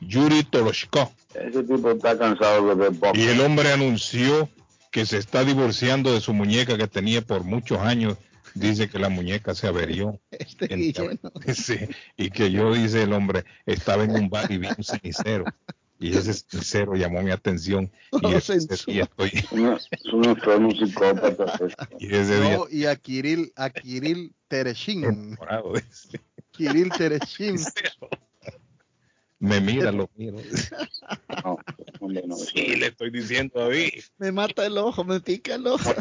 Yuri 0.01 0.43
Toloshkov. 0.43 1.09
Ese 1.33 1.63
tipo 1.63 1.91
está 1.91 2.17
cansado 2.17 2.67
de 2.67 2.75
ver 2.75 2.93
Y 3.13 3.23
el 3.27 3.41
hombre 3.41 3.71
anunció 3.71 4.49
que 4.91 5.05
se 5.05 5.17
está 5.17 5.43
divorciando 5.43 6.13
de 6.13 6.21
su 6.21 6.33
muñeca 6.33 6.77
que 6.77 6.87
tenía 6.87 7.21
por 7.21 7.43
muchos 7.43 7.79
años. 7.79 8.17
Dice 8.55 8.89
que 8.89 8.99
la 8.99 9.09
muñeca 9.09 9.53
se 9.53 9.67
averió. 9.67 10.19
Este 10.31 10.67
sí, 11.53 11.77
y 12.17 12.29
que 12.29 12.51
yo, 12.51 12.73
dice 12.73 13.03
el 13.03 13.13
hombre, 13.13 13.45
estaba 13.65 14.03
en 14.03 14.11
un 14.11 14.29
bar 14.29 14.51
y 14.51 14.57
vi 14.57 14.67
un 14.77 14.83
cenicero 14.83 15.45
y 15.99 16.17
ese 16.17 16.33
sincero 16.33 16.95
llamó 16.95 17.21
mi 17.21 17.31
atención 17.31 17.91
y, 18.21 18.33
ese 18.33 18.59
día 18.85 19.03
estoy 19.03 19.31
un 19.51 20.75
psicópata 20.75 21.57
y 21.99 22.13
ese 22.13 22.41
día 22.41 22.57
no, 22.57 22.65
y 22.69 22.85
a 22.85 22.95
Kirill 22.95 23.51
a 23.55 23.69
Kirill 23.69 24.33
Tereshin 24.47 25.37
Kirill 26.51 26.89
Tereshin 26.89 27.57
me 29.45 29.61
mira, 29.61 29.91
lo 29.91 30.09
miro. 30.15 30.37
No, 31.43 31.59
no, 32.27 32.35
sí, 32.35 32.75
le 32.75 32.87
estoy 32.87 33.09
diciendo 33.11 33.59
a 33.59 33.63
David. 33.63 34.01
Me 34.17 34.31
mata 34.31 34.65
el 34.65 34.77
ojo, 34.77 35.03
me 35.03 35.19
pica 35.19 35.55
el 35.55 35.65
ojo. 35.67 35.93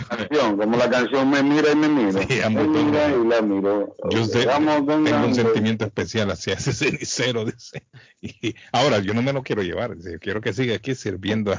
como 0.57 0.77
la 0.77 0.89
canción 0.89 1.29
me 1.31 1.43
mira 1.43 1.73
y 1.73 1.77
me 1.77 1.89
mira. 1.89 2.23
Sí, 2.23 2.41
me 2.51 2.65
mira 2.65 3.09
y 3.09 3.27
la 3.27 3.43
miro. 3.43 3.95
Yo 4.11 4.25
sé, 4.25 4.47
tengo 4.47 5.27
un 5.27 5.35
sentimiento 5.35 5.85
especial 5.85 6.31
hacia 6.31 6.55
ese 6.55 6.73
cenicero. 6.73 7.45
Dice. 7.45 7.87
Y 8.21 8.55
ahora, 8.73 8.99
yo 9.01 9.15
no 9.15 9.23
me 9.23 9.33
lo 9.33 9.43
quiero 9.43 9.63
llevar. 9.63 9.97
Quiero 10.21 10.41
que 10.41 10.53
siga 10.53 10.77
aquí 10.77 10.95
sirviendo 10.95 11.55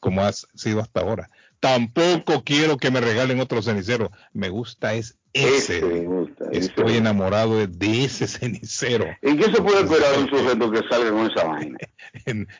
como 0.00 0.22
ha 0.22 0.32
sido 0.32 0.80
hasta 0.80 1.00
ahora. 1.00 1.30
Tampoco 1.60 2.44
quiero 2.44 2.76
que 2.76 2.90
me 2.90 3.00
regalen 3.00 3.40
otro 3.40 3.62
cenicero. 3.62 4.10
Me 4.32 4.48
gusta 4.48 4.94
es 4.94 5.18
ese. 5.38 5.82
Estoy 6.52 6.96
enamorado 6.96 7.66
de, 7.66 8.04
ese 8.04 8.26
cenicero. 8.26 9.06
¿Y 9.22 9.36
qué 9.36 9.44
se 9.44 9.62
puede 9.62 9.82
esperar 9.82 10.18
un 10.18 10.28
sujeto 10.30 10.70
que 10.70 10.82
salga 10.88 11.10
con 11.10 11.30
esa 11.30 11.44
vaina? 11.44 11.78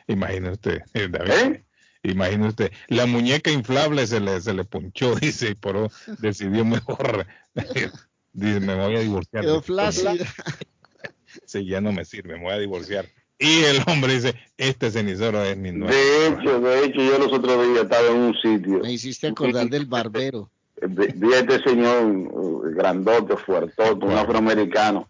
Imagina 0.07 0.51
usted, 0.51 0.81
eh, 0.93 1.07
David. 1.09 1.31
¿Eh? 1.31 1.63
Imagina 2.03 2.47
usted, 2.47 2.71
la 2.87 3.05
muñeca 3.05 3.51
inflable 3.51 4.07
se 4.07 4.21
le, 4.21 4.39
se 4.39 4.53
le 4.53 4.63
punchó, 4.63 5.15
dice, 5.21 5.49
y 5.49 5.55
por 5.55 5.91
decidió 6.19 6.63
mejor, 6.63 7.25
dice, 8.33 8.59
me 8.61 8.75
voy 8.75 8.95
a 8.95 8.99
divorciar. 8.99 9.43
Quedó 9.43 9.61
sí, 11.45 11.65
ya 11.65 11.81
no 11.81 11.91
me 11.91 12.05
sirve, 12.05 12.37
me 12.37 12.43
voy 12.43 12.53
a 12.53 12.57
divorciar. 12.57 13.05
Y 13.37 13.63
el 13.63 13.81
hombre 13.87 14.15
dice, 14.15 14.35
este 14.57 14.91
cenicero 14.91 15.43
es 15.43 15.55
mi 15.57 15.71
nuevo. 15.71 15.93
De 15.93 16.27
hecho, 16.27 16.59
de 16.59 16.85
hecho, 16.85 17.01
yo 17.01 17.17
los 17.19 17.31
otros 17.31 17.67
días 17.67 17.83
estaba 17.83 18.07
en 18.09 18.15
un 18.15 18.33
sitio. 18.35 18.79
Me 18.79 18.91
hiciste 18.91 19.27
acordar 19.27 19.69
del 19.69 19.85
barbero. 19.85 20.51
Vi 20.87 21.33
a 21.33 21.39
este 21.39 21.61
señor 21.63 22.05
uh, 22.05 22.61
grandote, 22.75 23.35
fuertote, 23.37 24.05
un 24.05 24.13
afroamericano. 24.17 25.07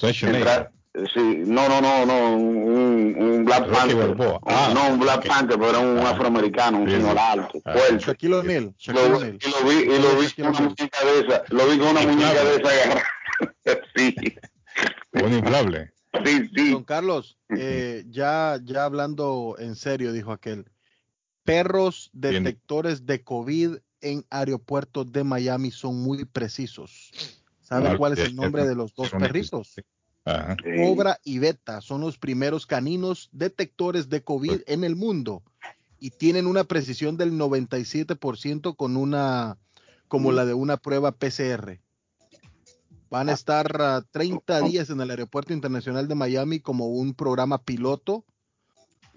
Entrar- 0.00 0.70
sí, 1.12 1.42
no, 1.46 1.68
no, 1.68 1.80
no, 1.80 2.06
no, 2.06 2.36
un, 2.36 3.14
un 3.18 3.44
Black 3.44 3.66
Rocky 3.66 3.94
Panther. 3.94 4.10
Un- 4.10 4.38
Ah, 4.46 4.70
no, 4.74 4.94
un 4.94 5.00
Black. 5.00 5.26
Panther, 5.26 5.58
pero 5.58 5.70
era 5.70 5.78
un 5.80 5.98
afroamericano, 5.98 6.78
un 6.78 6.90
señor 6.90 7.12
sí. 7.12 7.18
alto, 7.18 7.60
Ah. 7.64 7.72
fuerte. 7.74 7.98
Shaquille 8.04 8.34
O'Neal. 8.36 8.74
Y 8.78 8.92
lo 8.92 9.18
vi, 9.68 9.76
y 9.76 9.98
lo 9.98 10.20
vi 10.20 10.32
con 10.32 10.46
una 10.48 10.60
muñeca 10.60 10.98
de 11.04 11.20
esa, 11.20 11.42
lo 11.50 11.66
vi 11.66 11.78
con 11.78 11.88
una 11.88 12.00
muñeca 12.02 12.44
de 12.44 12.54
esa 12.56 12.68
agarrada. 12.70 13.02
sí, 13.96 14.14
Un 15.12 15.32
inflable. 15.34 15.92
sí, 16.24 16.50
sí. 16.54 16.70
Don 16.70 16.84
Carlos, 16.84 17.38
eh, 17.56 18.04
ya, 18.08 18.58
ya 18.62 18.84
hablando 18.84 19.56
en 19.58 19.74
serio, 19.76 20.12
dijo 20.12 20.32
aquel, 20.32 20.66
perros 21.44 22.10
Bien. 22.12 22.44
detectores 22.44 23.04
de 23.06 23.22
COVID 23.22 23.76
en 24.02 24.24
aeropuertos 24.30 25.10
de 25.12 25.24
Miami 25.24 25.70
son 25.70 26.02
muy 26.02 26.24
precisos. 26.24 27.10
¿Sabe 27.62 27.88
Ah, 27.88 27.96
cuál 27.96 28.12
es 28.12 28.18
el 28.18 28.36
nombre 28.36 28.66
de 28.66 28.74
los 28.74 28.94
dos 28.94 29.10
perritos? 29.10 29.76
Ajá. 30.24 30.56
Cobra 30.76 31.18
y 31.24 31.38
Beta. 31.38 31.80
Son 31.80 32.00
los 32.02 32.18
primeros 32.18 32.66
caninos 32.66 33.28
detectores 33.32 34.08
de 34.08 34.22
COVID 34.22 34.60
en 34.66 34.84
el 34.84 34.94
mundo. 34.94 35.42
Y 35.98 36.10
tienen 36.10 36.46
una 36.46 36.64
precisión 36.64 37.16
del 37.16 37.32
97% 37.32 38.76
con 38.76 38.96
una 38.96 39.56
como 40.08 40.32
la 40.32 40.44
de 40.44 40.52
una 40.52 40.76
prueba 40.76 41.12
PCR. 41.12 41.80
Van 43.08 43.28
a 43.28 43.32
estar 43.32 43.80
ah, 43.80 44.04
30 44.10 44.60
días 44.62 44.90
en 44.90 45.00
el 45.00 45.10
Aeropuerto 45.10 45.52
Internacional 45.52 46.08
de 46.08 46.14
Miami 46.14 46.60
como 46.60 46.88
un 46.88 47.14
programa 47.14 47.58
piloto 47.62 48.24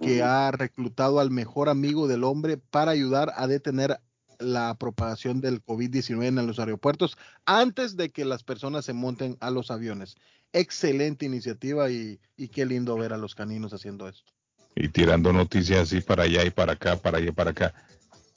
que 0.01 0.21
ha 0.21 0.51
reclutado 0.51 1.19
al 1.19 1.31
mejor 1.31 1.69
amigo 1.69 2.07
del 2.07 2.23
hombre 2.23 2.57
para 2.57 2.91
ayudar 2.91 3.33
a 3.35 3.47
detener 3.47 3.99
la 4.39 4.75
propagación 4.75 5.41
del 5.41 5.63
COVID-19 5.63 6.39
en 6.39 6.47
los 6.47 6.59
aeropuertos 6.59 7.17
antes 7.45 7.95
de 7.97 8.09
que 8.09 8.25
las 8.25 8.43
personas 8.43 8.85
se 8.85 8.93
monten 8.93 9.37
a 9.39 9.51
los 9.51 9.71
aviones. 9.71 10.15
Excelente 10.53 11.25
iniciativa 11.25 11.89
y, 11.89 12.19
y 12.37 12.47
qué 12.47 12.65
lindo 12.65 12.95
ver 12.97 13.13
a 13.13 13.17
los 13.17 13.35
caninos 13.35 13.73
haciendo 13.73 14.07
esto. 14.07 14.31
y 14.75 14.89
tirando 14.89 15.31
noticias 15.31 15.79
así 15.79 16.01
para 16.01 16.23
allá 16.23 16.43
y 16.43 16.49
para 16.49 16.73
acá, 16.73 16.97
para 16.97 17.17
allá 17.17 17.29
y 17.29 17.33
para 17.33 17.51
acá. 17.51 17.73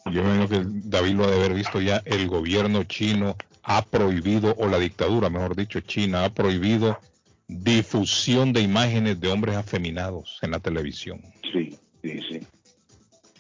Yo 0.07 0.23
me 0.23 0.35
imagino 0.37 0.49
que 0.49 0.65
David 0.89 1.15
lo 1.15 1.25
ha 1.25 1.31
de 1.31 1.37
haber 1.37 1.55
visto 1.55 1.81
ya, 1.81 2.01
el 2.05 2.29
gobierno 2.29 2.85
chino 2.85 3.37
ha 3.63 3.85
prohibido, 3.85 4.55
o 4.59 4.67
la 4.69 4.79
dictadura, 4.79 5.29
mejor 5.29 5.55
dicho, 5.55 5.81
China, 5.81 6.25
ha 6.25 6.33
prohibido 6.33 6.99
difusión 7.49 8.53
de 8.53 8.63
imágenes 8.63 9.21
de 9.21 9.29
hombres 9.29 9.57
afeminados 9.57 10.39
en 10.43 10.53
la 10.53 10.61
televisión. 10.61 11.21
Sí, 11.53 11.79
sí, 12.03 12.21
sí. 12.31 12.47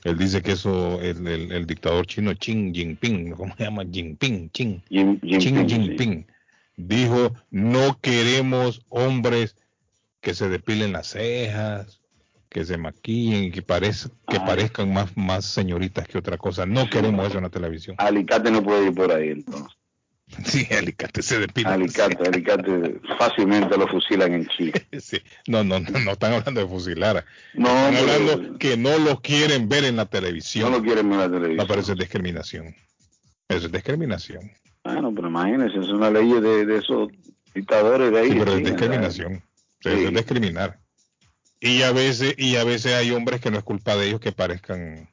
Él 0.04 0.16
dice 0.16 0.42
que 0.42 0.52
eso, 0.52 1.00
el, 1.02 1.26
el- 1.26 1.52
el 1.52 1.66
dictador 1.66 2.06
chino 2.06 2.32
Xi 2.32 2.70
Jinping, 2.72 3.32
¿cómo 3.32 3.54
se 3.56 3.64
llama? 3.64 3.82
Jinping, 3.90 4.50
Xi, 4.50 4.80
Jin- 4.90 5.20
Xi 5.20 5.52
Jinping, 5.68 6.26
sí. 6.28 6.34
Dijo, 6.76 7.32
no 7.50 7.98
queremos 8.00 8.82
hombres 8.88 9.56
que 10.20 10.34
se 10.34 10.48
depilen 10.48 10.92
las 10.92 11.08
cejas, 11.08 12.00
que 12.48 12.64
se 12.64 12.76
maquillen, 12.78 13.50
que, 13.52 13.62
parez- 13.66 14.10
que 14.28 14.36
Ay. 14.38 14.42
parezcan 14.46 14.92
más, 14.92 15.16
más 15.16 15.44
señoritas 15.44 16.06
que 16.06 16.18
otra 16.18 16.38
cosa. 16.38 16.64
No 16.66 16.88
queremos 16.88 17.26
eso 17.28 17.38
en 17.38 17.44
la 17.44 17.50
televisión. 17.50 17.96
Alicate 17.98 18.50
no 18.50 18.62
puede 18.62 18.86
ir 18.86 18.94
por 18.94 19.10
ahí 19.12 19.28
entonces. 19.30 19.76
Sí, 20.44 20.66
Alicante 20.72 21.22
se 21.22 21.38
depila. 21.40 21.74
Alicate, 21.74 22.28
Alicate 22.28 23.00
fácilmente 23.18 23.76
lo 23.76 23.88
fusilan 23.88 24.32
en 24.34 24.46
Chile. 24.48 24.86
Sí. 25.00 25.20
No, 25.46 25.64
no, 25.64 25.80
no, 25.80 25.98
no 26.00 26.12
están 26.12 26.32
hablando 26.34 26.60
de 26.60 26.68
fusilar. 26.68 27.24
No, 27.54 27.68
están 27.68 27.94
pero- 27.94 28.12
hablando 28.32 28.58
que 28.58 28.76
no 28.76 28.98
lo 28.98 29.20
quieren 29.20 29.68
ver 29.68 29.84
en 29.84 29.96
la 29.96 30.06
televisión. 30.06 30.70
No 30.70 30.78
lo 30.78 30.82
quieren 30.84 31.08
ver 31.08 31.14
en 31.14 31.20
la 31.20 31.28
No, 31.28 31.34
televisión. 31.34 31.66
pero 31.68 31.80
eso 31.80 31.92
es 31.92 31.98
discriminación. 31.98 32.74
Eso 33.48 33.66
es 33.66 33.72
discriminación. 33.72 34.52
Bueno, 34.84 35.12
pero 35.14 35.28
imagínense, 35.28 35.78
es 35.78 35.88
una 35.88 36.10
ley 36.10 36.30
de, 36.40 36.64
de 36.66 36.76
esos 36.78 37.08
dictadores 37.54 38.10
de 38.12 38.20
ahí. 38.20 38.30
Sí, 38.32 38.36
pero 38.38 38.52
es 38.52 38.64
discriminación. 38.64 39.42
Sí. 39.80 39.88
Eso 39.88 40.08
es 40.08 40.14
discriminar. 40.14 40.78
Y 41.60 41.82
a 41.82 41.92
veces, 41.92 42.34
y 42.38 42.56
a 42.56 42.64
veces 42.64 42.94
hay 42.94 43.10
hombres 43.10 43.40
que 43.40 43.50
no 43.50 43.58
es 43.58 43.64
culpa 43.64 43.96
de 43.96 44.06
ellos 44.08 44.20
que 44.20 44.30
parezcan 44.32 45.08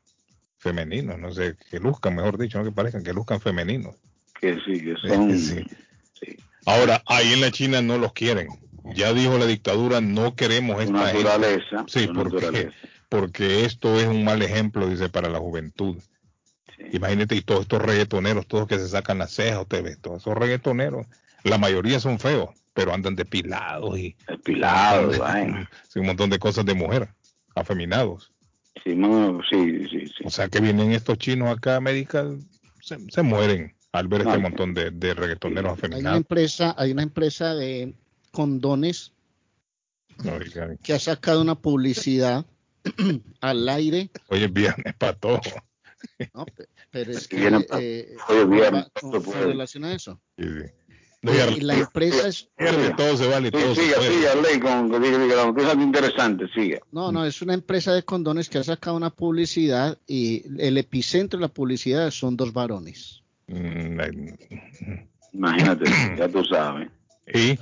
femeninos, 0.57 1.17
no 1.19 1.31
sé, 1.31 1.55
que 1.71 1.79
luzcan, 1.79 2.15
mejor 2.15 2.37
dicho, 2.37 2.57
no 2.59 2.63
que 2.65 2.71
parezcan, 2.71 3.03
que 3.03 3.13
luzcan 3.13 3.39
femeninos. 3.41 3.95
Que 4.39 4.55
sí, 4.65 4.81
que 4.83 4.95
son... 5.07 5.37
Sí. 5.37 5.65
Ahora, 6.65 7.03
ahí 7.05 7.33
en 7.33 7.41
la 7.41 7.51
China 7.51 7.81
no 7.81 7.97
los 7.97 8.13
quieren. 8.13 8.47
Ya 8.95 9.13
dijo 9.13 9.37
la 9.37 9.45
dictadura, 9.45 10.01
no 10.01 10.35
queremos 10.35 10.81
esta 10.81 11.07
gente. 11.07 11.23
naturaleza. 11.23 11.85
Sí, 11.87 12.07
porque, 12.13 12.35
naturaleza. 12.35 12.75
porque 13.09 13.65
esto 13.65 13.99
es 13.99 14.07
un 14.07 14.23
mal 14.23 14.41
ejemplo, 14.41 14.87
dice, 14.87 15.09
para 15.09 15.29
la 15.29 15.39
juventud. 15.39 15.97
Imagínate, 16.91 17.35
y 17.35 17.41
todos 17.41 17.61
estos 17.61 17.81
reggaetoneros, 17.81 18.47
todos 18.47 18.67
que 18.67 18.77
se 18.77 18.87
sacan 18.87 19.17
las 19.17 19.31
cejas, 19.31 19.61
usted 19.61 19.83
ve, 19.83 19.95
todos 19.95 20.21
esos 20.21 20.35
reggaetoneros, 20.35 21.07
la 21.43 21.57
mayoría 21.57 21.99
son 21.99 22.19
feos, 22.19 22.49
pero 22.73 22.93
andan 22.93 23.15
depilados 23.15 23.97
y 23.97 24.15
Depilados, 24.27 24.99
un 24.99 25.05
montón 25.05 25.11
de- 25.11 25.19
vaina. 25.19 25.69
sí, 25.87 25.99
un 25.99 26.05
montón 26.05 26.29
de 26.29 26.39
cosas 26.39 26.65
de 26.65 26.73
mujer, 26.75 27.09
afeminados. 27.55 28.31
Sí, 28.83 28.93
no, 28.95 29.39
sí, 29.49 29.87
sí, 29.89 30.07
sí. 30.07 30.23
O 30.25 30.29
sea 30.29 30.47
que 30.49 30.59
vienen 30.59 30.91
estos 30.91 31.17
chinos 31.17 31.49
acá 31.49 31.73
a 31.73 31.77
América, 31.77 32.25
se, 32.81 32.97
se 33.09 33.21
mueren 33.23 33.74
al 33.97 34.07
ver 34.07 34.21
este 34.21 34.37
montón 34.37 34.73
de, 34.73 34.91
de 34.91 35.13
reggaetoneros 35.13 35.71
Hay 35.71 35.73
una 35.73 35.73
afeminados. 35.87 36.17
empresa, 36.17 36.75
hay 36.77 36.91
una 36.91 37.03
empresa 37.03 37.53
de 37.55 37.93
condones 38.31 39.13
No, 40.23 40.33
que 40.83 40.93
ha 40.93 40.99
sacado 40.99 41.41
una 41.41 41.55
publicidad 41.55 42.45
al 43.41 43.67
aire. 43.69 44.09
Hoy 44.29 44.43
es 44.43 44.53
viernes 44.53 44.93
para 44.97 45.13
todo. 45.13 45.39
No, 46.33 46.45
pe- 46.45 46.67
pero 46.91 47.11
es 47.11 47.27
que 47.27 47.37
eh, 47.47 48.15
hoy 48.29 48.37
es 48.37 48.49
viernes, 48.49 48.83
va- 48.85 48.89
con, 49.01 49.11
no 49.11 49.17
con 49.21 49.23
puede. 49.23 49.45
relación 49.47 49.85
a 49.85 49.93
eso. 49.93 50.19
Sí, 50.37 50.45
sí. 50.45 50.71
Y 51.27 51.61
la 51.61 51.73
empresa 51.75 52.27
es 52.27 52.49
todo 52.95 53.17
se 53.17 53.27
vale, 53.27 53.47
Sí, 53.47 53.51
todo 53.53 53.73
se 53.73 53.81
siga, 53.81 53.99
siga, 53.99 54.35
ley, 54.35 54.59
con, 54.59 54.91
la 54.91 54.99
noticia 55.47 55.71
es 55.71 55.77
interesante, 55.79 56.45
siga. 56.53 56.79
No, 56.91 57.11
no, 57.11 57.25
es 57.25 57.41
una 57.41 57.55
empresa 57.55 57.93
de 57.95 58.03
condones 58.03 58.47
que 58.47 58.59
ha 58.59 58.63
sacado 58.63 58.95
una 58.95 59.09
publicidad 59.09 59.97
y 60.05 60.43
el 60.61 60.77
epicentro 60.77 61.39
de 61.39 61.41
la 61.47 61.51
publicidad 61.51 62.11
son 62.11 62.37
dos 62.37 62.53
varones. 62.53 63.23
Mm, 63.47 63.99
ay, 63.99 64.33
Imagínate, 65.33 65.85
ya 66.17 66.27
tú 66.29 66.43
sabes. 66.45 66.89
Y 67.33 67.57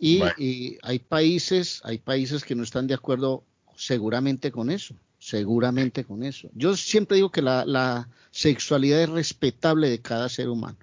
Y, 0.00 0.18
Bueno. 0.18 0.34
y 0.38 0.78
hay 0.82 0.98
países, 1.00 1.80
hay 1.84 1.98
países 1.98 2.44
que 2.44 2.54
no 2.54 2.62
están 2.62 2.86
de 2.86 2.94
acuerdo 2.94 3.44
seguramente 3.76 4.52
con 4.52 4.70
eso, 4.70 4.94
seguramente 5.18 6.04
con 6.04 6.22
eso. 6.22 6.48
Yo 6.54 6.76
siempre 6.76 7.16
digo 7.16 7.30
que 7.30 7.42
la, 7.42 7.64
la 7.64 8.08
sexualidad 8.30 9.02
es 9.02 9.08
respetable 9.08 9.90
de 9.90 10.00
cada 10.00 10.28
ser 10.28 10.48
humano. 10.48 10.78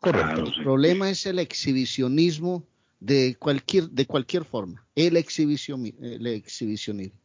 correcto. 0.00 0.44
El 0.44 0.62
problema 0.62 1.10
es 1.10 1.26
el 1.26 1.38
exhibicionismo 1.40 2.64
de 3.00 3.36
cualquier, 3.38 3.90
de 3.90 4.06
cualquier 4.06 4.44
forma, 4.44 4.84
el, 4.94 5.16
exhibición, 5.16 5.86
el 6.00 6.26
exhibicionismo. 6.28 7.18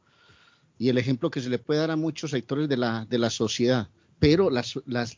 Y 0.79 0.89
el 0.89 0.97
ejemplo 0.97 1.29
que 1.29 1.41
se 1.41 1.49
le 1.49 1.59
puede 1.59 1.79
dar 1.79 1.91
a 1.91 1.95
muchos 1.95 2.31
sectores 2.31 2.67
de 2.67 2.77
la, 2.77 3.05
de 3.05 3.17
la 3.19 3.29
sociedad, 3.29 3.89
pero 4.19 4.49
las, 4.49 4.79
las, 4.85 5.17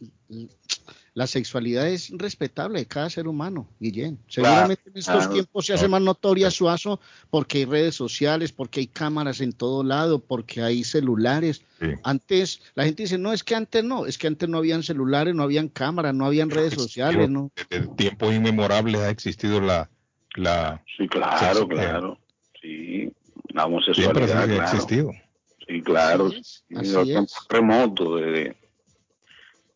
la 1.19 1.27
sexualidad 1.27 1.89
es 1.89 2.11
respetable 2.17 2.79
de 2.79 2.85
cada 2.85 3.09
ser 3.09 3.27
humano, 3.27 3.67
Guillén. 3.81 4.17
Seguramente 4.29 4.83
en 4.85 4.97
estos 4.97 5.15
claro. 5.17 5.33
tiempos 5.33 5.65
se 5.65 5.73
hace 5.73 5.89
más 5.89 6.01
notoria 6.01 6.49
su 6.49 6.69
aso 6.69 7.01
porque 7.29 7.57
hay 7.57 7.65
redes 7.65 7.93
sociales, 7.93 8.53
porque 8.53 8.79
hay 8.79 8.87
cámaras 8.87 9.41
en 9.41 9.51
todo 9.51 9.83
lado, 9.83 10.19
porque 10.19 10.61
hay 10.61 10.85
celulares. 10.85 11.61
Sí. 11.81 11.87
Antes, 12.05 12.61
la 12.73 12.85
gente 12.85 13.03
dice, 13.03 13.17
no, 13.17 13.33
es 13.33 13.43
que 13.43 13.53
antes 13.53 13.83
no, 13.83 14.05
es 14.05 14.17
que 14.17 14.27
antes 14.27 14.47
no 14.47 14.59
habían 14.59 14.81
celulares, 14.81 15.35
no 15.35 15.43
habían 15.43 15.67
cámaras, 15.67 16.15
no 16.15 16.25
habían 16.25 16.51
redes 16.51 16.73
sociales, 16.73 17.29
¿no? 17.29 17.51
Desde 17.69 17.87
tiempos 17.97 18.33
inmemorables 18.33 19.01
ha 19.01 19.09
existido 19.09 19.59
la, 19.59 19.89
la 20.37 20.81
Sí, 20.95 21.05
claro, 21.09 21.67
claro. 21.67 22.17
Sí, 22.61 23.11
la 23.49 23.63
siempre 23.65 24.23
homosexualidad, 24.23 24.41
ha 24.41 24.45
claro. 24.45 24.63
existido. 24.63 25.11
Sí, 25.67 25.81
claro. 25.81 26.27
Así 26.27 26.37
es, 26.37 26.63
Sí, 26.69 26.75
así 26.77 26.91
los 26.93 27.01
es. 27.01 27.07
tiempos 27.09 27.47
remotos, 27.49 28.21
desde, 28.21 28.55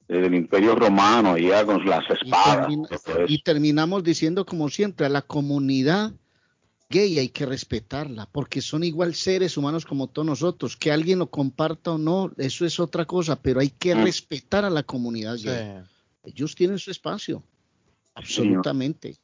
desde 0.08 0.28
el 0.28 0.36
Imperio 0.36 0.76
Romano, 0.76 1.34
allá 1.34 1.66
con 1.66 1.86
las 1.86 2.04
Y, 2.10 2.14
espadas. 2.26 2.68
termina- 2.68 2.88
y 3.28 3.42
terminamos 3.44 4.04
diciendo 4.04 4.46
como 4.46 4.70
siempre, 4.70 5.06
a 5.06 5.10
la 5.10 5.22
comunidad 5.22 6.12
gay 6.90 7.18
hay 7.18 7.30
que 7.30 7.46
respetarla, 7.48 8.28
porque 8.32 8.62
son 8.62 8.84
igual 8.84 9.16
seres 9.16 9.58
humanos 9.58 9.86
como 9.86 10.08
todos 10.08 10.26
nosotros. 10.28 10.78
Que 10.78 10.92
alguien 10.92 11.18
lo 11.20 11.28
comparta 11.32 11.92
o 11.94 11.98
no, 11.98 12.32
eso 12.38 12.66
es 12.66 12.80
otra 12.80 13.06
cosa, 13.06 13.36
pero 13.42 13.60
hay 13.62 13.70
que 13.70 13.96
Mm. 13.96 14.04
respetar 14.04 14.64
a 14.66 14.70
la 14.70 14.84
comunidad 14.84 15.38
Sí. 15.38 15.48
gay. 15.48 15.82
Ellos 16.24 16.54
tienen 16.54 16.78
su 16.78 16.92
espacio, 16.92 17.42
absolutamente. 18.14 19.16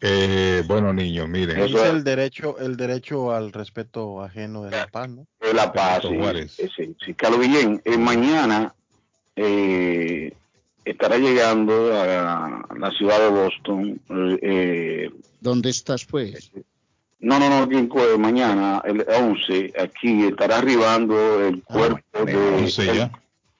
Eh, 0.00 0.62
bueno, 0.66 0.92
niños, 0.92 1.28
miren. 1.28 1.58
Es. 1.58 1.72
el 1.74 2.04
derecho, 2.04 2.58
el 2.58 2.76
derecho 2.76 3.32
al 3.32 3.52
respeto 3.52 4.20
ajeno 4.22 4.64
de 4.64 4.72
la 4.72 4.86
paz, 4.88 5.08
¿no? 5.08 5.26
de 5.40 5.54
La 5.54 5.72
Paz. 5.72 6.02
Sí, 6.56 6.68
sí, 6.76 6.96
sí. 7.04 7.14
Carlos 7.14 7.40
Guillén, 7.40 7.80
eh, 7.84 7.96
mañana 7.96 8.74
eh, 9.36 10.32
estará 10.84 11.18
llegando 11.18 11.92
a 11.98 12.66
la 12.78 12.90
ciudad 12.92 13.18
de 13.18 13.28
Boston. 13.28 14.00
eh, 14.42 15.10
¿Dónde 15.40 15.70
estás, 15.70 16.04
pues? 16.04 16.50
no, 17.20 17.38
no, 17.38 17.48
no, 17.48 17.66
aquí 17.66 18.18
mañana, 18.18 18.82
el 18.84 19.04
11, 19.08 19.72
aquí 19.78 20.24
estará 20.24 20.58
arribando 20.58 21.40
el 21.40 21.62
cuerpo 21.62 22.00
el 22.12 22.26
de 22.26 22.36
11 22.36 22.92
el, 22.92 23.10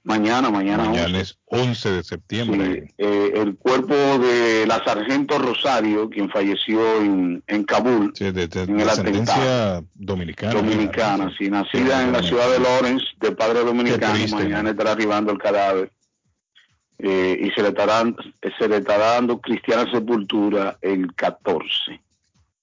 Mañana, 0.07 0.51
mañana. 0.51 0.85
Mañana 0.85 1.19
es 1.19 1.39
11 1.47 1.91
de 1.93 2.05
septiembre. 2.05 2.89
Sí, 2.89 2.95
eh, 2.99 3.33
el 3.37 3.57
cuerpo 3.57 3.95
de 3.95 4.67
la 4.67 4.85
sargento 4.85 5.39
Rosario, 5.39 6.11
quien 6.11 6.29
falleció 6.29 7.01
en, 7.01 7.43
en 7.47 7.65
Kabul, 7.65 8.13
Sí, 8.15 8.25
de, 8.31 8.47
de- 8.47 8.63
en 8.65 8.77
de 8.77 8.83
el 8.83 8.89
ascendencia 8.91 9.35
atentado. 9.79 9.87
dominicana. 9.95 10.53
dominicana, 10.55 11.35
sí, 11.39 11.49
nacida 11.49 12.03
en 12.03 12.13
la 12.13 12.23
ciudad 12.23 12.51
de 12.51 12.61
Lawrence, 12.61 13.07
de 13.19 13.33
padre 13.33 13.61
dominicano, 13.65 14.13
triste, 14.15 14.37
mañana 14.37 14.71
estará 14.71 14.93
arribando 14.93 15.33
el 15.33 15.39
cadáver. 15.39 15.91
Eh, 16.99 17.39
y 17.41 17.51
se 17.53 17.63
le, 17.63 17.69
estará, 17.69 18.05
se 18.59 18.69
le 18.69 18.77
estará 18.77 19.07
dando 19.15 19.41
cristiana 19.41 19.91
sepultura 19.91 20.77
el 20.83 21.15
14. 21.15 22.01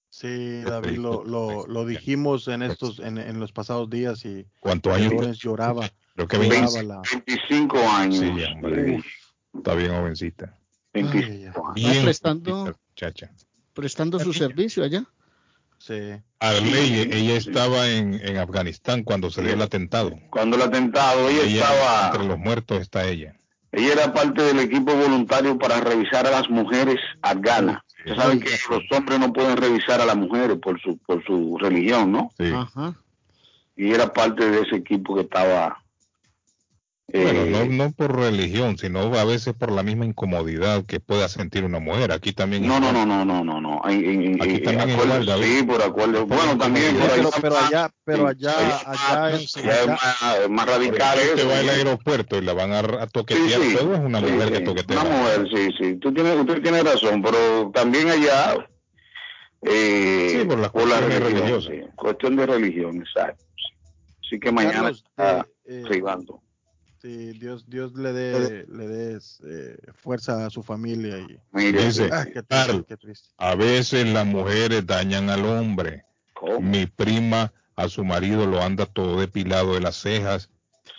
Sí, 0.09 0.61
David, 0.61 0.97
lo, 0.99 1.23
lo, 1.23 1.65
lo 1.67 1.85
dijimos 1.85 2.47
en 2.47 2.61
estos, 2.61 2.99
en, 2.99 3.17
en 3.17 3.39
los 3.39 3.51
pasados 3.51 3.89
días 3.89 4.23
y 4.25 4.45
¿Cuántos 4.59 4.93
años? 4.93 5.13
Lorenz 5.13 5.39
lloraba. 5.39 5.89
Creo 6.15 6.27
que 6.27 6.37
lloraba 6.37 6.61
20. 6.71 6.83
la- 6.83 7.01
25 7.25 7.77
años. 7.89 8.19
Sí, 8.19 8.43
hombre. 8.53 9.03
Está 9.53 9.75
bien 9.75 9.91
jovencita. 9.91 10.57
Ah, 10.93 11.93
prestando, 12.03 12.75
Chacha. 12.95 13.31
prestando 13.73 14.19
su 14.19 14.33
servicio 14.33 14.83
allá. 14.83 15.05
Sí. 15.77 15.95
Arley, 16.39 17.09
ella 17.11 17.35
estaba 17.37 17.89
en, 17.89 18.13
en 18.23 18.37
Afganistán 18.37 19.03
cuando 19.03 19.31
se 19.31 19.41
dio 19.41 19.53
el 19.53 19.61
atentado. 19.61 20.11
Cuando 20.29 20.55
el 20.57 20.61
atentado, 20.63 21.27
ella, 21.29 21.43
estaba, 21.43 22.07
Entre 22.07 22.25
los 22.27 22.37
muertos 22.37 22.81
está 22.81 23.07
ella. 23.07 23.35
ella 23.71 23.93
era 23.93 24.13
parte 24.13 24.43
del 24.43 24.59
equipo 24.59 24.93
voluntario 24.93 25.57
para 25.57 25.79
revisar 25.81 26.27
a 26.27 26.31
las 26.31 26.49
mujeres 26.49 26.97
afganas. 27.21 27.81
Ustedes 27.97 28.17
saben 28.17 28.39
que 28.41 28.49
los 28.69 28.81
hombres 28.91 29.19
no 29.19 29.31
pueden 29.33 29.57
revisar 29.57 30.01
a 30.01 30.05
las 30.05 30.15
mujeres 30.17 30.57
por 30.61 30.79
su, 30.81 30.97
por 30.99 31.23
su 31.25 31.57
religión, 31.59 32.11
¿no? 32.11 32.31
Ajá. 32.55 32.95
Y 33.75 33.91
era 33.91 34.11
parte 34.13 34.49
de 34.51 34.61
ese 34.61 34.75
equipo 34.75 35.15
que 35.15 35.21
estaba... 35.21 35.80
Bueno, 37.13 37.41
eh, 37.41 37.49
no, 37.49 37.65
no 37.85 37.91
por 37.91 38.15
religión, 38.15 38.77
sino 38.77 38.99
a 39.15 39.23
veces 39.25 39.53
por 39.53 39.71
la 39.71 39.83
misma 39.83 40.05
incomodidad 40.05 40.85
que 40.85 40.99
pueda 40.99 41.27
sentir 41.29 41.63
una 41.63 41.79
mujer. 41.79 42.11
Aquí 42.11 42.31
también. 42.33 42.65
No, 42.67 42.79
no, 42.79 42.91
no, 42.93 43.05
no, 43.05 43.25
no, 43.25 43.43
no, 43.43 43.59
no. 43.59 43.81
Aquí 43.83 44.59
también 44.59 44.89
igual, 44.91 45.25
David. 45.25 45.43
sí, 45.43 45.63
por 45.63 45.81
acuerdo. 45.81 46.25
Bueno, 46.25 46.57
también 46.57 46.95
por 46.97 47.09
ahí 47.11 47.21
pero, 47.41 47.55
está 47.55 47.67
allá, 47.67 47.91
pero 48.05 48.27
allá, 48.27 48.53
allá 48.85 49.31
es, 49.35 49.53
ya 49.53 49.61
es 49.61 49.67
allá- 49.81 49.87
más, 49.87 50.49
más 50.49 50.65
radical 50.67 51.17
Usted 51.17 51.37
eso. 51.39 51.47
va 51.49 51.59
al 51.59 51.69
aeropuerto 51.69 52.37
y 52.37 52.41
la 52.41 52.53
van 52.53 52.71
a, 52.71 52.79
a 52.79 53.07
toquetear. 53.07 53.61
Sí, 53.61 53.69
sí. 53.71 53.75
todo 53.77 53.93
es 53.93 53.99
una 53.99 54.19
Sí, 54.19 54.25
mujer 54.31 54.47
sí. 54.47 54.53
que 54.53 54.59
toquetea. 54.61 55.01
Una 55.01 55.09
mujer, 55.09 55.47
sí, 55.53 55.69
sí. 55.79 55.95
Tú 55.95 56.13
tienes, 56.13 56.35
usted 56.39 56.61
tiene 56.61 56.83
razón, 56.83 57.21
pero 57.21 57.71
también 57.73 58.09
allá, 58.09 58.55
eh, 59.63 60.37
Sí, 60.39 60.45
por 60.47 60.57
las 60.59 60.67
la 60.67 60.69
cuestiones 60.71 61.09
religión, 61.19 61.33
religiosas. 61.33 61.73
sí. 61.73 61.81
cuestión 61.95 62.35
de 62.35 62.45
religión, 62.45 62.97
exacto. 62.97 63.43
Así 64.25 64.39
que 64.39 64.51
mañana 64.51 64.73
Carlos, 64.75 65.03
está 65.09 65.39
eh, 65.39 65.43
eh, 65.67 65.83
arribando. 65.85 66.41
Sí, 67.01 67.31
Dios, 67.39 67.65
Dios 67.67 67.93
le 67.95 68.13
dé, 68.13 68.65
le 68.67 68.87
dé 68.87 69.19
eh, 69.45 69.77
fuerza 69.95 70.45
a 70.45 70.49
su 70.49 70.61
familia 70.63 71.17
y 71.19 71.37
Mire, 71.51 71.85
Dice, 71.85 72.09
Ah, 72.11 72.25
qué 72.25 72.41
triste, 72.43 72.45
Carl, 72.49 72.85
qué 72.87 72.97
triste. 72.97 73.29
a 73.37 73.55
veces 73.55 74.07
las 74.07 74.25
mujeres 74.25 74.85
dañan 74.85 75.29
al 75.29 75.45
hombre. 75.45 76.05
Mi 76.59 76.85
prima 76.87 77.53
a 77.75 77.87
su 77.87 78.03
marido 78.03 78.45
lo 78.47 78.61
anda 78.61 78.85
todo 78.85 79.19
depilado 79.19 79.73
de 79.75 79.81
las 79.81 79.95
cejas 79.95 80.49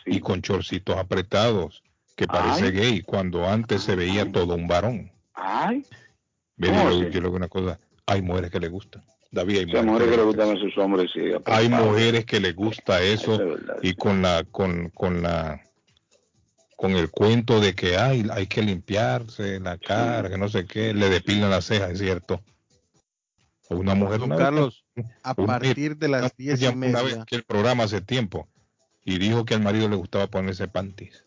y 0.07 0.21
con 0.21 0.41
chorcitos 0.43 0.97
apretados, 0.97 1.83
que 2.17 2.27
parece 2.27 2.67
Ay. 2.67 2.71
gay, 2.73 3.03
cuando 3.03 3.47
antes 3.49 3.83
se 3.83 3.97
veía 3.97 4.31
todo 4.31 4.55
un 4.55 4.69
varón. 4.69 5.11
Ay, 5.35 5.85
¿Cómo 6.61 6.91
yo, 6.91 6.97
yo 6.99 7.03
le 7.05 7.11
digo 7.11 7.31
una 7.37 7.49
cosa, 7.49 7.81
hay 8.07 8.23
mujeres 8.23 8.51
que 8.51 8.61
le 8.61 8.69
gustan. 8.69 9.03
David, 9.33 9.59
hay 9.59 9.77
hay 9.77 9.83
mujeres 9.87 10.11
que 10.11 10.17
le 10.17 10.23
gustan 10.25 10.57
a 10.57 10.61
sus 10.61 10.79
hombres, 10.79 11.11
sí. 11.13 11.21
hay 11.47 11.69
mujeres 11.69 12.25
que 12.27 12.39
les 12.39 12.55
gusta 12.55 13.03
eso 13.03 13.35
Eso 13.35 13.43
es 13.43 13.49
verdad, 13.61 13.77
y 13.83 13.95
con 13.95 14.23
la 14.23 14.45
con, 14.51 14.91
con 14.91 15.23
la 15.23 15.61
con 16.83 16.97
el 16.97 17.11
cuento 17.13 17.61
de 17.61 17.77
que 17.77 17.97
hay 17.97 18.27
hay 18.33 18.49
que 18.49 18.61
limpiarse 18.61 19.61
la 19.61 19.79
cara 19.79 20.29
que 20.29 20.37
no 20.37 20.49
sé 20.49 20.67
qué 20.67 20.93
le 20.93 21.09
depilan 21.11 21.49
las 21.49 21.67
cejas 21.67 21.93
es 21.93 22.01
cierto 22.01 22.43
una 23.71 23.95
mujer 23.95 24.19
Don 24.19 24.33
una 24.33 24.37
vez- 24.37 24.45
Carlos, 24.45 24.85
a 25.23 25.35
partir 25.35 25.97
de 25.97 26.09
las 26.09 26.23
mujer 26.23 26.35
diez 26.37 26.61
y 26.61 26.65
llamó 26.65 26.87
una 26.89 27.03
vez 27.03 27.13
media, 27.13 27.25
que 27.25 27.37
el 27.37 27.45
programa 27.45 27.85
hace 27.85 28.01
tiempo 28.01 28.49
y 29.05 29.19
dijo 29.19 29.45
que 29.45 29.55
al 29.55 29.63
marido 29.63 29.89
le 29.89 29.95
gustaba 29.95 30.27
ponerse 30.27 30.67
panties 30.67 31.25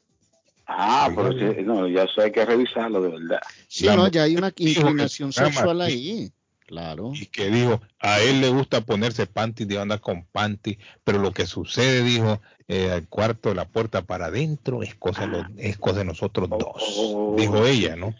Ah, 0.67 1.09
pero 1.15 1.31
sí, 1.31 1.61
no, 1.63 1.87
ya 1.87 2.03
eso 2.03 2.21
hay 2.21 2.31
que 2.31 2.43
revisarlo, 2.43 2.99
de 2.99 3.09
verdad. 3.09 3.39
Sí, 3.67 3.85
La 3.85 3.91
no, 3.91 3.97
mujer 3.99 4.13
ya 4.13 4.23
hay 4.23 4.35
una 4.35 4.51
inclinación 4.57 5.31
sexual 5.31 5.79
ahí. 5.81 6.31
Claro. 6.67 7.11
y 7.13 7.27
que 7.27 7.51
dijo 7.51 7.79
a 7.99 8.19
él 8.21 8.41
le 8.41 8.49
gusta 8.49 8.81
ponerse 8.81 9.27
panties 9.27 9.67
de 9.69 9.79
andar 9.79 10.01
con 10.01 10.25
panties 10.25 10.79
pero 11.03 11.19
lo 11.19 11.31
que 11.31 11.45
sucede 11.45 12.01
dijo 12.01 12.41
eh, 12.67 12.91
al 12.91 13.07
cuarto 13.07 13.49
de 13.49 13.55
la 13.55 13.65
puerta 13.67 14.01
para 14.01 14.25
adentro 14.27 14.81
es 14.83 14.95
cosa 14.95 15.21
de 15.21 15.27
los- 15.27 15.45
es 15.57 15.77
cosa 15.77 15.99
de 15.99 16.05
nosotros 16.05 16.49
dos 16.49 17.35
dijo 17.37 17.65
ella 17.65 17.95
no 17.95 18.15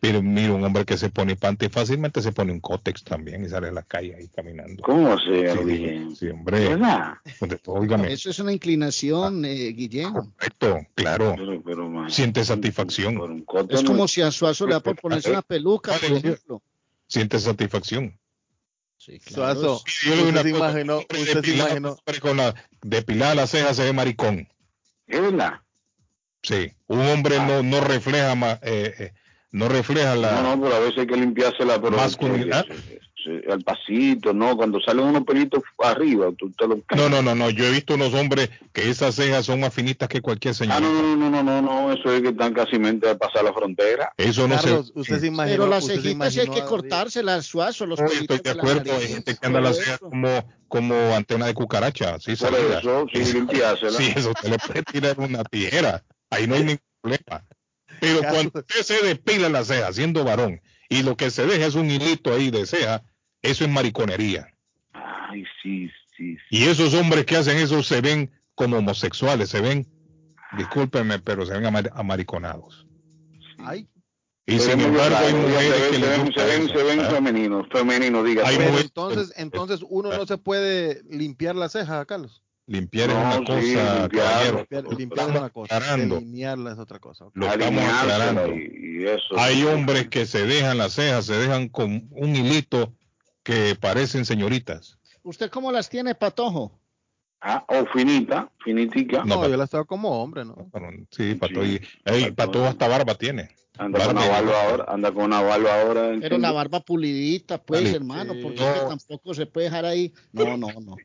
pero 0.00 0.20
mira 0.22 0.52
un 0.52 0.62
hombre 0.62 0.84
que 0.84 0.98
se 0.98 1.08
pone 1.08 1.34
panties 1.36 1.72
fácilmente 1.72 2.20
se 2.20 2.32
pone 2.32 2.52
un 2.52 2.60
cótex 2.60 3.04
también 3.04 3.42
y 3.44 3.48
sale 3.48 3.68
a 3.68 3.72
la 3.72 3.82
calle 3.84 4.14
ahí 4.14 4.28
caminando. 4.28 4.82
¿Cómo 4.82 5.14
así, 5.14 5.24
sí, 5.50 5.64
Guillén? 5.64 6.14
sí, 6.14 6.28
hombre. 6.28 6.68
¿Verdad? 6.68 7.14
Óigame. 7.64 8.12
Eso 8.12 8.28
es 8.28 8.38
una 8.38 8.52
inclinación, 8.52 9.46
eh, 9.46 9.72
Guillén. 9.72 10.12
correcto 10.12 10.80
claro. 10.94 11.32
Pero, 11.38 11.62
pero, 11.64 11.88
man, 11.88 12.10
siente 12.10 12.44
satisfacción. 12.44 13.44
Es 13.70 13.82
no- 13.82 13.88
como 13.92 14.06
si 14.06 14.20
a 14.20 14.30
Suazo 14.30 14.66
le 14.66 14.74
da 14.74 14.80
por 14.80 14.96
ponerse 15.00 15.30
una 15.30 15.40
peluca, 15.40 15.92
por 15.94 16.12
ejemplo. 16.18 16.60
siente 17.06 17.38
satisfacción 17.38 18.18
Sí, 19.04 19.20
Suazo, 19.20 19.82
Yo 20.06 20.14
usted 20.14 20.28
una 20.28 20.42
se 20.42 20.48
imaginó, 20.48 20.98
usted 20.98 21.44
se 21.44 21.50
imaginó, 21.50 21.98
con 22.22 22.38
la 22.38 22.54
depilada 22.80 23.34
la 23.34 23.46
ceja 23.46 23.74
se 23.74 23.84
ve 23.84 23.92
maricón 23.92 24.48
¿Es 25.06 25.20
verdad? 25.20 25.60
Sí, 26.42 26.72
un 26.86 27.00
hombre 27.00 27.36
no, 27.38 27.62
no 27.62 27.82
refleja 27.82 28.34
ma- 28.34 28.58
eh, 28.62 28.94
eh, 28.98 29.12
no 29.50 29.68
refleja 29.68 30.14
la 30.14 30.40
No, 30.40 30.56
no, 30.56 30.62
pero 30.62 30.76
a 30.76 30.78
veces 30.78 30.98
hay 31.00 31.06
que 31.06 31.16
limpiársela, 31.16 31.80
pero 31.82 31.96
masculinidad. 31.98 32.64
sí, 32.66 32.72
sí, 32.88 32.98
sí, 33.00 33.03
al 33.50 33.62
pasito, 33.62 34.32
¿no? 34.32 34.56
Cuando 34.56 34.80
salen 34.80 35.06
unos 35.06 35.24
pelitos 35.24 35.62
arriba, 35.78 36.30
tú 36.36 36.50
te 36.52 36.66
lo 36.66 36.80
No, 36.96 37.08
no, 37.08 37.22
no, 37.22 37.34
no, 37.34 37.50
yo 37.50 37.64
he 37.64 37.70
visto 37.70 37.94
unos 37.94 38.14
hombres 38.14 38.50
que 38.72 38.88
esas 38.88 39.14
cejas 39.14 39.46
son 39.46 39.60
más 39.60 39.72
finitas 39.72 40.08
que 40.08 40.20
cualquier 40.20 40.54
señor. 40.54 40.76
Ah, 40.76 40.80
no, 40.80 40.92
no, 40.92 41.16
no, 41.16 41.30
no, 41.30 41.42
no, 41.42 41.62
no, 41.62 41.92
eso 41.92 42.12
es 42.12 42.22
que 42.22 42.28
están 42.28 42.52
casi 42.52 42.78
mente 42.78 43.08
a 43.08 43.16
pasar 43.16 43.44
la 43.44 43.52
frontera. 43.52 44.12
Eso 44.16 44.48
no 44.48 44.56
Carlos, 44.56 44.92
se 44.94 45.00
usted 45.00 45.20
se 45.20 45.26
imaginó, 45.26 45.56
Pero 45.56 45.70
las 45.70 45.86
cejitas 45.86 46.32
sí 46.34 46.40
hay 46.40 46.48
que 46.48 46.64
cortárselas, 46.64 47.46
Suazo, 47.46 47.86
los 47.86 48.00
No, 48.00 48.06
estoy 48.06 48.38
de 48.38 48.50
acuerdo, 48.50 48.96
hay 48.96 49.08
gente 49.08 49.36
que 49.36 49.46
anda 49.46 49.60
las 49.60 49.78
cejas 49.78 49.98
como, 49.98 50.28
como 50.68 50.94
antena 51.14 51.46
de 51.46 51.54
cucaracha, 51.54 52.18
sí, 52.18 52.36
Por 52.36 52.50
salidas. 52.50 52.82
eso, 52.82 53.06
sí, 53.12 53.32
limpiársela. 53.32 53.92
Sí, 53.92 54.12
eso 54.14 54.32
se 54.40 54.48
le 54.48 54.58
puede 54.58 54.82
tirar 54.82 55.18
una 55.18 55.44
tijera, 55.44 56.04
ahí 56.30 56.46
no 56.46 56.54
hay 56.54 56.64
ningún 56.64 56.80
problema. 57.00 57.44
Pero 58.00 58.20
cuando 58.20 58.60
usted 58.60 58.82
se 58.82 59.06
depila 59.06 59.48
la 59.48 59.64
ceja 59.64 59.92
siendo 59.92 60.24
varón 60.24 60.60
y 60.88 61.02
lo 61.02 61.16
que 61.16 61.30
se 61.30 61.46
deja 61.46 61.66
es 61.66 61.74
un 61.74 61.90
hilito 61.90 62.32
ahí 62.32 62.50
de 62.50 62.66
ceja, 62.66 63.02
eso 63.44 63.64
es 63.64 63.70
mariconería. 63.70 64.46
Ay, 64.92 65.44
sí, 65.62 65.88
sí, 66.16 66.36
sí. 66.36 66.40
Y 66.50 66.64
esos 66.64 66.94
hombres 66.94 67.24
que 67.26 67.36
hacen 67.36 67.56
eso 67.58 67.82
se 67.82 68.00
ven 68.00 68.30
como 68.54 68.78
homosexuales, 68.78 69.48
se 69.50 69.60
ven, 69.60 69.86
discúlpenme, 70.56 71.18
pero 71.18 71.44
se 71.46 71.52
ven 71.52 71.64
amar- 71.66 71.90
amariconados. 71.94 72.86
Ay, 73.58 73.88
Y 74.46 74.58
Pero 74.58 74.62
sin 74.62 74.80
embargo 74.80 75.16
hay 75.16 75.32
mujeres 75.32 75.74
se 75.74 75.90
que 75.90 75.96
se 75.96 76.08
ven, 76.08 76.32
se 76.34 76.44
ven, 76.44 76.68
se 76.68 76.82
ven 76.82 77.00
femeninos, 77.10 77.66
femeninos, 77.72 78.24
diga. 78.24 78.44
Entonces, 78.52 79.32
entonces 79.36 79.80
uno 79.88 80.10
no 80.16 80.26
se 80.26 80.36
puede 80.38 81.02
limpiar 81.08 81.56
la 81.56 81.68
ceja, 81.68 82.04
Carlos. 82.04 82.42
Limpiar 82.66 83.10
es 83.10 83.16
una 83.16 83.32
sí, 83.38 83.44
cosa, 83.44 83.60
limpiar, 83.60 84.10
caballero. 84.10 84.56
Limpiar, 84.98 85.24
es 85.28 85.36
una 85.36 85.50
cosa, 85.50 85.76
aclarando, 85.76 86.14
delinearla 86.16 86.72
es 86.72 86.78
otra 86.78 86.98
cosa. 86.98 87.26
lo 87.34 87.46
estamos 87.46 87.84
aclarando. 87.84 88.54
Y, 88.54 89.00
y 89.02 89.06
eso. 89.06 89.38
Hay 89.38 89.64
hombres 89.64 90.08
que 90.08 90.24
se 90.26 90.46
dejan 90.46 90.78
las 90.78 90.94
cejas, 90.94 91.26
se 91.26 91.34
dejan 91.34 91.68
con 91.68 92.08
un 92.10 92.36
hilito 92.36 92.94
que 93.44 93.76
parecen 93.76 94.24
señoritas. 94.24 94.98
¿Usted 95.22 95.50
cómo 95.50 95.70
las 95.70 95.88
tiene, 95.88 96.14
Patojo? 96.16 96.80
Ah, 97.40 97.62
o 97.68 97.84
finita, 97.92 98.50
finitica. 98.64 99.18
No, 99.24 99.42
No, 99.42 99.48
yo 99.48 99.56
la 99.56 99.64
estaba 99.64 99.84
como 99.84 100.22
hombre, 100.22 100.44
¿no? 100.46 100.68
Pero, 100.72 100.88
sí, 101.10 101.34
pato, 101.34 101.62
Sí. 101.62 101.78
y, 102.06 102.10
ey, 102.10 102.30
pato 102.32 102.64
hasta 102.64 102.88
barba 102.88 103.14
tiene. 103.14 103.50
Anda 103.76 103.98
con 104.06 104.16
una 104.16 104.28
Barba. 104.28 104.40
barba 104.40 104.62
ahora, 104.70 104.84
anda 104.88 105.12
con 105.12 105.24
una 105.24 105.40
barba 105.42 105.80
ahora. 105.82 106.00
Pero 106.02 106.14
¿entiendes? 106.14 106.40
la 106.40 106.52
barba 106.52 106.80
pulidita, 106.80 107.58
pues, 107.62 107.82
Vale. 107.82 107.96
hermano, 107.96 108.32
Sí. 108.34 108.40
porque 108.42 108.64
es 108.66 108.72
que 108.74 108.80
No. 108.82 108.88
tampoco 108.88 109.34
se 109.34 109.46
puede 109.46 109.66
dejar 109.66 109.84
ahí. 109.84 110.14
No, 110.32 110.56
no, 110.56 110.68
no. 110.80 110.96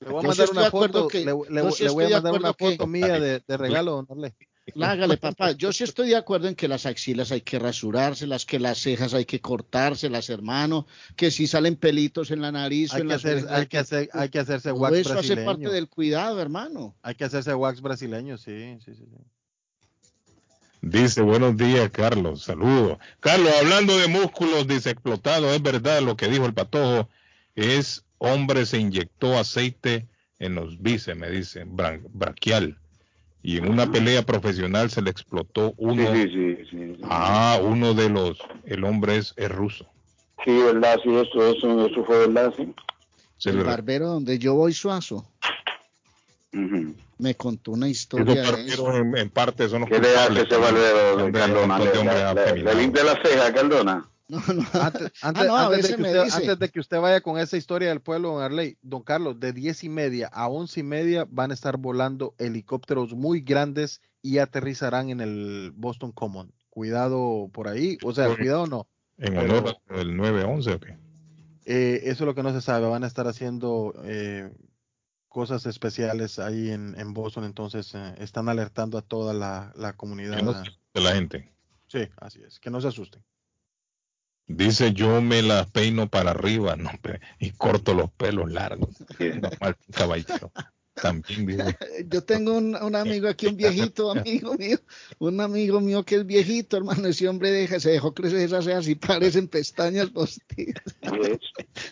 Le 0.00 0.08
voy 0.08 0.24
a 0.24 0.28
mandar 0.28 0.48
una 0.52 0.70
foto, 0.70 1.08
que- 1.08 1.24
le, 1.24 1.32
le- 1.50 1.62
yo 1.62 1.70
sí 1.72 1.84
le 1.84 1.90
voy 1.90 2.04
a 2.04 2.06
estoy 2.06 2.08
de 2.08 2.10
mandar 2.22 2.32
una 2.40 2.48
acuerdo 2.50 2.54
que- 2.56 2.76
foto 2.76 2.86
mía 2.86 3.18
de, 3.18 3.40
de 3.46 3.56
regalo, 3.56 3.92
don 3.92 4.06
Arle. 4.10 4.34
Hágale, 4.80 5.16
papá. 5.16 5.52
Yo 5.52 5.72
sí 5.72 5.84
estoy 5.84 6.08
de 6.08 6.16
acuerdo 6.16 6.48
en 6.48 6.54
que 6.54 6.68
las 6.68 6.86
axilas 6.86 7.32
hay 7.32 7.40
que 7.40 7.58
rasurárselas, 7.58 8.46
que 8.46 8.58
las 8.58 8.78
cejas 8.78 9.14
hay 9.14 9.24
que 9.24 9.40
cortárselas, 9.40 10.30
hermano, 10.30 10.86
que 11.16 11.30
si 11.30 11.46
salen 11.46 11.76
pelitos 11.76 12.30
en 12.30 12.40
la 12.40 12.52
nariz 12.52 12.92
Hay 12.94 13.02
en 13.02 13.08
que, 13.08 13.12
las 13.12 13.24
hacer, 13.24 13.36
orejas, 13.38 13.52
hay, 13.52 13.66
que 13.66 13.78
hacer, 13.78 14.08
hay 14.12 14.28
que 14.28 14.38
hacerse 14.38 14.70
todo 14.70 14.80
wax 14.80 14.96
eso 14.96 15.18
hace 15.18 15.36
parte 15.38 15.68
del 15.68 15.88
cuidado, 15.88 16.40
hermano. 16.40 16.94
Hay 17.02 17.14
que 17.14 17.24
hacerse 17.24 17.54
wax 17.54 17.80
brasileño, 17.80 18.38
sí, 18.38 18.78
sí, 18.84 18.94
sí. 18.94 19.04
sí. 19.04 19.24
Dice, 20.82 21.22
buenos 21.22 21.56
días, 21.56 21.90
Carlos. 21.90 22.42
Saludos. 22.42 22.98
Carlos, 23.20 23.52
hablando 23.60 23.96
de 23.98 24.08
músculos 24.08 24.66
desexplotados, 24.66 25.54
es 25.54 25.62
verdad 25.62 26.02
lo 26.02 26.16
que 26.16 26.26
dijo 26.26 26.44
el 26.44 26.54
patojo. 26.54 27.08
Es 27.54 28.04
hombre 28.18 28.66
se 28.66 28.78
inyectó 28.78 29.38
aceite 29.38 30.08
en 30.40 30.56
los 30.56 30.82
bíceps, 30.82 31.16
me 31.16 31.30
dice, 31.30 31.64
braquial. 31.66 32.81
Y 33.42 33.58
en 33.58 33.68
una 33.68 33.90
pelea 33.90 34.22
profesional 34.22 34.90
se 34.90 35.02
le 35.02 35.10
explotó 35.10 35.74
uno. 35.76 36.12
Sí, 36.14 36.22
sí, 36.22 36.28
sí, 36.32 36.56
sí, 36.70 36.94
sí. 36.96 37.02
Ah, 37.04 37.58
uno 37.62 37.94
de 37.94 38.08
los, 38.08 38.38
el 38.64 38.84
hombre 38.84 39.16
es, 39.16 39.34
es 39.36 39.50
ruso. 39.50 39.86
Sí, 40.44 40.50
verdad, 40.52 40.98
sí, 41.02 41.10
eso, 41.14 41.46
eso, 41.48 41.86
eso 41.86 42.04
fue 42.04 42.26
verdad, 42.26 42.52
sí. 42.56 42.72
Se 43.38 43.50
el 43.50 43.58
le- 43.58 43.62
barbero 43.64 44.08
donde 44.08 44.38
yo 44.38 44.54
voy 44.54 44.72
suazo 44.72 45.26
me 47.18 47.34
contó 47.36 47.72
una 47.72 47.86
esos 47.86 47.88
historia 47.88 48.42
de 48.42 48.66
eso. 48.66 48.92
en, 48.94 49.16
en 49.16 49.30
parte 49.30 49.68
son 49.68 49.82
los 49.82 49.90
¿Qué 49.90 49.98
le 50.00 50.16
hace 50.16 50.42
ese 50.42 50.56
barbero 50.56 51.32
Cardona? 51.32 51.78
¿Le, 51.78 52.54
le- 52.56 52.62
le- 52.62 52.74
limpia 52.74 53.04
la 53.04 53.20
ceja 53.22 53.52
a 54.32 54.40
Cardona? 54.40 54.68
Antes, 54.86 55.12
antes- 55.22 55.42
Ah, 55.42 55.44
no, 55.46 55.56
antes 55.56 55.82
de 55.88 55.96
que 55.96 56.02
usted, 56.02 56.18
antes 56.20 56.58
de 56.58 56.68
que 56.70 56.80
usted 56.80 57.00
vaya 57.00 57.20
con 57.20 57.38
esa 57.38 57.56
historia 57.56 57.88
del 57.88 58.00
pueblo, 58.00 58.32
don 58.34 58.42
Arley, 58.42 58.78
don 58.82 59.02
Carlos, 59.02 59.38
de 59.40 59.52
10 59.52 59.84
y 59.84 59.88
media 59.88 60.28
a 60.32 60.48
11 60.48 60.80
y 60.80 60.82
media 60.82 61.26
van 61.30 61.50
a 61.50 61.54
estar 61.54 61.76
volando 61.76 62.34
helicópteros 62.38 63.14
muy 63.14 63.40
grandes 63.40 64.00
y 64.22 64.38
aterrizarán 64.38 65.10
en 65.10 65.20
el 65.20 65.72
Boston 65.74 66.12
Common. 66.12 66.52
Cuidado 66.70 67.50
por 67.52 67.68
ahí, 67.68 67.98
o 68.04 68.12
sea, 68.14 68.34
cuidado 68.36 68.66
no. 68.66 68.86
En 69.18 69.34
Pero- 69.34 69.58
honor 69.58 69.76
al 69.88 70.14
9-11, 70.16 70.74
¿o 70.74 70.80
qué? 70.80 70.96
Eh, 71.64 72.00
eso 72.10 72.24
es 72.24 72.26
lo 72.26 72.34
que 72.34 72.42
no 72.42 72.52
se 72.52 72.60
sabe. 72.60 72.88
Van 72.88 73.04
a 73.04 73.06
estar 73.06 73.26
haciendo 73.28 73.94
eh, 74.04 74.50
cosas 75.28 75.64
especiales 75.66 76.38
ahí 76.38 76.70
en, 76.70 76.98
en 76.98 77.14
Boston, 77.14 77.44
entonces 77.44 77.94
eh, 77.94 78.14
están 78.18 78.48
alertando 78.48 78.98
a 78.98 79.02
toda 79.02 79.32
la, 79.32 79.72
la 79.76 79.92
comunidad. 79.92 80.36
Que 80.38 80.42
no 80.42 80.52
se 80.54 80.58
asuste 80.60 81.00
la 81.00 81.12
gente. 81.14 81.52
Sí, 81.88 82.00
así 82.16 82.40
es, 82.42 82.58
que 82.58 82.70
no 82.70 82.80
se 82.80 82.88
asusten. 82.88 83.22
Dice 84.54 84.92
yo 84.92 85.22
me 85.22 85.40
las 85.40 85.66
peino 85.70 86.08
para 86.08 86.32
arriba, 86.32 86.76
no, 86.76 86.90
y 87.38 87.52
corto 87.52 87.94
los 87.94 88.10
pelos 88.12 88.52
largos. 88.52 88.90
Normal, 89.18 89.76
caballero. 89.90 90.52
También 90.94 91.46
dice. 91.46 91.76
Yo 92.10 92.22
tengo 92.22 92.52
un, 92.54 92.76
un 92.76 92.94
amigo 92.96 93.28
aquí, 93.28 93.46
un 93.46 93.56
viejito 93.56 94.10
amigo 94.10 94.54
mío, 94.58 94.78
un 95.18 95.40
amigo 95.40 95.80
mío 95.80 96.04
que 96.04 96.16
es 96.16 96.26
viejito, 96.26 96.76
hermano. 96.76 97.08
Ese 97.08 97.28
hombre 97.28 97.50
deja, 97.50 97.80
se 97.80 97.90
dejó 97.90 98.12
crecer 98.12 98.40
esas 98.40 98.64
cejas 98.64 98.86
y 98.88 98.94
parecen 98.94 99.48
pestañas 99.48 100.10
postizas. 100.10 100.82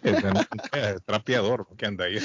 Es 0.02 1.02
trapeador 1.04 1.66
que 1.76 1.86
anda 1.86 2.04
ahí 2.04 2.18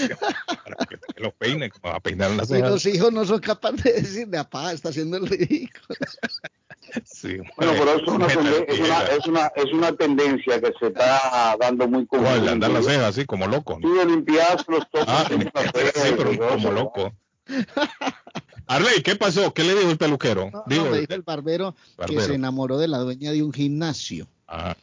para 0.64 0.86
que 0.86 0.98
te 0.98 1.22
los 1.22 1.34
peine, 1.34 1.70
como 1.70 1.94
a 1.94 2.00
peinar 2.00 2.32
las 2.32 2.50
Y 2.50 2.54
cejas. 2.56 2.70
los 2.72 2.86
hijos 2.86 3.12
no 3.14 3.26
son 3.26 3.40
capaces 3.40 3.84
de 3.84 3.94
decirle, 3.94 4.38
papá, 4.38 4.74
está 4.74 4.90
haciendo 4.90 5.18
el 5.18 5.28
ridículo. 5.28 5.96
Sí, 7.04 7.38
Bueno, 7.58 7.74
pero 7.78 7.96
eso 7.96 8.04
es 8.04 8.08
una, 8.08 8.28
es, 8.28 8.36
una, 8.80 9.02
es, 9.08 9.28
una, 9.28 9.52
es 9.56 9.74
una 9.74 9.92
tendencia 9.94 10.62
que 10.62 10.72
se 10.80 10.88
está 10.88 11.58
dando 11.60 11.88
muy 11.88 12.06
común. 12.06 12.28
Andar 12.28 12.72
las 12.72 12.86
cejas 12.86 13.04
así 13.04 13.26
como 13.26 13.48
loco. 13.48 13.80
Sí, 13.82 13.90
de 13.90 14.06
limpiarse 14.06 14.66
los 14.70 14.90
toques. 14.92 15.06
Ah, 15.08 15.26
sí, 15.28 15.36
y 15.36 16.16
pero 16.16 16.38
todo 16.38 16.58
como 16.68 16.80
loco. 16.80 17.14
Arley, 18.68 19.04
¿qué 19.04 19.16
pasó? 19.16 19.54
¿Qué 19.54 19.64
le 19.64 19.76
dijo 19.76 19.92
el 19.92 19.98
peluquero? 19.98 20.50
No, 20.52 20.64
Digo, 20.68 20.86
me 20.86 21.00
dijo 21.00 21.14
el 21.14 21.22
barbero, 21.22 21.76
que 22.08 22.20
se 22.20 22.34
enamoró 22.34 22.78
de 22.78 22.88
la 22.88 23.00
dueña 23.00 23.32
de 23.32 23.44
un 23.44 23.54
gimnasio. 23.54 24.28
Ajá. 24.48 24.76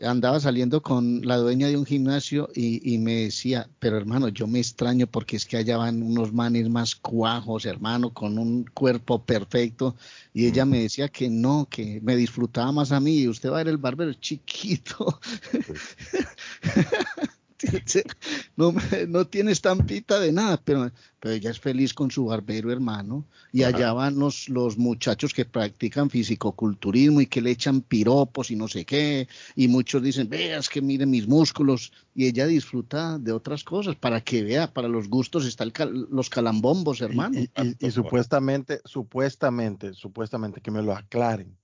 Andaba 0.00 0.38
saliendo 0.38 0.80
con 0.80 1.26
la 1.26 1.38
dueña 1.38 1.66
de 1.66 1.76
un 1.76 1.84
gimnasio 1.84 2.48
y, 2.54 2.94
y 2.94 2.98
me 2.98 3.24
decía, 3.24 3.68
pero 3.80 3.96
hermano, 3.96 4.28
yo 4.28 4.46
me 4.46 4.60
extraño 4.60 5.08
porque 5.08 5.34
es 5.34 5.44
que 5.44 5.56
allá 5.56 5.76
van 5.76 6.04
unos 6.04 6.32
manes 6.32 6.68
más 6.68 6.94
cuajos, 6.94 7.66
hermano, 7.66 8.14
con 8.14 8.38
un 8.38 8.64
cuerpo 8.72 9.24
perfecto. 9.24 9.96
Y 10.32 10.46
ella 10.46 10.64
me 10.64 10.78
decía 10.82 11.08
que 11.08 11.28
no, 11.28 11.66
que 11.68 12.00
me 12.00 12.14
disfrutaba 12.14 12.70
más 12.70 12.92
a 12.92 13.00
mí. 13.00 13.16
Y 13.22 13.28
usted 13.28 13.50
va 13.50 13.56
a 13.56 13.64
ver 13.64 13.68
el 13.68 13.78
barbero 13.78 14.12
chiquito. 14.12 15.18
No, 18.56 18.72
me- 18.72 19.06
no 19.06 19.26
tiene 19.26 19.52
estampita 19.52 20.18
de 20.20 20.32
nada, 20.32 20.60
pero, 20.62 20.90
pero 21.20 21.34
ella 21.34 21.50
es 21.50 21.60
feliz 21.60 21.94
con 21.94 22.10
su 22.10 22.26
barbero, 22.26 22.72
hermano. 22.72 23.24
Y 23.52 23.62
allá 23.62 23.92
van 23.92 24.18
los, 24.18 24.48
los 24.48 24.76
muchachos 24.78 25.32
que 25.32 25.44
practican 25.44 26.10
fisicoculturismo 26.10 27.20
y 27.20 27.26
que 27.26 27.40
le 27.40 27.50
echan 27.50 27.80
piropos 27.80 28.50
y 28.50 28.56
no 28.56 28.66
sé 28.68 28.84
qué. 28.84 29.28
Y 29.56 29.68
muchos 29.68 30.02
dicen, 30.02 30.28
veas 30.28 30.68
que 30.68 30.80
mire 30.82 31.06
mis 31.06 31.26
músculos. 31.28 31.92
Y 32.14 32.26
ella 32.26 32.46
disfruta 32.46 33.18
de 33.18 33.32
otras 33.32 33.62
cosas 33.64 33.94
para 33.96 34.20
que 34.20 34.42
vea, 34.42 34.72
para 34.72 34.88
los 34.88 35.08
gustos 35.08 35.44
están 35.46 35.72
los 36.10 36.28
calambombos, 36.30 37.00
hermano. 37.00 37.38
Y, 37.38 37.42
y- 37.62 37.76
y 37.86 37.90
supuestamente, 37.92 38.80
supuestamente, 38.84 39.94
supuestamente 39.94 40.60
que 40.60 40.70
me 40.70 40.82
lo 40.82 40.92
aclaren, 40.94 41.56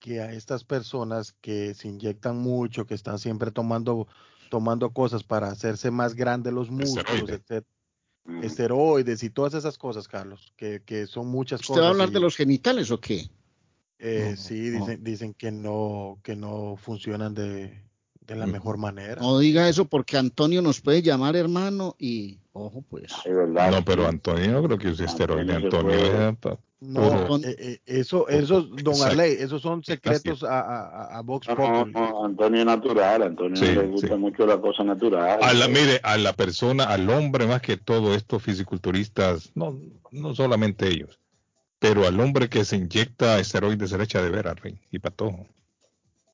que 0.00 0.20
a 0.20 0.32
estas 0.32 0.64
personas 0.64 1.34
que 1.40 1.74
se 1.74 1.86
inyectan 1.88 2.36
mucho, 2.38 2.86
que 2.86 2.94
están 2.94 3.18
siempre 3.18 3.50
tomando, 3.50 4.08
tomando 4.50 4.90
cosas 4.90 5.22
para 5.24 5.48
hacerse 5.48 5.90
más 5.90 6.14
grandes 6.14 6.52
los 6.52 6.70
músculos, 6.70 7.30
Esteroides. 7.30 7.40
etc- 7.48 7.64
esteroides 8.42 9.22
y 9.22 9.30
todas 9.30 9.54
esas 9.54 9.78
cosas, 9.78 10.06
Carlos, 10.06 10.52
que, 10.56 10.82
que 10.84 11.06
son 11.06 11.28
muchas 11.28 11.60
¿Usted 11.62 11.72
cosas. 11.74 11.82
va 11.82 11.86
a 11.88 11.90
hablar 11.92 12.10
y, 12.10 12.12
de 12.12 12.20
los 12.20 12.36
genitales 12.36 12.90
o 12.90 13.00
qué? 13.00 13.30
eh, 13.98 14.34
No, 14.36 14.36
sí, 14.36 14.60
no. 14.70 14.80
dicen, 14.80 15.02
dicen 15.04 15.34
que 15.34 15.50
no, 15.50 16.20
que 16.22 16.36
no 16.36 16.76
funcionan 16.76 17.34
de, 17.34 17.82
de 18.20 18.34
la 18.36 18.46
Mm. 18.46 18.50
mejor 18.52 18.76
manera. 18.78 19.20
No 19.20 19.38
diga 19.38 19.68
eso 19.68 19.84
porque 19.86 20.16
Antonio 20.16 20.62
nos 20.62 20.80
puede 20.80 21.02
llamar 21.02 21.34
hermano 21.36 21.96
y, 21.98 22.38
ojo 22.52 22.82
pues. 22.88 23.12
Es 23.24 23.34
verdad. 23.34 23.70
No, 23.70 23.84
pero 23.84 24.06
Antonio 24.06 24.52
no 24.52 24.62
creo 24.62 24.78
que 24.78 24.88
use 24.88 25.04
esteroide. 25.04 25.52
Antonio 25.54 25.92
Antonio 25.92 26.28
es 26.30 26.36
pa- 26.38 26.58
No, 26.82 27.26
puro- 27.26 27.36
eh, 27.44 27.56
eh, 27.58 27.78
eso, 27.84 28.26
eso, 28.28 28.62
don 28.62 28.94
Exacto. 28.94 29.04
Arley, 29.04 29.32
esos 29.38 29.60
son 29.60 29.84
secretos 29.84 30.42
a, 30.44 30.60
a, 30.60 31.18
a- 31.18 31.20
Vox 31.22 31.46
No, 31.48 31.54
no, 31.56 31.72
Populi. 31.84 31.92
no, 31.92 32.24
Antonio 32.24 32.60
es 32.60 32.66
natural, 32.66 33.22
Antonio 33.22 33.56
Sí, 33.56 33.66
le 33.74 33.86
gusta 33.86 34.08
sí. 34.08 34.14
mucho 34.14 34.46
la 34.46 34.58
cosa 34.60 34.82
natural. 34.84 35.40
A 35.42 35.52
la, 35.52 35.68
mire, 35.68 36.00
a 36.02 36.16
la 36.16 36.32
persona, 36.32 36.84
al 36.84 37.10
hombre 37.10 37.46
más 37.46 37.60
que 37.60 37.76
todo, 37.76 38.14
estos 38.14 38.42
fisiculturistas, 38.42 39.50
no, 39.54 39.78
no 40.10 40.34
solamente 40.34 40.88
ellos, 40.88 41.18
pero 41.78 42.06
al 42.06 42.18
hombre 42.18 42.48
que 42.48 42.64
se 42.64 42.76
inyecta 42.76 43.38
esteroides 43.40 43.90
se 43.90 43.98
le 43.98 44.04
echa 44.04 44.22
de 44.22 44.30
ver, 44.30 44.48
Arley, 44.48 44.78
y 44.90 44.98
para 45.00 45.14
todo. 45.14 45.46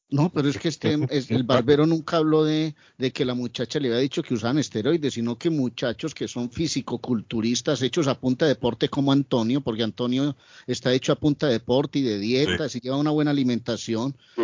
No, 0.08 0.30
pero 0.32 0.48
es 0.48 0.56
que 0.58 0.68
este, 0.68 0.96
es- 1.10 1.30
el 1.32 1.42
barbero 1.42 1.84
nunca 1.84 2.18
habló 2.18 2.44
de, 2.44 2.76
de 2.96 3.12
que 3.12 3.24
la 3.24 3.34
muchacha 3.34 3.80
le 3.80 3.88
había 3.88 3.98
dicho 4.00 4.22
que 4.22 4.34
usaban 4.34 4.56
esteroides, 4.58 5.14
sino 5.14 5.36
que 5.36 5.50
muchachos 5.50 6.14
que 6.14 6.28
son 6.28 6.48
físico-culturistas 6.50 7.82
hechos 7.82 8.06
a 8.06 8.18
punta 8.18 8.44
de 8.44 8.54
deporte 8.54 8.88
como 8.88 9.10
Antonio, 9.10 9.60
porque 9.62 9.82
Antonio 9.82 10.36
está 10.68 10.92
hecho 10.92 11.12
a 11.12 11.16
punta 11.16 11.46
de 11.48 11.54
deporte 11.54 11.98
y 11.98 12.02
de 12.02 12.18
dietas 12.20 12.76
y 12.76 12.80
lleva 12.80 12.96
una 12.98 13.10
buena 13.10 13.32
alimentación. 13.32 14.16
Sí, 14.36 14.42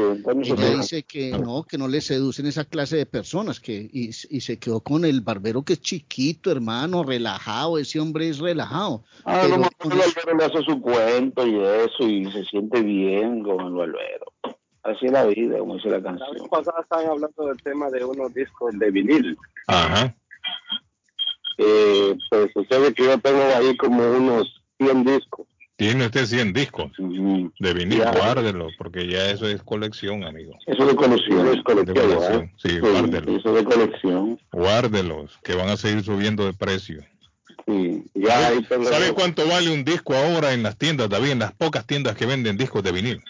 Ella 0.53 0.71
dice 0.71 1.05
que 1.05 1.31
no, 1.39 1.63
que 1.65 1.79
no 1.79 1.87
le 1.87 2.01
seducen 2.01 2.47
esa 2.47 2.65
clase 2.65 2.97
de 2.97 3.07
personas, 3.07 3.61
que 3.61 3.89
y, 3.93 4.09
y 4.09 4.41
se 4.41 4.59
quedó 4.59 4.81
con 4.81 5.05
el 5.05 5.21
barbero 5.21 5.63
que 5.63 5.75
es 5.75 5.81
chiquito, 5.81 6.51
hermano, 6.51 7.05
relajado, 7.05 7.79
ese 7.79 8.01
hombre 8.01 8.29
es 8.29 8.39
relajado. 8.39 9.05
Ah, 9.25 9.43
pero 9.45 9.63
con 9.79 9.93
el 9.93 9.99
barbero 9.99 10.37
le 10.39 10.45
hace 10.45 10.63
su 10.65 10.81
cuento 10.81 11.47
y 11.47 11.55
eso, 11.61 12.09
y 12.09 12.31
se 12.33 12.45
siente 12.47 12.83
bien 12.83 13.45
con 13.45 13.61
el 13.61 13.73
barbero. 13.73 14.27
Así 14.85 15.07
es 15.07 15.13
la 15.13 15.25
vida, 15.27 15.59
como 15.59 15.77
dice 15.77 15.89
la 15.91 15.99
La 16.01 16.11
vez 16.13 16.21
canción. 16.21 16.49
pasada 16.49 16.81
estaban 16.83 17.07
hablando 17.07 17.47
del 17.47 17.63
tema 17.63 17.89
de 17.91 18.05
unos 18.05 18.35
discos 18.35 18.77
de 18.79 18.91
vinil. 18.91 19.37
Ajá. 19.69 20.15
Eh, 21.59 22.17
pues 22.31 22.51
sucede 22.53 22.93
que 22.95 23.05
yo 23.05 23.19
tengo 23.21 23.41
ahí 23.57 23.77
como 23.77 24.03
unos 24.11 24.63
100 24.79 25.05
discos. 25.05 25.47
Tiene 25.77 26.07
usted 26.07 26.27
100 26.27 26.53
discos 26.53 26.93
de 26.99 27.75
vinil, 27.75 27.99
Ya. 27.99 28.13
guárdelos, 28.13 28.73
porque 28.79 29.07
ya 29.09 29.31
eso 29.31 29.47
es 29.49 29.63
colección, 29.63 30.23
amigo. 30.25 30.53
Eso 30.67 30.87
de 30.87 30.95
colección, 30.95 31.47
es 31.49 31.55
De 31.57 31.63
colección, 31.63 31.97
colección, 31.97 32.43
¿eh? 32.45 32.53
sí, 32.57 32.79
guárdelos. 32.79 33.37
Eso 33.41 33.53
de 33.55 33.65
colección. 33.65 34.41
Guárdelos, 34.53 35.39
que 35.43 35.55
van 35.55 35.69
a 35.71 35.77
seguir 35.77 36.03
subiendo 36.05 36.45
de 36.45 36.53
precio. 36.53 37.03
Sí, 37.67 38.05
ya. 38.15 38.51
¿Sabe 38.69 39.13
cuánto 39.15 39.47
vale 39.47 39.71
un 39.73 39.85
disco 39.85 40.15
ahora 40.15 40.53
en 40.53 40.63
las 40.63 40.77
tiendas, 40.77 41.09
David? 41.09 41.31
En 41.31 41.39
las 41.41 41.53
pocas 41.53 41.87
tiendas 41.87 42.17
que 42.17 42.27
venden 42.27 42.57
discos 42.57 42.83
de 42.83 42.93
vinil. 42.93 43.23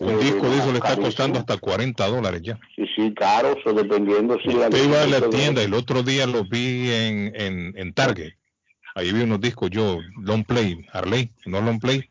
Un 0.00 0.20
disco 0.20 0.48
de 0.48 0.58
eso 0.58 0.70
le 0.70 0.78
está 0.78 0.96
costando 0.96 1.38
hasta 1.38 1.56
40 1.56 2.06
dólares 2.06 2.42
ya. 2.42 2.58
Sí, 2.76 2.84
sí, 2.94 3.14
caro, 3.14 3.56
eso 3.58 3.72
dependiendo 3.72 4.38
si 4.40 4.52
la 4.52 4.70
Yo 4.70 4.84
iba 4.84 5.02
a 5.02 5.06
la 5.06 5.28
tienda 5.28 5.62
y 5.62 5.64
el 5.64 5.74
otro 5.74 6.02
día 6.02 6.26
lo 6.26 6.44
vi 6.44 6.90
en, 6.90 7.32
en, 7.34 7.72
en 7.76 7.92
Target. 7.92 8.34
Ahí 8.94 9.12
vi 9.12 9.22
unos 9.22 9.40
discos 9.40 9.70
yo, 9.70 9.98
long 10.20 10.44
play, 10.44 10.86
Harley, 10.92 11.30
no 11.46 11.60
long 11.60 11.80
play. 11.80 12.08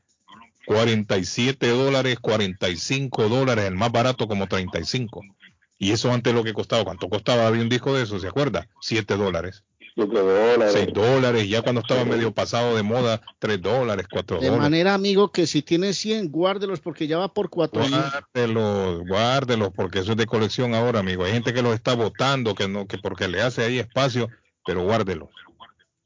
47 0.66 1.66
dólares, 1.70 2.20
45 2.20 3.30
dólares, 3.30 3.66
el 3.66 3.76
más 3.76 3.92
barato 3.92 4.28
como 4.28 4.48
35. 4.48 5.24
Y 5.80 5.92
eso 5.92 6.12
antes 6.12 6.34
lo 6.34 6.44
que 6.44 6.54
costaba, 6.54 6.84
¿cuánto 6.84 7.08
costaba? 7.08 7.48
Había 7.48 7.62
un 7.62 7.70
disco 7.70 7.94
de 7.94 8.04
eso, 8.04 8.20
¿se 8.20 8.28
acuerda? 8.28 8.68
7 8.82 9.16
dólares. 9.16 9.64
Dólares. 10.06 10.74
6 10.74 10.94
dólares, 10.94 11.50
ya 11.50 11.64
cuando 11.64 11.82
estaba 11.82 12.06
medio 12.06 12.32
pasado 12.32 12.76
de 12.76 12.84
moda, 12.84 13.20
3 13.40 13.60
dólares, 13.62 14.06
4 14.10 14.38
De 14.38 14.46
dólares. 14.46 14.62
manera, 14.62 14.94
amigo, 14.94 15.32
que 15.32 15.48
si 15.48 15.64
tiene 15.64 15.94
100, 15.94 16.30
guárdelos 16.32 16.80
porque 16.82 17.08
ya 17.08 17.18
va 17.18 17.34
por 17.34 17.50
4 17.50 17.82
mil. 17.82 17.90
Guárdelos, 17.92 19.08
guárdelos, 19.08 19.70
porque 19.76 20.00
eso 20.00 20.12
es 20.12 20.18
de 20.18 20.28
colección 20.28 20.76
ahora, 20.76 21.00
amigo. 21.00 21.24
Hay 21.24 21.32
gente 21.32 21.54
que 21.54 21.64
los 21.64 21.74
está 21.74 21.96
votando, 21.96 22.54
que 22.54 22.68
no, 22.68 22.86
que 22.86 23.00
porque 23.00 23.28
le 23.28 23.42
hace 23.42 23.64
ahí 23.64 23.80
espacio, 23.80 24.30
pero 24.66 24.84
guárdelos. 24.84 25.30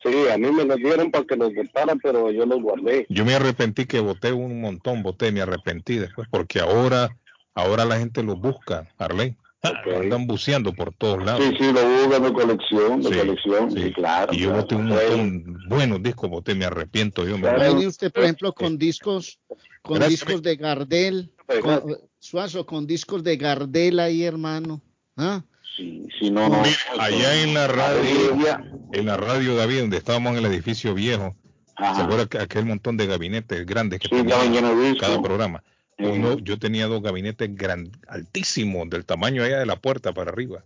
Sí, 0.03 0.29
a 0.33 0.37
mí 0.37 0.49
me 0.51 0.65
los 0.65 0.77
dieron 0.77 1.11
para 1.11 1.25
que 1.25 1.35
los 1.35 1.53
botaran, 1.53 1.99
pero 1.99 2.31
yo 2.31 2.45
los 2.45 2.61
guardé. 2.61 3.05
Yo 3.09 3.23
me 3.25 3.35
arrepentí 3.35 3.85
que 3.85 3.99
voté 3.99 4.31
un 4.31 4.61
montón, 4.61 5.03
voté, 5.03 5.31
me 5.31 5.41
arrepentí 5.41 5.97
después, 5.97 6.27
porque 6.31 6.59
ahora, 6.59 7.15
ahora 7.53 7.85
la 7.85 7.99
gente 7.99 8.23
los 8.23 8.39
busca, 8.39 8.87
Arley. 8.97 9.35
Andan 9.63 10.25
buceando 10.25 10.73
por 10.73 10.91
todos 10.93 11.23
lados. 11.23 11.43
Sí, 11.45 11.55
sí, 11.59 11.71
lo 11.71 11.83
buscan 11.87 12.23
de 12.23 12.33
colección, 12.33 13.01
de 13.01 13.09
Sí, 13.09 13.15
colección, 13.19 13.71
sí. 13.71 13.83
sí, 13.83 13.93
claro. 13.93 14.33
Y 14.33 14.39
yo 14.39 14.47
claro. 14.47 14.61
boté 14.63 14.75
un 14.75 14.87
montón 14.87 15.57
buenos 15.69 16.01
discos, 16.03 16.29
boté, 16.31 16.55
me 16.55 16.65
arrepiento 16.65 17.27
yo. 17.27 17.37
me- 17.37 17.53
Viene 17.55 17.85
usted, 17.87 18.11
por 18.11 18.23
ejemplo, 18.23 18.53
con 18.53 18.77
discos, 18.79 19.39
con 19.83 19.99
Gracias. 19.99 20.21
discos 20.21 20.41
de 20.41 20.55
Gardel, 20.55 21.31
con, 21.61 21.97
Suazo, 22.17 22.65
con 22.65 22.87
discos 22.87 23.23
de 23.23 23.37
Gardel 23.37 23.99
ahí, 23.99 24.23
hermano. 24.23 24.81
¿Ah? 25.15 25.43
Sí, 25.77 26.07
sí, 26.19 26.31
no, 26.31 26.49
no. 26.49 26.61
Mira, 26.63 26.75
allá 27.03 27.43
en 27.43 27.53
la 27.53 27.67
radio, 27.67 28.37
en 28.93 29.05
la 29.05 29.17
radio 29.17 29.55
David, 29.55 29.81
donde 29.81 29.97
estábamos 29.97 30.31
en 30.33 30.39
el 30.39 30.45
edificio 30.51 30.95
viejo, 30.95 31.35
¿se 31.77 32.01
acuerda 32.01 32.25
que 32.25 32.39
aquel 32.39 32.65
montón 32.65 32.97
de 32.97 33.05
gabinetes 33.05 33.63
grandes 33.65 33.99
que 33.99 34.07
Sí, 34.07 34.97
cada 34.99 35.21
programa? 35.21 35.63
Uno, 35.97 36.37
yo 36.39 36.57
tenía 36.57 36.87
dos 36.87 37.01
gabinetes 37.03 37.55
gran, 37.55 37.91
altísimos, 38.07 38.89
del 38.89 39.05
tamaño 39.05 39.43
allá 39.43 39.59
de 39.59 39.65
la 39.65 39.75
puerta 39.75 40.13
para 40.13 40.31
arriba. 40.31 40.63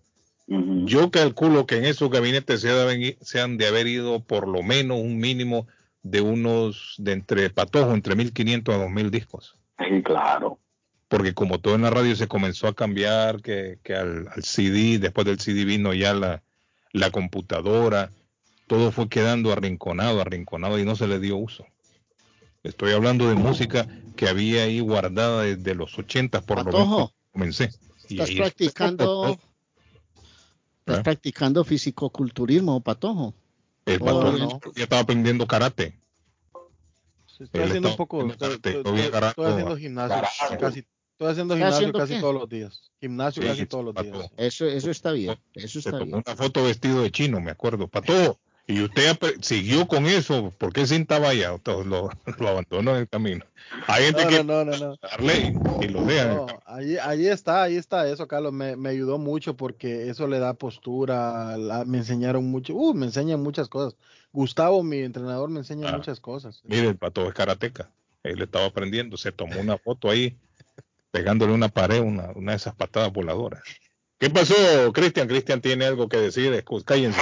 Yo 0.47 1.09
calculo 1.09 1.65
que 1.65 1.77
en 1.77 1.85
esos 1.85 2.09
gabinetes 2.11 2.61
se, 2.61 2.69
han 2.69 2.99
de- 2.99 3.17
se 3.21 3.41
han 3.41 3.57
de 3.57 3.67
haber 3.67 3.87
ido 3.87 4.19
por 4.23 4.47
lo 4.47 4.61
menos 4.61 4.99
un 4.99 5.17
mínimo 5.17 5.67
de 6.03 6.21
unos, 6.21 6.93
de 6.99 7.13
entre 7.13 7.49
patojos, 7.49 7.93
entre 7.95 8.15
1500 8.15 8.75
a 8.75 8.77
2000 8.77 9.09
discos. 9.09 9.55
Sí, 9.79 10.03
claro. 10.03 10.59
Porque 11.07 11.33
como 11.33 11.59
todo 11.59 11.73
en 11.75 11.81
la 11.81 11.89
radio 11.89 12.15
se 12.15 12.27
comenzó 12.27 12.67
a 12.67 12.75
cambiar, 12.75 13.41
que, 13.41 13.79
que 13.83 13.95
al, 13.95 14.27
al 14.27 14.43
CD, 14.43 14.99
después 14.99 15.25
del 15.25 15.39
CD 15.39 15.65
vino 15.65 15.93
ya 15.93 16.13
la, 16.13 16.43
la 16.93 17.09
computadora, 17.09 18.11
todo 18.67 18.91
fue 18.91 19.09
quedando 19.09 19.51
arrinconado, 19.51 20.21
arrinconado 20.21 20.77
y 20.79 20.85
no 20.85 20.95
se 20.95 21.07
le 21.07 21.19
dio 21.19 21.37
uso. 21.37 21.65
Estoy 22.65 22.93
hablando 22.93 23.27
de 23.29 23.35
música 23.35 23.87
que 24.15 24.27
había 24.27 24.63
ahí 24.63 24.79
guardada 24.79 25.43
desde 25.43 25.75
los 25.75 25.97
80 25.97 26.41
por 26.41 26.57
lo 26.59 26.65
Patojo. 26.65 26.83
menos 26.83 26.95
cuando 26.97 27.13
comencé. 27.31 27.69
Y 28.09 28.13
¿Estás 28.15 28.29
ahí- 28.29 28.37
practicando, 28.37 29.37
estás 30.79 30.99
¿Eh? 30.99 31.03
practicando 31.03 31.63
fisicoculturismo, 31.63 32.81
patojo? 32.81 33.33
El 33.85 34.01
Oh, 34.01 34.05
patrón 34.05 34.39
no. 34.39 34.59
ya 34.75 34.83
estaba 34.83 35.01
aprendiendo 35.03 35.45
karate. 35.47 35.99
Estoy 37.39 37.61
Él 37.61 37.67
haciendo 37.67 37.89
un 37.89 37.95
poco, 37.97 38.21
estoy, 38.31 38.37
karate, 38.37 38.69
estoy- 38.77 38.99
estoy- 39.01 39.45
haciendo 39.45 39.73
a- 39.73 39.77
gimnasio, 39.77 40.21
casi, 40.59 40.79
estoy 40.79 41.27
haciendo 41.27 41.53
¿Está 41.53 41.65
gimnasio 41.65 41.75
haciendo 41.75 41.99
casi 41.99 42.13
qué? 42.15 42.19
todos 42.21 42.33
los 42.33 42.49
días. 42.49 42.81
Gimnasio 43.01 43.41
Sí, 43.43 43.47
casi 43.49 43.65
todos 43.67 43.85
los 43.85 43.93
días. 43.95 44.31
Eso, 44.37 44.65
eso 44.65 44.89
está 44.89 45.11
bien, 45.11 45.35
eso 45.53 45.73
Se 45.73 45.89
está 45.89 45.91
tomó 45.99 46.05
bien. 46.05 46.23
una 46.25 46.35
foto 46.35 46.63
vestido 46.63 47.01
de 47.03 47.11
chino, 47.11 47.39
me 47.41 47.51
acuerdo. 47.51 47.87
Pato, 47.89 48.39
y 48.67 48.81
usted 48.81 49.17
siguió 49.41 49.87
con 49.87 50.05
eso, 50.07 50.51
¿por 50.57 50.73
qué 50.73 50.87
cinta 50.87 51.19
vaya? 51.19 51.51
Lo, 51.65 52.09
lo 52.39 52.47
abandonó 52.49 52.91
en 52.91 52.97
el 53.01 53.07
camino. 53.09 53.45
Hay 53.87 54.05
gente 54.05 54.23
No, 54.23 54.29
que 54.29 54.43
no, 54.43 54.65
no, 54.65 54.77
no, 54.77 54.97
darle 55.01 55.55
y 55.81 55.87
lo 55.87 56.03
deja. 56.03 56.45
ahí, 56.65 56.97
ahí 56.97 57.27
está, 57.27 57.63
ahí 57.63 57.75
está 57.77 58.07
eso, 58.07 58.27
Carlos. 58.27 58.53
Me, 58.53 58.75
me 58.75 58.89
ayudó 58.89 59.17
mucho 59.17 59.55
porque 59.55 60.09
eso 60.09 60.27
le 60.27 60.39
da 60.39 60.53
postura. 60.53 61.57
la- 61.57 61.85
me 61.85 61.99
enseñaron 61.99 62.45
mucho, 62.45 62.73
uh, 62.73 62.93
me 62.93 63.05
enseñan 63.07 63.41
muchas 63.41 63.67
cosas. 63.69 63.97
Gustavo, 64.31 64.83
mi 64.83 64.99
entrenador, 64.99 65.49
me 65.49 65.59
enseña 65.59 65.89
Ah. 65.89 65.97
muchas 65.97 66.19
cosas. 66.19 66.61
Mire, 66.65 66.87
el 66.87 66.97
pato 66.97 67.27
es 67.27 67.33
karateca. 67.33 67.89
Él 68.23 68.41
estaba 68.41 68.65
aprendiendo, 68.65 69.17
se 69.17 69.31
tomó 69.31 69.59
una 69.61 69.77
foto 69.77 70.09
ahí, 70.09 70.35
pegándole 71.11 71.53
una 71.53 71.69
pared, 71.69 72.01
una, 72.01 72.31
una 72.35 72.51
de 72.53 72.57
esas 72.57 72.75
patadas 72.75 73.13
voladoras. 73.13 73.61
¿Qué 74.17 74.29
pasó, 74.29 74.55
Cristian? 74.93 75.27
Cristian 75.27 75.61
tiene 75.61 75.85
algo 75.85 76.07
que 76.09 76.17
decir. 76.17 76.63
Cállense. 76.85 77.19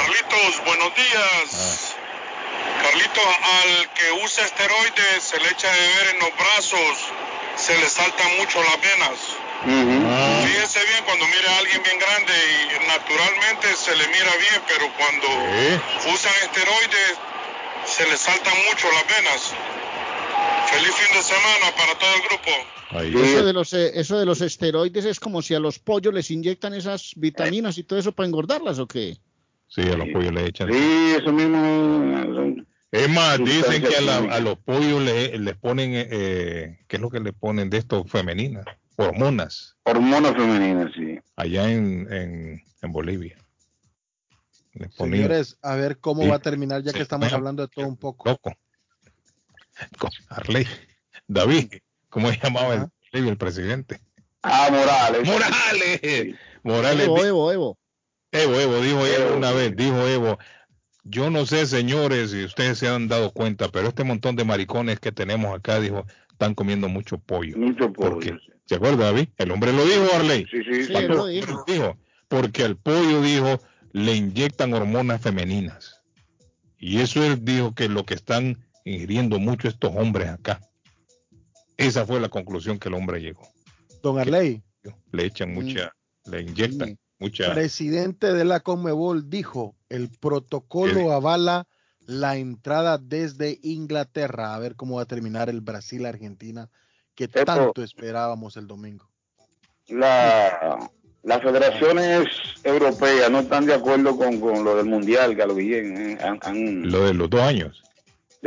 Carlitos, 2.82 3.24
al 3.26 3.90
que 3.94 4.12
usa 4.24 4.46
esteroides 4.46 5.24
se 5.24 5.40
le 5.40 5.50
echa 5.50 5.72
de 5.72 5.80
ver 5.80 6.16
en 6.16 6.20
los 6.20 6.32
brazos, 6.38 6.98
se 7.56 7.78
le 7.78 7.88
saltan 7.88 8.38
mucho 8.38 8.60
las 8.64 8.82
venas. 8.82 9.20
Fíjese 10.46 10.80
bien 10.86 11.04
cuando 11.06 11.26
mira 11.28 11.56
a 11.56 11.58
alguien 11.60 11.82
bien 11.84 11.98
grande 12.00 12.34
y 12.34 12.88
naturalmente 12.88 13.76
se 13.76 13.96
le 13.96 14.08
mira 14.08 14.32
bien, 14.36 14.62
pero 14.68 14.92
cuando 14.98 15.28
usan 16.14 16.34
esteroides 16.44 17.16
se 17.86 18.04
le 18.10 18.18
saltan 18.18 18.54
mucho 18.70 18.88
las 18.92 19.08
venas. 19.08 19.54
Feliz 20.70 20.96
fin 20.96 21.16
de 21.16 21.24
semana 21.24 21.76
para 21.78 21.98
todo 21.98 22.14
el 22.16 22.22
grupo. 22.22 22.52
Eso 22.94 23.46
de, 23.46 23.54
los, 23.54 23.74
eh, 23.74 23.92
eso 23.96 24.20
de 24.20 24.26
los 24.26 24.42
esteroides 24.42 25.06
es 25.06 25.20
como 25.20 25.42
si 25.42 25.56
a 25.56 25.60
los 25.60 25.80
pollos 25.80 26.14
les 26.14 26.30
inyectan 26.30 26.74
esas 26.74 27.14
vitaminas 27.16 27.78
y 27.78 27.84
todo 27.84 27.98
eso 27.98 28.12
para 28.12 28.28
engordarlas 28.28 28.78
o 28.80 28.88
qué? 28.88 29.18
Sí, 29.74 29.82
a 29.82 29.98
los 29.98 30.08
pollos 30.10 30.32
le 30.34 30.46
echan. 30.46 30.72
Sí, 30.72 31.16
eso 31.20 31.32
mismo. 31.34 32.64
Es 32.92 33.10
más, 33.10 33.40
dicen 33.40 33.82
que 33.82 33.96
a, 33.96 34.02
la- 34.02 34.18
químicas. 34.18 34.38
a 34.38 34.40
los 34.42 34.58
pollos 34.60 35.02
le- 35.02 35.40
les 35.40 35.56
ponen, 35.58 35.92
eh, 35.96 36.80
¿qué 36.88 36.98
es 36.98 37.02
lo 37.02 37.10
que 37.10 37.20
le 37.20 37.34
ponen 37.34 37.72
de 37.72 37.78
esto? 37.80 38.06
Femeninas, 38.06 38.66
hormonas, 38.98 39.76
Hormonas 39.84 40.34
femeninas, 40.34 40.92
sí. 40.96 41.18
allá 41.36 41.72
en, 41.72 42.08
en, 42.14 42.62
en 42.84 42.92
Bolivia. 42.92 43.36
Señores, 44.96 45.58
a 45.64 45.76
ver 45.76 45.98
cómo 46.00 46.22
Sí. 46.24 46.30
va 46.30 46.36
a 46.36 46.40
terminar 46.40 46.84
ya 46.84 46.92
Sí, 46.92 46.98
que 46.98 47.04
estamos 47.04 47.32
hablando 47.34 47.64
de 47.64 47.68
todo 47.74 47.88
un 47.88 47.98
poco. 47.98 48.30
loco. 48.30 48.54
Con 49.98 50.12
Arley. 50.30 50.68
David, 51.28 51.74
¿cómo 52.10 52.30
se 52.32 52.40
llamaba 52.42 52.90
el, 53.12 53.28
el 53.28 53.38
presidente? 53.38 54.00
Ah, 54.44 54.70
Morales. 54.72 55.28
Morales. 55.28 56.36
Morales. 56.64 57.06
Evo, 57.06 57.26
Evo, 57.26 57.52
Evo. 57.52 57.78
Evo, 58.34 58.60
Evo, 58.60 58.82
dijo 58.82 59.06
Evo 59.06 59.38
una 59.38 59.52
vez, 59.52 59.76
dijo 59.76 60.08
Evo, 60.08 60.40
yo 61.04 61.30
no 61.30 61.46
sé, 61.46 61.66
señores, 61.66 62.32
si 62.32 62.44
ustedes 62.46 62.80
se 62.80 62.88
han 62.88 63.08
dado 63.08 63.32
cuenta, 63.32 63.70
pero 63.70 63.90
este 63.90 64.04
montón 64.04 64.36
de 64.36 64.44
maricones 64.44 65.00
que 65.00 65.12
tenemos 65.12 65.56
acá, 65.56 65.80
dijo, 65.80 66.06
están 66.32 66.56
comiendo 66.56 66.90
mucho 66.90 67.18
pollo. 67.20 67.58
Mucho 67.58 67.92
pollo. 67.92 68.10
Porque, 68.12 68.38
¿Se 68.66 68.76
acuerda, 68.76 69.06
David? 69.06 69.30
El 69.38 69.52
hombre 69.52 69.72
lo 69.74 69.86
dijo, 69.86 70.08
Arley. 70.16 70.46
Sí, 70.50 70.64
sí, 70.64 70.84
Sí, 70.86 70.94
lo 70.94 71.28
dijo. 71.28 71.64
dijo, 71.68 71.98
porque 72.28 72.64
al 72.64 72.78
pollo 72.78 73.22
dijo, 73.22 73.62
le 73.92 74.16
inyectan 74.16 74.74
hormonas 74.74 75.22
femeninas. 75.22 76.02
Y 76.80 77.00
eso 77.02 77.24
él 77.24 77.44
dijo 77.46 77.76
que 77.76 77.88
lo 77.88 78.06
que 78.06 78.14
están 78.16 78.66
ingiriendo 78.86 79.40
mucho 79.40 79.68
estos 79.68 79.92
hombres 79.96 80.30
acá. 80.30 80.60
Esa 81.78 82.06
fue 82.06 82.20
la 82.20 82.30
conclusión 82.30 82.80
que 82.80 82.90
el 82.90 82.96
hombre 82.96 83.20
llegó. 83.22 83.48
Don 84.02 84.20
Arley, 84.20 84.62
Le 85.12 85.26
echan 85.26 85.54
mucha, 85.54 85.96
le 86.26 86.42
inyectan 86.42 86.98
mucha. 87.24 87.54
presidente 87.54 88.34
de 88.34 88.46
la 88.46 88.60
Conmebol 88.60 89.30
dijo, 89.30 89.76
el 89.90 90.10
protocolo 90.10 91.12
avala 91.12 91.68
la 92.06 92.36
entrada 92.38 92.98
desde 92.98 93.60
Inglaterra. 93.64 94.54
A 94.56 94.60
ver 94.60 94.76
cómo 94.76 94.96
va 94.98 95.04
a 95.04 95.06
terminar 95.06 95.50
el 95.50 95.62
Brasil-Argentina 95.62 96.70
que 97.16 97.26
Epo. 97.26 97.46
tanto 97.46 97.84
esperábamos 97.84 98.58
el 98.58 98.68
domingo. 98.68 99.10
La, 99.88 100.90
las 101.24 101.42
federaciones 101.42 102.28
europeas 102.64 103.30
no 103.32 103.40
están 103.42 103.66
de 103.66 103.74
acuerdo 103.74 104.18
con, 104.18 104.40
con 104.40 104.64
lo 104.64 104.76
del 104.76 104.86
mundial, 104.86 105.36
Galo 105.36 105.56
Guillén. 105.56 106.12
eh, 106.12 106.18
han- 106.22 106.40
han- 106.42 106.90
Lo 106.92 107.06
de 107.06 107.14
los 107.14 107.30
dos 107.30 107.42
años. 107.42 107.84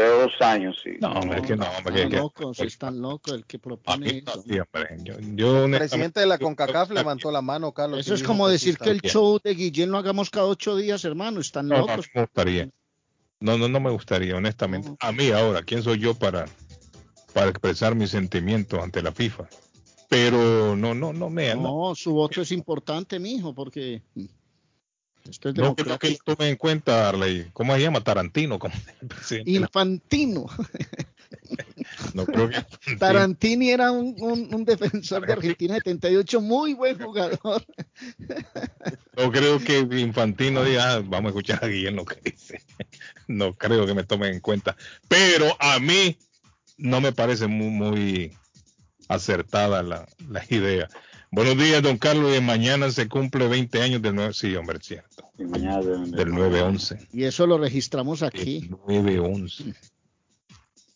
De 0.05 0.09
dos 0.09 0.33
años, 0.41 0.77
sí. 0.85 0.91
No, 1.01 1.11
hombre, 1.13 1.39
es 1.41 1.47
que 1.47 1.57
no, 1.57 1.65
hombre, 1.77 1.93
que- 1.95 1.99
Están 2.03 2.11
que- 2.11 2.17
locos, 2.19 2.59
están 2.61 3.01
locos 3.01 3.35
el 3.35 3.45
que 3.47 3.59
propone 3.59 4.19
eso. 4.19 4.43
Sí, 4.43 4.59
hombre, 4.59 4.97
yo, 5.03 5.15
yo 5.35 5.65
El 5.65 5.71
presidente 5.73 6.21
de 6.21 6.27
la 6.27 6.39
CONCACAF 6.39 6.91
levantó 6.91 7.31
la 7.31 7.41
mano, 7.43 7.73
Carlos. 7.73 8.01
Eso 8.01 8.15
es 8.15 8.23
como 8.23 8.47
que 8.47 8.53
decir 8.53 8.77
que 8.77 8.91
el 8.91 9.01
show 9.01 9.41
de 9.43 9.55
Guillén 9.55 9.91
lo 9.91 9.99
hagamos 9.99 10.29
cada 10.31 10.47
ocho 10.47 10.77
días, 10.77 11.05
hermano. 11.05 11.41
Están 11.41 11.69
No, 11.69 11.79
locos. 11.79 12.07
no 12.15 12.21
me 12.21 12.23
gustaría. 12.27 12.69
No, 13.41 13.59
no, 13.59 13.69
no 13.69 13.81
me 13.81 13.91
gustaría, 13.91 14.37
honestamente. 14.37 14.91
A 15.01 15.13
mí 15.13 15.31
ahora, 15.31 15.63
¿quién 15.63 15.83
soy 15.83 15.99
yo 15.99 16.15
para, 16.15 16.45
para 17.33 17.49
expresar 17.51 17.95
mis 17.95 18.11
sentimientos 18.11 18.83
ante 18.83 19.03
la 19.03 19.13
FIFA? 19.13 19.49
Pero 20.09 20.77
no, 20.77 20.95
no, 20.95 21.13
no 21.13 21.31
me. 21.31 21.55
No, 21.55 21.89
No, 21.89 21.95
su 21.95 22.13
voto 22.13 22.43
es 22.43 22.53
importante, 22.53 23.19
mijo, 23.19 23.55
porque 23.55 24.03
esto 25.29 25.49
es 25.51 25.55
no 25.57 25.75
creo 25.77 25.99
que 25.99 26.17
tome 26.25 26.49
en 26.49 26.57
cuenta, 26.57 27.09
Arley. 27.09 27.49
¿Cómo 27.53 27.75
se 27.75 27.81
llama? 27.83 28.01
Tarantino, 28.03 28.59
como 28.59 28.75
Infantino. 29.45 30.47
No 32.15 32.25
creo 32.27 32.49
que. 32.49 32.65
Tarantini 32.99 33.71
era 33.71 33.91
un, 33.93 34.17
un- 34.21 34.55
un 34.55 34.65
defensor 34.65 35.27
de 35.27 35.33
Argentina 35.33 35.75
78, 35.75 36.41
muy 36.41 36.75
buen 36.75 36.99
jugador. 36.99 37.65
No 39.17 39.33
creo 39.33 39.59
que 39.59 39.79
Infantino 39.99 40.63
diga, 40.63 40.95
"Ah, 40.95 40.99
vamos 41.05 41.27
a 41.27 41.29
escuchar 41.29 41.65
a 41.65 41.69
Guillén 41.69 41.97
lo 41.97 42.05
que 42.05 42.21
dice. 42.31 42.63
No 43.27 43.55
creo 43.55 43.87
que 43.87 43.95
me 43.95 44.05
tomen 44.05 44.35
en 44.35 44.41
cuenta. 44.41 44.77
Pero 45.09 45.57
a 45.59 45.79
mí 45.79 46.19
no 46.77 47.01
me 47.01 47.13
parece 47.13 47.47
muy, 47.47 47.69
muy 47.71 48.39
acertada 49.09 49.83
la, 49.83 50.07
la 50.29 50.45
idea. 50.51 50.89
Buenos 51.31 51.59
días, 51.59 51.83
don 51.83 51.99
Carlos. 51.99 52.37
Y 52.37 52.41
mañana 52.41 52.91
se 52.91 53.09
cumple 53.09 53.49
20 53.49 53.83
años 53.83 54.03
del 54.03 54.15
9. 54.15 54.33
Sí, 54.33 54.55
hombre, 54.57 54.79
es 54.81 54.87
cierto. 54.87 55.31
Del 55.37 55.49
9-11. 55.49 57.09
Y 57.13 57.25
eso 57.25 57.47
lo 57.47 57.59
registramos 57.59 58.23
aquí. 58.23 58.69
9-11. 58.71 59.75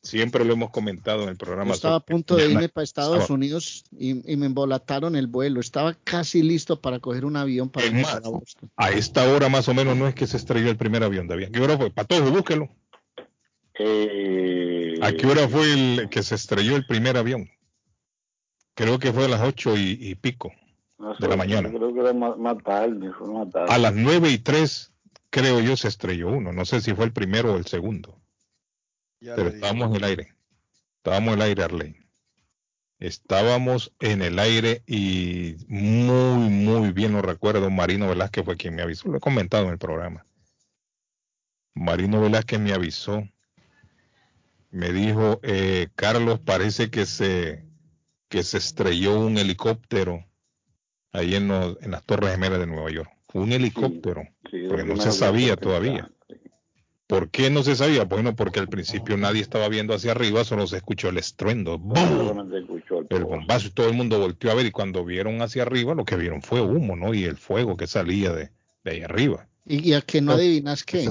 Siempre 0.03 0.47
lo 0.47 0.55
hemos 0.55 0.71
comentado 0.71 1.25
en 1.25 1.29
el 1.29 1.37
programa. 1.37 1.71
Yo 1.71 1.75
estaba 1.75 1.97
a 1.97 2.01
punto 2.01 2.37
de 2.37 2.51
irme 2.51 2.71
para 2.71 2.85
Estados. 2.85 3.29
Unidos 3.29 3.85
y, 3.93 4.33
y 4.33 4.37
me 4.37 4.47
embolataron 4.47 5.15
el 5.15 5.27
vuelo. 5.27 5.61
Estaba 5.61 5.95
casi 6.05 6.43
listo 6.43 6.81
para 6.81 7.01
coger 7.01 7.27
un 7.27 7.37
avión 7.37 7.69
para 7.69 7.87
Es 7.87 7.93
más, 7.93 8.15
para 8.15 8.29
Boston. 8.31 8.71
A 8.77 8.91
esta 8.93 9.31
hora 9.31 9.51
más 9.51 9.69
o 9.69 9.75
menos 9.75 9.97
no 9.97 10.09
es 10.09 10.15
que 10.15 10.27
se 10.27 10.39
estrelló 10.39 10.71
el 10.71 10.79
primer 10.79 11.05
avión, 11.05 11.29
David. 11.29 11.49
¿A 11.49 11.51
qué 11.51 11.61
hora 11.61 11.77
fue? 11.77 11.91
Patojo, 11.91 12.31
búsquelo. 12.31 12.71
Eh, 13.79 14.95
¿A 15.03 15.13
qué 15.13 15.27
hora 15.27 15.49
fue 15.49 15.73
el 15.73 16.09
que 16.09 16.23
se 16.23 16.35
estrelló 16.35 16.77
el 16.77 16.87
primer 16.87 17.19
avión? 17.19 17.51
Creo 18.81 18.99
que 18.99 19.13
fue 19.13 19.27
a 19.27 19.29
las 19.29 19.43
ocho 19.43 19.77
y, 19.77 19.99
y 20.01 20.15
pico. 20.15 20.51
de 21.19 21.29
la 21.29 21.37
mañana. 21.37 21.69
Creo 21.69 21.93
que 21.93 22.01
era 22.01 22.15
más, 22.15 22.57
tarde, 22.65 23.13
fue 23.13 23.29
más 23.29 23.51
tarde. 23.51 23.67
A 23.69 23.77
las 23.77 23.95
9 23.95 24.31
y 24.31 24.39
3, 24.39 24.91
creo 25.29 25.61
yo, 25.61 25.77
se 25.77 25.89
estrelló 25.89 26.29
uno. 26.29 26.51
No 26.55 26.65
sé 26.65 26.81
si 26.81 26.95
fue 26.95 27.05
el 27.05 27.13
primero 27.13 27.53
o 27.53 27.57
el 27.59 27.67
segundo. 27.67 28.19
Pero 29.19 29.49
estábamos 29.49 29.91
en 29.91 29.97
el 29.97 30.05
aire. 30.05 30.35
Estábamos 30.97 31.35
en 31.35 31.35
el 31.35 31.43
aire, 31.43 31.63
Arley. 31.63 31.97
Estábamos 32.99 33.93
en 34.01 34.23
el 34.23 34.39
aire 34.39 34.83
y 34.87 35.57
muy, 35.69 36.49
muy 36.49 36.93
bien 36.93 37.13
lo 37.13 37.21
recuerdo. 37.21 37.69
Marino 37.69 38.09
Velázquez 38.09 38.47
fue 38.47 38.57
quien 38.57 38.77
me 38.77 38.83
avisó. 38.83 39.11
Lo 39.11 39.19
he 39.19 39.21
comentado 39.21 39.65
en 39.65 39.73
el 39.73 39.79
programa. 39.79 40.25
Marino 41.75 42.23
Velázquez 42.23 42.59
me 42.59 42.73
avisó. 42.73 43.29
Me 44.71 44.91
dijo, 44.91 45.39
eh, 45.43 45.89
Carlos, 45.97 46.41
parece 46.41 46.91
que 46.91 47.05
se, 47.05 47.70
que 48.31 48.45
se 48.45 48.59
estrelló 48.59 49.19
un 49.19 49.37
helicóptero 49.37 50.25
ahí 51.13 51.35
en, 51.35 51.51
en 51.51 51.91
las 51.91 52.05
Torres 52.05 52.31
Gemelas 52.31 52.61
de 52.61 52.67
Nueva 52.67 52.91
York. 52.91 53.11
Un 53.35 53.53
helicóptero, 53.53 54.23
porque 54.69 54.85
no 54.85 54.97
se 54.97 55.13
sabía 55.13 55.57
todavía. 55.57 56.11
¿Por 57.09 57.31
qué 57.31 57.51
no 57.51 57.65
se 57.65 57.75
sabía? 57.75 58.05
Bueno, 58.05 58.37
porque 58.37 58.61
al 58.61 58.69
principio 58.69 59.17
nadie 59.17 59.43
estaba 59.43 59.69
viendo 59.69 59.95
hacia 59.95 60.13
arriba, 60.13 60.45
solo 60.45 60.69
se 60.69 60.77
escuchó 60.77 61.09
el 61.09 61.19
estruendo, 61.19 61.73
el 63.11 63.25
bombazo 63.25 63.67
y 63.67 63.71
todo 63.73 63.89
el 63.89 63.95
mundo 63.95 64.21
volteó 64.21 64.53
a 64.53 64.55
ver 64.55 64.67
y 64.67 64.71
cuando 64.71 65.05
vieron 65.05 65.43
hacia 65.43 65.63
arriba 65.63 65.97
lo 65.97 66.05
que 66.05 66.17
vieron 66.17 66.41
fue 66.41 66.61
humo, 66.61 66.95
¿no? 66.95 67.13
Y 67.13 67.25
el 67.25 67.37
fuego 67.37 67.77
que 67.77 67.89
salía 67.89 68.31
de, 68.33 68.53
de 68.85 68.91
ahí 68.93 69.03
arriba. 69.03 69.49
Y 69.67 69.93
a 69.93 70.01
que 70.01 70.21
no 70.21 70.33
adivinas 70.33 70.85
qué. 70.85 71.09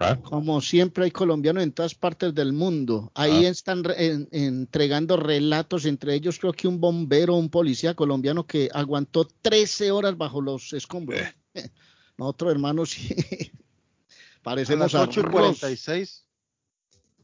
¿ah? 0.00 0.16
Como 0.22 0.60
siempre 0.60 1.04
hay 1.04 1.10
colombianos 1.10 1.62
en 1.62 1.72
todas 1.72 1.94
partes 1.94 2.34
del 2.34 2.52
mundo. 2.52 3.12
Ahí 3.14 3.44
ah. 3.46 3.50
están 3.50 3.84
entregando 4.32 5.16
relatos, 5.16 5.84
entre 5.84 6.14
ellos 6.14 6.38
creo 6.38 6.52
que 6.52 6.66
un 6.66 6.80
bombero, 6.80 7.34
un 7.34 7.50
policía 7.50 7.94
colombiano 7.94 8.46
que 8.46 8.68
aguantó 8.72 9.26
13 9.26 9.90
horas 9.90 10.16
bajo 10.16 10.40
los 10.40 10.72
escombros. 10.72 11.20
Eh. 11.54 11.68
Nosotros 12.16 12.52
hermanos 12.52 12.90
sí. 12.90 13.14
Parecemos 14.42 14.94
a 14.94 15.00
las 15.00 15.08
8 15.08 15.20
y 15.20 15.30
46. 15.30 16.24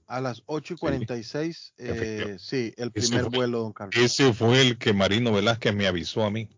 A 0.06 0.20
las 0.20 0.42
8 0.46 0.74
y 0.74 0.76
46, 0.76 1.56
sí, 1.56 1.72
eh, 1.78 2.36
sí 2.38 2.74
el 2.76 2.92
primer 2.92 3.30
vuelo, 3.30 3.60
don 3.60 3.72
Carlos. 3.72 3.96
Ese 3.96 4.34
fue 4.34 4.60
el 4.60 4.76
que 4.76 4.92
Marino 4.92 5.32
Velázquez 5.32 5.74
me 5.74 5.86
avisó 5.86 6.24
a 6.24 6.30
mí, 6.30 6.50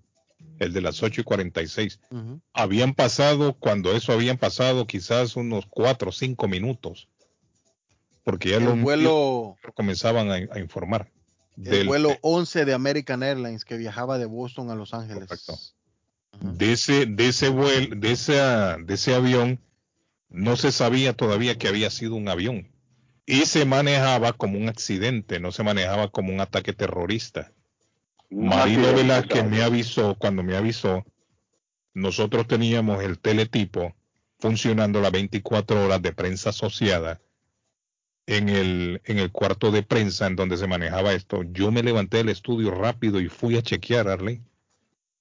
el 0.59 0.73
de 0.73 0.81
las 0.81 1.03
8 1.03 1.21
y 1.21 1.25
46. 1.25 2.01
Habían 2.53 2.95
pasado, 2.95 3.55
cuando 3.55 3.93
eso 3.93 4.13
habían 4.13 4.39
pasado, 4.39 4.87
quizás 4.87 5.37
unos 5.37 5.67
4 5.71 6.11
o 6.11 6.13
5 6.13 6.49
minutos. 6.49 7.09
Porque 8.25 8.51
ya 8.51 8.57
el 8.57 8.65
los 8.65 8.81
vuelo, 8.81 9.57
comenzaban 9.75 10.31
a, 10.31 10.59
informar. 10.59 11.11
El 11.57 11.65
del, 11.65 11.87
vuelo 11.87 12.17
11 12.23 12.65
de 12.65 12.75
American 12.75 13.23
Airlines 13.23 13.65
que 13.65 13.77
viajaba 13.77 14.19
de 14.19 14.27
Boston 14.27 14.71
a 14.71 14.75
Los 14.75 14.95
Ángeles. 14.95 15.29
De 16.41 16.73
ese, 16.73 17.07
de 17.07 17.29
ese 17.29 17.49
vuelo, 17.49 17.97
de 17.97 18.13
ese, 18.13 18.35
de 18.35 18.95
ese 18.95 19.15
avión 19.15 19.61
no 20.29 20.57
se 20.57 20.73
sabía 20.73 21.15
todavía 21.15 21.57
que 21.57 21.69
había 21.69 21.89
sido 21.89 22.15
un 22.15 22.29
avión 22.29 22.69
y 23.27 23.45
se 23.47 23.65
manejaba 23.65 24.33
como 24.33 24.59
un 24.59 24.69
accidente, 24.69 25.41
no 25.41 25.51
se 25.51 25.65
manejaba 25.65 26.09
como 26.09 26.33
un 26.33 26.41
ataque 26.41 26.73
terrorista. 26.73 27.53
Marino 28.31 28.93
Velázquez 28.93 29.45
me 29.49 29.63
avisó, 29.63 30.17
cuando 30.19 30.43
me 30.43 30.57
avisó, 30.57 31.05
nosotros 31.95 32.47
teníamos 32.47 33.03
el 33.03 33.19
teletipo 33.19 33.95
funcionando 34.39 35.01
las 35.01 35.13
24 35.13 35.85
horas 35.85 36.03
de 36.03 36.13
prensa 36.13 36.51
asociada 36.51 37.21
en 38.27 38.49
el, 38.49 39.01
en 39.05 39.19
el 39.19 39.31
cuarto 39.31 39.71
de 39.71 39.83
prensa 39.83 40.27
en 40.27 40.37
donde 40.37 40.57
se 40.57 40.67
manejaba 40.67 41.13
esto. 41.13 41.43
Yo 41.45 41.71
me 41.71 41.83
levanté 41.83 42.19
del 42.19 42.29
estudio 42.29 42.71
rápido 42.73 43.21
y 43.21 43.29
fui 43.29 43.57
a 43.57 43.63
chequear, 43.63 44.09
Arley. 44.09 44.43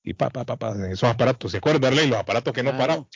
Y 0.04 0.14
pa, 0.14 0.30
pa, 0.30 0.46
pa, 0.46 0.58
pa, 0.58 0.76
esos 0.90 1.10
aparatos, 1.10 1.52
¿se 1.52 1.58
acuerdan, 1.58 1.94
Arley? 1.94 2.08
Los 2.08 2.20
aparatos 2.20 2.54
que 2.54 2.64
no 2.64 2.72
paraban 2.78 3.08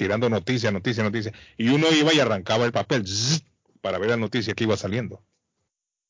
tirando 0.00 0.30
noticias, 0.30 0.72
noticias, 0.72 1.04
noticias. 1.04 1.34
Y 1.58 1.68
uno 1.68 1.86
iba 1.92 2.14
y 2.14 2.20
arrancaba 2.20 2.64
el 2.64 2.72
papel 2.72 3.04
para 3.82 3.98
ver 3.98 4.08
la 4.08 4.16
noticia 4.16 4.54
que 4.54 4.64
iba 4.64 4.74
saliendo. 4.78 5.22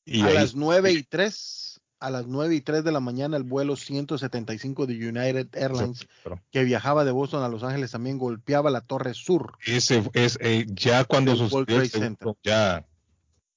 Y 0.05 0.21
a 0.21 0.29
las 0.29 0.55
9 0.55 0.93
y 0.93 1.03
3, 1.03 1.60
a 2.01 2.09
las 2.09 2.27
9 2.27 2.55
y 2.55 2.61
3 2.61 2.83
de 2.83 2.91
la 2.91 2.99
mañana, 2.99 3.37
el 3.37 3.43
vuelo 3.43 3.75
175 3.75 4.87
de 4.87 4.95
United 4.95 5.47
Airlines, 5.53 6.07
que 6.51 6.63
viajaba 6.63 7.05
de 7.05 7.11
Boston 7.11 7.43
a 7.43 7.47
Los 7.47 7.63
Ángeles, 7.63 7.91
también 7.91 8.17
golpeaba 8.17 8.69
la 8.69 8.81
Torre 8.81 9.13
Sur. 9.13 9.57
Ese 9.65 10.03
es 10.13 10.37
eh, 10.41 10.65
ya 10.67 11.05
cuando 11.05 11.35
sucedió 11.35 11.81
ya, 12.43 12.85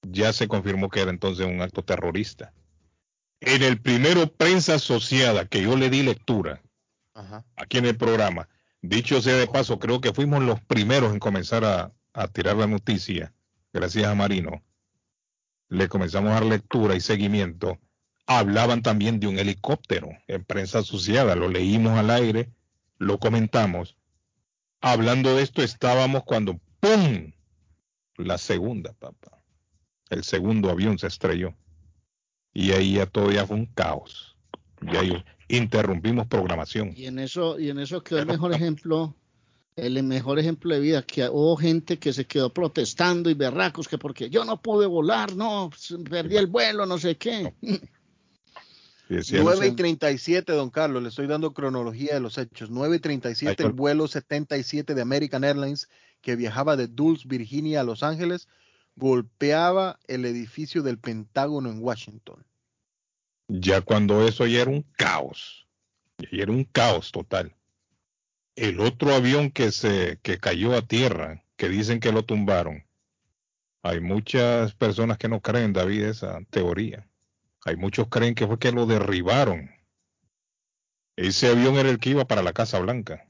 ya 0.03 0.33
se 0.33 0.47
confirmó 0.47 0.89
que 0.91 1.01
era 1.01 1.11
entonces 1.11 1.47
un 1.47 1.61
acto 1.61 1.83
terrorista. 1.83 2.53
En 3.41 3.63
el 3.63 3.81
primero 3.81 4.29
prensa 4.29 4.75
asociada 4.75 5.47
que 5.47 5.63
yo 5.63 5.77
le 5.77 5.91
di 5.91 6.03
lectura, 6.03 6.63
aquí 7.57 7.79
en 7.79 7.87
el 7.87 7.97
programa, 7.97 8.49
Dicho 8.87 9.23
sea 9.23 9.37
de 9.37 9.47
paso, 9.47 9.79
creo 9.79 10.03
que 10.03 10.13
fuimos 10.13 10.43
los 10.43 10.61
primeros 10.61 11.15
en 11.15 11.19
comenzar 11.19 11.65
a, 11.65 12.29
tirar 12.35 12.57
la 12.57 12.67
noticia, 12.67 13.33
gracias 13.73 14.05
a 14.05 14.15
Marino. 14.15 14.63
Le 15.71 15.89
comenzamos 15.89 16.33
a 16.33 16.35
dar 16.35 16.45
lectura 16.45 16.95
y 16.95 17.01
seguimiento. 17.01 17.79
Hablaban 18.27 18.83
también 18.83 19.21
de 19.21 19.27
un 19.27 19.39
helicóptero 19.39 20.09
en 20.29 20.45
prensa 20.45 20.79
asociada, 20.79 21.37
lo 21.37 21.49
leímos 21.49 21.99
al 21.99 22.11
aire, 22.11 22.51
lo 22.99 23.19
comentamos. 23.19 23.97
Hablando 24.81 25.37
de 25.37 25.43
esto 25.43 25.63
estábamos 25.63 26.25
cuando 26.25 26.61
¡pum! 26.81 27.33
La 28.17 28.39
segunda, 28.39 28.93
papá. 28.95 29.43
El 30.11 30.25
segundo 30.25 30.71
avión 30.71 30.99
se 30.99 31.09
estrelló. 31.09 31.55
Y 32.53 32.73
ahí 32.73 32.95
ya 32.95 33.07
todo 33.07 33.31
ya 33.31 33.47
fue 33.47 33.57
un 33.57 33.67
caos. 33.67 34.37
Y 34.81 34.97
ahí, 34.97 35.25
interrumpimos 35.49 36.27
programación. 36.27 36.93
Y 36.97 37.07
en 37.07 37.19
eso, 37.19 37.59
y 37.59 37.71
en 37.71 37.79
eso 37.79 38.03
quedó 38.03 38.21
el 38.21 38.27
mejor 38.27 38.53
ejemplo, 38.55 39.15
el 39.77 40.03
mejor 40.03 40.39
ejemplo 40.39 40.75
de 40.75 40.81
vida, 40.81 41.03
que 41.03 41.29
hubo 41.29 41.57
gente 41.57 41.99
que 41.99 42.13
se 42.13 42.27
quedó 42.27 42.53
protestando 42.53 43.31
y 43.31 43.35
berracos, 43.35 43.89
que 43.89 43.99
porque 43.99 44.31
yo 44.31 44.45
no 44.45 44.61
pude 44.63 44.87
volar, 44.87 45.35
no, 45.35 45.71
perdí 46.09 46.37
el 46.37 46.47
vuelo, 46.47 46.87
no 46.87 46.99
sé 46.99 47.17
qué. 47.17 47.55
9 49.09 49.67
y 49.67 49.73
37, 49.73 50.53
don 50.53 50.71
Carlos, 50.71 51.03
le 51.03 51.11
estoy 51.11 51.27
dando 51.27 51.53
cronología 51.53 52.15
de 52.15 52.21
los 52.21 52.39
hechos. 52.39 52.71
9 52.71 52.97
y 52.97 52.99
37, 53.01 53.63
el 53.63 53.73
vuelo 53.73 54.09
77 54.09 54.95
de 54.95 55.03
American 55.03 55.45
Airlines 55.45 55.89
que 56.23 56.37
viajaba 56.37 56.77
de 56.77 56.89
Dulce, 56.89 57.29
Virginia 57.29 57.81
a 57.81 57.85
Los 57.85 58.03
Ángeles, 58.03 58.49
golpeaba 58.97 59.99
el 60.09 60.25
edificio 60.25 60.83
del 60.83 60.99
Pentágono 60.99 61.71
en 61.71 61.83
Washington. 61.83 62.45
Ya 63.49 63.83
cuando 63.83 64.27
eso 64.27 64.47
ya 64.47 64.63
era 64.63 64.71
un 64.71 64.83
caos, 64.97 65.67
ya 66.19 66.43
era 66.43 66.53
un 66.53 66.65
caos 66.65 67.13
total. 67.13 67.55
El 68.57 68.81
otro 68.81 69.13
avión 69.13 69.51
que 69.51 69.71
se 69.71 70.19
que 70.23 70.39
cayó 70.39 70.75
a 70.75 70.87
tierra, 70.87 71.45
que 71.57 71.69
dicen 71.69 72.01
que 72.01 72.13
lo 72.13 72.25
tumbaron, 72.25 72.85
hay 73.83 74.01
muchas 74.01 74.73
personas 74.75 75.19
que 75.19 75.29
no 75.29 75.43
creen, 75.43 75.75
David, 75.75 76.05
esa 76.05 76.41
teoría. 76.49 77.07
Hay 77.65 77.77
muchos 77.77 78.09
creen 78.09 78.35
que 78.35 78.47
fue 78.47 78.59
que 78.59 78.73
lo 78.73 78.87
derribaron. 78.87 79.71
Ese 81.17 81.49
avión 81.49 81.77
era 81.77 81.89
el 81.91 81.99
que 81.99 82.11
iba 82.11 82.25
para 82.27 82.43
la 82.43 82.53
Casa 82.53 82.79
Blanca. 82.79 83.27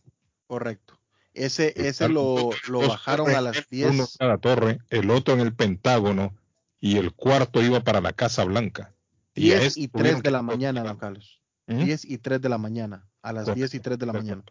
Correcto. 0.47 0.99
Ese, 1.35 1.73
ese 1.77 2.09
lo, 2.09 2.51
lo 2.69 2.81
bajaron 2.89 3.31
a 3.31 3.41
las 3.41 3.69
10. 3.69 3.91
Uno 3.91 4.07
cada 4.19 4.39
torre, 4.39 4.79
el 4.91 5.11
otro 5.11 5.35
en 5.35 5.41
el 5.41 5.55
Pentágono 5.55 6.35
y 6.81 6.97
el 6.97 7.13
cuarto 7.13 7.63
iba 7.63 7.81
para 7.81 8.01
la 8.01 8.13
Casa 8.13 8.45
Blanca. 8.45 8.95
10 9.35 9.77
y 9.77 9.89
3 9.89 10.23
de 10.23 10.31
la 10.31 10.43
mañana, 10.43 10.83
don 10.85 10.97
Carlos. 10.97 11.41
10 11.67 12.05
y 12.05 12.19
3 12.19 12.41
de 12.41 12.49
la 12.49 12.59
mañana, 12.59 13.09
a 13.23 13.33
las 13.33 13.53
10 13.53 13.75
y 13.75 13.81
3 13.81 13.99
de 13.99 14.07
la 14.07 14.13
mañana. 14.13 14.45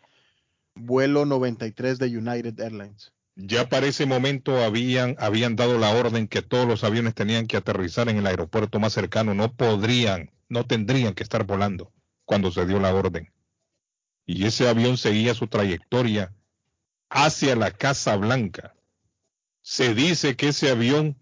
Vuelo 0.75 1.25
93 1.25 1.99
de 1.99 2.17
United 2.17 2.59
Airlines. 2.59 3.13
Ya 3.35 3.67
para 3.67 3.87
ese 3.87 4.05
momento 4.05 4.63
habían, 4.63 5.15
habían 5.17 5.55
dado 5.55 5.79
la 5.79 5.91
orden 5.91 6.27
que 6.27 6.43
todos 6.43 6.67
los 6.67 6.83
aviones 6.83 7.15
tenían 7.15 7.47
que 7.47 7.57
aterrizar 7.57 8.07
en 8.09 8.17
el 8.17 8.27
aeropuerto 8.27 8.79
más 8.79 8.93
cercano, 8.93 9.33
no 9.33 9.51
podrían, 9.53 10.31
no 10.49 10.67
tendrían 10.67 11.15
que 11.15 11.23
estar 11.23 11.43
volando 11.43 11.91
cuando 12.25 12.51
se 12.51 12.65
dio 12.67 12.79
la 12.79 12.93
orden. 12.93 13.33
Y 14.25 14.45
ese 14.45 14.69
avión 14.69 14.97
seguía 14.97 15.33
su 15.33 15.47
trayectoria 15.47 16.33
hacia 17.09 17.55
la 17.55 17.71
Casa 17.71 18.15
Blanca. 18.17 18.75
Se 19.61 19.95
dice 19.95 20.35
que 20.35 20.49
ese 20.49 20.69
avión 20.69 21.17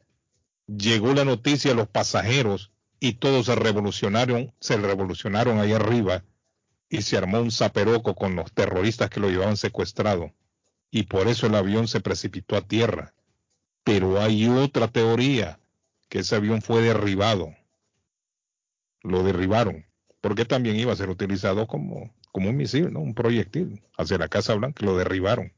llegó 0.68 1.14
la 1.14 1.24
noticia 1.24 1.72
a 1.72 1.76
los 1.76 1.88
pasajeros 1.88 2.72
y 3.00 3.14
todos 3.14 3.46
se 3.46 3.56
revolucionaron, 3.56 4.54
se 4.60 4.76
revolucionaron 4.76 5.60
ahí 5.60 5.72
arriba 5.72 6.26
y 6.90 7.04
se 7.04 7.18
armó 7.18 7.40
un 7.40 7.52
zaperoco 7.52 8.16
con 8.16 8.36
los 8.36 8.52
terroristas 8.52 9.10
que 9.10 9.22
lo 9.22 9.30
llevaban 9.30 9.58
secuestrado 9.58 10.34
y 10.92 11.04
por 11.04 11.28
eso 11.30 11.48
el 11.48 11.56
avión 11.56 11.88
se 11.88 12.02
precipitó 12.02 12.58
a 12.58 12.62
tierra. 12.62 13.14
Pero 13.84 14.22
hay 14.22 14.48
otra 14.48 14.90
teoría, 14.90 15.60
que 16.10 16.20
ese 16.20 16.36
avión 16.36 16.62
fue 16.62 16.82
derribado. 16.82 17.56
Lo 19.02 19.24
derribaron, 19.24 19.86
porque 20.20 20.46
también 20.46 20.76
iba 20.76 20.92
a 20.92 20.98
ser 20.98 21.10
utilizado 21.10 21.66
como, 21.66 22.14
como 22.32 22.50
un 22.50 22.58
misil, 22.58 22.92
¿no? 22.92 23.00
un 23.00 23.16
proyectil 23.16 23.82
hacia 23.98 24.18
la 24.18 24.28
Casa 24.28 24.54
Blanca, 24.54 24.86
lo 24.86 24.98
derribaron. 24.98 25.54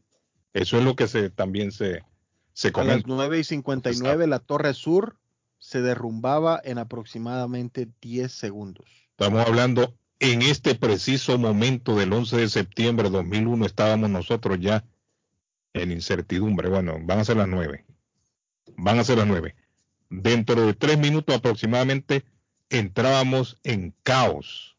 Eso 0.54 0.78
es 0.78 0.86
lo 0.86 0.96
que 0.96 1.08
se, 1.08 1.32
también 1.32 1.72
se, 1.72 2.04
se 2.54 2.72
comenta. 2.72 2.94
A 2.94 2.98
las 2.98 3.08
9 3.08 3.40
y 3.40 3.44
59 3.44 4.28
la 4.28 4.40
Torre 4.40 4.74
Sur 4.76 5.18
se 5.58 5.82
derrumbaba 5.82 6.62
en 6.64 6.78
aproximadamente 6.78 7.90
10 8.02 8.32
segundos. 8.32 8.86
Estamos 9.12 9.46
hablando 9.46 9.96
en 10.20 10.42
este 10.44 10.76
preciso 10.76 11.38
momento 11.38 11.96
del 11.96 12.14
11 12.14 12.38
de 12.38 12.50
septiembre 12.50 13.10
de 13.10 13.18
2001 13.18 13.66
estábamos 13.66 14.10
nosotros 14.10 14.58
ya 14.60 14.86
en 15.74 15.92
incertidumbre. 15.92 16.70
Bueno, 16.70 17.00
van 17.02 17.20
a 17.20 17.26
ser 17.26 17.38
las 17.38 17.48
nueve. 17.48 17.86
Van 18.78 19.00
a 19.00 19.04
ser 19.04 19.18
las 19.18 19.28
nueve. 19.28 19.56
Dentro 20.10 20.66
de 20.66 20.74
tres 20.74 20.98
minutos 20.98 21.36
aproximadamente 21.36 22.24
entrábamos 22.70 23.60
en 23.64 23.96
caos. 24.04 24.78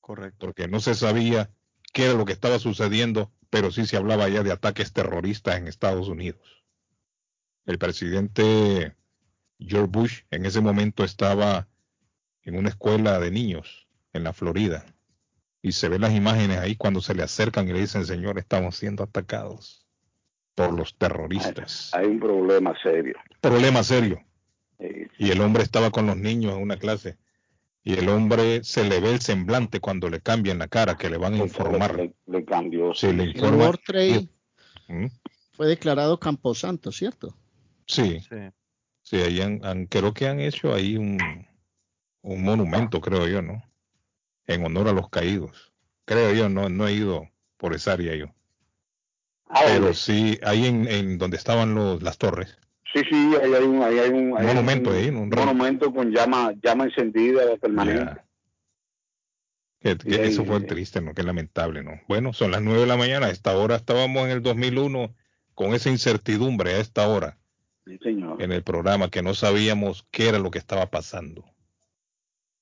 Correcto. 0.00 0.46
Porque 0.46 0.68
no 0.68 0.80
se 0.80 0.94
sabía 0.94 1.50
qué 1.92 2.06
era 2.06 2.14
lo 2.14 2.24
que 2.24 2.32
estaba 2.32 2.58
sucediendo, 2.58 3.32
pero 3.50 3.70
sí 3.70 3.86
se 3.86 3.96
hablaba 3.96 4.28
ya 4.28 4.42
de 4.42 4.52
ataques 4.52 4.92
terroristas 4.92 5.56
en 5.56 5.68
Estados 5.68 6.08
Unidos. 6.08 6.64
El 7.64 7.78
presidente 7.78 8.96
George 9.60 9.90
Bush 9.90 10.22
en 10.30 10.46
ese 10.46 10.60
momento 10.60 11.04
estaba 11.04 11.68
en 12.42 12.56
una 12.56 12.70
escuela 12.70 13.20
de 13.20 13.30
niños 13.30 13.86
en 14.12 14.24
la 14.24 14.32
Florida 14.32 14.84
y 15.62 15.72
se 15.72 15.88
ven 15.88 16.00
las 16.00 16.12
imágenes 16.12 16.58
ahí 16.58 16.74
cuando 16.74 17.00
se 17.00 17.14
le 17.14 17.22
acercan 17.22 17.68
y 17.68 17.72
le 17.72 17.80
dicen, 17.80 18.04
Señor, 18.04 18.38
estamos 18.38 18.76
siendo 18.76 19.04
atacados 19.04 19.81
por 20.54 20.72
los 20.72 20.96
terroristas. 20.96 21.90
Hay 21.94 22.06
un 22.06 22.20
problema 22.20 22.74
serio. 22.82 23.16
Problema 23.40 23.82
serio. 23.82 24.20
Y 25.18 25.30
el 25.30 25.40
hombre 25.40 25.62
estaba 25.62 25.90
con 25.90 26.06
los 26.06 26.16
niños 26.16 26.54
en 26.56 26.62
una 26.62 26.76
clase 26.76 27.16
y 27.84 27.94
el 27.94 28.08
hombre 28.08 28.64
se 28.64 28.84
le 28.84 29.00
ve 29.00 29.10
el 29.12 29.20
semblante 29.20 29.80
cuando 29.80 30.08
le 30.10 30.20
cambian 30.20 30.58
la 30.58 30.68
cara, 30.68 30.96
que 30.96 31.08
le 31.10 31.16
van 31.18 31.34
a 31.34 31.38
informar. 31.38 32.10
Le, 32.26 32.44
cambió. 32.44 32.92
Se 32.94 33.12
le 33.12 33.24
El 33.24 33.36
informa. 33.36 33.72
Trade 33.86 34.28
¿Mm? 34.88 35.06
fue 35.52 35.66
declarado 35.68 36.18
Camposanto, 36.18 36.90
¿cierto? 36.92 37.36
Sí, 37.86 38.20
Sí. 38.20 38.36
sí, 39.02 39.16
ahí 39.16 39.40
han, 39.40 39.64
han- 39.64 39.86
creo 39.86 40.12
que 40.12 40.26
han 40.26 40.40
hecho 40.40 40.74
ahí 40.74 40.96
un, 40.96 41.18
un 42.22 42.42
monumento, 42.42 43.00
creo 43.00 43.26
yo, 43.28 43.40
¿no? 43.42 43.62
En 44.46 44.64
honor 44.64 44.88
a 44.88 44.92
los 44.92 45.08
caídos. 45.10 45.72
Creo 46.04 46.32
yo, 46.34 46.48
no, 46.48 46.68
no 46.68 46.88
he 46.88 46.94
ido 46.94 47.28
por 47.56 47.74
esa 47.74 47.92
área 47.92 48.14
yo. 48.16 48.26
Pero 49.66 49.92
sí, 49.94 50.38
ahí 50.44 50.66
en, 50.66 50.88
en 50.88 51.18
donde 51.18 51.36
estaban 51.36 51.74
los, 51.74 52.02
las 52.02 52.18
torres. 52.18 52.56
Sí, 52.94 53.00
sí, 53.08 53.32
ahí 53.42 53.52
hay 53.54 53.64
un, 53.64 53.82
ahí 53.82 53.98
hay 53.98 54.10
un, 54.10 54.36
ahí 54.36 54.46
hay 54.46 54.54
Monumento 54.54 54.90
un- 54.90 54.96
ahí, 54.96 55.08
un 55.08 55.28
monumento 55.30 55.92
con 55.92 56.10
llama, 56.10 56.52
llama 56.62 56.84
encendida 56.84 57.56
permanente. 57.56 58.20
Que, 59.80 59.96
eso 60.26 60.44
fue 60.44 60.60
triste, 60.60 61.00
¿no? 61.00 61.12
Qué 61.12 61.22
lamentable, 61.24 61.82
¿no? 61.82 62.00
Bueno, 62.06 62.32
son 62.32 62.52
las 62.52 62.62
nueve 62.62 62.80
de 62.82 62.86
la 62.86 62.96
mañana. 62.96 63.26
A 63.26 63.30
esta 63.30 63.56
hora 63.56 63.74
estábamos 63.76 64.24
en 64.26 64.30
el 64.30 64.42
2001 64.42 65.12
con 65.54 65.74
esa 65.74 65.90
incertidumbre 65.90 66.74
a 66.74 66.78
esta 66.78 67.08
hora 67.08 67.36
Sí, 67.84 67.98
señor. 67.98 68.40
en 68.40 68.52
el 68.52 68.62
programa 68.62 69.10
que 69.10 69.22
no 69.22 69.34
sabíamos 69.34 70.06
qué 70.12 70.28
era 70.28 70.38
lo 70.38 70.50
que 70.52 70.58
estaba 70.58 70.86
pasando. 70.90 71.44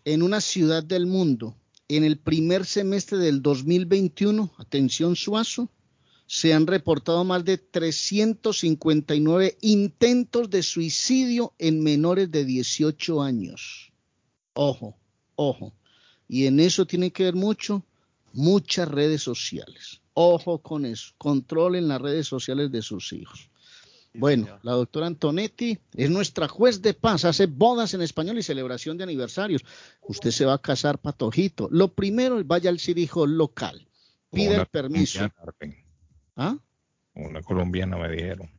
En 0.10 0.24
una 0.24 0.40
ciudad 0.40 0.86
del 0.86 1.06
mundo, 1.06 1.58
en 1.90 2.06
el 2.06 2.18
primer 2.18 2.66
semestre 2.66 3.18
del 3.18 3.42
2021, 3.42 4.54
atención 4.58 5.18
Suazo, 5.18 5.70
se 6.26 6.54
han 6.54 6.66
reportado 6.66 7.26
más 7.26 7.44
de 7.44 7.58
359 7.58 9.58
intentos 9.60 10.50
de 10.50 10.64
suicidio 10.64 11.54
en 11.60 11.84
menores 11.84 12.32
de 12.32 12.46
18 12.46 13.22
años. 13.22 13.92
Ojo, 14.54 14.96
ojo. 15.36 15.74
Y 16.30 16.46
en 16.46 16.62
eso 16.62 16.86
tiene 16.86 17.12
que 17.12 17.26
ver 17.26 17.36
mucho, 17.36 17.84
muchas 18.32 18.88
redes 18.88 19.22
sociales. 19.22 20.00
Ojo 20.14 20.60
con 20.60 20.86
eso. 20.86 21.16
Controlen 21.18 21.90
las 21.90 22.02
redes 22.02 22.28
sociales 22.28 22.72
de 22.72 22.82
sus 22.82 23.12
hijos. 23.12 23.50
Bueno, 24.18 24.60
la 24.64 24.74
doctora 24.74 25.08
Antonetti 25.08 25.78
es 25.96 26.10
nuestra 26.10 26.48
juez 26.48 26.82
de 26.82 26.94
paz, 26.94 27.26
hace 27.26 27.46
bodas 27.46 27.94
en 27.94 28.02
español 28.02 28.38
y 28.38 28.44
celebración 28.44 28.98
de 28.98 29.04
aniversarios. 29.04 29.64
Usted 30.02 30.32
se 30.32 30.46
va 30.46 30.54
a 30.54 30.62
casar, 30.62 31.00
patojito. 31.00 31.68
Lo 31.72 31.94
primero, 31.94 32.44
vaya 32.44 32.70
al 32.70 32.80
cirijo 32.80 33.26
local, 33.26 33.88
pide 34.32 34.54
Una 34.54 34.62
el 34.62 34.68
permiso. 34.68 35.30
¿Ah? 36.36 36.58
Una 37.14 37.42
colombiana 37.42 37.98
me 37.98 38.10
dijeron 38.10 38.50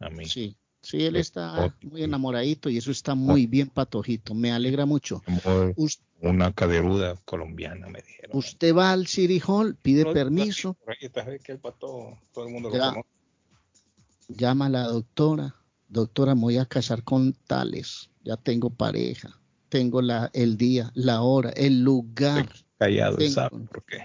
a 0.00 0.10
mí. 0.10 0.24
Sí, 0.26 0.56
sí, 0.82 1.04
él 1.04 1.16
está 1.16 1.74
muy 1.82 2.02
enamoradito 2.02 2.68
y 2.68 2.76
eso 2.76 2.90
está 2.90 3.14
muy 3.14 3.46
bien, 3.46 3.68
patojito. 3.68 4.34
Me 4.34 4.52
alegra 4.52 4.86
mucho. 4.86 5.22
Una 6.20 6.52
caderuda 6.52 7.16
colombiana 7.24 7.88
me 7.88 8.02
dijeron. 8.02 8.36
Usted 8.36 8.74
va 8.74 8.92
al 8.92 9.06
City 9.06 9.40
Hall, 9.46 9.76
pide 9.76 10.04
No, 10.04 10.12
permiso, 10.12 10.74
Por 10.74 10.90
ahí 10.90 10.98
está, 11.00 11.24
que 11.38 11.52
el 11.52 11.58
pato, 11.60 12.18
todo 12.32 12.46
el 12.46 12.52
mundo 12.52 12.70
lo 12.70 12.76
Ya. 12.76 12.90
conoce. 12.90 13.17
Llama 14.28 14.66
a 14.66 14.70
la 14.70 14.82
doctora. 14.84 15.54
Doctora, 15.88 16.34
me 16.34 16.42
voy 16.42 16.58
a 16.58 16.66
casar 16.66 17.02
con 17.02 17.32
tales. 17.46 18.10
Ya 18.24 18.36
tengo 18.36 18.70
pareja. 18.70 19.40
Tengo 19.68 20.00
la, 20.02 20.30
el 20.32 20.56
día, 20.56 20.90
la 20.94 21.22
hora, 21.22 21.50
el 21.50 21.82
lugar. 21.82 22.48
Callado, 22.78 23.16
Tengo- 23.16 23.32
¿sabe 23.32 23.58
por 23.66 23.84
qué? 23.84 23.98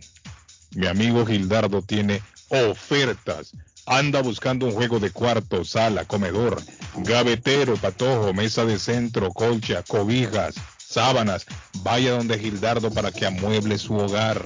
Mi 0.76 0.88
amigo 0.88 1.26
Gildardo 1.26 1.82
tiene 1.82 2.22
ofertas. 2.50 3.52
Anda 3.86 4.22
buscando 4.22 4.68
un 4.68 4.74
juego 4.74 5.00
de 5.00 5.12
cuarto, 5.12 5.66
sala, 5.66 6.06
comedor, 6.06 6.62
gavetero, 6.98 7.76
patojo, 7.78 8.34
mesa 8.34 8.64
de 8.66 8.78
centro, 8.78 9.32
colcha, 9.32 9.84
cobijas, 9.84 10.56
sábanas. 10.92 11.46
Vaya 11.84 12.12
donde 12.12 12.38
Gildardo 12.38 12.92
para 12.92 13.12
que 13.12 13.26
amueble 13.26 13.78
su 13.78 13.96
hogar. 13.96 14.46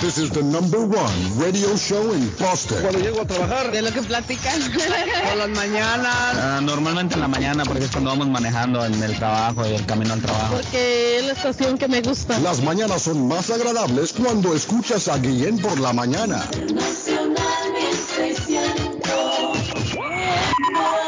This 0.00 0.18
is 0.18 0.32
the 0.32 0.42
number 0.42 0.80
one 0.80 1.14
radio 1.38 1.76
show 1.76 2.12
in 2.12 2.28
Boston. 2.40 2.78
Cuando 2.82 2.98
llego 2.98 3.20
a 3.20 3.26
trabajar. 3.26 3.70
De 3.70 3.82
lo 3.82 3.92
que 3.92 4.02
platican. 4.02 4.60
Por 4.72 5.36
las 5.36 5.50
mañanas. 5.50 6.34
Ah, 6.34 6.58
normalmente 6.60 7.14
en 7.14 7.20
la 7.20 7.28
mañana 7.28 7.64
porque 7.64 7.84
es 7.84 7.92
cuando 7.92 8.10
vamos 8.10 8.26
manejando 8.28 8.84
en 8.84 9.00
el 9.00 9.16
trabajo 9.16 9.64
y 9.64 9.74
el 9.74 9.86
camino 9.86 10.14
al 10.14 10.22
trabajo. 10.22 10.56
Porque 10.56 11.18
es 11.18 11.26
la 11.26 11.34
estación 11.34 11.78
que 11.78 11.86
me 11.86 12.02
gusta. 12.02 12.36
Las 12.40 12.60
mañanas 12.62 13.02
son 13.02 13.28
más 13.28 13.48
agradables 13.50 14.12
cuando 14.12 14.56
escuchas 14.56 15.06
a 15.06 15.18
Guillén 15.18 15.58
por 15.58 15.78
la 15.78 15.92
mañana. 15.92 16.44
Nacional 16.74 17.68
1600. 18.08 21.07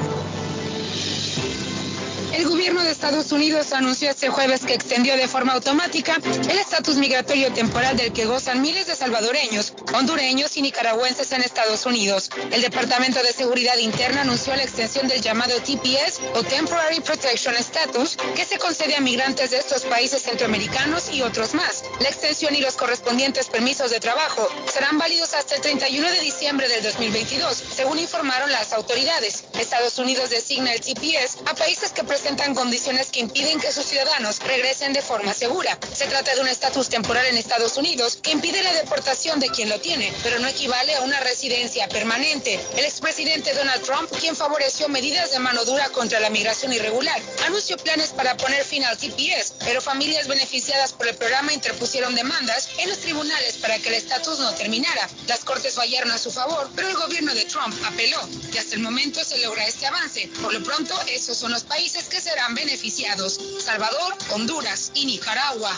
El 2.31 2.47
gobierno 2.47 2.83
de 2.83 2.91
Estados 2.91 3.31
Unidos 3.31 3.73
anunció 3.73 4.11
este 4.11 4.29
jueves 4.29 4.61
que 4.63 4.75
extendió 4.75 5.17
de 5.17 5.27
forma 5.27 5.53
automática 5.53 6.15
el 6.49 6.59
estatus 6.59 6.97
migratorio 6.97 7.51
temporal 7.53 7.97
del 7.97 8.13
que 8.13 8.25
gozan 8.25 8.61
miles 8.61 8.85
de 8.85 8.95
salvadoreños, 8.95 9.73
hondureños 9.95 10.55
y 10.55 10.61
nicaragüenses 10.61 11.31
en 11.31 11.41
Estados 11.41 11.87
Unidos. 11.87 12.29
El 12.51 12.61
Departamento 12.61 13.21
de 13.23 13.33
Seguridad 13.33 13.77
Interna 13.77 14.21
anunció 14.21 14.55
la 14.55 14.63
extensión 14.63 15.07
del 15.07 15.21
llamado 15.21 15.55
TPS 15.61 16.21
o 16.35 16.43
Temporary 16.43 16.99
Protection 16.99 17.55
Status 17.55 18.15
que 18.35 18.45
se 18.45 18.59
concede 18.59 18.95
a 18.95 19.01
migrantes 19.01 19.49
de 19.49 19.57
estos 19.57 19.85
países 19.85 20.21
centroamericanos 20.21 21.11
y 21.11 21.23
otros 21.23 21.55
más. 21.55 21.83
La 21.99 22.09
extensión 22.09 22.53
y 22.53 22.61
los 22.61 22.75
correspondientes 22.75 23.47
permisos 23.47 23.89
de 23.89 23.99
trabajo 23.99 24.47
serán 24.71 24.99
válidos 24.99 25.33
hasta 25.33 25.55
el 25.55 25.61
31 25.61 26.07
de 26.11 26.19
diciembre 26.21 26.69
del 26.69 26.83
2022, 26.83 27.63
según 27.75 27.97
informaron 27.97 28.51
las 28.51 28.71
autoridades. 28.73 29.45
Estados 29.59 29.97
Unidos 29.97 30.29
designa 30.29 30.73
el 30.73 30.79
TPS 30.79 31.39
a 31.47 31.55
países 31.55 31.91
que 31.91 32.03
presentan 32.03 32.18
condiciones 32.53 33.09
que 33.11 33.19
impiden 33.19 33.59
que 33.59 33.71
sus 33.71 33.85
ciudadanos 33.85 34.39
regresen 34.39 34.93
de 34.93 35.01
forma 35.01 35.33
segura. 35.33 35.77
Se 35.93 36.07
trata 36.07 36.35
de 36.35 36.41
un 36.41 36.47
estatus 36.47 36.89
temporal 36.89 37.25
en 37.27 37.37
Estados 37.37 37.77
Unidos 37.77 38.19
que 38.21 38.31
impide 38.31 38.61
la 38.63 38.73
deportación 38.73 39.39
de 39.39 39.49
quien 39.49 39.69
lo 39.69 39.79
tiene, 39.79 40.13
pero 40.23 40.39
no 40.39 40.47
equivale 40.47 40.95
a 40.95 41.01
una 41.01 41.19
residencia 41.21 41.87
permanente. 41.87 42.59
El 42.75 42.85
expresidente 42.85 43.53
Donald 43.53 43.83
Trump, 43.83 44.11
quien 44.19 44.35
favoreció 44.35 44.89
medidas 44.89 45.31
de 45.31 45.39
mano 45.39 45.63
dura 45.63 45.89
contra 45.89 46.19
la 46.19 46.29
migración 46.29 46.73
irregular, 46.73 47.19
anunció 47.45 47.77
planes 47.77 48.09
para 48.09 48.35
poner 48.35 48.65
fin 48.65 48.83
al 48.83 48.97
TPS, 48.97 49.53
pero 49.59 49.81
familias 49.81 50.27
beneficiadas 50.27 50.93
por 50.93 51.07
el 51.07 51.15
programa 51.15 51.53
interpusieron 51.53 52.15
demandas 52.15 52.69
en 52.79 52.89
los 52.89 52.99
tribunales 52.99 53.57
para 53.57 53.79
que 53.79 53.89
el 53.89 53.95
estatus 53.95 54.39
no 54.39 54.53
terminara. 54.55 55.09
Las 55.27 55.45
cortes 55.45 55.75
fallaron 55.75 56.11
a 56.11 56.17
su 56.17 56.31
favor, 56.31 56.69
pero 56.75 56.89
el 56.89 56.95
gobierno 56.95 57.33
de 57.33 57.45
Trump 57.45 57.73
apeló 57.85 58.19
y 58.53 58.57
hasta 58.57 58.75
el 58.75 58.81
momento 58.81 59.23
se 59.23 59.37
logra 59.39 59.65
este 59.65 59.87
avance. 59.87 60.29
Por 60.41 60.53
lo 60.53 60.63
pronto, 60.63 60.99
esos 61.07 61.37
son 61.37 61.51
los 61.51 61.63
países 61.63 62.08
que 62.09 62.19
serán 62.19 62.55
beneficiados. 62.55 63.39
Salvador, 63.63 64.17
Honduras 64.31 64.91
y 64.95 65.05
Nicaragua. 65.05 65.77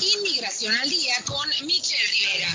Inmigración 0.00 0.74
al 0.74 0.90
día 0.90 1.14
con 1.26 1.48
Michelle 1.66 2.06
Rivera. 2.06 2.54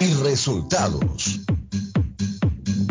y 0.00 0.14
resultados. 0.22 1.40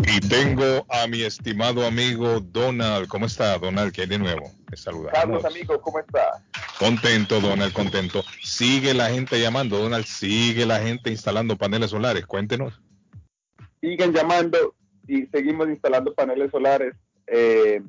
Y 0.07 0.19
tengo 0.21 0.85
a 0.89 1.07
mi 1.07 1.23
estimado 1.23 1.85
amigo 1.85 2.39
Donald. 2.39 3.07
¿Cómo 3.07 3.25
está, 3.25 3.57
Donald? 3.57 3.91
¿Qué 3.91 4.01
hay 4.01 4.07
de 4.07 4.19
nuevo? 4.19 4.51
Te 4.69 4.77
saludamos. 4.77 5.13
Carlos, 5.13 5.45
amigo, 5.45 5.81
¿cómo 5.81 5.99
está? 5.99 6.43
Contento, 6.77 7.41
Donald, 7.41 7.73
contento. 7.73 8.23
Sigue 8.43 8.93
la 8.93 9.09
gente 9.09 9.39
llamando, 9.39 9.79
Donald. 9.79 10.05
Sigue 10.05 10.65
la 10.67 10.79
gente 10.79 11.09
instalando 11.09 11.57
paneles 11.57 11.89
solares. 11.89 12.25
Cuéntenos. 12.27 12.79
Siguen 13.81 14.13
llamando 14.13 14.75
y 15.07 15.25
seguimos 15.27 15.67
instalando 15.67 16.13
paneles 16.13 16.51
solares. 16.51 16.93
Eh, 17.25 17.81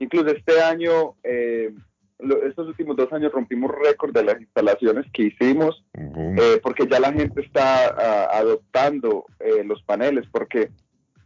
incluso 0.00 0.28
este 0.28 0.60
año 0.60 1.14
eh, 1.22 1.72
estos 2.46 2.68
últimos 2.68 2.96
dos 2.96 3.12
años 3.12 3.32
rompimos 3.32 3.70
récord 3.70 4.12
de 4.12 4.24
las 4.24 4.40
instalaciones 4.40 5.04
que 5.12 5.24
hicimos, 5.24 5.84
eh, 5.94 6.60
porque 6.62 6.86
ya 6.90 6.98
la 7.00 7.12
gente 7.12 7.40
está 7.42 7.88
ah, 7.88 8.38
adoptando 8.38 9.26
eh, 9.40 9.62
los 9.64 9.82
paneles, 9.82 10.24
porque 10.32 10.70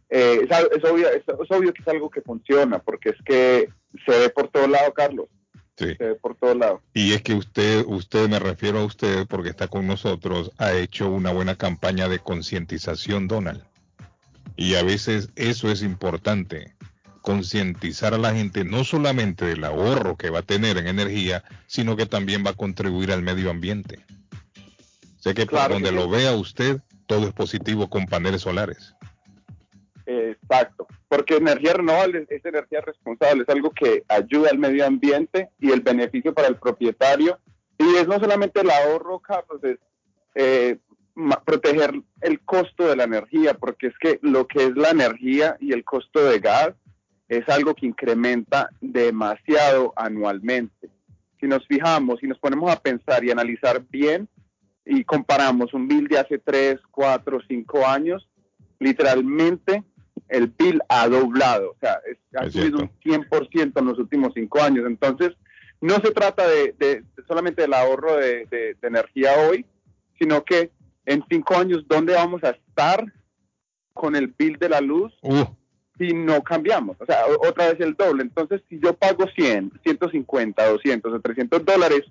eh, 0.09 0.41
es, 0.43 0.51
al- 0.51 0.69
es 0.75 0.83
obvio, 0.83 1.07
es, 1.09 1.23
es 1.27 1.51
obvio 1.51 1.73
que 1.73 1.81
es 1.81 1.87
algo 1.87 2.09
que 2.09 2.21
funciona, 2.21 2.79
porque 2.79 3.09
es 3.09 3.15
que 3.23 3.69
se 4.05 4.19
ve 4.19 4.29
por 4.29 4.49
todo 4.49 4.67
lado, 4.67 4.93
Carlos. 4.93 5.27
Sí. 5.77 5.95
Se 5.95 6.03
ve 6.03 6.15
por 6.15 6.35
todo 6.35 6.53
lado. 6.53 6.81
Y 6.93 7.13
es 7.13 7.21
que 7.23 7.33
usted, 7.33 7.83
usted, 7.87 8.27
me 8.29 8.39
refiero 8.39 8.79
a 8.79 8.85
usted 8.85 9.25
porque 9.27 9.49
está 9.49 9.67
con 9.69 9.87
nosotros, 9.87 10.51
ha 10.57 10.73
hecho 10.73 11.09
una 11.09 11.31
buena 11.31 11.55
campaña 11.55 12.09
de 12.09 12.19
concientización, 12.19 13.27
Donald. 13.29 13.63
Y 14.57 14.75
a 14.75 14.83
veces 14.83 15.29
eso 15.37 15.71
es 15.71 15.81
importante, 15.81 16.75
concientizar 17.21 18.13
a 18.13 18.17
la 18.17 18.33
gente 18.33 18.63
no 18.65 18.83
solamente 18.83 19.45
del 19.45 19.63
ahorro 19.63 20.17
que 20.17 20.29
va 20.29 20.39
a 20.39 20.43
tener 20.43 20.77
en 20.77 20.87
energía, 20.87 21.43
sino 21.67 21.95
que 21.95 22.05
también 22.05 22.43
va 22.45 22.51
a 22.51 22.55
contribuir 22.55 23.11
al 23.11 23.21
medio 23.21 23.49
ambiente. 23.49 23.99
Sé 25.19 25.33
que 25.33 25.45
por 25.45 25.51
Claro 25.51 25.73
donde 25.75 25.89
que 25.89 25.95
lo 25.95 26.05
sí. 26.05 26.09
vea 26.09 26.33
usted, 26.33 26.81
todo 27.05 27.27
es 27.27 27.33
positivo 27.33 27.89
con 27.89 28.07
paneles 28.07 28.41
solares. 28.41 28.95
Exacto, 30.05 30.87
porque 31.07 31.37
energía 31.37 31.73
renovable 31.73 32.25
es 32.29 32.43
energía 32.43 32.81
responsable, 32.81 33.43
es 33.43 33.49
algo 33.49 33.71
que 33.71 34.03
ayuda 34.07 34.49
al 34.49 34.57
medio 34.57 34.85
ambiente 34.85 35.49
y 35.59 35.71
el 35.71 35.81
beneficio 35.81 36.33
para 36.33 36.47
el 36.47 36.55
propietario. 36.55 37.39
Y 37.77 37.95
es 37.95 38.07
no 38.07 38.19
solamente 38.19 38.61
el 38.61 38.69
ahorro, 38.69 39.19
Carlos, 39.19 39.63
es 39.63 39.77
eh, 40.35 40.77
proteger 41.45 41.93
el 42.21 42.39
costo 42.41 42.87
de 42.87 42.95
la 42.95 43.03
energía, 43.03 43.53
porque 43.53 43.87
es 43.87 43.93
que 43.99 44.19
lo 44.21 44.47
que 44.47 44.65
es 44.65 44.75
la 44.75 44.89
energía 44.89 45.57
y 45.59 45.73
el 45.73 45.83
costo 45.83 46.23
de 46.23 46.39
gas 46.39 46.73
es 47.31 47.47
algo 47.47 47.73
que 47.73 47.85
incrementa 47.85 48.69
demasiado 48.81 49.93
anualmente. 49.95 50.89
Si 51.39 51.47
nos 51.47 51.65
fijamos 51.65 52.21
y 52.21 52.27
nos 52.27 52.37
ponemos 52.37 52.69
a 52.69 52.75
pensar 52.79 53.23
y 53.23 53.31
analizar 53.31 53.81
bien 53.89 54.27
y 54.85 55.05
comparamos 55.05 55.73
un 55.73 55.87
bill 55.87 56.07
de 56.09 56.19
hace 56.19 56.39
3, 56.39 56.79
4, 56.91 57.39
5 57.47 57.87
años, 57.87 58.27
literalmente 58.79 59.83
el 60.27 60.47
bill 60.47 60.81
ha 60.89 61.07
doblado, 61.07 61.71
o 61.71 61.77
sea, 61.79 61.99
es- 62.05 62.17
ha 62.35 62.45
Es 62.45 62.53
subido 62.53 62.79
un 62.79 62.89
100% 63.01 63.79
en 63.79 63.85
los 63.85 63.97
últimos 63.99 64.33
cinco 64.33 64.61
años. 64.61 64.85
Entonces, 64.85 65.31
no 65.79 65.95
se 65.95 66.11
trata 66.11 66.45
de, 66.47 67.03
solamente 67.27 67.61
del 67.61 67.73
ahorro 67.73 68.17
de, 68.17 68.45
de- 68.47 68.75
de 68.79 68.87
energía 68.87 69.31
hoy, 69.47 69.65
sino 70.19 70.43
que 70.43 70.71
en 71.05 71.23
cinco 71.29 71.55
años, 71.55 71.85
¿dónde 71.87 72.13
vamos 72.13 72.43
a 72.43 72.49
estar 72.51 73.05
con 73.93 74.15
el 74.15 74.27
bill 74.27 74.57
de 74.57 74.69
la 74.69 74.81
luz 74.81 75.13
si 76.01 76.13
no 76.13 76.41
cambiamos? 76.41 76.97
O 76.99 77.05
sea, 77.05 77.25
otra 77.47 77.71
vez 77.71 77.79
el 77.79 77.93
doble. 77.93 78.23
Entonces, 78.23 78.61
si 78.67 78.79
yo 78.79 78.93
pago 78.93 79.25
100, 79.35 79.73
150, 79.83 80.69
200 80.69 81.13
o 81.13 81.19
300 81.19 81.63
dólares, 81.63 82.01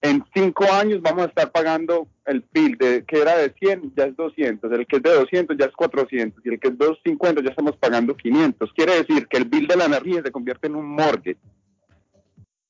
en 0.00 0.24
cinco 0.32 0.64
años 0.72 1.02
vamos 1.02 1.24
a 1.24 1.28
estar 1.28 1.50
pagando 1.50 2.06
el 2.24 2.44
bill 2.52 2.78
de, 2.78 3.04
que 3.04 3.20
era 3.20 3.36
de 3.36 3.52
100, 3.58 3.94
ya 3.96 4.04
es 4.04 4.16
200, 4.16 4.70
el 4.70 4.86
que 4.86 4.96
es 4.98 5.02
de 5.02 5.12
200 5.12 5.56
ya 5.58 5.66
es 5.66 5.72
400 5.72 6.46
y 6.46 6.48
el 6.50 6.60
que 6.60 6.68
es 6.68 6.78
250 6.78 7.42
ya 7.42 7.50
estamos 7.50 7.76
pagando 7.76 8.16
500. 8.16 8.72
Quiere 8.74 9.02
decir 9.02 9.26
que 9.26 9.38
el 9.38 9.46
bill 9.46 9.66
de 9.66 9.76
la 9.76 9.86
energía 9.86 10.22
se 10.22 10.30
convierte 10.30 10.68
en 10.68 10.76
un 10.76 10.86
mortgage. 10.86 11.38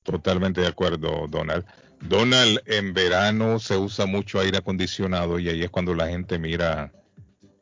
Totalmente 0.03 0.62
de 0.62 0.69
acuerdo, 0.69 1.27
Donald. 1.29 1.66
Donald, 2.01 2.61
en 2.65 2.95
verano 2.95 3.59
se 3.59 3.77
usa 3.77 4.07
mucho 4.07 4.41
aire 4.41 4.59
acondicionado 4.59 5.39
y 5.39 5.51
ahí 5.51 5.62
es 5.62 5.70
cuando 5.70 5.95
la 5.95 6.09
gente 6.09 6.39
mira 6.39 6.93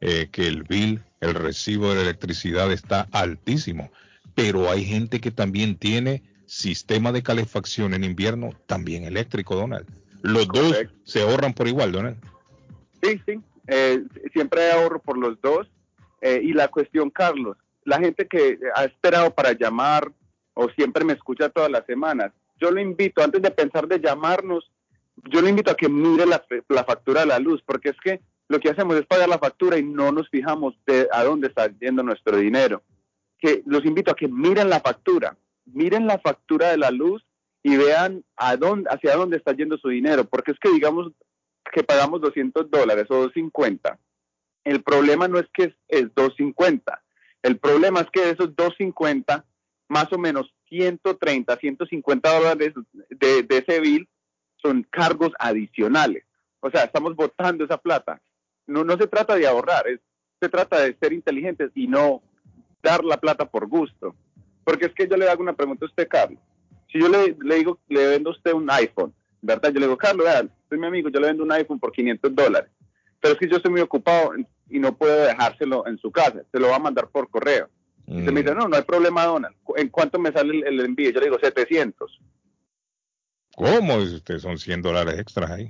eh, 0.01 0.29
que 0.31 0.47
el 0.47 0.63
bill, 0.63 1.03
el 1.21 1.35
recibo 1.35 1.91
de 1.91 1.97
la 1.97 2.03
electricidad 2.03 2.73
está 2.73 3.09
altísimo. 3.13 3.91
Pero 4.35 4.71
hay 4.71 4.85
gente 4.85 5.21
que 5.21 5.31
también 5.31 5.77
tiene 5.77 6.23
sistema 6.47 7.13
de 7.13 7.23
calefacción 7.23 7.95
en 7.95 8.05
invierno, 8.05 8.51
también 8.67 9.05
eléctrico, 9.05 9.57
Donald. 9.57 9.87
Los 10.23 10.49
dos 10.49 10.77
se 11.05 11.23
ahorran 11.23 11.55
por 11.55 11.69
igual, 11.69 11.93
Donald. 11.93 12.17
Sí, 13.03 13.21
sí. 13.27 13.41
Eh, 13.69 14.03
siempre 14.33 14.71
ahorro 14.71 15.01
por 15.01 15.19
los 15.19 15.41
dos. 15.41 15.69
Eh, 16.21 16.41
y 16.43 16.53
la 16.53 16.69
cuestión, 16.69 17.11
Carlos, 17.11 17.57
la 17.85 17.99
gente 17.99 18.27
que 18.27 18.59
ha 18.75 18.85
esperado 18.85 19.33
para 19.33 19.53
llamar 19.53 20.11
o 20.55 20.69
siempre 20.71 21.05
me 21.05 21.13
escucha 21.13 21.51
todas 21.51 21.71
las 21.71 21.85
semanas, 21.87 22.33
yo 22.59 22.71
lo 22.71 22.81
invito, 22.81 23.23
antes 23.23 23.43
de 23.43 23.51
pensar 23.51 23.87
de 23.87 24.01
llamarnos, 24.01 24.71
yo 25.31 25.43
lo 25.43 25.49
invito 25.49 25.71
a 25.71 25.77
que 25.77 25.89
mire 25.89 26.25
la, 26.27 26.43
la 26.69 26.85
factura 26.85 27.21
de 27.21 27.27
la 27.27 27.39
luz, 27.39 27.63
porque 27.67 27.91
es 27.91 27.97
que 28.03 28.21
lo 28.49 28.61
que 28.61 28.71
hacemos 28.71 28.97
es 28.97 29.07
pagar 29.07 29.29
la 29.29 29.39
factura 29.39 29.79
y 29.79 29.83
no 29.83 30.13
nos 30.13 30.29
fijamos 30.29 30.75
de 30.87 31.09
a 31.13 31.25
dónde 31.25 31.49
está 31.49 31.69
yendo 31.79 32.03
nuestro 32.03 32.37
dinero. 32.37 32.83
Que 33.39 33.63
los 33.67 33.85
invito 33.85 34.11
a 34.11 34.17
que 34.17 34.29
miren 34.29 34.71
la 34.71 34.81
factura, 34.81 35.37
miren 35.65 36.07
la 36.07 36.19
factura 36.19 36.71
de 36.71 36.79
la 36.79 36.91
luz 36.91 37.25
y 37.63 37.77
vean 37.77 38.25
hacia 38.37 39.17
dónde 39.17 39.37
está 39.37 39.53
yendo 39.53 39.77
su 39.79 39.89
dinero, 39.89 40.25
porque 40.25 40.53
es 40.53 40.59
que 40.61 40.71
digamos 40.71 41.11
que 41.73 41.83
pagamos 41.83 42.21
200 42.21 42.71
dólares 42.71 43.07
o 43.09 43.17
250. 43.17 43.99
El 44.65 44.83
problema 44.83 45.27
no 45.29 45.39
es 45.39 45.47
que 45.53 45.65
es, 45.65 45.75
es 45.89 46.15
250, 46.15 47.03
el 47.43 47.59
problema 47.59 48.01
es 48.01 48.11
que 48.11 48.21
de 48.21 48.31
esos 48.31 48.55
250, 48.57 49.45
más 49.89 50.13
o 50.13 50.19
menos 50.19 50.53
130, 50.69 51.57
150 51.57 52.39
dólares 52.39 52.75
de, 53.11 53.43
de 53.43 53.59
ese 53.59 53.81
bill 53.81 54.09
son 54.57 54.85
cargos 54.91 55.33
adicionales. 55.39 56.25
O 56.61 56.71
sea, 56.71 56.85
estamos 56.85 57.15
botando 57.15 57.65
esa 57.65 57.79
plata. 57.79 58.21
No, 58.67 58.85
no 58.85 58.97
se 58.97 59.07
trata 59.07 59.35
de 59.37 59.47
ahorrar, 59.47 59.87
es, 59.89 60.01
se 60.41 60.49
trata 60.49 60.81
de 60.81 60.97
ser 61.01 61.13
inteligentes 61.13 61.71
y 61.75 61.87
no 61.87 62.23
dar 62.83 63.05
la 63.05 63.17
plata 63.19 63.45
por 63.49 63.67
gusto. 63.69 64.15
Porque 64.65 64.87
es 64.87 64.93
que 64.95 65.09
yo 65.09 65.17
le 65.17 65.29
hago 65.29 65.43
una 65.43 65.53
pregunta 65.55 65.85
a 65.85 65.89
usted, 65.89 66.09
Carlos. 66.09 66.41
Si 66.93 66.99
yo 67.01 67.09
le, 67.09 67.37
le 67.41 67.55
digo, 67.57 67.79
le 67.89 68.07
vendo 68.09 68.31
a 68.31 68.33
usted 68.33 68.53
un 68.53 68.71
iPhone, 68.71 69.13
¿verdad? 69.41 69.71
Yo 69.73 69.81
le 69.81 69.87
digo, 69.87 69.97
Carlos, 69.97 70.25
vea, 70.27 70.47
soy 70.69 70.79
mi 70.79 70.87
amigo, 70.87 71.09
yo 71.09 71.21
le 71.21 71.29
vendo 71.29 71.45
un 71.45 71.53
iPhone 71.53 71.79
por 71.79 71.93
500 71.93 72.35
dólares. 72.35 72.71
Pero 73.21 73.35
es 73.35 73.41
que 73.41 73.49
yo 73.49 73.57
estoy 73.57 73.71
muy 73.73 73.81
ocupado 73.81 74.33
y 74.69 74.79
no 74.79 74.97
puedo 74.97 75.25
dejárselo 75.25 75.87
en 75.87 75.99
su 75.99 76.11
casa, 76.11 76.43
se 76.53 76.59
lo 76.61 76.69
va 76.69 76.77
a 76.77 76.81
mandar 76.81 77.09
por 77.09 77.29
correo. 77.31 77.69
Y 78.09 78.19
usted 78.19 78.33
me 78.33 78.43
dice, 78.43 78.55
no, 78.55 78.69
no 78.69 78.77
hay 78.77 78.83
problema, 78.83 79.25
Donald. 79.25 79.57
¿Cu- 79.65 79.75
¿En 79.77 79.89
cuánto 79.89 80.19
me 80.19 80.31
sale 80.33 80.59
el, 80.59 80.67
el 80.67 80.81
envío? 80.81 81.11
Yo 81.11 81.21
le 81.21 81.27
digo, 81.27 81.39
700. 81.41 82.21
¿Cómo? 83.55 83.99
Son 84.39 84.59
100 84.59 84.83
dólares 84.83 85.19
extras 85.19 85.51
ahí. 85.51 85.69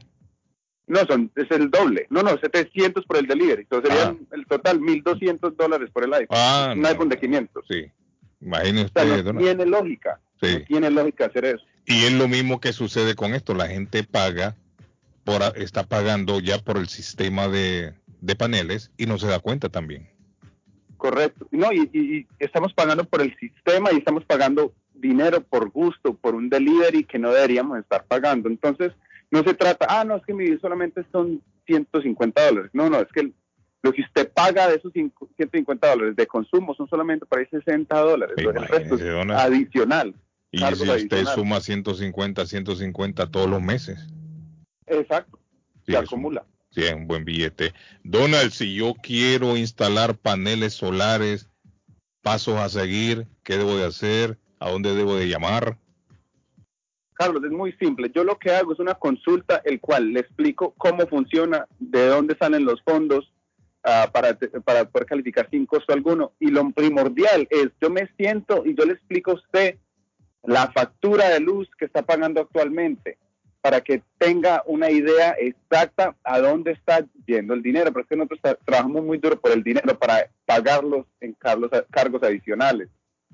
No, 0.89 1.01
son, 1.07 1.31
es 1.35 1.51
el 1.51 1.71
doble. 1.71 2.07
No, 2.11 2.23
no, 2.23 2.39
700 2.39 3.05
por 3.07 3.17
el 3.17 3.27
delivery. 3.27 3.63
Entonces 3.63 3.91
serían 3.93 4.27
el 4.33 4.47
total 4.47 4.79
1.200 4.81 5.57
dólares 5.57 5.91
por 5.93 6.05
el 6.05 6.13
iPhone. 6.15 6.37
Ah, 6.39 6.73
un 6.75 6.83
no. 6.83 6.89
iPhone 6.89 7.09
de 7.09 7.19
500. 7.19 7.65
Sí. 7.69 7.87
Imagine 8.41 8.83
O 8.83 8.89
sea, 8.89 9.03
usted, 9.05 9.17
no 9.17 9.23
Donald. 9.23 9.45
tiene 9.45 9.67
lógica. 9.67 10.21
Sí. 10.41 10.59
No 10.61 10.65
tiene 10.67 10.91
lógica 10.91 11.27
hacer 11.27 11.45
eso. 11.47 11.65
Y 11.87 12.05
es 12.05 12.13
lo 12.13 12.29
mismo 12.29 12.61
que 12.61 12.73
sucede 12.73 13.15
con 13.17 13.35
esto. 13.35 13.55
La 13.55 13.67
gente 13.67 14.05
paga, 14.05 14.55
por, 15.25 15.41
está 15.57 15.85
pagando 15.85 16.39
ya 16.41 16.59
por 16.59 16.77
el 16.77 16.87
sistema 16.89 17.49
de, 17.49 17.95
de 18.21 18.37
paneles 18.37 18.93
y 18.97 19.07
no 19.07 19.19
se 19.19 19.27
da 19.27 19.41
cuenta 19.41 19.69
también. 19.69 20.09
Correcto. 20.97 21.47
No, 21.51 21.73
y, 21.73 21.91
y- 21.93 22.17
y 22.19 22.27
estamos 22.39 22.73
pagando 22.73 23.05
por 23.05 23.21
el 23.23 23.37
sistema 23.39 23.93
y 23.93 23.97
estamos 23.99 24.25
pagando 24.25 24.73
dinero 24.95 25.43
por 25.43 25.69
gusto, 25.71 26.15
por 26.15 26.35
un 26.35 26.49
delivery 26.49 27.05
que 27.05 27.19
no 27.19 27.33
deberíamos 27.33 27.79
estar 27.79 28.05
pagando. 28.07 28.49
Entonces, 28.49 28.93
no 29.31 29.43
se 29.43 29.55
trata, 29.55 29.87
ah, 29.89 30.05
no, 30.05 30.17
es 30.17 30.25
que 30.25 30.35
mi 30.35 30.45
bill 30.45 30.61
solamente 30.61 31.05
son 31.13 31.43
150 31.67 32.47
dólares. 32.47 32.71
No, 32.75 32.89
no, 32.89 33.01
es 33.01 33.09
que 33.13 33.33
lo 33.83 33.93
que 33.93 34.03
usted 34.03 34.33
paga 34.33 34.69
de 34.69 34.77
esos 34.77 34.93
cinco- 34.93 35.29
150 35.37 35.91
dólares 35.91 36.17
de 36.17 36.27
consumo 36.27 36.75
son 36.75 36.89
solamente 36.89 37.27
para 37.27 37.43
ahí 37.43 37.49
60 37.51 37.99
dólares. 37.99 38.35
El 38.39 38.55
resto 38.55 38.95
es 38.97 39.03
adicional. 39.37 40.15
Y 40.53 40.59
si 40.59 40.89
usted 40.91 41.25
suma 41.27 41.61
150, 41.61 42.47
150 42.47 43.27
todos 43.31 43.49
los 43.51 43.61
meses, 43.63 44.07
Exacto. 44.87 45.39
Sí, 45.85 45.93
se 45.93 45.99
un- 45.99 46.05
acumula. 46.05 46.45
sí, 46.71 46.83
es 46.83 46.95
un 46.95 47.07
buen 47.07 47.25
billete. 47.25 47.73
Donald, 48.05 48.51
si 48.53 48.75
yo 48.75 48.95
quiero 48.95 49.57
instalar 49.57 50.17
paneles 50.17 50.75
solares, 50.75 51.49
pasos 52.23 52.57
a 52.59 52.69
seguir, 52.69 53.27
¿qué 53.43 53.57
debo 53.59 53.77
de 53.77 53.85
hacer? 53.87 54.39
¿A 54.59 54.71
dónde 54.71 54.95
debo 54.95 55.17
de 55.17 55.29
llamar? 55.29 55.79
Carlos, 57.17 57.43
es 57.45 57.51
muy 57.51 57.73
simple. 57.73 58.11
Yo 58.15 58.25
lo 58.25 58.39
que 58.39 58.51
hago 58.51 58.73
es 58.73 58.79
una 58.79 58.95
consulta, 58.95 59.63
el 59.65 59.81
cual 59.81 60.13
le 60.13 60.21
explico 60.21 60.75
cómo 60.77 61.07
funciona, 61.07 61.67
de 61.79 62.07
dónde 62.09 62.37
salen 62.39 62.65
los 62.65 62.83
fondos 62.83 63.33
ah, 63.83 64.11
para, 64.13 64.35
poder 64.35 65.07
calificar 65.07 65.49
sin 65.51 65.65
costo 65.67 65.93
alguno. 65.93 66.33
Y 66.39 66.49
lo 66.49 66.71
primordial 66.71 67.49
es, 67.51 67.69
yo 67.81 67.89
me 67.91 68.09
siento 68.17 68.65
y 68.67 68.75
yo 68.75 68.85
le 68.85 68.93
explico 68.93 69.31
a 69.31 69.35
usted 69.35 69.77
la 70.43 70.71
factura 70.73 71.31
de 71.31 71.41
luz 71.41 71.69
que 71.79 71.87
está 71.87 72.03
pagando 72.03 72.41
actualmente 72.43 73.19
para 73.63 73.81
que 73.81 74.03
tenga 74.19 74.63
una 74.67 74.91
idea 74.91 75.35
exacta 75.41 76.15
a 76.23 76.39
dónde 76.39 76.73
está 76.73 77.05
yendo 77.27 77.55
el 77.55 77.63
dinero. 77.63 77.91
Pero 77.93 78.03
es 78.03 78.09
que 78.09 78.17
nosotros 78.17 78.41
tra- 78.43 78.59
trabajamos 78.65 79.05
muy 79.05 79.19
duro 79.19 79.41
por 79.41 79.51
el 79.53 79.63
dinero 79.65 79.99
para 79.99 80.31
pagarlos 80.45 81.07
en 81.21 81.33
cargos 81.33 82.23
adicionales. 82.23 82.89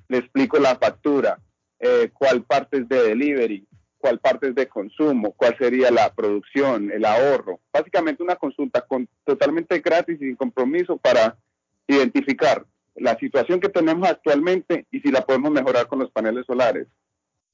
Le 0.09 0.19
explico 0.19 0.59
la 0.59 0.77
factura, 0.77 1.39
eh, 1.81 2.11
cuál 2.15 2.45
parte 2.45 2.79
es 2.79 2.89
de 2.89 3.03
delivery, 3.03 3.67
cuál 4.03 4.19
parte 4.19 4.49
es 4.49 4.55
de 4.57 4.69
consumo, 4.69 5.33
cuál 5.33 5.57
sería 5.57 5.91
la 5.93 6.13
producción, 6.13 6.91
el 6.91 7.05
ahorro. 7.05 7.61
Básicamente 7.73 8.21
una 8.23 8.35
consulta 8.35 8.81
con, 8.83 9.09
totalmente 9.25 9.79
gratis 9.79 10.17
y 10.21 10.25
sin 10.27 10.37
compromiso 10.37 10.97
para 10.97 11.39
identificar 11.87 12.67
la 12.97 13.17
situación 13.17 13.61
que 13.61 13.69
tenemos 13.69 14.09
actualmente 14.09 14.89
y 14.91 14.99
si 15.01 15.13
la 15.13 15.25
podemos 15.25 15.53
mejorar 15.53 15.87
con 15.87 16.01
los 16.01 16.11
paneles 16.11 16.45
solares. 16.47 16.89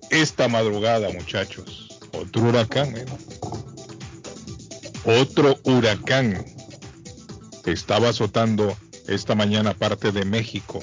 esta 0.09 0.47
madrugada, 0.47 1.09
muchachos. 1.11 1.87
Otro 2.13 2.43
huracán, 2.43 2.95
¿eh? 2.97 3.05
Otro 5.05 5.57
huracán 5.63 6.45
estaba 7.65 8.09
azotando 8.09 8.75
esta 9.07 9.35
mañana 9.35 9.73
parte 9.73 10.11
de 10.11 10.25
México. 10.25 10.79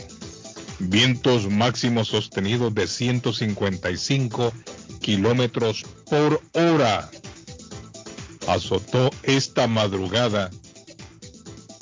Vientos 0.80 1.48
máximos 1.48 2.08
sostenidos 2.08 2.74
de 2.74 2.86
155 2.86 4.52
kilómetros 5.00 5.84
por 6.08 6.42
hora. 6.54 7.10
Azotó 8.46 9.10
esta 9.22 9.66
madrugada 9.66 10.50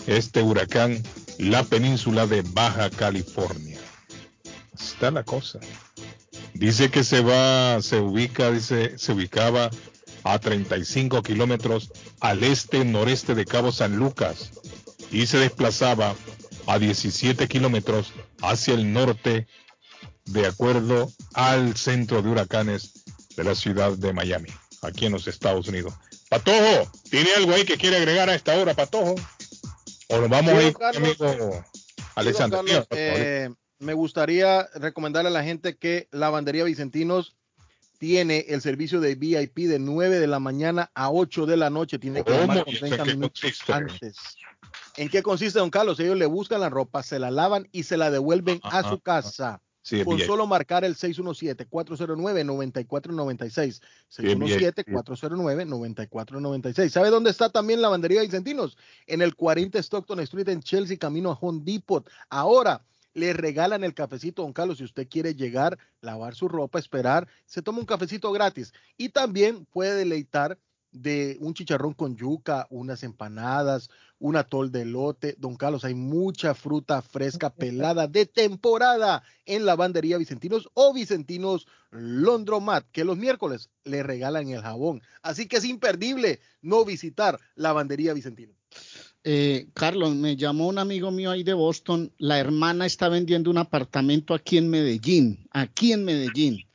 este 0.08 0.42
huracán 0.42 1.02
la 1.38 1.62
península 1.62 2.26
de 2.26 2.42
Baja 2.42 2.90
California. 2.90 3.78
Está 4.78 5.10
la 5.10 5.22
cosa. 5.22 5.60
Dice 6.54 6.90
que 6.90 7.04
se 7.04 7.20
va, 7.20 7.80
se 7.82 8.00
ubica, 8.00 8.50
dice, 8.50 8.98
se 8.98 9.12
ubicaba 9.12 9.70
a 10.24 10.38
35 10.38 11.22
kilómetros 11.22 11.92
al 12.20 12.42
este 12.42 12.84
noreste 12.84 13.34
de 13.34 13.44
Cabo 13.44 13.70
San 13.70 13.96
Lucas 13.96 14.50
y 15.12 15.26
se 15.26 15.38
desplazaba 15.38 16.16
a 16.66 16.78
17 16.78 17.46
kilómetros 17.48 18.12
hacia 18.42 18.74
el 18.74 18.92
norte 18.92 19.46
de 20.26 20.46
acuerdo 20.46 21.10
al 21.34 21.76
centro 21.76 22.22
de 22.22 22.28
huracanes 22.30 23.04
de 23.36 23.44
la 23.44 23.54
ciudad 23.54 23.92
de 23.92 24.12
Miami, 24.12 24.50
aquí 24.82 25.06
en 25.06 25.12
los 25.12 25.26
Estados 25.26 25.68
Unidos. 25.68 25.94
Patojo, 26.28 26.90
¿tiene 27.10 27.30
algo 27.36 27.52
ahí 27.54 27.64
que 27.64 27.76
quiere 27.78 27.96
agregar 27.96 28.28
a 28.28 28.34
esta 28.34 28.54
hora, 28.58 28.74
Patojo? 28.74 29.14
O 30.08 30.18
nos 30.18 30.28
vamos 30.28 30.52
Sí, 30.52 30.58
a 30.58 30.62
ir 30.62 30.74
Carlos. 30.74 31.20
amigo 31.20 31.64
Alexander. 32.14 32.58
Carlos, 32.60 32.86
eh, 32.90 33.50
me 33.78 33.94
gustaría 33.94 34.68
recomendarle 34.74 35.28
a 35.28 35.32
la 35.32 35.44
gente 35.44 35.76
que 35.76 36.08
Lavandería 36.10 36.64
Vicentinos 36.64 37.36
tiene 37.98 38.46
el 38.48 38.60
servicio 38.60 39.00
de 39.00 39.14
VIP 39.14 39.66
de 39.68 39.78
9 39.78 40.20
de 40.20 40.26
la 40.26 40.38
mañana 40.40 40.90
a 40.94 41.10
8 41.10 41.46
de 41.46 41.56
la 41.56 41.70
noche. 41.70 41.98
Tiene 41.98 42.22
que 42.24 42.30
¿Cómo? 42.32 42.40
llamar 42.40 42.64
con 42.64 42.72
¿Y 42.72 42.76
eso 42.76 42.86
en 42.86 42.90
30 42.92 43.04
qué 43.04 43.14
minutos 43.14 43.42
antes. 43.68 44.16
¿En 44.96 45.08
qué 45.08 45.22
consiste, 45.22 45.58
don 45.58 45.70
Carlos? 45.70 45.98
Ellos 46.00 46.16
le 46.16 46.26
buscan 46.26 46.60
la 46.60 46.68
ropa, 46.68 47.02
se 47.02 47.18
la 47.18 47.30
lavan 47.30 47.66
y 47.72 47.84
se 47.84 47.96
la 47.96 48.10
devuelven 48.10 48.60
a 48.62 48.86
su 48.88 49.00
casa. 49.00 49.62
Sí, 49.82 50.04
Con 50.04 50.18
solo 50.18 50.46
marcar 50.46 50.84
el 50.84 50.96
617-409-9496. 50.96 53.80
617-409-9496. 54.10 56.90
¿Sabe 56.90 57.08
dónde 57.08 57.30
está 57.30 57.48
también 57.48 57.80
Lavandería 57.80 58.20
Vicentinos? 58.20 58.76
En 59.06 59.22
el 59.22 59.34
40 59.34 59.78
Stockton 59.78 60.20
Street 60.20 60.50
en 60.50 60.60
Chelsea, 60.60 60.98
camino 60.98 61.30
a 61.30 61.38
Home 61.40 61.62
Depot. 61.64 62.06
Ahora 62.28 62.84
le 63.14 63.32
regalan 63.32 63.82
el 63.82 63.94
cafecito, 63.94 64.42
don 64.42 64.52
Carlos, 64.52 64.76
si 64.78 64.84
usted 64.84 65.08
quiere 65.08 65.34
llegar, 65.34 65.78
lavar 66.02 66.34
su 66.34 66.48
ropa, 66.48 66.78
esperar, 66.78 67.26
se 67.46 67.62
toma 67.62 67.78
un 67.78 67.86
cafecito 67.86 68.30
gratis. 68.30 68.74
Y 68.96 69.08
también 69.08 69.64
puede 69.66 69.94
deleitar 69.94 70.58
de 70.92 71.36
un 71.40 71.54
chicharrón 71.54 71.94
con 71.94 72.16
yuca, 72.16 72.66
unas 72.70 73.02
empanadas, 73.02 73.90
un 74.18 74.36
atol 74.36 74.72
de 74.72 74.84
lote. 74.84 75.34
Don 75.38 75.56
Carlos, 75.56 75.84
hay 75.84 75.94
mucha 75.94 76.54
fruta 76.54 77.02
fresca 77.02 77.50
pelada 77.50 78.06
de 78.06 78.26
temporada 78.26 79.22
en 79.46 79.66
Lavandería 79.66 80.18
Vicentinos 80.18 80.68
o 80.74 80.92
Vicentinos 80.92 81.66
Londromat, 81.90 82.86
que 82.90 83.04
los 83.04 83.16
miércoles 83.16 83.70
le 83.84 84.02
regalan 84.02 84.48
el 84.48 84.62
jabón. 84.62 85.02
Así 85.22 85.46
que 85.46 85.58
es 85.58 85.64
imperdible 85.64 86.40
no 86.62 86.84
visitar 86.84 87.38
Lavandería 87.54 88.14
Vicentinos. 88.14 88.56
Eh, 89.24 89.68
Carlos, 89.74 90.14
me 90.14 90.36
llamó 90.36 90.68
un 90.68 90.78
amigo 90.78 91.10
mío 91.10 91.30
ahí 91.30 91.42
de 91.42 91.54
Boston. 91.54 92.12
La 92.18 92.38
hermana 92.38 92.86
está 92.86 93.08
vendiendo 93.08 93.50
un 93.50 93.58
apartamento 93.58 94.34
aquí 94.34 94.58
en 94.58 94.70
Medellín, 94.70 95.46
aquí 95.50 95.92
en 95.92 96.04
Medellín. 96.04 96.67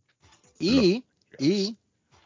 Y, 0.59 1.05
y, 1.39 1.77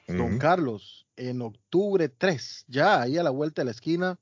don. 0.07 0.39
Carlos, 0.39 1.05
en 1.15 1.43
octubre 1.43 2.09
3, 2.09 2.65
ya 2.67 3.01
ahí 3.01 3.17
a 3.19 3.23
la 3.23 3.29
vuelta 3.29 3.61
de 3.61 3.65
la 3.65 3.71
esquina, 3.71 4.19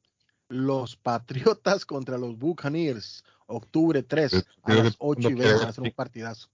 los 0.50 0.98
Patriotas 0.98 1.86
contra 1.86 2.18
los 2.18 2.38
Buccaneers, 2.38 3.24
octubre 3.48 4.04
3 4.04 4.46
a 4.64 4.74
las 4.74 4.98
que 4.98 4.98
todo 5.00 5.14
el 5.14 5.20
8 5.22 5.22
y 5.22 5.24
mundo 5.24 5.30
20, 5.30 5.44
quiere 5.44 5.64
va 5.64 5.70
a 5.70 5.74
ser 5.74 5.84
un 5.86 5.92
partidazo. 5.92 6.50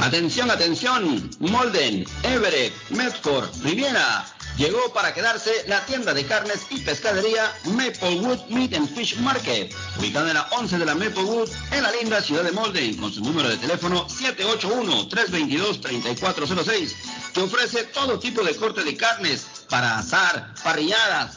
Atención, 0.00 0.50
atención, 0.50 1.30
Molden, 1.40 2.04
Everett, 2.22 2.72
Medford, 2.90 3.48
Riviera. 3.62 4.26
Llegó 4.58 4.92
para 4.92 5.14
quedarse 5.14 5.50
la 5.68 5.86
tienda 5.86 6.12
de 6.14 6.24
carnes 6.24 6.66
y 6.70 6.78
pescadería 6.80 7.52
Maplewood 7.64 8.38
Meat 8.48 8.74
and 8.74 8.88
Fish 8.94 9.16
Market, 9.18 9.74
ubicada 9.98 10.28
en 10.28 10.34
la 10.34 10.46
11 10.52 10.78
de 10.78 10.86
la 10.86 10.94
Maplewood, 10.94 11.48
en 11.72 11.82
la 11.82 11.90
linda 11.92 12.22
ciudad 12.22 12.44
de 12.44 12.52
Molden, 12.52 12.98
con 12.98 13.12
su 13.12 13.20
número 13.22 13.48
de 13.48 13.56
teléfono 13.56 14.06
781-322-3406, 14.08 16.92
que 17.34 17.40
ofrece 17.40 17.84
todo 17.84 18.18
tipo 18.18 18.42
de 18.42 18.54
corte 18.56 18.84
de 18.84 18.96
carnes 18.96 19.46
para 19.68 19.98
asar, 19.98 20.54
parrilladas, 20.62 21.36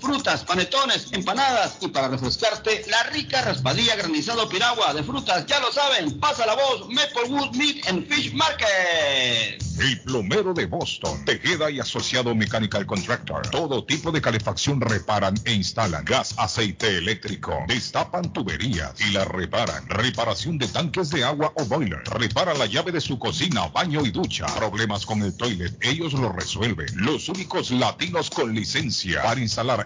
frutas, 0.00 0.44
panetones, 0.44 1.08
empanadas 1.12 1.78
y 1.80 1.88
para 1.88 2.08
refrescarte 2.08 2.84
la 2.88 3.02
rica 3.04 3.42
raspadilla 3.42 3.96
granizado 3.96 4.48
piragua 4.48 4.94
de 4.94 5.02
frutas. 5.02 5.46
Ya 5.46 5.60
lo 5.60 5.72
saben, 5.72 6.18
pasa 6.20 6.46
la 6.46 6.54
voz 6.54 6.88
Maplewood 6.88 7.54
Meat 7.54 7.86
and 7.88 8.06
Fish 8.08 8.32
Market. 8.32 9.62
El 9.78 10.00
plomero 10.04 10.54
de 10.54 10.64
Boston, 10.64 11.22
Tejeda 11.26 11.70
y 11.70 11.80
Asociado 11.80 12.34
Mechanical 12.34 12.86
Contractor. 12.86 13.46
Todo 13.50 13.84
tipo 13.84 14.10
de 14.10 14.22
calefacción 14.22 14.80
reparan 14.80 15.34
e 15.44 15.52
instalan. 15.52 16.04
Gas, 16.04 16.34
aceite 16.38 16.96
eléctrico. 16.96 17.52
Destapan 17.68 18.32
tuberías 18.32 18.98
y 19.00 19.12
la 19.12 19.26
reparan. 19.26 19.86
Reparación 19.88 20.56
de 20.56 20.68
tanques 20.68 21.10
de 21.10 21.24
agua 21.24 21.52
o 21.56 21.64
boiler. 21.66 22.02
Repara 22.04 22.54
la 22.54 22.64
llave 22.66 22.90
de 22.90 23.02
su 23.02 23.18
cocina, 23.18 23.66
baño 23.68 24.04
y 24.04 24.10
ducha. 24.10 24.46
Problemas 24.56 25.04
con 25.04 25.20
el 25.22 25.36
toilet, 25.36 25.76
ellos 25.82 26.14
lo 26.14 26.32
resuelven. 26.32 26.88
Los 26.94 27.28
únicos 27.28 27.70
latinos 27.70 28.30
con 28.30 28.54
licencia 28.54 29.22
para 29.22 29.40
instalar 29.40 29.85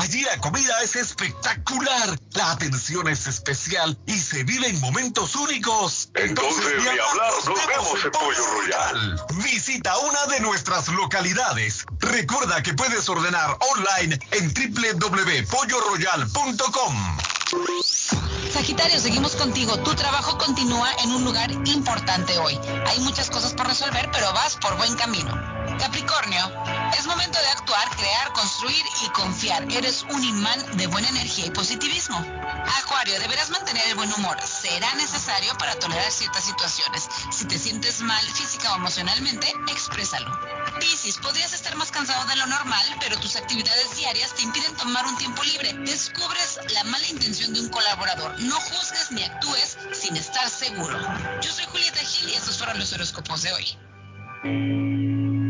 Allí 0.00 0.22
la 0.22 0.38
comida 0.38 0.82
es 0.82 0.96
espectacular, 0.96 2.18
la 2.32 2.52
atención 2.52 3.06
es 3.06 3.26
especial 3.26 3.98
y 4.06 4.18
se 4.18 4.44
viven 4.44 4.80
momentos 4.80 5.36
únicos. 5.36 6.08
Entonces, 6.14 6.72
ni 6.78 6.88
hablar, 6.88 7.32
nos 7.44 7.66
vemos 7.66 8.02
en 8.02 8.10
Pollo 8.10 8.46
Royal. 8.46 9.22
Visita 9.44 9.98
una 9.98 10.24
de 10.32 10.40
nuestras 10.40 10.88
localidades. 10.88 11.84
Recuerda 11.98 12.62
que 12.62 12.72
puedes 12.72 13.06
ordenar 13.10 13.58
online 13.74 14.18
en 14.30 14.54
www.polloroyal.com. 14.54 17.18
Sagitario, 18.52 18.98
seguimos 18.98 19.36
contigo. 19.36 19.78
Tu 19.78 19.94
trabajo 19.94 20.36
continúa 20.36 20.90
en 21.04 21.12
un 21.12 21.24
lugar 21.24 21.50
importante 21.50 22.36
hoy. 22.38 22.58
Hay 22.86 22.98
muchas 23.00 23.30
cosas 23.30 23.54
por 23.54 23.66
resolver, 23.68 24.10
pero 24.12 24.32
vas 24.32 24.56
por 24.56 24.76
buen 24.76 24.94
camino. 24.96 25.32
Capricornio, 25.78 26.52
es 26.98 27.06
momento 27.06 27.38
de 27.40 27.48
actuar, 27.48 27.88
crear, 27.96 28.32
construir 28.32 28.84
y 29.04 29.08
confiar. 29.10 29.62
eres 29.72 30.04
un 30.10 30.22
imán 30.24 30.76
de 30.76 30.86
buena 30.88 31.08
energía 31.08 31.46
y 31.46 31.50
positivismo. 31.50 32.18
Acuario, 32.82 33.18
deberás 33.20 33.50
mantener 33.50 33.86
el 33.86 33.94
buen 33.94 34.12
humor. 34.12 34.36
Será 34.42 34.92
necesario 34.96 35.56
para 35.56 35.78
tolerar 35.78 36.10
ciertas 36.10 36.44
situaciones. 36.44 37.08
Si 37.30 37.44
te 37.46 37.58
sientes 37.58 38.00
mal 38.00 38.26
física 38.32 38.72
o 38.72 38.76
emocionalmente, 38.76 39.52
exprésalo. 39.68 40.30
Piscis, 40.80 41.16
podrías 41.18 41.52
estar 41.52 41.74
más 41.76 41.90
cansado 41.90 42.26
de 42.26 42.36
lo 42.36 42.46
normal, 42.46 42.84
pero 43.00 43.18
tus 43.18 43.36
actividades 43.36 43.96
diarias 43.96 44.34
te 44.34 44.42
impiden 44.42 44.74
tomar 44.76 45.06
un 45.06 45.16
tiempo 45.16 45.42
libre. 45.44 45.72
Descubres 45.84 46.58
la 46.74 46.84
mala 46.84 47.06
intención 47.08 47.52
de 47.52 47.60
un 47.60 47.68
colaborador. 47.68 47.99
No 48.38 48.58
juzgues 48.60 49.10
ni 49.10 49.22
actúes 49.22 49.76
sin 49.92 50.16
estar 50.16 50.48
seguro. 50.48 50.98
Yo 51.42 51.52
soy 51.52 51.66
Julieta 51.66 52.00
Gil 52.00 52.30
y 52.30 52.34
estos 52.34 52.56
fueron 52.56 52.78
los 52.78 52.92
horóscopos 52.94 53.42
de 53.42 53.52
hoy. 53.52 55.49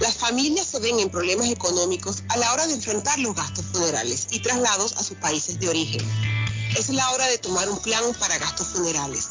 Las 0.00 0.14
familias 0.14 0.66
se 0.66 0.78
ven 0.78 1.00
en 1.00 1.10
problemas 1.10 1.48
económicos 1.48 2.22
a 2.28 2.36
la 2.36 2.52
hora 2.52 2.66
de 2.66 2.74
enfrentar 2.74 3.18
los 3.18 3.34
gastos 3.34 3.64
funerales 3.72 4.28
y 4.30 4.40
traslados 4.40 4.92
a 4.96 5.02
sus 5.02 5.16
países 5.18 5.58
de 5.58 5.68
origen. 5.68 6.00
Es 6.78 6.88
la 6.90 7.10
hora 7.10 7.26
de 7.26 7.38
tomar 7.38 7.68
un 7.68 7.78
plan 7.78 8.04
para 8.20 8.38
gastos 8.38 8.68
funerales. 8.68 9.30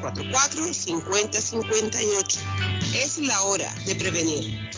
617-744-5058. 0.00 2.38
Es 2.94 3.18
la 3.18 3.42
hora 3.42 3.70
de 3.86 3.94
prevenir. 3.94 4.70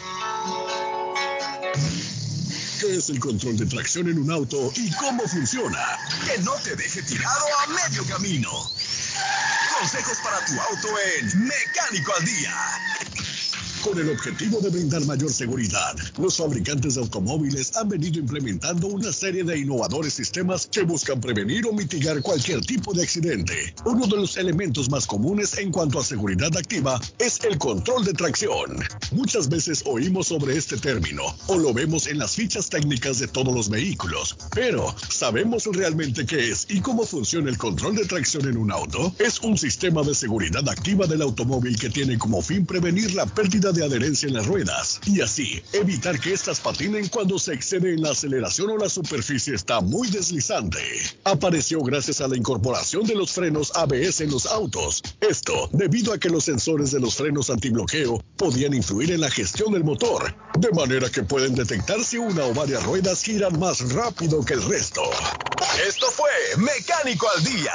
¿Qué 2.81 2.97
es 2.97 3.08
el 3.10 3.20
control 3.20 3.58
de 3.58 3.66
tracción 3.66 4.08
en 4.08 4.18
un 4.18 4.31
auto 4.31 4.73
y 4.74 4.90
cómo 4.92 5.28
funciona? 5.28 5.99
Que 6.24 6.39
no 6.42 6.55
te 6.65 6.74
deje 6.76 7.02
tirado 7.02 7.44
a 7.62 7.66
medio 7.66 8.07
camino. 8.07 8.50
Consejos 9.78 10.16
para 10.24 10.42
tu 10.47 10.58
auto 10.58 10.89
en 11.18 11.47
Mecánico 11.47 12.15
al 12.16 12.24
Día. 12.24 12.57
Con 13.84 13.99
el 13.99 14.10
objetivo 14.10 14.60
de 14.60 14.68
brindar 14.68 15.02
mayor 15.07 15.33
seguridad, 15.33 15.97
los 16.18 16.36
fabricantes 16.36 16.97
de 16.97 17.00
automóviles 17.00 17.75
han 17.78 17.89
venido 17.89 18.18
implementando 18.18 18.89
una 18.89 19.10
serie 19.10 19.42
de 19.42 19.59
innovadores 19.59 20.12
sistemas 20.12 20.67
que 20.67 20.83
buscan 20.83 21.18
prevenir 21.18 21.67
o 21.67 21.73
mitigar 21.73 22.20
cualquier 22.20 22.60
tipo 22.60 22.92
de 22.92 23.02
accidente. 23.02 23.75
Uno 23.86 24.07
de 24.07 24.17
los 24.17 24.36
elementos 24.36 24.91
más 24.91 25.07
comunes 25.07 25.57
en 25.57 25.73
cuanto 25.73 25.99
a 25.99 26.05
seguridad 26.05 26.55
activa 26.59 27.00
es 27.18 27.41
el 27.42 27.57
control 27.57 28.05
de 28.05 28.12
tracción. 28.12 28.84
Muchas 29.12 29.49
veces 29.49 29.83
oímos 29.86 30.26
sobre 30.26 30.59
este 30.59 30.76
término 30.76 31.23
o 31.47 31.57
lo 31.57 31.73
vemos 31.73 32.07
en 32.07 32.18
las 32.18 32.33
fichas 32.33 32.68
técnicas 32.68 33.18
de 33.18 33.28
todos 33.28 33.55
los 33.55 33.70
vehículos, 33.70 34.36
pero 34.55 34.94
¿sabemos 35.09 35.65
realmente 35.65 36.26
qué 36.26 36.50
es 36.50 36.67
y 36.68 36.81
cómo 36.81 37.07
funciona 37.07 37.49
el 37.49 37.57
control 37.57 37.97
de 37.97 38.05
tracción 38.05 38.47
en 38.47 38.59
un 38.59 38.73
auto? 38.73 39.15
Es 39.18 39.41
un 39.41 39.57
sistema 39.57 40.02
de 40.02 40.15
seguridad 40.15 40.68
activa 40.68 41.07
del 41.07 41.23
automóvil 41.23 41.78
que 41.78 41.89
tiene 41.89 42.18
como 42.18 42.42
fin 42.42 42.67
prevenir 42.67 43.15
la 43.15 43.25
pérdida 43.25 43.69
de 43.73 43.84
adherencia 43.84 44.28
en 44.28 44.34
las 44.34 44.47
ruedas 44.47 45.00
y 45.07 45.20
así 45.20 45.62
evitar 45.73 46.18
que 46.20 46.32
éstas 46.32 46.60
patinen 46.60 47.08
cuando 47.08 47.39
se 47.39 47.55
excede 47.55 47.94
en 47.94 48.02
la 48.02 48.10
aceleración 48.10 48.70
o 48.70 48.76
la 48.76 48.89
superficie 48.89 49.55
está 49.55 49.81
muy 49.81 50.08
deslizante. 50.08 50.81
Apareció 51.24 51.82
gracias 51.82 52.20
a 52.20 52.28
la 52.28 52.36
incorporación 52.36 53.05
de 53.07 53.15
los 53.15 53.31
frenos 53.32 53.73
ABS 53.76 54.20
en 54.20 54.31
los 54.31 54.47
autos. 54.47 55.02
Esto 55.20 55.68
debido 55.73 56.12
a 56.12 56.18
que 56.18 56.31
los 56.31 56.44
sensores 56.44 56.90
de 56.90 57.00
los 57.00 57.15
frenos 57.15 57.50
antibloqueo 57.50 58.23
podían 58.36 58.74
influir 58.74 59.12
en 59.12 59.20
la 59.20 59.31
gestión 59.31 59.73
del 59.73 59.84
motor, 59.84 60.34
de 60.58 60.70
manera 60.70 61.10
que 61.10 61.23
pueden 61.23 61.55
detectar 61.55 62.02
si 62.05 62.18
una 62.18 62.44
o 62.44 62.55
varias 62.55 62.82
ruedas 62.84 63.23
giran 63.23 63.58
más 63.58 63.92
rápido 63.92 64.44
que 64.44 64.55
el 64.55 64.62
resto. 64.62 65.02
Esto 65.86 66.07
fue 66.07 66.31
Mecánico 66.58 67.26
al 67.36 67.44
Día. 67.44 67.73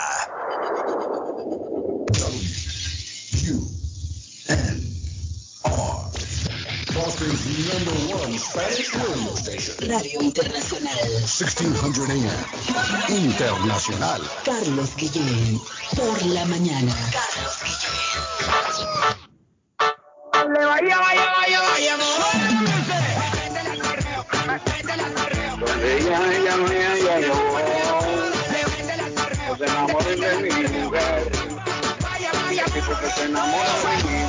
Boston's 6.96 7.44
number 7.68 7.98
one 8.16 8.38
Spanish 8.38 8.94
radio 8.96 9.36
station. 9.36 9.76
Radio 9.90 10.22
Internacional. 10.22 10.96
1600 11.26 12.10
AM. 12.10 12.46
Internacional. 13.10 14.22
Carlos 14.46 14.96
Guillén. 14.96 15.60
Por 15.96 16.26
la 16.28 16.46
mañana. 16.46 16.96
Carlos 17.12 17.58
Guillén. 17.66 17.96
Le 20.54 20.66
vaya, 20.66 20.98
vaya, 21.00 21.26
vaya, 21.32 21.62
vaya, 21.62 21.98
ella, 25.82 26.20
ella, 26.34 26.54
ella, 26.56 26.96
ella, 26.96 27.20
yo. 27.20 27.36
No 29.48 29.56
se 29.58 29.66
enamoren 29.66 30.20
de 30.20 30.30
mi 30.38 30.50
mujer. 30.80 31.32
Que 32.72 33.10
se 33.10 33.24
enamoran 33.26 33.78
de 33.84 34.10
mi 34.12 34.25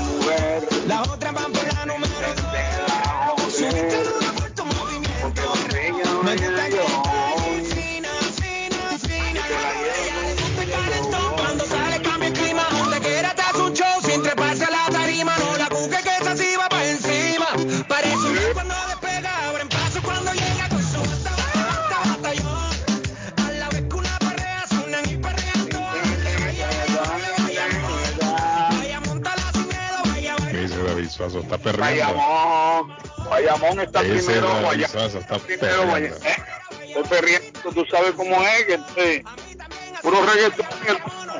Suazo? 31.17 31.41
Está 31.41 31.59
perdiendo. 31.59 31.83
Bayamón, 32.15 32.97
Bayamón 33.31 33.81
está 33.81 34.03
Ese 34.03 34.15
primero, 34.25 34.49
Bayamón 34.63 34.89
Suazo 34.89 35.19
está 35.19 35.39
primero, 35.39 35.67
perdiendo. 35.67 35.93
Bayamón. 35.93 36.23
Eh, 36.27 36.37
Estoy 36.89 37.05
perdiendo, 37.05 37.73
tú 37.73 37.85
sabes 37.91 38.13
cómo 38.13 38.41
es, 38.43 38.65
que 38.65 38.75
este, 38.75 39.25
puro 40.03 40.25
reggaetón. 40.25 40.67
hermano. 40.87 41.33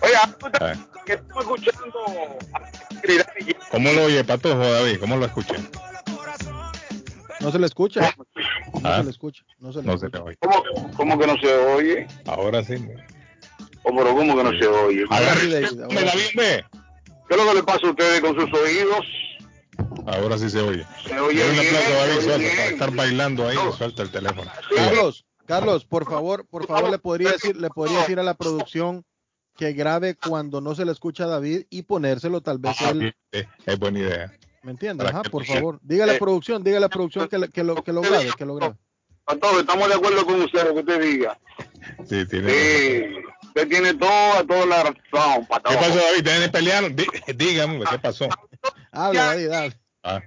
Oye, 0.00 0.12
tú 0.38 0.46
estás- 0.46 0.78
que 1.04 1.12
estamos 1.14 1.42
escuchando 1.44 1.98
¿Cómo 3.70 3.92
lo 3.92 4.04
oye, 4.04 4.24
Patojo, 4.24 4.58
David? 4.58 5.00
¿Cómo 5.00 5.16
lo 5.16 5.26
escucha? 5.26 5.54
No 7.40 7.50
se 7.50 7.58
le 7.58 7.66
escucha. 7.66 8.14
No 8.74 8.88
Ah, 8.88 8.98
se 8.98 9.04
le 9.04 9.10
escucha. 9.10 9.42
No 9.58 9.72
se 9.72 9.80
le 9.80 9.86
No 9.86 9.98
se 9.98 10.06
escucha. 10.06 10.18
le 10.24 10.30
oye. 10.30 10.38
¿Cómo, 10.40 10.92
cómo 10.96 11.18
que 11.18 11.26
no 11.26 11.36
se 11.38 11.52
oye? 11.54 12.06
Ahora 12.26 12.62
sí. 12.62 12.74
¿O 13.82 13.96
pero 13.96 14.14
cómo 14.14 14.36
que 14.36 14.44
no 14.44 14.50
se 14.52 14.66
oye? 14.66 15.04
Me 15.90 16.00
la 16.02 16.12
vi, 16.14 16.22
ve. 16.36 16.64
¿Qué 17.32 17.38
es 17.40 17.44
lo 17.46 17.50
que 17.50 17.56
le 17.56 17.62
pasa 17.62 17.86
a 17.86 17.90
ustedes 17.90 18.20
con 18.20 18.34
sus 18.38 18.60
oídos? 18.60 19.06
Ahora 20.06 20.36
sí 20.36 20.50
se 20.50 20.60
oye. 20.60 20.84
Se 21.06 21.18
oye 21.18 21.42
un 21.48 21.52
bien, 21.54 21.66
aplauso 21.66 21.88
a 21.88 22.06
David 22.06 22.12
se 22.12 22.18
oye 22.18 22.22
Suazo 22.24 22.38
bien. 22.40 22.56
para 22.56 22.68
estar 22.68 22.90
bailando 22.94 23.48
ahí. 23.48 23.56
Suelta 23.78 24.02
el 24.02 24.10
teléfono. 24.10 24.50
Carlos, 24.76 25.24
Carlos, 25.46 25.84
por 25.86 26.04
favor, 26.04 26.46
por 26.46 26.66
favor, 26.66 26.90
le 26.90 26.98
podría 26.98 27.32
decir, 27.32 27.56
le 27.56 27.70
podría 27.70 28.00
decir 28.00 28.18
a 28.18 28.22
la 28.22 28.34
producción 28.34 29.02
que 29.56 29.72
grabe 29.72 30.14
cuando 30.14 30.60
no 30.60 30.74
se 30.74 30.84
le 30.84 30.92
escucha 30.92 31.24
a 31.24 31.28
David 31.28 31.62
y 31.70 31.82
ponérselo 31.82 32.42
tal 32.42 32.58
vez 32.58 32.76
Ah, 32.80 32.90
él. 32.90 33.14
sí, 33.32 33.40
es 33.64 33.78
buena 33.78 33.98
idea. 34.00 34.32
¿Me 34.62 34.72
entiendes? 34.72 35.08
Ajá, 35.08 35.22
por 35.22 35.46
favor. 35.46 35.78
Dígale 35.82 36.12
a 36.12 36.14
Eh, 36.14 36.18
la 36.18 36.20
producción, 36.20 36.62
dígale 36.62 36.76
a 36.84 36.88
la 36.88 36.88
producción 36.90 37.28
que, 37.28 37.38
lo- 37.38 37.48
que 37.48 37.64
lo, 37.64 37.82
que 37.82 37.92
lo 37.94 38.02
grabe, 38.02 38.30
que 38.36 38.44
lo 38.44 38.56
grabe. 38.56 38.74
Pastor, 39.24 39.60
estamos 39.60 39.88
de 39.88 39.94
acuerdo 39.94 40.26
con 40.26 40.42
usted, 40.42 40.64
lo 40.66 40.74
que 40.74 40.80
usted 40.80 41.00
diga. 41.02 41.38
Sí, 42.04 42.26
tiene 42.26 42.50
Sí, 42.50 43.04
usted 43.54 43.68
tiene 43.68 43.94
toda, 43.94 44.44
toda 44.46 44.66
la 44.66 44.82
razón, 44.82 45.46
¿Qué 45.46 45.76
pasó, 45.76 45.94
David? 45.96 46.24
¿Tienen 46.24 46.50
pelearon? 46.50 46.96
Dí- 46.96 47.34
Dígame, 47.34 47.84
¿qué 47.90 47.98
pasó? 47.98 48.28
Habla, 48.90 49.26
David, 49.26 49.50
habla. 49.52 49.74
Ah, 50.02 50.20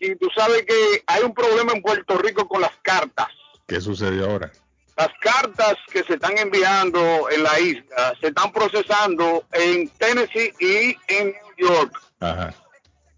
Y 0.00 0.16
tú 0.16 0.28
sabes 0.36 0.64
que 0.66 1.02
hay 1.06 1.22
un 1.22 1.32
problema 1.34 1.72
en 1.72 1.82
Puerto 1.82 2.16
Rico 2.18 2.46
con 2.48 2.60
las 2.60 2.72
cartas. 2.82 3.28
¿Qué 3.66 3.80
sucedió 3.80 4.30
ahora? 4.30 4.50
Las 4.96 5.08
cartas 5.20 5.74
que 5.92 6.02
se 6.04 6.14
están 6.14 6.36
enviando 6.38 7.28
en 7.30 7.42
la 7.42 7.58
isla 7.58 8.14
se 8.20 8.28
están 8.28 8.52
procesando 8.52 9.44
en 9.52 9.88
Tennessee 9.90 10.52
y 10.60 10.96
en 11.08 11.26
New 11.56 11.68
York. 11.68 12.00
Ajá. 12.20 12.54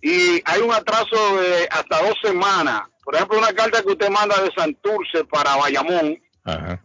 Y 0.00 0.40
hay 0.44 0.60
un 0.62 0.72
atraso 0.72 1.36
de 1.40 1.68
hasta 1.70 2.02
dos 2.02 2.14
semanas. 2.22 2.82
Por 3.04 3.14
ejemplo, 3.14 3.38
una 3.38 3.52
carta 3.52 3.82
que 3.82 3.88
usted 3.92 4.08
manda 4.10 4.40
de 4.42 4.50
Santurce 4.56 5.24
para 5.24 5.56
Bayamón, 5.56 6.18
Ajá. 6.44 6.80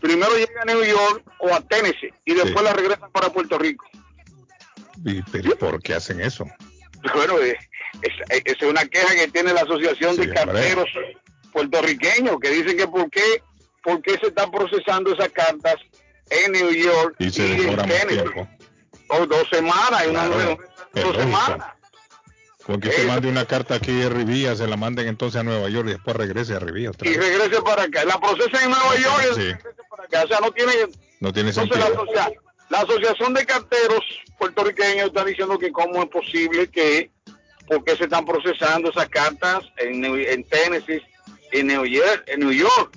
Primero 0.00 0.32
llega 0.36 0.62
a 0.62 0.64
New 0.64 0.82
York 0.84 1.22
o 1.38 1.54
a 1.54 1.60
Tennessee 1.60 2.12
y 2.24 2.34
después 2.34 2.64
la 2.64 2.72
regresan 2.72 3.10
para 3.12 3.30
Puerto 3.30 3.58
Rico. 3.58 3.84
¿Y 5.04 5.22
pero 5.30 5.56
por 5.58 5.82
qué 5.82 5.94
hacen 5.94 6.20
eso? 6.20 6.46
Bueno, 7.14 7.38
eh, 7.38 7.56
es- 8.02 8.30
eh, 8.36 8.42
es 8.44 8.60
una 8.62 8.84
queja 8.86 9.14
que 9.14 9.28
tiene 9.28 9.52
la 9.52 9.60
Asociación 9.62 10.16
de 10.16 10.22
hombre. 10.22 10.34
Carteros 10.34 10.88
Puertorriqueños, 11.52 12.38
que 12.40 12.50
dicen 12.50 12.76
que 12.76 12.86
por 12.88 13.08
qué, 13.10 13.42
por 13.82 14.02
qué 14.02 14.18
se 14.18 14.26
están 14.28 14.50
procesando 14.50 15.12
esas 15.14 15.28
cartas 15.30 15.76
en 16.30 16.52
New 16.52 16.70
York 16.70 17.14
Y 17.18 17.30
se 17.30 17.46
en 17.68 17.76
Tennessee. 17.76 18.46
O 19.08 19.26
dos 19.26 19.48
semanas, 19.50 20.06
una- 20.08 20.26
Claro, 20.26 20.58
es 20.94 21.04
dos 21.04 21.16
lógico. 21.16 21.30
Semanas. 22.66 22.84
Porque 22.84 22.88
usted 22.88 23.06
mande 23.06 23.28
una 23.28 23.44
carta 23.46 23.74
aquí 23.76 23.92
de 23.92 24.08
Rivilla, 24.08 24.56
se 24.56 24.66
la 24.66 24.76
manden 24.76 25.08
entonces 25.08 25.40
a 25.40 25.44
Nueva 25.44 25.68
York 25.68 25.88
y 25.88 25.92
después 25.92 26.16
regrese 26.16 26.54
a 26.54 26.58
Rivilla 26.58 26.90
Y 27.02 27.14
regrese 27.14 27.62
para 27.62 27.84
acá. 27.84 28.04
La 28.04 28.18
procesa 28.20 28.62
en 28.64 28.70
Nueva 28.70 28.96
York 28.96 29.22
y 29.22 29.34
Sí, 29.34 29.40
regrese 29.52 29.82
para 29.90 30.04
acá. 30.04 30.22
O 30.24 30.28
sea, 30.28 30.38
no 30.40 30.50
tiene... 30.52 30.72
no 31.20 31.32
tiene 31.32 31.48
Entonces 31.50 31.78
la, 31.78 31.86
sentido. 31.86 32.02
asocia- 32.04 32.32
la 32.68 32.78
Asociación 32.80 33.32
de 33.34 33.46
Carteros 33.46 34.04
Puertorriqueños 34.38 35.06
está 35.06 35.24
diciendo 35.24 35.58
que 35.58 35.70
cómo 35.72 36.02
es 36.02 36.08
posible 36.10 36.68
que, 36.68 37.10
por 37.68 37.82
qué 37.84 37.96
se 37.96 38.04
están 38.04 38.24
procesando 38.26 38.90
esas 38.90 39.08
cartas 39.08 39.60
en, 39.78 40.44
Tennessee, 40.44 41.00
en 41.52 41.68
New 41.68 41.84
York, 41.86 42.24
en 42.26 42.40
New 42.40 42.52
York. 42.52 42.92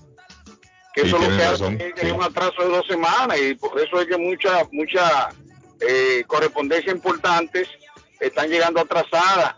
Que 0.95 1.01
Sí, 1.01 1.07
eso 1.07 1.19
lo 1.19 1.29
que 1.29 1.37
razón, 1.37 1.75
hace 1.75 1.87
es 1.87 1.93
que 1.93 2.01
sí. 2.01 2.07
hay 2.07 2.11
un 2.13 2.23
atraso 2.23 2.61
de 2.63 2.67
dos 2.69 2.87
semanas 2.87 3.37
y 3.39 3.53
por 3.53 3.79
eso 3.79 4.01
es 4.01 4.07
que 4.07 4.17
mucha, 4.17 4.63
mucha 4.71 5.29
eh, 5.87 6.23
correspondencia 6.27 6.91
importantes 6.91 7.69
están 8.19 8.49
llegando 8.49 8.81
atrasadas. 8.81 9.55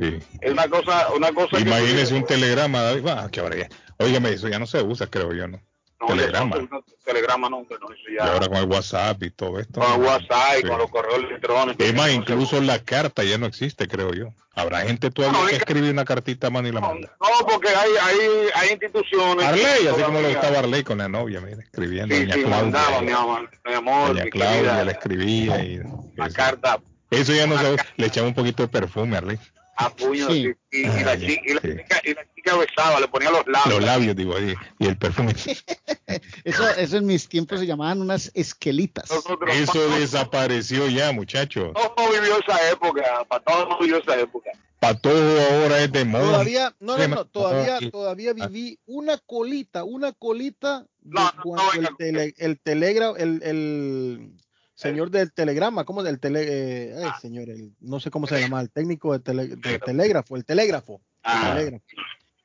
Sí. 0.00 0.18
Es 0.40 0.52
una 0.52 0.66
cosa, 0.68 1.12
una 1.14 1.32
cosa 1.32 1.56
que- 1.58 1.62
Imagínese 1.62 2.14
un 2.14 2.24
telegrama, 2.24 2.80
David. 2.82 3.06
Ah, 3.08 3.28
qué 3.30 3.40
barbaridad. 3.42 3.70
Óigame, 3.98 4.30
eso 4.30 4.48
ya 4.48 4.58
no 4.58 4.66
se 4.66 4.82
usa, 4.82 5.06
creo 5.08 5.32
yo, 5.34 5.46
¿no? 5.46 5.60
No, 6.00 6.06
telegrama. 6.06 6.56
eso 6.56 6.68
no- 6.70 6.82
telegrama 7.04 7.50
no, 7.50 7.58
no, 7.68 7.76
eso 7.76 8.10
Y 8.10 8.16
ya. 8.16 8.32
ahora 8.32 8.48
con 8.48 8.56
el 8.56 8.64
WhatsApp 8.64 9.22
y 9.22 9.30
todo 9.30 9.58
esto. 9.58 9.80
con 9.80 9.92
el 9.92 10.00
WhatsApp 10.06 10.54
y 10.58 10.62
Sí. 10.62 10.68
con 10.68 10.78
los 10.78 10.90
correos 10.90 11.18
electrónicos. 11.18 11.86
Es 11.86 11.94
más, 11.94 12.10
incluso 12.10 12.58
la 12.62 12.78
carta 12.78 13.22
ya 13.24 13.36
no 13.36 13.44
existe, 13.44 13.86
creo 13.86 14.14
yo. 14.14 14.28
Habrá 14.54 14.80
gente 14.80 15.10
todavía 15.10 15.46
que 15.50 15.56
escribe 15.56 15.90
una 15.90 16.06
cartita 16.06 16.46
a 16.46 16.50
mano 16.50 16.68
y 16.68 16.72
la 16.72 16.80
manda. 16.80 17.14
No, 17.20 17.46
porque 17.46 17.68
hay, 17.68 17.90
hay, 18.02 18.18
hay 18.54 18.70
instituciones. 18.70 19.44
Arley, 19.44 19.62
que 19.82 19.88
así 19.90 20.02
como 20.02 20.20
le 20.22 20.28
gustaba 20.30 20.58
Arley 20.60 20.82
con 20.82 20.96
la 20.98 21.08
novia, 21.08 21.42
escribiendo. 21.58 22.14
Sí, 22.14 22.22
Doña 22.22 22.34
sí, 22.34 22.44
mandaba, 22.46 22.86
Claudia. 22.86 23.02
mi 23.06 23.12
amor, 23.12 23.50
mi 23.66 23.74
amor, 23.74 24.08
Doña 24.08 24.24
mi 24.24 24.30
Claudia 24.30 24.84
le 24.84 24.92
escribía 24.92 25.62
y 25.62 25.76
la 26.16 26.26
eso, 26.26 26.34
carta 26.34 26.80
eso 27.10 27.32
ya 27.34 27.46
no 27.46 27.58
se 27.58 27.76
le 27.96 28.06
echaba 28.06 28.26
un 28.26 28.34
poquito 28.34 28.62
de 28.62 28.68
perfume 28.68 29.16
Arley. 29.18 29.38
A 29.86 29.90
puño 29.96 30.28
Sí. 30.28 30.52
y, 30.72 30.76
y- 30.78 30.80
y 30.80 30.84
la, 31.04 31.12
Ah, 31.12 31.16
sí. 31.18 31.26
chica, 31.26 32.00
y 32.04 32.14
la 32.14 32.26
chica 32.34 32.56
besaba, 32.56 33.00
le 33.00 33.08
ponía 33.08 33.30
los 33.30 33.46
labios. 33.46 33.74
Los 33.74 33.84
labios, 33.84 34.16
digo, 34.16 34.34
y 34.78 34.86
el 34.86 34.96
perfume. 34.98 35.34
Eso, 36.44 36.68
eso 36.76 36.96
en 36.96 37.06
mis 37.06 37.28
tiempos 37.28 37.60
se 37.60 37.66
llamaban 37.66 38.00
unas 38.00 38.30
esquelitas. 38.34 39.08
Nosotros- 39.10 39.54
Eso 39.54 39.88
desapareció 39.90 40.88
ya, 40.88 41.12
muchachos. 41.12 41.72
Todo 41.74 41.94
no 41.96 42.12
vivió 42.12 42.38
esa 42.40 42.70
época, 42.70 43.02
para 43.28 43.44
todos 43.44 43.68
no 43.68 43.78
vivió 43.78 43.98
esa 43.98 44.18
época. 44.18 44.50
Patojo 44.80 45.14
ahora 45.14 45.82
es 45.82 45.92
de 45.92 46.04
moda. 46.04 46.24
Todavía, 46.32 46.74
no, 46.80 46.96
no, 46.98 47.08
no, 47.08 47.24
todavía, 47.26 47.76
y- 47.80 47.90
todavía 47.90 48.32
viví 48.32 48.78
una 48.86 49.18
colita, 49.18 49.84
una 49.84 50.12
colita 50.12 50.86
de 51.00 51.14
No, 51.14 51.24
no, 51.36 51.42
cuando 51.42 51.72
no, 51.74 51.88
el, 51.88 51.96
tele, 51.96 52.34
el 52.38 52.58
telegra, 52.58 53.12
el, 53.18 53.42
el 53.42 54.32
señor 54.80 55.10
del 55.10 55.32
telegrama, 55.32 55.84
¿cómo 55.84 56.02
es 56.02 56.08
el 56.08 56.18
tele, 56.20 56.40
eh, 56.46 56.94
ay, 56.96 57.10
Ah. 57.12 57.18
señor, 57.20 57.50
el, 57.50 57.74
no 57.80 58.00
sé 58.00 58.10
cómo 58.10 58.26
se 58.26 58.40
llama, 58.40 58.60
el 58.60 58.70
técnico 58.70 59.12
de, 59.12 59.20
tele- 59.20 59.56
de 59.56 59.78
telégrafo, 59.78 60.36
el 60.36 60.44
telégrafo, 60.44 60.94
el 60.94 61.00
Ah. 61.22 61.52
telégrafo. 61.54 61.84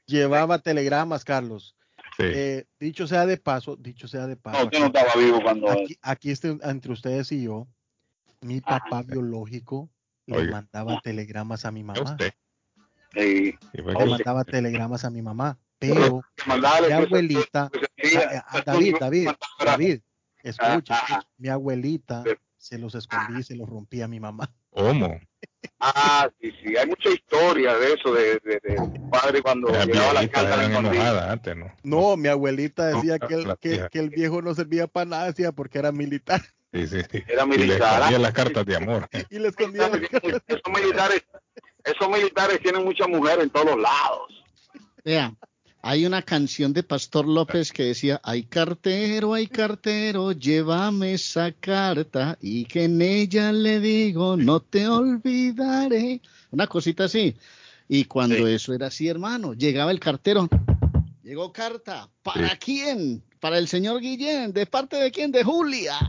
llevaba 0.08 0.60
telegramas, 0.60 1.24
Carlos. 1.26 1.76
Sí. 2.18 2.24
Eh, 2.26 2.66
dicho 2.80 3.08
sea 3.08 3.26
de 3.26 3.38
paso, 3.38 3.76
dicho 3.76 4.08
sea 4.08 4.28
de 4.28 4.36
paso, 4.36 4.60
No, 4.60 4.66
usted 4.66 4.80
no 4.80 4.86
estaba 4.86 5.12
vivo 5.18 5.42
cuando... 5.42 5.70
aquí, 5.72 5.98
aquí 6.02 6.30
este- 6.32 6.58
entre 6.62 6.92
ustedes 6.92 7.32
y 7.32 7.44
yo, 7.44 7.68
mi 8.42 8.62
papá 8.62 9.02
biológico 9.02 9.90
le 10.28 10.38
Oiga. 10.38 10.52
mandaba 10.52 11.00
telegramas 11.02 11.66
a 11.66 11.72
mi 11.72 11.82
¿A 11.82 11.86
mamá. 11.86 12.02
usted? 12.04 12.32
Sí. 13.14 13.56
Le 13.74 13.82
mandaba 13.84 14.44
telegramas 14.44 15.04
a 15.06 15.10
mi 15.10 15.22
mamá, 15.24 15.58
pero 15.80 16.22
mi 16.48 16.92
abuelita, 16.94 17.70
a- 17.72 18.58
a- 18.58 18.62
David, 18.62 18.96
David, 19.00 19.30
David, 19.66 20.02
escucha, 20.49 20.95
Ah, 20.98 21.06
ah, 21.09 21.24
mi 21.38 21.49
abuelita 21.49 22.24
se 22.57 22.77
los 22.80 22.95
escondía 22.95 23.40
y 23.40 23.43
se 23.43 23.56
los 23.56 23.69
rompía 23.69 24.06
a 24.06 24.07
mi 24.07 24.19
mamá. 24.19 24.51
¿Cómo? 24.72 25.19
Ah, 25.80 26.30
sí, 26.41 26.51
sí, 26.64 26.75
hay 26.77 26.88
mucha 26.88 27.09
historia 27.09 27.75
de 27.77 27.93
eso, 27.93 28.14
de, 28.14 28.40
de, 28.43 28.59
de 28.64 29.01
padre 29.11 29.41
cuando 29.41 29.69
llegaba 29.85 30.14
la 30.14 30.27
carta 30.27 30.56
eran 30.56 30.74
la 30.74 30.80
enojadas 30.80 31.30
antes, 31.32 31.56
¿no? 31.57 31.72
No, 31.83 32.17
mi 32.17 32.27
abuelita 32.27 32.88
decía 32.88 33.17
No, 33.22 33.27
que 33.27 33.33
el, 33.35 33.90
que, 33.90 33.99
el 33.99 34.09
viejo 34.09 34.41
no 34.41 34.53
servía 34.56 34.88
para 34.88 35.06
nada, 35.09 35.25
decía 35.27 35.51
porque 35.51 35.77
era 35.80 35.91
militar 35.91 36.41
Sí, 36.74 36.88
sí, 36.88 37.01
sí. 37.09 37.24
Era 37.27 37.43
Y 37.45 37.49
le 37.51 37.57
militar. 37.57 37.93
escondía 37.93 38.19
las 38.19 38.33
cartas 38.33 38.65
de 38.65 38.75
amor. 38.75 39.07
y 39.30 39.40
le 39.40 39.48
escondía 39.48 39.88
las 39.88 39.99
cartas. 40.09 40.41
Esos 40.48 40.74
militares, 40.74 41.25
esos 41.85 42.09
militares 42.09 42.59
tienen 42.61 42.83
muchas 42.83 43.07
mujeres 43.07 43.45
en 43.45 43.49
todos 43.49 43.77
lados. 43.80 44.43
Vea, 45.06 45.33
hay 45.88 46.04
una 46.08 46.24
canción 46.24 46.74
de 46.74 46.82
Pastor 46.82 47.28
López 47.28 47.72
que 47.72 47.84
decía, 47.84 48.20
ay 48.24 48.42
cartero, 48.46 49.36
ay 49.36 49.46
cartero, 49.46 50.32
llévame 50.32 51.14
esa 51.14 51.52
carta 51.52 52.40
y 52.42 52.66
que 52.66 52.86
en 52.86 53.00
ella 53.04 53.52
le 53.52 53.80
digo, 53.80 54.36
no 54.36 54.62
te 54.62 54.88
olvidaré. 54.88 56.22
Una 56.50 56.66
cosita 56.66 57.04
así. 57.04 57.36
Y 57.88 58.06
cuando 58.06 58.48
eso 58.48 58.74
era 58.74 58.88
así, 58.88 59.08
hermano, 59.08 59.54
llegaba 59.54 59.92
el 59.92 60.00
cartero. 60.00 60.50
Llegó 61.22 61.54
carta. 61.54 62.10
¿Para 62.24 62.50
Sí. 62.54 62.58
quién? 62.60 63.24
Para 63.40 63.60
el 63.60 63.68
señor 63.68 64.02
Guillén. 64.02 64.54
¿De 64.54 64.66
parte 64.66 64.96
de 64.96 65.12
quién? 65.12 65.32
De 65.32 65.44
Julia. 65.44 66.00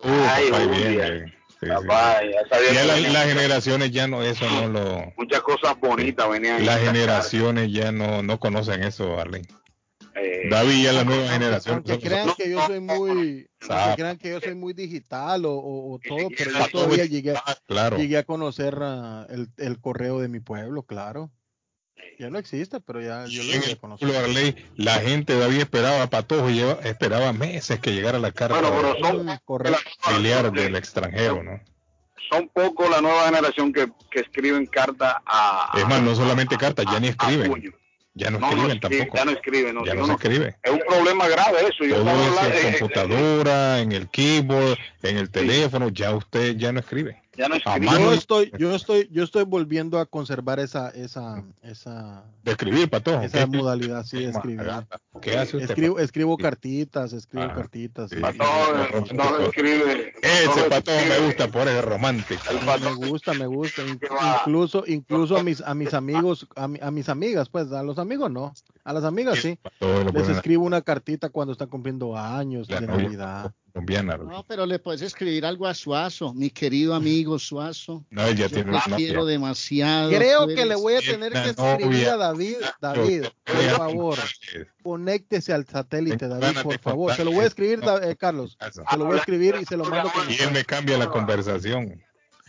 Uh, 0.00 0.08
Ay, 0.08 0.44
Julia. 0.50 0.88
bien, 0.90 1.34
Sí, 1.60 1.66
sí. 1.66 1.72
Papá, 1.72 2.20
ya 2.22 2.48
sabía 2.48 2.72
Ya 2.72 2.84
la- 2.84 3.00
las 3.00 3.24
generaciones 3.26 3.90
ya 3.90 4.06
no, 4.06 4.22
eso 4.22 4.48
no 4.50 4.68
lo... 4.68 5.12
muchas 5.16 5.40
cosas 5.40 5.78
bonitas 5.80 6.28
venían. 6.28 6.58
en 6.60 6.66
Las 6.66 6.80
generaciones 6.80 7.72
ya 7.72 7.92
no, 7.92 8.22
no 8.22 8.38
conocen 8.38 8.82
eso, 8.82 9.16
carta. 9.16 9.38
Eh, 9.38 10.48
David 10.50 10.82
ya 10.84 10.92
la 10.92 11.04
nueva 11.04 11.28
generación. 11.28 11.76
Aunque 11.76 11.98
crean 12.00 12.32
que 12.36 12.50
yo 12.50 12.66
soy 12.66 12.80
muy, 12.80 13.48
crean 13.96 14.18
que 14.18 14.30
yo 14.30 14.40
soy 14.40 14.54
muy 14.54 14.72
digital 14.74 15.44
o, 15.46 15.52
o- 15.54 15.94
o 15.94 15.98
todo, 15.98 16.28
pero 16.36 16.50
yo 16.50 16.68
todavía 16.70 17.04
llegué, 17.06 17.34
Ah, 17.36 17.56
Claro. 17.66 17.96
llegué 17.98 18.18
a 18.18 18.24
conocer 18.24 18.78
ah, 18.82 19.26
el, 19.30 19.48
el 19.56 19.80
correo 19.80 20.20
de 20.20 20.28
mi 20.28 20.40
pueblo, 20.40 20.82
claro. 20.82 21.30
Ya 22.18 22.30
no 22.30 22.38
existe, 22.38 22.80
pero 22.80 23.00
ya 23.00 23.26
yo 23.26 23.42
lo 24.00 24.12
de 24.12 24.18
Arley, 24.18 24.56
la 24.76 24.94
gente 25.00 25.34
todavía 25.34 25.60
esperaba 25.60 26.02
a 26.02 26.10
Patojo, 26.10 26.48
lleva- 26.48 26.80
esperaba 26.84 27.32
meses 27.32 27.78
que 27.80 27.92
llegara 27.92 28.18
la 28.18 28.32
carta 28.32 28.60
bueno, 28.60 28.94
pero 28.98 28.98
son, 28.98 29.76
familiar 30.00 30.50
del 30.52 30.76
extranjero, 30.76 31.42
¿no? 31.42 31.60
son 32.30 32.48
pocos 32.48 32.90
la 32.90 33.00
nueva 33.00 33.26
generación 33.26 33.72
que, 33.72 33.88
que 34.10 34.20
escriben 34.20 34.66
carta 34.66 35.22
a. 35.24 35.72
Es 35.78 35.86
más, 35.86 36.02
no 36.02 36.14
solamente 36.14 36.56
cartas, 36.56 36.86
ya 36.90 37.00
ni 37.00 37.08
escriben. 37.08 37.72
Ya 38.14 38.30
no 38.30 38.38
No, 38.38 38.48
escriben 38.48 38.80
tampoco. 38.80 39.16
Ya 39.16 39.24
no 39.26 39.30
escriben, 39.32 39.74
no, 39.74 39.84
Ya 39.84 39.92
si 39.92 39.98
no 39.98 40.06
no, 40.06 40.18
se 40.18 40.28
escribe. 40.28 40.56
Es 40.62 40.72
un 40.72 40.80
problema 40.80 41.28
grave 41.28 41.58
eso. 41.68 41.84
Yo 41.84 41.96
Todo 41.96 42.10
es 42.10 42.42
en 42.42 42.52
eh, 42.52 42.58
eh, 42.58 42.78
computadora, 42.78 43.80
en 43.80 43.92
el 43.92 44.08
keyboard, 44.08 44.78
en 45.02 45.18
el 45.18 45.30
teléfono, 45.30 45.90
ya 45.90 46.14
usted 46.14 46.56
ya 46.56 46.72
no 46.72 46.80
escribe. 46.80 47.22
Ya 47.36 47.48
no 47.48 47.56
mano 47.80 47.98
Yo 48.00 48.12
estoy, 48.12 48.52
yo 48.58 48.74
estoy, 48.74 49.08
yo 49.12 49.24
estoy 49.24 49.44
volviendo 49.44 49.98
a 49.98 50.06
conservar 50.06 50.58
esa, 50.60 50.90
esa, 50.90 51.44
esa, 51.62 52.24
De 52.42 52.52
escribir, 52.52 52.88
Patojo. 52.88 53.22
esa 53.22 53.38
¿Qué- 53.40 53.46
modalidad, 53.46 54.04
sí, 54.04 54.18
de 54.18 54.30
escribir. 54.30 54.66
¿Qué 55.20 55.36
hace 55.36 55.56
usted? 55.56 55.70
Escribo, 55.70 55.98
escribo 55.98 56.36
cartitas, 56.38 57.12
escribo 57.12 57.44
Ah, 57.44 57.54
cartitas. 57.54 58.10
sí. 58.10 58.16
y- 58.16 58.20
No, 58.38 58.88
no, 59.12 59.38
no 59.38 59.46
escribe. 59.46 60.14
Ese 60.22 60.60
no 60.62 60.68
Patojo 60.68 61.04
me 61.08 61.26
gusta, 61.26 61.48
por 61.48 61.68
es 61.68 61.84
romántico. 61.84 62.42
El 62.50 62.80
Me 62.80 62.92
gusta, 62.94 63.34
me 63.34 63.46
gusta. 63.46 63.82
Incluso, 64.40 64.84
incluso 64.86 65.36
a 65.36 65.42
mis, 65.42 65.60
a 65.60 65.74
mis 65.74 65.94
amigos, 65.94 66.46
a, 66.56 66.68
mi- 66.68 66.78
a 66.80 66.90
mis 66.90 67.08
amigas, 67.08 67.48
pues, 67.48 67.72
a 67.72 67.82
los 67.82 67.98
amigos 67.98 68.30
no. 68.30 68.52
A 68.86 68.92
las 68.92 69.02
amigas 69.02 69.40
sí. 69.40 69.58
Todo 69.80 70.04
Les 70.12 70.28
escribo 70.28 70.64
una 70.64 70.80
cartita 70.80 71.28
cuando 71.28 71.50
están 71.50 71.66
cumpliendo 71.68 72.16
años 72.16 72.70
la 72.70 72.80
de 72.80 72.86
novia 72.86 73.02
Navidad. 73.02 73.52
colombiana. 73.72 74.16
No, 74.16 74.44
pero 74.46 74.64
le 74.64 74.78
puedes 74.78 75.02
escribir 75.02 75.44
algo 75.44 75.66
a 75.66 75.74
Suazo, 75.74 76.32
mi 76.34 76.50
querido 76.50 76.94
amigo 76.94 77.36
Suazo. 77.40 78.04
No, 78.10 78.22
él 78.24 78.36
ya 78.36 78.46
Yo 78.46 78.54
tiene 78.54 78.70
una 78.70 78.82
quiero 78.96 79.22
novia. 79.22 79.32
demasiado. 79.32 80.10
Creo 80.10 80.46
que 80.46 80.52
eres- 80.52 80.66
le 80.68 80.74
voy 80.76 80.94
a 80.94 81.00
tener 81.00 81.32
que 81.32 81.48
escribir 81.50 81.84
novia. 81.86 82.12
a 82.14 82.16
David. 82.16 82.56
David, 82.80 83.24
por 83.44 83.56
favor, 83.76 84.18
conéctese 84.84 85.52
al 85.52 85.66
satélite, 85.66 86.28
David, 86.28 86.60
por 86.62 86.78
favor. 86.78 87.12
Se 87.14 87.24
lo 87.24 87.32
voy 87.32 87.42
a 87.44 87.48
escribir, 87.48 87.80
eh, 88.02 88.14
Carlos. 88.16 88.56
Eso. 88.60 88.84
Se 88.88 88.96
lo 88.96 89.06
voy 89.06 89.16
a 89.16 89.18
escribir 89.18 89.56
y 89.60 89.64
se 89.64 89.76
lo 89.76 89.84
mando 89.84 90.10
con 90.12 90.30
Y 90.30 90.36
él 90.36 90.52
me 90.52 90.64
cambia 90.64 90.96
la 90.96 91.08
conversación. 91.08 92.00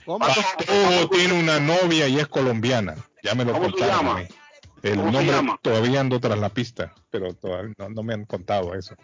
¿Cómo? 0.06 0.20
Patojo 0.20 1.10
tiene 1.10 1.34
una 1.34 1.60
novia 1.60 2.08
y 2.08 2.20
es 2.20 2.28
colombiana. 2.28 2.96
Ya 3.24 3.34
me 3.34 3.44
lo 3.44 3.54
¿Cómo 3.54 3.66
se 3.66 3.72
contaron. 3.72 4.28
El 4.84 4.96
¿Cómo 4.98 5.08
se 5.08 5.12
nombre 5.18 5.36
llama? 5.36 5.60
todavía 5.62 6.00
ando 6.00 6.20
tras 6.20 6.38
la 6.38 6.50
pista, 6.50 6.94
pero 7.10 7.34
todavía 7.34 7.74
no, 7.78 7.90
no 7.90 8.04
me 8.04 8.14
han 8.14 8.26
contado 8.26 8.74
eso. 8.76 8.96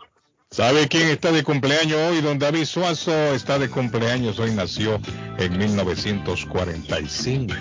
¿Sabe 0.54 0.88
quién 0.88 1.08
está 1.10 1.32
de 1.32 1.44
cumpleaños 1.44 1.98
hoy? 1.98 2.22
Don 2.22 2.38
David 2.38 2.66
Suazo 2.66 3.34
está 3.34 3.58
de 3.58 3.70
cumpleaños. 3.72 4.38
Hoy 4.38 4.52
nació 4.52 5.02
en 5.40 5.58
1945. 5.58 7.56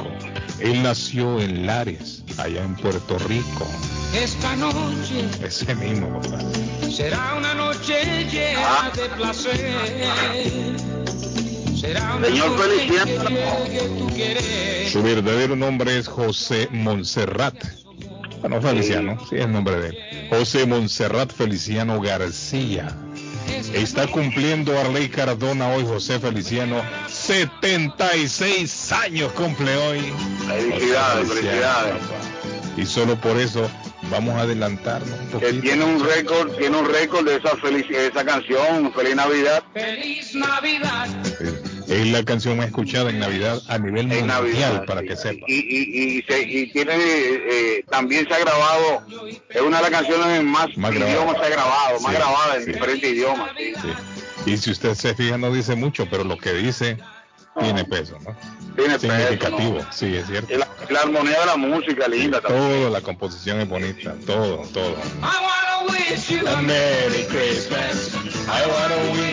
Él 0.60 0.82
nació 0.82 1.40
en 1.40 1.64
Lares, 1.66 2.22
allá 2.36 2.62
en 2.62 2.74
Puerto 2.76 3.18
Rico. 3.20 3.66
Esta 4.14 4.54
noche 4.56 5.24
Ese 5.42 5.74
mismo, 5.74 6.20
papá. 6.20 6.38
será 6.90 7.34
una 7.38 7.54
noche 7.54 8.26
llena 8.30 8.90
de 8.94 9.08
placer. 9.16 9.72
Será 11.74 12.16
una 12.16 12.26
Señor 12.26 12.50
noche 12.50 12.62
Feliciano. 12.62 13.30
que 13.64 13.80
tú 13.98 14.06
quieres. 14.14 14.92
Su 14.92 15.02
verdadero 15.02 15.56
nombre 15.56 15.96
es 15.96 16.08
José 16.08 16.68
Montserrat. 16.70 17.54
Bueno, 18.42 18.60
Feliciano, 18.60 19.16
sí 19.28 19.36
es 19.36 19.44
el 19.44 19.52
nombre 19.52 19.76
de 19.80 19.88
él. 19.88 20.26
José 20.30 20.66
Montserrat 20.66 21.32
Feliciano 21.32 22.00
García. 22.00 22.94
Está 23.72 24.06
cumpliendo 24.06 24.76
Arley 24.78 25.08
Cardona 25.08 25.68
hoy, 25.68 25.84
José 25.84 26.18
Feliciano. 26.20 26.82
76 27.08 28.92
años 28.92 29.32
cumple 29.32 29.74
hoy. 29.76 30.12
Felicidades, 30.46 31.28
felicidades. 31.28 31.94
Y 32.76 32.84
solo 32.86 33.16
por 33.20 33.36
eso 33.38 33.70
vamos 34.10 34.34
a 34.34 34.40
adelantarnos 34.42 35.10
un 35.32 35.40
Que 35.40 35.52
tiene 35.54 35.84
un 35.84 36.04
récord, 36.04 36.50
tiene 36.56 36.76
un 36.76 36.86
récord 36.92 37.24
de 37.26 37.36
esa 37.36 37.50
felici- 37.56 37.90
de 37.92 38.08
esa 38.08 38.24
canción, 38.24 38.92
Feliz 38.92 39.14
Navidad. 39.16 39.62
Feliz 39.72 40.34
Navidad. 40.34 41.06
Es 41.92 42.06
la 42.08 42.24
canción 42.24 42.56
más 42.56 42.66
escuchada 42.66 43.10
en 43.10 43.18
Navidad 43.18 43.60
a 43.68 43.78
nivel 43.78 44.10
En 44.12 44.26
mundial, 44.26 44.26
Navidad, 44.26 44.84
para 44.86 45.00
sí. 45.02 45.06
que 45.08 45.16
sepa. 45.16 45.44
Y, 45.46 45.54
y, 45.54 46.18
y, 46.18 46.22
se- 46.22 46.42
y 46.42 46.66
tiene, 46.72 46.94
eh, 46.96 47.84
también 47.90 48.26
se 48.26 48.34
ha 48.34 48.38
grabado, 48.38 49.02
es 49.50 49.60
una 49.60 49.76
de 49.78 49.82
las 49.82 49.90
canciones 49.90 50.38
en 50.38 50.46
más, 50.46 50.74
Más 50.76 50.94
idiomas 50.94 51.36
se 51.38 51.44
ha 51.44 51.48
grabado, 51.50 52.00
más 52.00 52.12
Sí, 52.12 52.16
grabada 52.18 52.56
en 52.56 52.64
sí. 52.64 52.72
diferentes 52.72 53.10
idiomas. 53.12 53.50
Y 54.46 54.56
si 54.56 54.70
usted 54.70 54.94
se 54.94 55.14
fija, 55.14 55.36
no 55.38 55.52
dice 55.52 55.74
mucho, 55.74 56.08
pero 56.10 56.24
lo 56.24 56.38
que 56.38 56.52
dice 56.54 56.96
tiene 57.60 57.84
peso, 57.84 58.18
¿no? 58.20 58.36
Tiene 58.76 58.98
peso, 58.98 59.14
Significativo, 59.14 59.78
¿no? 59.78 59.92
sí, 59.92 60.16
es 60.16 60.26
cierto. 60.26 60.52
Y 60.52 60.56
la, 60.58 60.68
la 60.90 61.00
armonía 61.00 61.40
de 61.40 61.46
la 61.46 61.56
música 61.56 62.08
linda 62.08 62.40
también. 62.40 62.62
Todo, 62.62 62.90
la 62.90 63.00
composición 63.00 63.60
es 63.60 63.68
bonita, 63.68 64.14
todo, 64.26 64.62
todo. 64.72 64.96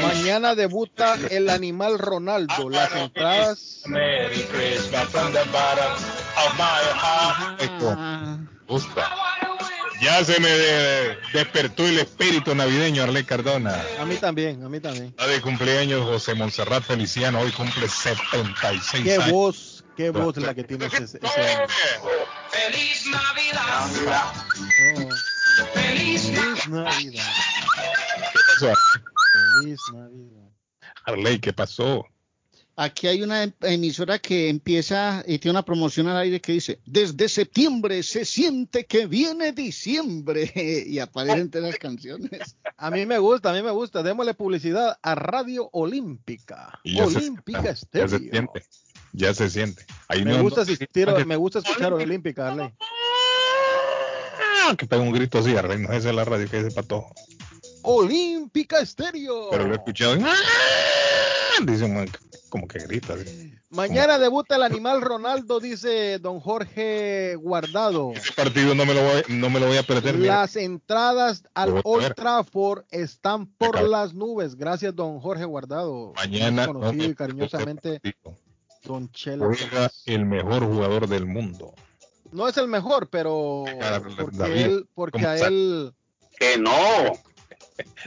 Mañana 0.01 0.55
debuta 0.55 1.15
el 1.29 1.49
animal 1.49 1.99
Ronaldo. 1.99 2.69
Las 2.69 2.95
entradas. 2.95 3.81
Merry 3.85 4.43
Christmas 4.43 5.07
from 5.09 5.31
the 5.33 5.43
bottom 5.51 5.93
of 6.37 6.57
my 6.57 6.81
heart. 6.93 7.61
Ah, 7.97 8.37
gusta. 8.67 9.48
Ya 10.01 10.23
se 10.23 10.39
me 10.39 10.47
de- 10.49 11.17
despertó 11.33 11.85
el 11.85 11.99
espíritu 11.99 12.55
navideño, 12.55 13.03
Arley 13.03 13.23
Cardona. 13.25 13.75
A 13.99 14.05
mí 14.05 14.15
también, 14.15 14.63
a 14.63 14.69
mí 14.69 14.79
también. 14.79 15.07
Está 15.07 15.27
de 15.27 15.41
cumpleaños 15.41 16.03
José 16.03 16.35
Monserrat 16.35 16.83
Feliciano, 16.83 17.39
hoy 17.41 17.51
cumple 17.51 17.87
76 17.89 19.03
Qué 19.03 19.13
años. 19.15 19.31
voz, 19.31 19.83
qué 19.97 20.09
voz 20.11 20.37
la 20.37 20.53
que 20.55 20.63
tiene 20.63 20.85
ese, 20.85 21.03
ese 21.03 21.17
hombre. 21.17 21.67
feliz 22.49 23.05
Navidad. 23.07 23.87
Feliz 25.73 26.29
Navidad. 26.69 27.31
¿Qué 28.31 28.39
pasó? 28.47 28.73
Feliz 29.61 29.79
Navidad. 29.93 30.49
Arley, 31.05 31.39
¿qué 31.39 31.51
pasó? 31.53 32.05
Aquí 32.81 33.07
hay 33.07 33.21
una 33.23 33.43
em- 33.43 33.51
emisora 33.59 34.19
que 34.19 34.47
empieza 34.47 35.21
y 35.27 35.37
tiene 35.39 35.51
una 35.51 35.65
promoción 35.65 36.07
al 36.07 36.15
aire 36.15 36.39
que 36.39 36.53
dice, 36.53 36.79
desde 36.85 37.27
septiembre 37.27 38.01
se 38.03 38.23
siente 38.23 38.85
que 38.85 39.05
viene 39.05 39.51
diciembre 39.51 40.49
y 40.87 40.97
aparecen 40.99 41.41
entre 41.41 41.59
las 41.59 41.75
canciones. 41.77 42.55
A 42.77 42.89
mí 42.89 43.05
me 43.05 43.17
gusta, 43.19 43.49
a 43.49 43.53
mí 43.53 43.61
me 43.61 43.71
gusta. 43.71 44.01
Démosle 44.01 44.33
publicidad 44.33 44.97
a 45.01 45.13
Radio 45.15 45.69
Olímpica. 45.73 46.79
Se- 46.85 47.01
Olímpica 47.01 47.61
Ya 47.63 47.75
se 47.75 47.83
Estéreo. 47.83 48.19
siente. 48.19 48.63
Ya 49.11 49.33
se 49.33 49.49
siente. 49.49 49.85
Me 50.23 50.41
gusta 50.41 50.61
asistir, 50.61 51.09
me 51.25 51.35
gusta 51.35 51.59
escuchar 51.59 51.91
Olímpica, 51.91 52.47
Arley. 52.47 52.69
Ah, 54.69 54.75
que 54.77 54.85
pega 54.85 55.01
un 55.01 55.11
grito 55.11 55.39
así, 55.39 55.53
Arley, 55.55 55.79
no 55.79 55.91
esa 55.91 56.09
es 56.11 56.15
la 56.15 56.23
radio 56.23 56.49
que 56.49 56.63
dice 56.63 56.73
patojo. 56.73 57.13
Olímpica 57.81 58.79
Estéreo. 58.79 59.49
Pero 59.51 59.65
lo 59.67 59.73
he 59.73 59.77
escuchado. 59.77 60.17
¡ah! 60.23 60.35
Dice 61.65 61.83
un- 61.83 62.09
como 62.49 62.67
que 62.67 62.79
grita. 62.79 63.13
así. 63.13 63.53
Mañana 63.69 64.17
debuta 64.17 64.55
el 64.55 64.63
animal 64.63 65.01
Ronaldo, 65.01 65.59
dice 65.59 66.17
don 66.17 66.39
Jorge 66.39 67.35
Guardado. 67.35 68.13
Ese 68.13 68.33
partido 68.33 68.73
no 68.73 68.83
me 68.85 68.95
lo 68.95 69.03
voy, 69.03 69.21
no 69.29 69.49
me 69.51 69.59
lo 69.59 69.67
voy 69.67 69.77
a 69.77 69.83
perder. 69.83 70.17
mira. 70.17 70.37
Las 70.37 70.55
entradas 70.55 71.43
al. 71.53 71.79
Old 71.83 72.15
Trafford 72.15 72.85
están 72.89 73.45
por 73.45 73.79
las 73.81 74.13
nubes. 74.15 74.55
Gracias, 74.55 74.95
don 74.95 75.19
Jorge 75.19 75.45
Guardado. 75.45 76.13
Mañana 76.15 76.65
no 76.65 76.73
Conocido 76.73 77.03
me 77.03 77.11
y 77.11 77.15
cariñosamente, 77.15 78.01
don 78.83 79.11
Chela. 79.11 79.47
el 80.05 80.25
mejor 80.25 80.65
jugador 80.65 81.07
del 81.07 81.27
mundo. 81.27 81.75
No 82.31 82.47
es 82.47 82.57
el 82.57 82.67
mejor, 82.67 83.09
pero 83.09 83.65
porque 84.17 84.37
David, 84.37 84.65
él, 84.65 84.87
porque 84.93 85.19
¿cómo 85.19 85.27
a 85.27 85.37
él 85.37 85.93
Que 86.39 86.57
no. 86.57 86.71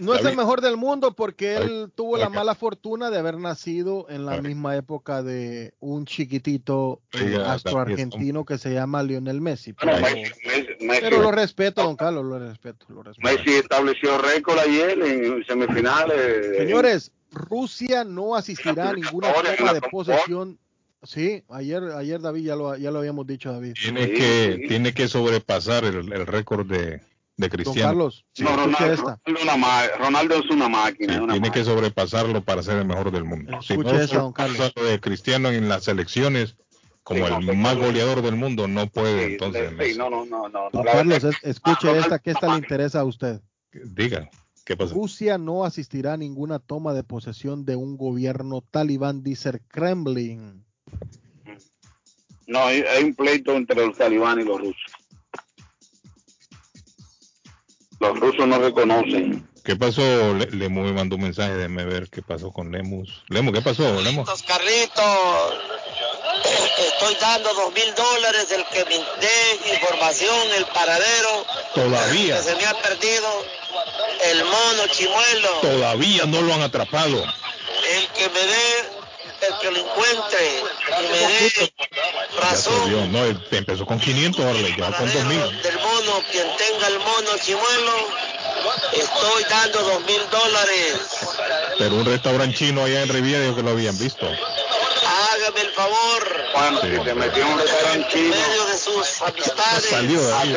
No 0.00 0.14
es 0.14 0.24
el 0.24 0.36
mejor 0.36 0.60
del 0.60 0.76
mundo 0.76 1.14
porque 1.14 1.56
él 1.56 1.68
David, 1.68 1.92
tuvo 1.94 2.16
la 2.16 2.28
mala 2.28 2.54
fortuna 2.54 3.10
de 3.10 3.18
haber 3.18 3.38
nacido 3.38 4.06
en 4.08 4.24
la 4.26 4.32
David. 4.32 4.48
misma 4.48 4.76
época 4.76 5.22
de 5.22 5.74
un 5.80 6.04
chiquitito 6.06 7.00
eh, 7.12 7.22
Oiga, 7.24 7.52
astro 7.52 7.78
David, 7.78 7.92
argentino 7.92 8.44
que 8.44 8.58
se 8.58 8.72
llama 8.72 9.02
Lionel 9.02 9.40
Messi. 9.40 9.72
Pero, 9.72 9.92
Messi, 10.00 10.32
Messi- 10.46 10.78
Messi- 10.80 11.00
pero 11.00 11.22
lo 11.22 11.30
respeto, 11.32 11.82
don 11.82 11.96
Carlos, 11.96 12.24
lo 12.24 12.38
respeto, 12.38 12.86
lo 12.88 13.02
respeto. 13.02 13.28
Messi 13.28 13.50
estableció 13.58 14.18
récord 14.18 14.58
ayer 14.58 15.00
en 15.02 15.44
semifinales. 15.44 16.56
Señores, 16.56 17.12
Rusia 17.30 18.04
no 18.04 18.34
asistirá 18.34 18.90
a 18.90 18.92
ninguna 18.92 19.32
la 19.64 19.72
de 19.74 19.80
posesión. 19.82 20.58
Sí, 21.04 21.42
ayer, 21.48 21.82
ayer 21.96 22.20
David 22.20 22.44
ya 22.44 22.54
lo, 22.54 22.76
ya 22.76 22.92
lo 22.92 23.00
habíamos 23.00 23.26
dicho, 23.26 23.52
David. 23.52 23.74
Tiene 23.74 24.08
que, 24.12 24.66
tiene 24.68 24.94
que 24.94 25.08
sobrepasar 25.08 25.84
el, 25.84 26.12
el 26.12 26.26
récord 26.26 26.64
de, 26.64 27.00
de 27.36 27.48
Don 27.48 27.56
Cristiano. 27.56 27.88
Carlos, 27.90 28.24
No, 28.38 28.56
Ronaldo, 28.56 28.92
esta. 28.92 29.20
Ronaldo, 29.24 29.42
una 29.42 29.56
ma- 29.56 29.86
Ronaldo 29.98 30.34
es 30.36 30.50
una 30.50 30.68
máquina. 30.68 31.14
Sí, 31.14 31.20
una 31.20 31.32
tiene 31.32 31.50
que 31.50 31.64
sobrepasarlo 31.64 32.42
para 32.44 32.62
ser 32.62 32.78
el 32.78 32.86
mejor 32.86 33.10
del 33.10 33.24
mundo. 33.24 33.60
Si 33.62 33.72
Escuche 33.72 33.92
no 33.92 34.00
esa, 34.00 34.18
don 34.18 34.32
Carlos. 34.32 34.72
de 34.74 35.00
Cristiano 35.00 35.48
en 35.50 35.68
las 35.68 35.88
elecciones 35.88 36.56
como 37.02 37.26
Sí, 37.26 37.32
el 37.48 37.56
más 37.56 37.76
goleador 37.76 38.22
del 38.22 38.36
mundo, 38.36 38.68
no 38.68 38.86
puede 38.86 39.26
Sí, 39.26 39.32
entonces. 39.32 39.96
no, 39.96 40.08
no, 40.10 40.24
no, 40.24 40.48
no. 40.48 40.70
Don 40.70 40.84
Carlos, 40.84 41.24
es- 41.24 41.36
escuche 41.42 41.88
Ah, 41.88 41.96
esta, 41.98 42.18
que 42.18 42.30
esta 42.30 42.48
le 42.52 42.58
interesa 42.58 43.00
a 43.00 43.04
usted. 43.04 43.40
Diga, 43.72 44.28
¿qué 44.64 44.76
pasa? 44.76 44.94
Rusia 44.94 45.36
no 45.38 45.64
asistirá 45.64 46.12
a 46.12 46.16
ninguna 46.16 46.58
toma 46.60 46.92
de 46.92 47.02
posesión 47.02 47.64
de 47.64 47.74
un 47.74 47.96
gobierno 47.96 48.62
talibán, 48.70 49.22
dice 49.24 49.48
el 49.48 49.60
Kremlin. 49.62 50.64
No, 52.46 52.58
hay, 52.60 52.82
hay 52.82 53.04
un 53.04 53.14
pleito 53.14 53.52
entre 53.52 53.84
los 53.86 53.96
talibanes 53.96 54.44
y 54.44 54.48
los 54.48 54.60
rusos. 54.60 54.91
Los 58.02 58.18
rusos 58.18 58.48
no 58.48 58.58
reconocen. 58.58 59.48
¿Qué 59.64 59.76
pasó? 59.76 60.02
Le- 60.34 60.50
Lemus 60.50 60.86
me 60.86 60.92
mandó 60.92 61.14
un 61.14 61.22
mensaje, 61.22 61.54
déjeme 61.54 61.84
ver 61.84 62.08
qué 62.10 62.20
pasó 62.20 62.50
con 62.50 62.72
Lemus. 62.72 63.22
Lemus, 63.28 63.54
¿qué 63.54 63.62
pasó, 63.62 64.00
Lemus? 64.02 64.28
Carlitos, 64.42 65.54
estoy 66.78 67.14
dando 67.20 67.54
dos 67.54 67.72
mil 67.72 67.94
dólares 67.94 68.48
del 68.48 68.64
que 68.72 68.84
me 68.86 68.96
dé 68.96 69.72
información, 69.74 70.36
el 70.56 70.64
paradero. 70.66 71.46
Todavía. 71.76 72.38
Que 72.38 72.42
se 72.42 72.56
me 72.56 72.66
ha 72.66 72.74
perdido 72.74 73.28
el 74.32 74.44
mono 74.46 74.86
chimuelo. 74.90 75.48
Todavía 75.60 76.26
no 76.26 76.42
lo 76.42 76.54
han 76.54 76.62
atrapado. 76.62 77.22
El 77.22 78.08
que 78.08 78.28
me 78.30 78.40
dé, 78.40 79.01
el 79.48 79.58
que 79.58 79.70
lo 79.70 79.78
encuentre, 79.78 80.62
y 81.00 81.02
me 81.10 81.18
dé 81.18 81.72
Ya 82.40 82.56
se 82.56 82.70
vio, 82.88 83.06
no, 83.06 83.24
él 83.24 83.38
empezó 83.50 83.84
con 83.86 83.98
500, 83.98 84.44
ahora 84.44 84.58
le 84.58 84.70
lleva 84.72 84.92
con 84.96 85.12
2000. 85.12 85.62
del 85.62 85.78
mono, 85.78 86.22
quien 86.30 86.46
tenga 86.56 86.86
el 86.88 86.98
mono 86.98 87.30
chimuelo, 87.42 88.08
estoy 88.92 89.44
dando 89.48 89.82
dos 89.82 90.00
mil 90.04 90.20
dólares. 90.30 90.94
Pero 91.78 91.94
un 91.96 92.04
restaurante 92.04 92.56
chino 92.56 92.84
allá 92.84 93.02
en 93.02 93.08
Riviera 93.08 93.42
dijo 93.42 93.56
que 93.56 93.62
lo 93.62 93.70
habían 93.70 93.98
visto. 93.98 94.26
Hágame 94.26 95.60
el 95.60 95.70
favor. 95.72 96.44
Bueno, 96.54 96.80
Sí, 96.82 96.88
si 96.96 97.04
te 97.04 97.14
metió 97.14 97.42
en 97.42 97.52
un 97.52 97.58
restaurante 97.58 98.06
En 98.06 98.08
chino, 98.08 98.36
medio 98.36 98.64
de 98.66 98.78
sus 98.78 99.22
amistades. 99.22 99.90
Salió 99.90 100.22
de 100.26 100.34
ahí. 100.34 100.56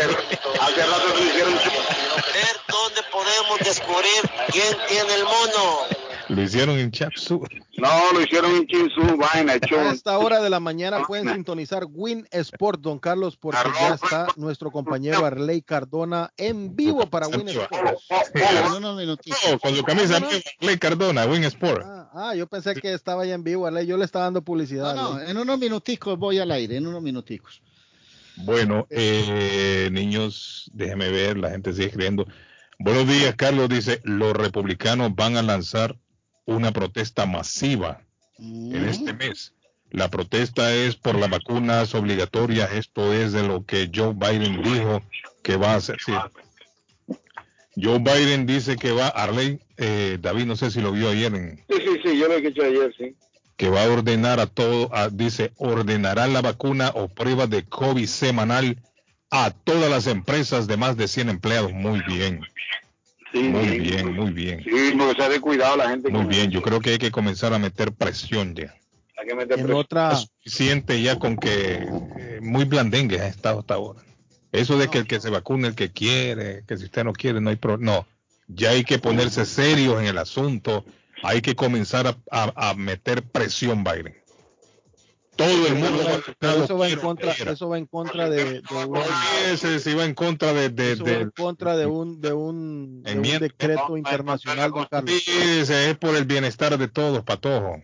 hace 0.59 0.85
rato 0.85 1.23
hicieron 1.23 1.53
ver 1.55 2.59
dónde 2.67 3.03
podemos 3.11 3.59
descubrir 3.59 4.21
quién 4.51 4.77
tiene 4.87 5.13
el 5.15 5.23
mono. 5.23 5.79
Lo 6.29 6.41
hicieron 6.41 6.77
en 6.79 6.91
Chapsu. 6.91 7.45
No, 7.77 7.89
lo 8.13 8.21
hicieron 8.21 8.55
en 8.55 8.67
Chinsu, 8.67 9.17
vaina, 9.17 9.53
A 9.53 9.91
esta 9.91 10.17
hora 10.17 10.41
de 10.41 10.49
la 10.49 10.59
mañana 10.59 11.03
pueden 11.03 11.31
sintonizar 11.33 11.85
Win 11.89 12.27
Sport, 12.31 12.81
don 12.81 12.99
Carlos, 12.99 13.37
porque 13.37 13.59
ya 13.79 13.95
está 13.95 14.27
nuestro 14.35 14.71
compañero 14.71 15.25
Arley 15.25 15.61
Cardona 15.61 16.31
en 16.37 16.75
vivo 16.75 17.05
para 17.09 17.27
Win 17.27 17.47
Sport. 17.49 17.99
En 18.33 18.71
unos 18.73 18.97
minutitos. 18.97 19.39
Oh, 19.51 19.59
con 19.59 19.75
su 19.75 19.83
camisa 19.83 20.19
Ley 20.59 20.77
Cardona, 20.77 21.25
Wing 21.25 21.43
Sport. 21.43 21.83
Ah, 21.85 22.09
ah, 22.13 22.35
yo 22.35 22.47
pensé 22.47 22.73
que 22.75 22.93
estaba 22.93 23.25
ya 23.25 23.35
en 23.35 23.43
vivo, 23.43 23.67
Arley. 23.67 23.85
Yo 23.85 23.97
le 23.97 24.05
estaba 24.05 24.25
dando 24.25 24.41
publicidad. 24.41 24.95
No, 24.95 25.01
no, 25.01 25.15
Arley. 25.15 25.31
en 25.31 25.37
unos 25.37 25.59
minuticos 25.59 26.17
voy 26.17 26.39
al 26.39 26.51
aire, 26.51 26.77
en 26.77 26.87
unos 26.87 27.01
minuticos. 27.01 27.61
Bueno, 28.37 28.85
eh, 28.89 29.89
niños, 29.91 30.69
déjeme 30.73 31.09
ver, 31.09 31.37
la 31.37 31.51
gente 31.51 31.71
sigue 31.71 31.85
escribiendo. 31.85 32.25
Buenos 32.79 33.07
días, 33.07 33.33
Carlos 33.35 33.69
dice, 33.69 34.01
los 34.03 34.33
republicanos 34.33 35.15
van 35.15 35.37
a 35.37 35.41
lanzar 35.41 35.97
una 36.45 36.71
protesta 36.71 37.25
masiva 37.25 38.01
en 38.39 38.85
este 38.87 39.13
mes. 39.13 39.53
La 39.91 40.09
protesta 40.09 40.73
es 40.73 40.95
por 40.95 41.15
las 41.17 41.29
vacunas 41.29 41.95
obligatorias. 41.95 42.71
Esto 42.73 43.13
es 43.13 43.31
de 43.31 43.43
lo 43.47 43.65
que 43.65 43.89
Joe 43.93 44.13
Biden 44.13 44.61
dijo 44.61 45.01
que 45.41 45.55
va 45.55 45.71
a 45.73 45.75
hacer. 45.75 45.97
sí. 46.05 46.13
Joe 47.77 47.99
Biden 47.99 48.45
dice 48.45 48.77
que 48.77 48.91
va, 48.93 49.09
Arley, 49.09 49.59
eh, 49.77 50.17
David, 50.21 50.45
no 50.45 50.55
sé 50.55 50.71
si 50.71 50.79
lo 50.79 50.93
vio 50.93 51.09
ayer, 51.09 51.33
en, 51.35 51.57
Sí, 51.69 51.75
sí, 51.83 51.99
sí, 52.03 52.17
yo 52.17 52.27
lo 52.29 52.35
he 52.35 52.47
hecho 52.47 52.63
ayer, 52.63 52.93
sí. 52.97 53.15
que 53.57 53.69
va 53.69 53.83
a 53.83 53.89
ordenar 53.89 54.39
a 54.39 54.47
todo, 54.47 54.89
a- 54.95 55.09
dice, 55.09 55.51
ordenará 55.57 56.27
la 56.27 56.41
vacuna 56.41 56.91
o 56.95 57.09
prueba 57.09 57.47
de 57.47 57.65
COVID 57.65 58.05
semanal 58.07 58.81
a 59.29 59.51
todas 59.51 59.89
las 59.89 60.07
empresas 60.07 60.67
de 60.67 60.77
más 60.77 60.95
de 60.95 61.09
100 61.09 61.27
empleados. 61.29 61.73
Muy 61.73 62.01
bien. 62.07 62.39
Muy 63.41 63.79
bien, 63.79 64.15
muy 64.15 64.31
bien. 64.31 64.63
Sí, 64.63 64.93
porque 64.97 65.15
se 65.15 65.23
ha 65.23 65.29
descuidado 65.29 65.77
la 65.77 65.89
gente. 65.89 66.09
Muy 66.09 66.25
bien, 66.25 66.51
yo 66.51 66.61
creo 66.61 66.79
que 66.79 66.91
hay 66.91 66.97
que 66.97 67.11
comenzar 67.11 67.53
a 67.53 67.59
meter 67.59 67.91
presión 67.93 68.55
ya. 68.55 68.73
Hay 69.17 69.27
que 69.27 69.35
meter 69.35 69.59
En 69.59 69.65
presión. 69.65 69.79
otra, 69.79 70.11
Es 70.13 70.19
suficiente 70.43 71.01
ya 71.01 71.17
con 71.17 71.37
que 71.37 71.87
eh, 72.17 72.39
muy 72.41 72.65
blandengue 72.65 73.19
ha 73.21 73.27
estado 73.27 73.59
hasta 73.59 73.75
ahora. 73.75 74.01
Eso 74.51 74.77
de 74.77 74.89
que 74.89 74.99
el 74.99 75.07
que 75.07 75.19
se 75.19 75.29
vacune 75.29 75.67
el 75.69 75.75
que 75.75 75.91
quiere, 75.91 76.63
que 76.67 76.77
si 76.77 76.85
usted 76.85 77.03
no 77.03 77.13
quiere 77.13 77.41
no 77.41 77.49
hay 77.49 77.55
problema. 77.57 77.91
No, 77.91 78.07
ya 78.47 78.69
hay 78.71 78.83
que 78.83 78.99
ponerse 78.99 79.45
serios 79.45 79.99
en 79.99 80.07
el 80.07 80.17
asunto. 80.17 80.85
Hay 81.23 81.41
que 81.41 81.55
comenzar 81.55 82.07
a, 82.07 82.17
a- 82.31 82.69
a 82.69 82.73
meter 82.75 83.23
presión, 83.23 83.83
Biden. 83.83 84.15
Todo 85.35 85.67
el 85.67 85.75
mundo. 85.75 86.03
pero 86.39 86.63
eso 86.63 86.77
va 86.77 86.87
en 86.87 86.99
contra, 86.99 87.31
eso 87.33 87.69
va 87.69 87.77
en 87.77 87.85
contra 87.85 88.29
de, 88.29 88.61
de 88.61 88.85
un, 88.85 88.97
Olvídese 88.97 89.79
si 89.79 89.93
va 89.93 90.05
en 90.05 90.13
contra 90.13 90.53
de, 90.53 90.65
en 90.65 91.29
contra 91.31 91.75
de 91.75 91.85
un, 91.85 92.21
de 92.21 92.31
un, 92.31 93.03
de 93.03 93.15
un 93.15 93.39
decreto 93.39 93.97
internacional, 93.97 94.71
don 94.71 94.85
Carlos. 94.85 95.27
es 95.27 95.97
por 95.97 96.15
el 96.15 96.25
bienestar 96.25 96.77
de 96.77 96.87
todos, 96.87 97.23
patojo. 97.23 97.83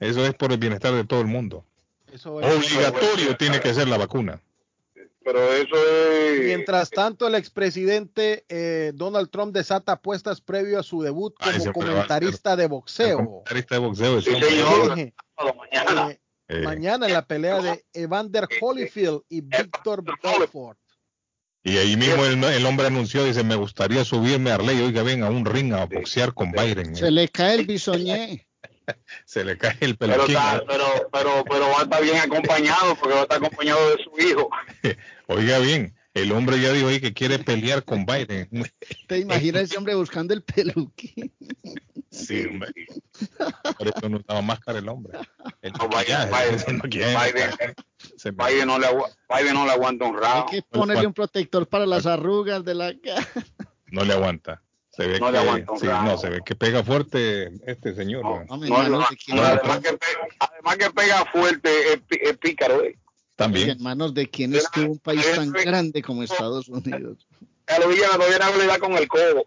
Eso 0.00 0.24
es 0.24 0.34
por 0.34 0.52
el 0.52 0.58
bienestar 0.58 0.92
de 0.94 1.04
todo 1.04 1.20
el 1.20 1.26
mundo. 1.26 1.64
Eso 2.12 2.34
Obligatorio 2.34 3.36
tiene 3.36 3.60
que 3.60 3.74
ser 3.74 3.88
la 3.88 3.98
vacuna. 3.98 4.40
Pero 5.24 5.52
eso 5.52 5.76
es. 5.76 6.44
Mientras 6.44 6.88
tanto, 6.90 7.26
el 7.26 7.34
expresidente 7.34 8.46
eh, 8.48 8.92
Donald 8.94 9.28
Trump 9.28 9.52
desata 9.52 9.92
apuestas 9.92 10.40
previo 10.40 10.78
a 10.78 10.82
su 10.82 11.02
debut 11.02 11.34
como 11.38 11.72
comentarista 11.72 12.56
de 12.56 12.66
boxeo. 12.66 13.18
Comentarista 13.18 13.74
de 13.74 13.80
boxeo. 13.80 14.22
Sí, 14.22 14.30
señor. 14.40 14.98
Eh, 14.98 15.12
Eh, 16.48 16.62
mañana 16.62 17.06
en 17.06 17.12
la 17.12 17.26
pelea 17.26 17.60
de 17.60 17.84
Evander 17.92 18.48
Holyfield 18.60 19.20
y 19.28 19.42
Víctor 19.42 20.02
Belfort. 20.22 20.78
Y 21.62 21.76
ahí 21.76 21.96
mismo 21.96 22.24
el, 22.24 22.42
el 22.42 22.64
hombre 22.66 22.86
anunció, 22.86 23.24
dice, 23.24 23.44
me 23.44 23.56
gustaría 23.56 24.04
subirme 24.04 24.50
a 24.50 24.54
Arley, 24.54 24.80
oiga, 24.80 25.02
ven 25.02 25.22
a 25.22 25.28
un 25.30 25.44
ring 25.44 25.74
a 25.74 25.84
boxear 25.84 26.32
con 26.32 26.50
Biden. 26.52 26.96
Se 26.96 27.10
le 27.10 27.28
cae 27.28 27.56
el 27.56 27.66
bisoñé. 27.66 28.46
Se 29.26 29.44
le 29.44 29.58
cae 29.58 29.76
el 29.80 29.98
Pero, 29.98 30.14
peluquín. 30.14 30.36
está- 30.36 30.62
pero, 30.66 30.84
pero, 31.12 31.44
pero 31.50 31.68
va 31.68 31.80
a 31.80 31.82
estar 31.82 32.02
bien 32.02 32.16
acompañado 32.16 32.94
porque 32.96 33.14
va 33.14 33.20
a 33.20 33.22
estar 33.24 33.36
acompañado 33.38 33.90
de 33.96 34.02
su 34.02 34.26
hijo. 34.26 34.48
Oiga 35.26 35.58
bien, 35.58 35.94
el 36.22 36.32
hombre 36.32 36.60
ya 36.60 36.72
dijo 36.72 36.88
ahí 36.88 37.00
que 37.00 37.12
quiere 37.12 37.38
pelear 37.38 37.84
con 37.84 38.04
Biden. 38.06 38.48
¿Te 39.08 39.18
imaginas 39.18 39.64
ese 39.64 39.76
hombre 39.78 39.94
buscando 39.94 40.34
el 40.34 40.42
peluquín? 40.42 41.32
Sí, 42.10 42.44
hombre. 42.46 42.72
Por 43.78 43.88
eso 43.88 44.08
no 44.08 44.18
usaba 44.18 44.40
máscara 44.42 44.78
el 44.78 44.88
hombre. 44.88 45.18
El 45.62 45.72
No, 45.72 45.88
Biden, 45.88 46.28
Biden, 46.30 46.76
no 46.78 46.82
quiere. 46.84 47.10
Biden, 47.10 47.50
Se- 48.16 48.30
Biden 48.30 48.66
no 48.66 48.78
le, 48.78 48.86
Biden 49.28 49.54
no 49.54 49.64
le 49.66 49.72
aguanta 49.72 50.04
un 50.06 50.16
Hay 50.16 50.22
rabo. 50.22 50.46
que 50.50 50.62
ponerle 50.62 51.06
un 51.06 51.12
protector 51.14 51.66
para 51.68 51.86
las 51.86 52.06
arrugas 52.06 52.64
de 52.64 52.74
la 52.74 52.94
cara. 52.98 53.26
no 53.90 54.04
le 54.04 54.14
aguanta. 54.14 54.62
Se 54.90 55.06
ve 55.06 55.20
No 55.20 55.26
que, 55.26 55.32
le 55.32 55.38
aguanta 55.38 55.72
un 55.72 55.78
sí, 55.78 55.86
no, 55.86 56.18
se 56.18 56.28
ve 56.30 56.40
que 56.44 56.56
pega 56.56 56.82
fuerte 56.82 57.50
este 57.66 57.94
señor. 57.94 58.24
Además, 58.50 58.70
que 59.10 59.92
pega, 59.92 60.28
además 60.40 60.76
que 60.76 60.90
pega 60.90 61.24
fuerte, 61.26 61.70
es 62.10 62.36
pícaro. 62.38 62.82
eh. 62.82 62.98
También. 63.38 63.70
Hermanos, 63.70 64.14
¿de 64.14 64.28
quién 64.28 64.52
estuvo 64.54 64.90
un 64.92 64.98
país 64.98 65.24
tan 65.32 65.52
grande 65.52 66.02
como 66.02 66.24
Estados 66.24 66.68
Unidos? 66.68 67.24
A 67.68 67.78
los 67.78 67.88
villanos 67.88 68.16
todavía 68.16 68.38
no 68.50 68.58
le 68.58 68.66
da 68.66 68.78
con 68.80 68.92
el 68.94 69.06
codo. 69.06 69.44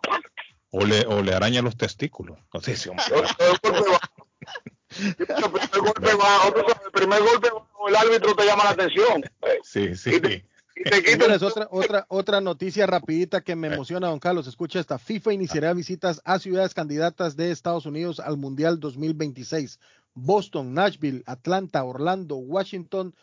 O 0.70 0.86
le, 0.86 1.06
o 1.06 1.22
le 1.22 1.34
araña 1.34 1.62
los 1.62 1.76
testículos. 1.76 2.40
No 2.54 2.62
sé 2.62 2.78
si 2.78 2.88
hombre. 2.88 3.04
El 3.10 3.22
golpe 3.62 3.82
bajo. 3.92 4.08
El 4.98 5.16
primer 5.16 5.82
golpe 5.82 6.16
bajo, 6.16 6.48
el 6.86 6.92
primer 6.92 7.22
golpe 7.22 7.50
bajo, 7.50 7.90
el 7.90 7.96
árbitro 7.98 8.34
te 8.36 8.46
llama 8.46 8.64
la 8.64 8.70
atención. 8.72 9.24
eh, 9.42 9.60
Sí, 9.64 9.96
sí. 9.96 10.16
Y 10.16 10.20
te, 10.22 10.46
y 10.76 10.84
te 10.84 10.98
quita 11.04 11.12
Señores, 11.12 11.42
otra, 11.42 11.68
otra, 11.70 12.06
otra 12.08 12.40
noticia 12.42 12.86
rapidita 12.88 13.42
que 13.42 13.58
me 13.58 13.68
emociona, 13.68 14.08
don 14.08 14.20
Carlos. 14.20 14.48
Escucha 14.48 14.80
esta. 14.80 14.98
FIFA 15.00 15.34
iniciará 15.34 15.74
visitas 15.74 16.22
a 16.24 16.40
ciudades 16.40 16.74
candidatas 16.74 17.36
de 17.36 17.52
Estados 17.52 17.86
Unidos 17.86 18.22
al 18.22 18.38
Mundial 18.38 18.80
2026. 18.80 19.80
Boston, 20.14 20.74
Nashville, 20.74 21.24
Atlanta, 21.26 21.84
Orlando, 21.84 22.36
Washington, 22.38 23.14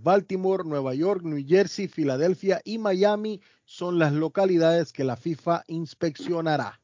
Baltimore, 0.00 0.64
Nueva 0.64 0.94
York, 0.94 1.22
New 1.22 1.44
Jersey, 1.46 1.88
Filadelfia 1.88 2.60
y 2.64 2.78
Miami 2.78 3.40
son 3.64 3.98
las 3.98 4.12
localidades 4.12 4.92
que 4.92 5.04
la 5.04 5.16
FIFA 5.16 5.64
inspeccionará. 5.66 6.80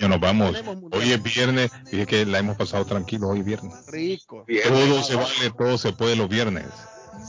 Ya 0.00 0.08
nos 0.08 0.20
vamos. 0.20 0.56
Hoy 0.92 1.12
es 1.12 1.22
viernes. 1.22 1.70
Dije 1.90 2.06
que 2.06 2.26
la 2.26 2.38
hemos 2.38 2.56
pasado 2.56 2.84
tranquilo 2.86 3.28
hoy 3.28 3.40
es 3.40 3.44
viernes. 3.44 3.86
Rico. 3.88 4.46
Todo 4.66 5.02
se 5.02 5.16
vale, 5.16 5.50
todo 5.56 5.76
se 5.76 5.92
puede 5.92 6.16
los 6.16 6.28
viernes. 6.28 6.66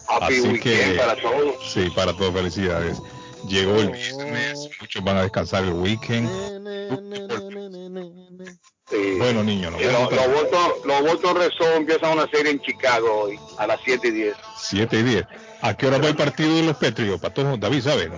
Happy 0.08 0.36
Así 0.36 0.60
que, 0.60 0.96
para 0.98 1.22
todos. 1.22 1.74
sí, 1.74 1.90
para 1.96 2.16
todos, 2.16 2.34
felicidades. 2.34 3.02
Llegó 3.48 3.76
el 3.76 3.90
viernes, 3.92 4.70
muchos 4.80 5.04
van 5.04 5.18
a 5.18 5.22
descansar 5.24 5.64
el 5.64 5.74
weekend. 5.74 6.30
Sí. 8.90 9.16
Bueno, 9.18 9.42
Y 9.44 9.62
vemos 9.62 10.12
los, 10.12 10.12
los 10.12 10.28
votos, 10.34 10.86
los 10.86 11.02
votos 11.02 11.34
rezó 11.34 11.74
empiezan 11.76 12.12
una 12.18 12.28
serie 12.28 12.52
en 12.52 12.60
Chicago 12.62 13.22
hoy, 13.24 13.40
a 13.58 13.66
las 13.66 13.80
7 13.86 14.10
y 14.10 14.12
10. 14.12 14.36
7 14.58 15.00
y 15.00 15.04
10. 15.04 15.26
¿A 15.62 15.76
qué 15.78 15.88
hora 15.88 15.98
va 15.98 16.08
el 16.10 16.16
partido 16.16 16.56
de 16.56 16.64
los 16.64 16.76
Patriots? 16.78 17.22
Patojo, 17.22 17.56
David 17.58 17.82
sabe, 17.82 18.10
¿no? 18.10 18.18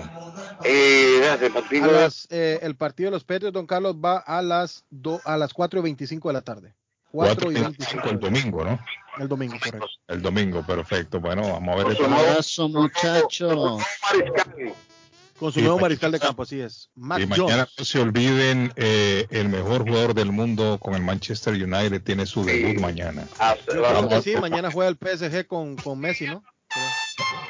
Eh, 0.64 1.22
el 1.42 1.52
partido 1.52 1.90
A 1.90 1.92
las, 1.92 2.28
eh, 2.32 2.60
el 2.64 2.76
partido 2.76 3.08
de 3.08 3.12
los 3.18 3.24
Patriots, 3.24 3.54
don 3.54 3.68
Carlos, 3.68 3.96
va 3.96 4.18
a 4.18 4.42
las, 4.42 4.84
do- 4.90 5.22
a 5.26 5.38
las 5.38 5.54
4 5.54 5.80
y 5.80 5.84
25 5.84 6.30
de 6.30 6.34
la 6.34 6.42
tarde. 6.42 6.74
4 7.12 7.52
y 7.52 7.54
25 7.56 8.10
el 8.10 8.20
domingo, 8.20 8.64
¿no? 8.66 8.80
el 9.20 9.28
domingo, 9.28 9.56
correcto. 9.64 9.88
El 10.08 10.22
domingo, 10.24 10.66
perfecto. 10.66 11.20
Bueno, 11.20 11.44
vamos 11.44 11.82
a 11.82 11.88
ver. 11.88 11.98
Su 11.98 12.06
Abrazo, 12.06 12.70
muchacho. 12.70 13.78
Con 15.44 15.52
su 15.52 15.60
Sí, 15.60 15.66
nuevo 15.66 15.80
mariscal 15.80 16.10
de 16.10 16.22
campo, 16.22 16.44
así 16.44 16.62
es. 16.62 16.90
Mac 16.96 17.20
Y 17.22 17.26
mañana 17.26 17.64
Jones. 17.64 17.74
no 17.78 17.84
se 17.84 18.00
olviden, 18.00 18.72
eh, 18.78 19.28
el 19.30 19.50
mejor 19.50 19.84
jugador 19.84 20.14
del 20.14 20.32
mundo 20.32 20.80
con 20.80 20.96
el 20.96 21.02
Manchester 21.02 21.54
United 21.56 22.02
tiene 22.02 22.26
su 22.26 22.46
debut 22.46 22.80
mañana. 22.80 23.28
Ah, 23.40 23.54
Yo 23.74 23.82
va- 23.82 23.90
creo 23.90 24.08
que 24.08 24.22
sí, 24.22 24.38
mañana 24.38 24.72
juega 24.72 24.88
el 24.90 24.96
PSG 24.96 25.46
con, 25.46 25.76
con 25.76 26.00
Messi, 26.00 26.28
¿no? 26.28 26.46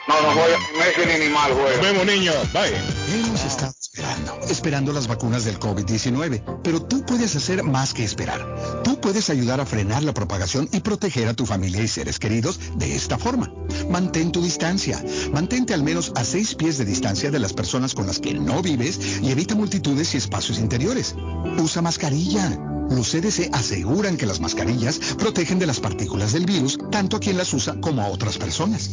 No, 0.08 0.22
no 0.22 0.32
juega 0.33 0.58
ni 0.58 0.80
Messi 0.80 1.01
ni 1.14 1.19
Neymar 1.19 1.50
Nos 1.50 1.59
juega. 1.59 1.82
vemos, 1.82 2.06
niños. 2.06 2.35
Bye. 2.51 2.74
Hemos 3.14 3.43
estado 3.45 3.74
esperando, 3.80 4.40
esperando 4.50 4.93
las 4.93 5.08
vacunas 5.08 5.45
del 5.45 5.59
COVID-19, 5.59 6.61
pero 6.64 6.82
tú 6.82 7.06
puedes 7.06 7.35
hacer 7.35 7.64
más 7.64 7.93
que 7.93 8.03
esperar. 8.03 8.83
Tú 8.83 9.00
puedes 9.00 9.30
ayudar 9.30 9.61
a 9.61 9.66
frenar 9.66 10.03
la 10.03 10.14
propagación 10.14 10.67
y 10.72 10.82
proteger 10.82 11.27
a 11.27 11.33
tu 11.33 11.45
familia 11.45 11.82
y 11.82 11.88
seres 11.88 12.19
queridos 12.19 12.59
de 12.75 12.95
esta 12.95 13.17
forma. 13.17 13.53
Mantén 13.90 14.32
tu 14.32 14.42
distancia. 14.42 15.03
Mantente 15.32 15.74
al 15.74 15.83
menos 15.83 16.11
a 16.16 16.24
seis 16.25 16.56
pies 16.56 16.77
de 16.77 16.85
distancia 16.85 17.32
de 17.32 17.40
las 17.40 17.53
personas 17.53 17.93
con 17.93 18.08
las 18.08 18.19
que 18.19 18.33
no 18.33 18.61
vives 18.61 19.00
y 19.22 19.32
evita 19.32 19.56
multitudes 19.56 20.14
y 20.14 20.17
espacios 20.17 20.59
interiores. 20.59 21.16
Usa 21.58 21.82
mascarilla. 21.82 22.58
Los 22.90 23.11
CDC 23.11 23.50
aseguran 23.53 24.17
que 24.17 24.25
las 24.25 24.42
mascarillas 24.42 25.00
protegen 25.17 25.58
de 25.58 25.66
las 25.66 25.80
partículas 25.80 26.33
del 26.33 26.45
virus 26.45 26.77
tanto 26.92 27.16
a 27.17 27.19
quien 27.19 27.38
las 27.38 27.53
usa 27.53 27.75
como 27.80 28.01
a 28.01 28.08
otras 28.08 28.38
personas. 28.38 28.90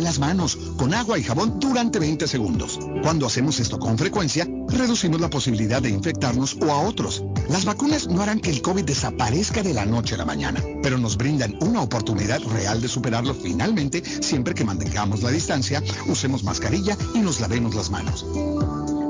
Las 0.00 0.18
manos 0.18 0.56
con 0.76 0.94
agua 0.94 1.18
y 1.18 1.22
jabón 1.22 1.60
durante 1.60 1.98
20 1.98 2.26
segundos. 2.26 2.78
Cuando 3.02 3.26
hacemos 3.26 3.60
esto 3.60 3.78
con 3.78 3.98
frecuencia, 3.98 4.48
reducimos 4.68 5.20
la 5.20 5.30
posibilidad 5.30 5.80
de 5.82 5.90
infectarnos 5.90 6.56
o 6.60 6.72
a 6.72 6.80
otros. 6.80 7.22
Las 7.50 7.64
vacunas 7.64 8.08
no 8.08 8.22
harán 8.22 8.40
que 8.40 8.50
el 8.50 8.62
COVID 8.62 8.84
desaparezca 8.84 9.62
de 9.62 9.74
la 9.74 9.84
noche 9.84 10.14
a 10.14 10.18
la 10.18 10.24
mañana, 10.24 10.60
pero 10.82 10.98
nos 10.98 11.16
brindan 11.16 11.56
una 11.60 11.82
oportunidad 11.82 12.40
real 12.42 12.80
de 12.80 12.88
superarlo 12.88 13.34
finalmente 13.34 14.02
siempre 14.22 14.54
que 14.54 14.64
mantengamos 14.64 15.22
la 15.22 15.30
distancia, 15.30 15.82
usemos 16.06 16.42
mascarilla 16.42 16.96
y 17.14 17.18
nos 17.18 17.40
lavemos 17.40 17.74
las 17.74 17.90
manos. 17.90 18.26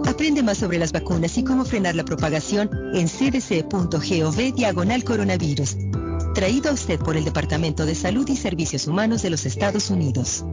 Aprende 0.07 0.43
más 0.43 0.59
sobre 0.59 0.79
las 0.79 0.93
vacunas 0.93 1.39
y 1.39 1.45
cómo 1.45 1.65
frenar 1.65 1.95
la 1.95 2.05
propagación 2.05 2.69
en 2.93 3.09
cdc.gov 3.09 4.55
diagonal 4.55 5.05
coronavirus. 5.05 5.77
Traído 6.35 6.71
a 6.71 6.75
usted 6.75 6.99
por 6.99 7.17
el 7.17 7.25
Departamento 7.25 7.87
de 7.87 7.95
Salud 7.95 8.29
y 8.29 8.37
Servicios 8.37 8.87
Humanos 8.87 9.23
de 9.23 9.31
los 9.31 9.47
Estados 9.47 9.91
Unidos. 9.91 10.45